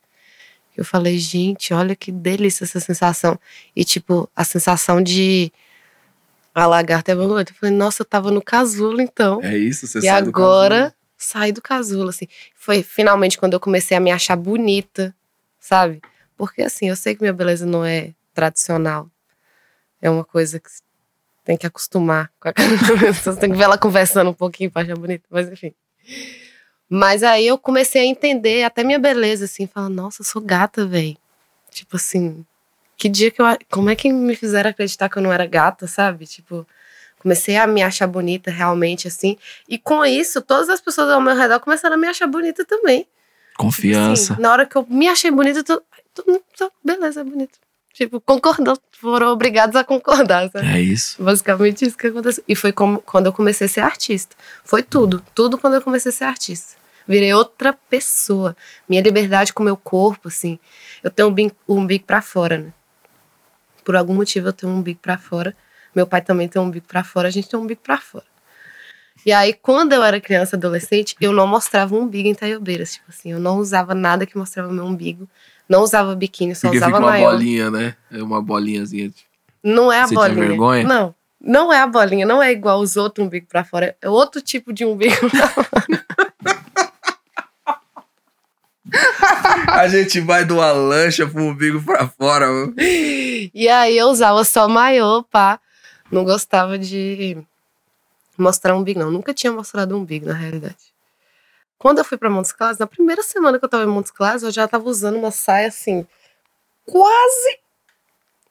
Eu 0.78 0.86
falei, 0.86 1.18
gente, 1.18 1.74
olha 1.74 1.96
que 1.96 2.12
delícia 2.12 2.64
essa 2.64 2.80
sensação. 2.80 3.38
E, 3.76 3.84
tipo, 3.84 4.30
a 4.36 4.46
sensação 4.46 5.02
de 5.02 5.52
a 6.54 6.66
lagarta 6.66 7.12
é 7.12 7.16
borboleta. 7.16 7.52
Eu 7.52 7.56
falei, 7.56 7.76
nossa, 7.76 8.02
eu 8.02 8.06
tava 8.06 8.32
no 8.32 8.42
casulo, 8.42 9.02
então. 9.02 9.40
É 9.44 9.58
isso, 9.58 9.88
você 9.88 10.00
E 10.00 10.02
sai 10.04 10.22
do 10.24 10.30
agora 10.30 10.76
casulo. 10.76 10.94
saí 11.18 11.52
do 11.52 11.62
casulo, 11.62 12.10
assim. 12.10 12.28
Foi 12.56 12.84
finalmente 12.84 13.38
quando 13.38 13.54
eu 13.54 13.60
comecei 13.60 13.96
a 13.96 14.00
me 14.00 14.12
achar 14.12 14.36
bonita, 14.36 15.16
sabe? 15.60 16.02
Porque 16.38 16.62
assim, 16.62 16.90
eu 16.90 16.96
sei 16.96 17.16
que 17.16 17.22
minha 17.22 17.34
beleza 17.34 17.66
não 17.66 17.84
é 17.86 18.14
tradicional. 18.34 19.10
É 20.02 20.10
uma 20.10 20.24
coisa 20.24 20.60
que 20.60 20.70
tem 21.44 21.58
que 21.58 21.66
acostumar 21.68 22.32
com 22.40 22.48
a 22.50 22.54
cara 22.54 22.70
da 22.70 22.78
pessoa. 23.00 23.14
Você 23.36 23.40
tem 23.40 23.52
que 23.52 23.58
ver 23.58 23.64
ela 23.64 23.78
conversando 23.78 24.30
um 24.30 24.34
pouquinho 24.34 24.72
pra 24.72 24.82
achar 24.84 24.96
bonita, 24.98 25.26
mas 25.30 25.50
enfim. 25.52 25.74
Mas 26.90 27.22
aí 27.24 27.46
eu 27.46 27.58
comecei 27.58 28.02
a 28.02 28.06
entender 28.06 28.64
até 28.64 28.84
minha 28.84 28.98
beleza, 29.00 29.46
assim, 29.46 29.68
falar, 29.68 29.90
nossa, 29.90 30.22
eu 30.22 30.26
sou 30.26 30.42
gata, 30.42 30.86
velho. 30.86 31.18
Tipo 31.72 31.98
assim, 31.98 32.44
que 33.00 33.08
dia 33.08 33.32
que 33.32 33.42
eu. 33.42 33.46
Como 33.72 33.90
é 33.90 33.96
que 33.96 34.12
me 34.12 34.36
fizeram 34.36 34.70
acreditar 34.70 35.08
que 35.08 35.18
eu 35.18 35.24
não 35.24 35.32
era 35.32 35.46
gata, 35.46 35.88
sabe? 35.88 36.28
Tipo, 36.28 36.68
comecei 37.18 37.56
a 37.56 37.66
me 37.66 37.82
achar 37.82 38.06
bonita 38.06 38.52
realmente, 38.52 39.08
assim. 39.08 39.38
E 39.70 39.78
com 39.80 40.06
isso, 40.06 40.42
todas 40.42 40.68
as 40.68 40.82
pessoas 40.82 41.10
ao 41.10 41.22
meu 41.22 41.34
redor 41.34 41.62
começaram 41.62 41.96
a 41.96 41.98
me 41.98 42.08
achar 42.08 42.28
bonita 42.28 42.66
também. 42.66 43.00
Tipo 43.00 43.58
Confiança. 43.58 44.34
assim, 44.34 44.42
na 44.42 44.52
hora 44.52 44.66
que 44.66 44.76
eu 44.76 44.86
me 44.90 45.08
achei 45.08 45.32
bonita, 45.32 45.64
todo, 45.64 45.82
todo 46.14 46.28
mundo, 46.28 46.44
beleza, 46.84 47.22
é 47.22 47.24
bonito. 47.24 47.58
Tipo, 47.94 48.20
concordou, 48.20 48.78
foram 48.92 49.28
obrigados 49.28 49.76
a 49.78 49.84
concordar, 49.84 50.50
sabe? 50.52 50.68
É 50.68 50.82
isso. 50.82 51.22
Basicamente 51.24 51.86
isso 51.86 51.98
que 51.98 52.08
aconteceu. 52.08 52.44
E 52.48 52.56
foi 52.56 52.74
como, 52.74 53.00
quando 53.00 53.28
eu 53.28 53.34
comecei 53.34 53.66
a 53.66 53.70
ser 53.70 53.82
artista. 53.82 54.36
Foi 54.64 54.84
tudo. 54.84 55.24
Tudo 55.34 55.58
quando 55.58 55.76
eu 55.76 55.82
comecei 55.82 56.10
a 56.10 56.14
ser 56.14 56.26
artista. 56.26 56.76
Virei 57.08 57.34
outra 57.34 57.74
pessoa. 57.90 58.56
Minha 58.88 59.02
liberdade 59.02 59.52
com 59.52 59.64
o 59.64 59.66
meu 59.66 59.76
corpo, 59.76 60.28
assim. 60.28 60.60
Eu 61.04 61.10
tenho 61.10 61.28
um 61.28 61.32
umbigo, 61.32 61.56
o 61.66 61.76
umbigo 61.76 62.06
pra 62.06 62.22
fora, 62.22 62.58
né? 62.58 62.74
Por 63.90 63.96
algum 63.96 64.14
motivo 64.14 64.50
eu 64.50 64.54
tenho 64.54 64.72
um 64.72 64.76
umbigo 64.78 65.00
pra 65.02 65.18
fora. 65.18 65.56
Meu 65.96 66.06
pai 66.06 66.22
também 66.22 66.48
tem 66.48 66.62
um 66.62 66.66
umbigo 66.66 66.86
pra 66.88 67.04
fora. 67.04 67.28
A 67.28 67.32
gente 67.32 67.50
tem 67.50 67.60
um 67.60 67.64
umbigo 67.64 67.82
pra 67.84 67.98
fora. 67.98 68.24
E 69.26 69.32
aí, 69.32 69.52
quando 69.52 69.94
eu 69.94 70.04
era 70.04 70.22
criança, 70.22 70.56
adolescente, 70.56 71.16
eu 71.20 71.34
não 71.34 71.48
mostrava 71.48 71.96
um 71.96 72.02
umbigo 72.02 72.28
em 72.30 72.36
Taiobeiras. 72.36 72.94
Tipo 72.94 73.06
assim, 73.10 73.32
eu 73.32 73.40
não 73.40 73.58
usava 73.58 73.96
nada 73.96 74.28
que 74.28 74.38
mostrava 74.38 74.72
meu 74.72 74.86
umbigo. 74.86 75.28
Não 75.68 75.82
usava 75.82 76.14
biquíni, 76.14 76.54
só 76.54 76.68
Porque 76.68 76.78
usava 76.78 76.92
fica 76.92 77.04
uma 77.04 77.10
maior. 77.14 77.32
bolinha, 77.32 77.72
né? 77.72 77.96
É 78.12 78.22
uma 78.22 78.40
bolinhazinha. 78.40 79.12
Não 79.64 79.92
é 79.92 80.02
a 80.02 80.08
Você 80.08 80.14
tinha 80.14 80.28
bolinha. 80.30 80.48
vergonha? 80.50 80.84
Não. 80.84 81.16
Não 81.42 81.74
é 81.74 81.80
a 81.82 81.88
bolinha, 81.88 82.28
não 82.28 82.44
é 82.44 82.52
igual 82.52 82.80
os 82.82 82.96
outros 82.96 83.26
umbigo 83.26 83.48
pra 83.50 83.64
fora. 83.64 83.96
É 84.00 84.08
outro 84.08 84.40
tipo 84.40 84.72
de 84.72 84.86
umbigo. 84.86 85.16
A 89.68 89.88
gente 89.88 90.20
vai 90.20 90.46
de 90.46 90.54
uma 90.54 90.72
lancha 90.72 91.28
pro 91.28 91.44
umbigo 91.44 91.82
pra 91.84 92.08
fora. 92.08 92.48
mano. 92.48 92.76
e 92.78 93.70
aí 93.70 93.98
eu 93.98 94.08
usava 94.08 94.44
só 94.44 94.68
maiô, 94.68 95.24
pá. 95.24 95.60
Não 96.12 96.24
gostava 96.24 96.78
de 96.78 97.38
mostrar 98.38 98.76
um 98.76 98.80
umbigo, 98.80 99.00
não. 99.00 99.12
Nunca 99.12 99.34
tinha 99.34 99.52
mostrado 99.52 99.96
um 99.96 100.00
umbigo, 100.00 100.26
na 100.26 100.34
realidade. 100.34 100.94
Quando 101.78 102.00
eu 102.00 102.06
fui 102.06 102.18
pra 102.18 102.30
Montes 102.30 102.52
Claros, 102.52 102.78
na 102.78 102.88
primeira 102.88 103.24
semana 103.24 103.58
que 103.58 103.64
eu 103.64 103.70
tava 103.70 103.84
em 103.84 103.88
Montes 103.88 104.12
Claros, 104.12 104.44
eu 104.44 104.52
já 104.52 104.68
tava 104.68 104.90
usando 104.90 105.16
uma 105.16 105.32
saia 105.32 105.68
assim, 105.68 106.06
quase 106.86 107.60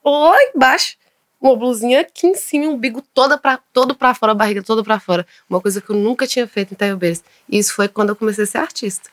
lá 0.04 0.36
embaixo. 0.54 0.96
Uma 1.40 1.54
blusinha 1.54 2.00
aqui 2.00 2.26
em 2.26 2.34
cima, 2.34 2.66
um 2.66 2.72
umbigo 2.72 3.02
toda 3.14 3.38
pra, 3.38 3.58
todo 3.72 3.94
pra 3.94 4.14
fora, 4.14 4.32
a 4.32 4.34
barriga 4.34 4.62
toda 4.62 4.82
pra 4.82 4.98
fora. 4.98 5.26
Uma 5.48 5.60
coisa 5.60 5.80
que 5.80 5.90
eu 5.90 5.96
nunca 5.96 6.26
tinha 6.26 6.48
feito 6.48 6.72
em 6.72 6.76
Taiobeiras. 6.76 7.22
E 7.48 7.58
isso 7.58 7.74
foi 7.74 7.86
quando 7.86 8.08
eu 8.08 8.16
comecei 8.16 8.44
a 8.44 8.46
ser 8.46 8.58
artista. 8.58 9.10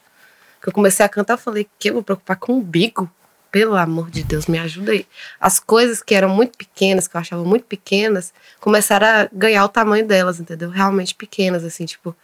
Que 0.66 0.70
eu 0.70 0.74
comecei 0.74 1.06
a 1.06 1.10
cantar, 1.10 1.34
eu 1.34 1.38
falei, 1.38 1.68
que 1.78 1.92
eu 1.92 1.94
vou 1.94 2.02
preocupar 2.02 2.38
com 2.38 2.54
o 2.54 2.58
umbigo? 2.58 3.08
Pelo 3.52 3.76
amor 3.76 4.10
de 4.10 4.24
Deus, 4.24 4.48
me 4.48 4.58
ajuda 4.58 4.94
aí. 4.94 5.06
As 5.40 5.60
coisas 5.60 6.02
que 6.02 6.16
eram 6.16 6.28
muito 6.28 6.58
pequenas, 6.58 7.08
que 7.08 7.16
eu 7.16 7.22
achava 7.22 7.44
muito 7.44 7.66
pequenas, 7.66 8.34
começaram 8.60 9.06
a 9.06 9.30
ganhar 9.32 9.64
o 9.64 9.70
tamanho 9.70 10.08
delas, 10.08 10.40
entendeu? 10.40 10.72
Realmente 10.72 11.14
pequenas, 11.14 11.64
assim, 11.64 11.86
tipo, 11.86 12.16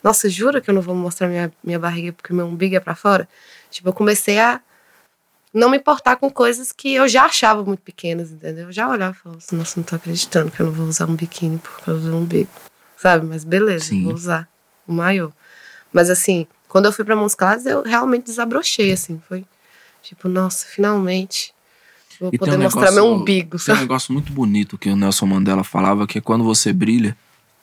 nossa, 0.00 0.28
jura 0.28 0.60
que 0.60 0.70
eu 0.70 0.74
não 0.74 0.80
vou 0.80 0.94
mostrar 0.94 1.26
minha, 1.26 1.52
minha 1.62 1.76
barriga 1.76 2.12
porque 2.12 2.32
meu 2.32 2.46
umbigo 2.46 2.76
é 2.76 2.80
pra 2.80 2.94
fora? 2.94 3.28
Tipo, 3.68 3.88
eu 3.88 3.92
comecei 3.92 4.38
a 4.38 4.60
não 5.52 5.68
me 5.68 5.76
importar 5.76 6.14
com 6.18 6.30
coisas 6.30 6.70
que 6.70 6.94
eu 6.94 7.08
já 7.08 7.24
achava 7.24 7.64
muito 7.64 7.82
pequenas, 7.82 8.30
entendeu? 8.30 8.66
Eu 8.66 8.72
já 8.72 8.88
olhava 8.88 9.16
e 9.16 9.20
falava 9.20 9.38
assim, 9.38 9.56
nossa, 9.56 9.74
não 9.76 9.84
tô 9.84 9.96
acreditando 9.96 10.52
que 10.52 10.60
eu 10.60 10.66
não 10.66 10.72
vou 10.72 10.86
usar 10.86 11.06
um 11.06 11.16
biquíni 11.16 11.58
por 11.58 11.80
causa 11.80 12.08
do 12.08 12.16
umbigo, 12.16 12.48
sabe? 12.96 13.26
Mas 13.26 13.42
beleza, 13.42 13.86
Sim. 13.86 14.04
vou 14.04 14.14
usar 14.14 14.48
o 14.86 14.92
maior. 14.92 15.32
Mas 15.92 16.08
assim, 16.10 16.46
quando 16.68 16.86
eu 16.86 16.92
fui 16.92 17.04
pra 17.04 17.16
Mons 17.16 17.34
Claros, 17.34 17.66
eu 17.66 17.82
realmente 17.82 18.24
desabrochei, 18.26 18.92
assim, 18.92 19.20
foi 19.28 19.44
tipo, 20.02 20.28
nossa, 20.28 20.66
finalmente 20.66 21.52
vou 22.20 22.30
E 22.32 22.38
poder 22.38 22.56
um 22.58 22.62
mostrar 22.62 22.90
meu 22.90 23.04
negócio- 23.04 23.12
umbigo, 23.22 23.58
Tem 23.64 23.74
um 23.74 23.78
negócio 23.80 24.12
muito 24.12 24.32
bonito 24.32 24.76
que 24.78 24.88
o 24.90 24.96
Nelson 24.96 25.26
Mandela 25.26 25.62
falava, 25.62 26.06
que 26.06 26.18
é 26.18 26.20
quando 26.20 26.42
você 26.44 26.72
brilha, 26.72 27.16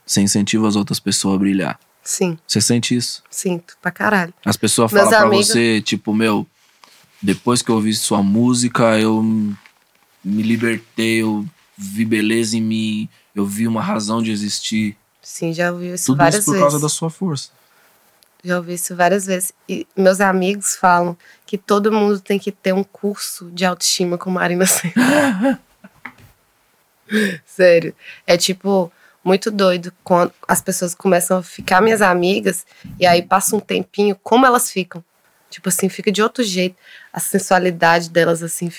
você 0.06 0.22
incentiva 0.22 0.68
as 0.68 0.76
outras 0.76 0.99
pessoas 0.99 1.36
a 1.36 1.40
brilhar. 1.40 1.80
Sim, 2.03 2.38
Você 2.48 2.61
sente 2.61 2.95
isso? 2.95 3.23
sinto, 3.30 3.76
pra 3.82 3.91
caralho. 3.91 4.34
As 4.45 4.56
pessoas 4.56 4.91
Meus 4.94 5.06
falam 5.06 5.19
pra 5.19 5.27
amigos- 5.27 5.48
você, 5.48 5.82
tipo, 5.82 6.14
meu, 6.14 6.45
depois 7.22 7.61
que 7.61 7.69
eu 7.69 7.76
ouvi 7.76 7.94
sua 7.95 8.22
música, 8.22 8.98
eu 8.99 9.22
me 10.23 10.44
libertei, 10.44 11.22
eu 11.23 11.45
vi 11.77 12.06
beleza 12.06 12.56
em 12.56 12.61
mim, 12.61 13.10
eu 13.36 13.45
vi 13.45 13.68
uma 13.68 13.82
razão 13.82 14.22
de 14.22 14.32
existir. 14.32 14.95
Sim, 15.22 15.52
já 15.53 15.72
ouvi 15.72 15.94
isso 15.94 16.06
Tudo 16.06 16.18
várias 16.19 16.36
isso 16.41 16.45
por 16.45 16.52
vezes. 16.52 16.64
causa 16.64 16.80
da 16.80 16.88
sua 16.90 17.10
força. 17.10 17.49
Já 18.46 18.58
ouvi 18.58 18.76
isso 18.76 18.96
várias 18.96 19.26
vezes. 19.26 19.52
E 19.68 19.88
meus 19.98 20.22
amigos 20.22 20.76
falam 20.76 21.18
que 21.48 21.58
todo 21.58 21.92
mundo 21.92 22.20
tem 22.20 22.38
que 22.38 22.52
ter 22.52 22.74
um 22.74 22.84
curso 22.84 23.50
de 23.50 23.66
autoestima 23.66 24.20
com 24.20 24.30
Marina 24.30 24.68
Senna. 24.68 25.60
Sério. 27.44 27.96
É 28.28 28.38
tipo, 28.38 28.92
muito 29.24 29.50
doido 29.50 29.92
quando 30.04 30.32
as 30.48 30.62
pessoas 30.62 30.94
começam 30.94 31.40
a 31.40 31.44
ficar 31.44 31.82
minhas 31.82 32.04
amigas 32.04 32.68
e 33.00 33.08
aí 33.08 33.24
passa 33.24 33.56
um 33.56 33.60
tempinho, 33.60 34.16
como 34.22 34.46
elas 34.46 34.70
ficam. 34.70 35.04
Tipo 35.56 35.69
assim, 35.69 35.88
fica 35.88 36.11
de 36.11 36.22
outro 36.22 36.44
jeito. 36.44 36.76
A 37.14 37.19
sensualidade 37.22 38.10
delas, 38.10 38.44
assim, 38.44 38.69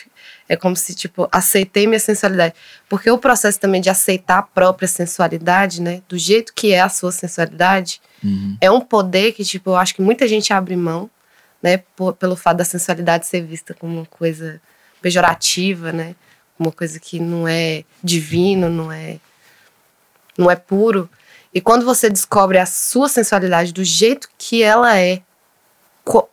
é 0.46 0.54
como 0.56 0.76
se, 0.76 0.94
tipo, 0.94 1.26
aceitei 1.32 1.86
minha 1.86 1.98
sensualidade. 1.98 2.54
Porque 2.86 3.10
o 3.10 3.16
processo 3.16 3.58
também 3.58 3.80
de 3.80 3.88
aceitar 3.88 4.38
a 4.38 4.42
própria 4.42 4.86
sensualidade, 4.86 5.80
né? 5.80 6.02
Do 6.06 6.18
jeito 6.18 6.52
que 6.54 6.72
é 6.74 6.80
a 6.82 6.88
sua 6.90 7.10
sensualidade, 7.12 7.98
Uhum. 8.22 8.58
é 8.60 8.70
um 8.70 8.80
poder 8.80 9.32
que, 9.32 9.42
tipo, 9.42 9.70
eu 9.70 9.76
acho 9.76 9.94
que 9.94 10.02
muita 10.02 10.28
gente 10.28 10.52
abre 10.52 10.76
mão, 10.76 11.08
né? 11.62 11.78
por- 11.96 12.12
pelo 12.12 12.36
fato 12.36 12.58
da 12.58 12.64
sensualidade 12.64 13.26
ser 13.26 13.40
vista 13.42 13.72
como 13.72 13.96
uma 13.96 14.06
coisa 14.06 14.60
pejorativa, 15.00 15.92
né? 15.92 16.14
Uma 16.58 16.70
coisa 16.72 17.00
que 17.00 17.18
não 17.18 17.48
é 17.48 17.84
divino, 18.04 18.68
não 18.68 18.92
é, 18.92 19.18
não 20.36 20.50
é 20.50 20.56
puro. 20.56 21.08
E 21.54 21.60
quando 21.60 21.86
você 21.86 22.10
descobre 22.10 22.58
a 22.58 22.66
sua 22.66 23.08
sensualidade 23.08 23.72
do 23.72 23.82
jeito 23.82 24.28
que 24.36 24.62
ela 24.62 24.98
é, 24.98 25.22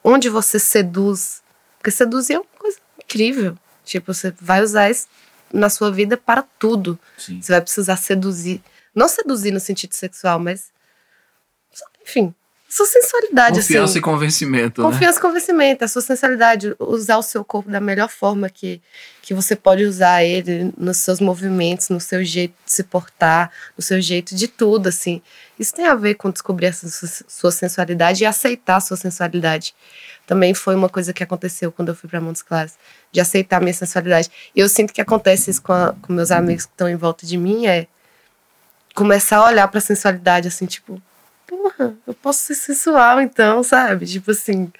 onde 0.03 0.29
você 0.29 0.59
seduz 0.59 1.41
Porque 1.77 1.91
seduzir 1.91 2.33
é 2.33 2.39
uma 2.39 2.45
coisa 2.57 2.77
incrível. 3.03 3.57
Tipo, 3.83 4.13
você 4.13 4.33
vai 4.39 4.61
usar 4.61 4.89
isso 4.89 5.07
na 5.51 5.69
sua 5.69 5.91
vida 5.91 6.15
para 6.15 6.41
tudo. 6.41 6.97
Sim. 7.17 7.41
Você 7.41 7.51
vai 7.51 7.61
precisar 7.61 7.97
seduzir. 7.97 8.63
Não 8.95 9.07
seduzir 9.07 9.51
no 9.51 9.59
sentido 9.59 9.93
sexual, 9.93 10.39
mas. 10.39 10.71
Enfim, 12.01 12.33
sua 12.75 12.85
sensualidade, 12.87 13.59
Confiança 13.59 13.91
assim. 13.91 13.99
e 13.99 14.01
convencimento, 14.01 14.81
né? 14.81 14.89
Confiança 14.89 15.19
e 15.19 15.21
convencimento, 15.21 15.85
a 15.85 15.87
sua 15.87 16.01
sensualidade, 16.01 16.75
usar 16.79 17.17
o 17.17 17.21
seu 17.21 17.45
corpo 17.45 17.69
da 17.69 17.79
melhor 17.79 18.09
forma 18.09 18.49
que, 18.49 18.81
que 19.21 19.33
você 19.33 19.55
pode 19.55 19.83
usar 19.83 20.23
ele, 20.23 20.73
nos 20.75 20.97
seus 20.97 21.19
movimentos, 21.19 21.89
no 21.89 21.99
seu 21.99 22.23
jeito 22.23 22.53
de 22.65 22.71
se 22.71 22.83
portar, 22.83 23.51
no 23.77 23.83
seu 23.83 24.01
jeito 24.01 24.33
de 24.33 24.47
tudo, 24.47 24.87
assim. 24.89 25.21
Isso 25.59 25.73
tem 25.73 25.85
a 25.85 25.93
ver 25.93 26.15
com 26.15 26.31
descobrir 26.31 26.65
essa 26.65 26.89
su- 26.89 27.23
sua 27.27 27.51
sensualidade 27.51 28.23
e 28.23 28.25
aceitar 28.25 28.77
a 28.77 28.81
sua 28.81 28.97
sensualidade. 28.97 29.75
Também 30.25 30.53
foi 30.55 30.73
uma 30.73 30.89
coisa 30.89 31.13
que 31.13 31.21
aconteceu 31.21 31.71
quando 31.71 31.89
eu 31.89 31.95
fui 31.95 32.09
para 32.09 32.19
Montes 32.19 32.41
Claros, 32.41 32.73
de 33.11 33.19
aceitar 33.21 33.57
a 33.57 33.59
minha 33.59 33.73
sensualidade. 33.73 34.31
E 34.55 34.59
eu 34.59 34.67
sinto 34.67 34.91
que 34.93 35.01
acontece 35.01 35.51
isso 35.51 35.61
com, 35.61 35.73
a- 35.73 35.93
com 36.01 36.11
meus 36.11 36.31
amigos 36.31 36.65
que 36.65 36.71
estão 36.71 36.89
em 36.89 36.95
volta 36.95 37.25
de 37.25 37.37
mim, 37.37 37.67
é 37.67 37.85
começar 38.95 39.37
a 39.37 39.45
olhar 39.45 39.67
pra 39.67 39.79
sensualidade, 39.79 40.47
assim, 40.47 40.65
tipo, 40.65 41.01
porra, 41.47 41.95
eu 42.05 42.13
posso 42.13 42.39
ser 42.39 42.55
sensual 42.55 43.21
então, 43.21 43.63
sabe? 43.63 44.05
Tipo 44.05 44.31
assim, 44.31 44.71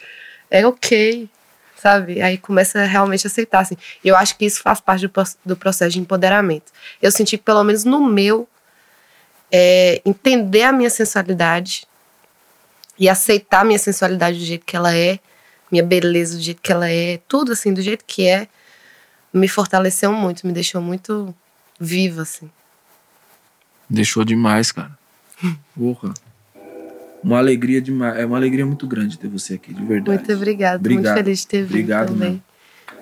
é 0.50 0.66
ok, 0.66 1.30
sabe? 1.78 2.22
Aí 2.22 2.38
começa 2.38 2.82
a 2.82 2.86
realmente 2.86 3.28
aceitar, 3.28 3.60
assim. 3.60 3.78
E 4.04 4.08
eu 4.08 4.16
acho 4.16 4.38
que 4.38 4.46
isso 4.46 4.62
faz 4.62 4.80
parte 4.80 5.08
do, 5.08 5.14
do 5.46 5.56
processo 5.56 5.92
de 5.92 6.00
empoderamento. 6.00 6.72
Eu 7.02 7.12
senti 7.12 7.38
que, 7.38 7.44
pelo 7.44 7.64
menos 7.64 7.84
no 7.84 8.06
meu, 8.06 8.48
é, 9.52 10.02
entender 10.06 10.64
a 10.64 10.72
minha 10.72 10.90
sensualidade 10.90 11.86
e 12.98 13.10
aceitar 13.10 13.62
a 13.62 13.66
minha 13.66 13.80
sensualidade 13.80 14.38
do 14.38 14.46
jeito 14.46 14.66
que 14.66 14.76
ela 14.76 14.96
é, 14.96 15.20
minha 15.72 15.84
beleza 15.84 16.38
do 16.38 16.42
jeito 16.42 16.62
que 16.62 16.72
ela 16.72 16.90
é, 16.90 17.20
tudo 17.28 17.52
assim, 17.52 17.74
do 17.74 17.82
jeito 17.82 18.06
que 18.06 18.28
é, 18.28 18.48
me 19.34 19.48
fortaleceu 19.48 20.14
muito, 20.14 20.46
me 20.46 20.54
deixou 20.54 20.82
muito 20.82 21.36
viva, 21.80 22.22
assim. 22.22 22.50
Deixou 23.90 24.24
demais, 24.24 24.72
cara. 24.72 24.98
Porra. 25.76 26.14
Uma 27.24 27.38
alegria 27.38 27.82
demais. 27.82 28.18
É 28.18 28.26
uma 28.26 28.38
alegria 28.38 28.66
muito 28.66 28.86
grande 28.86 29.18
ter 29.18 29.28
você 29.28 29.54
aqui, 29.56 29.74
de 29.74 29.84
verdade. 29.84 30.18
Muito 30.18 30.34
obrigada, 30.34 30.78
tô 30.80 30.90
muito 30.90 31.00
Obrigado. 31.00 31.18
feliz 31.24 31.40
de 31.40 31.48
ter 31.48 31.58
vindo 31.64 31.70
Obrigado 31.70 32.08
também. 32.10 32.44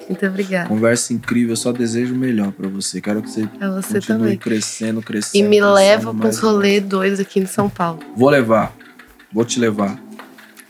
Muito 0.08 0.26
obrigada. 0.26 0.68
Conversa 0.68 1.14
incrível, 1.14 1.52
eu 1.52 1.56
só 1.56 1.72
desejo 1.72 2.14
o 2.14 2.18
melhor 2.18 2.52
pra 2.52 2.68
você. 2.68 3.00
Quero 3.00 3.22
que 3.22 3.30
você 3.30 3.42
você 3.44 3.94
continue 3.94 4.06
também. 4.20 4.38
crescendo, 4.38 5.02
crescendo. 5.02 5.38
E 5.46 5.48
me 5.48 5.58
crescendo 5.58 5.74
leva 5.74 6.14
para 6.14 6.28
uns 6.28 6.36
mais. 6.36 6.40
rolês 6.40 6.84
doidos 6.84 7.20
aqui 7.20 7.40
em 7.40 7.46
São 7.46 7.70
Paulo. 7.70 8.00
Vou 8.16 8.30
levar. 8.30 8.76
Vou 9.32 9.46
te 9.46 9.60
levar. 9.60 9.98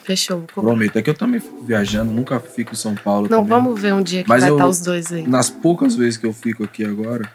Fechou. 0.03 0.41
Prometo. 0.41 0.97
É 0.97 1.01
que 1.01 1.09
eu 1.09 1.13
também 1.13 1.39
fico 1.39 1.63
viajando, 1.63 2.11
nunca 2.11 2.39
fico 2.39 2.73
em 2.73 2.75
São 2.75 2.95
Paulo. 2.95 3.27
Não, 3.29 3.37
também. 3.43 3.49
vamos 3.49 3.79
ver 3.81 3.93
um 3.93 4.01
dia 4.03 4.23
que 4.23 4.29
Mas 4.29 4.41
vai 4.41 4.49
eu- 4.49 4.55
estar 4.55 4.67
os 4.67 4.81
dois 4.81 5.11
aí. 5.11 5.27
Nas 5.27 5.49
poucas 5.49 5.95
vezes 5.95 6.17
que 6.17 6.25
eu 6.25 6.33
fico 6.33 6.63
aqui 6.63 6.83
agora, 6.83 7.29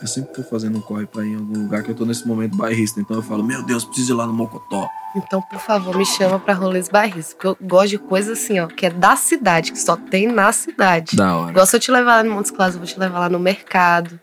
eu 0.00 0.08
sempre 0.08 0.32
tô 0.34 0.42
fazendo 0.42 0.78
um 0.78 0.80
corre 0.80 1.06
pra 1.06 1.24
ir 1.24 1.32
em 1.32 1.36
algum 1.36 1.62
lugar 1.62 1.82
que 1.82 1.90
eu 1.90 1.94
tô 1.94 2.04
nesse 2.04 2.26
momento 2.26 2.56
bairrista. 2.56 3.00
Então 3.00 3.16
eu 3.16 3.22
falo, 3.22 3.44
meu 3.44 3.62
Deus, 3.62 3.84
preciso 3.84 4.12
ir 4.12 4.16
lá 4.16 4.26
no 4.26 4.32
Mocotó. 4.32 4.88
Então, 5.14 5.40
por 5.40 5.60
favor, 5.60 5.96
me 5.96 6.04
chama 6.04 6.40
pra 6.40 6.52
rolês 6.52 6.88
bairristas. 6.88 7.34
Porque 7.34 7.46
eu 7.46 7.56
gosto 7.60 7.90
de 7.90 7.98
coisa 7.98 8.32
assim, 8.32 8.58
ó, 8.58 8.66
que 8.66 8.86
é 8.86 8.90
da 8.90 9.14
cidade, 9.14 9.70
que 9.70 9.78
só 9.78 9.96
tem 9.96 10.26
na 10.26 10.52
cidade. 10.52 11.16
Da 11.16 11.36
hora. 11.36 11.50
Igual 11.52 11.66
se 11.66 11.76
eu 11.76 11.80
te 11.80 11.92
levar 11.92 12.16
lá 12.16 12.24
no 12.24 12.34
Montes 12.34 12.50
Claros, 12.50 12.74
eu 12.74 12.80
vou 12.80 12.88
te 12.88 12.98
levar 12.98 13.20
lá 13.20 13.28
no 13.28 13.38
mercado. 13.38 14.18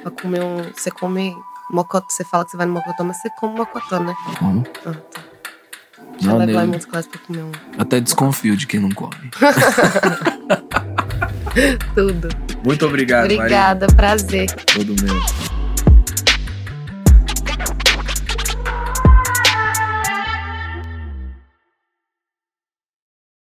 Pra 0.00 0.10
comer 0.12 0.44
um. 0.44 0.62
Você 0.72 0.90
come 0.92 1.36
mocotó. 1.70 2.06
Você 2.08 2.24
fala 2.24 2.44
que 2.44 2.52
você 2.52 2.56
vai 2.56 2.66
no 2.66 2.74
mocotó, 2.74 3.02
mas 3.02 3.20
você 3.20 3.28
come 3.40 3.58
mocotó, 3.58 3.98
né? 3.98 4.14
Como? 4.38 4.64
Ah, 4.86 4.92
tá. 4.92 4.96
Deixa 6.12 6.30
eu 6.30 6.38
levar 6.38 6.52
lá 6.52 6.64
em. 6.64 6.68
Montes 6.68 6.86
Claros 6.86 7.08
pra 7.08 7.18
comer 7.18 7.42
um. 7.42 7.52
Até 7.76 7.98
desconfio 7.98 8.56
de 8.56 8.68
quem 8.68 8.78
não 8.78 8.90
come. 8.90 9.30
Tudo. 11.94 12.28
Muito 12.64 12.86
obrigado, 12.86 13.22
Maria. 13.22 13.38
Obrigada, 13.38 13.86
prazer. 13.88 14.50
Todo 14.50 14.94
meu. 15.02 15.55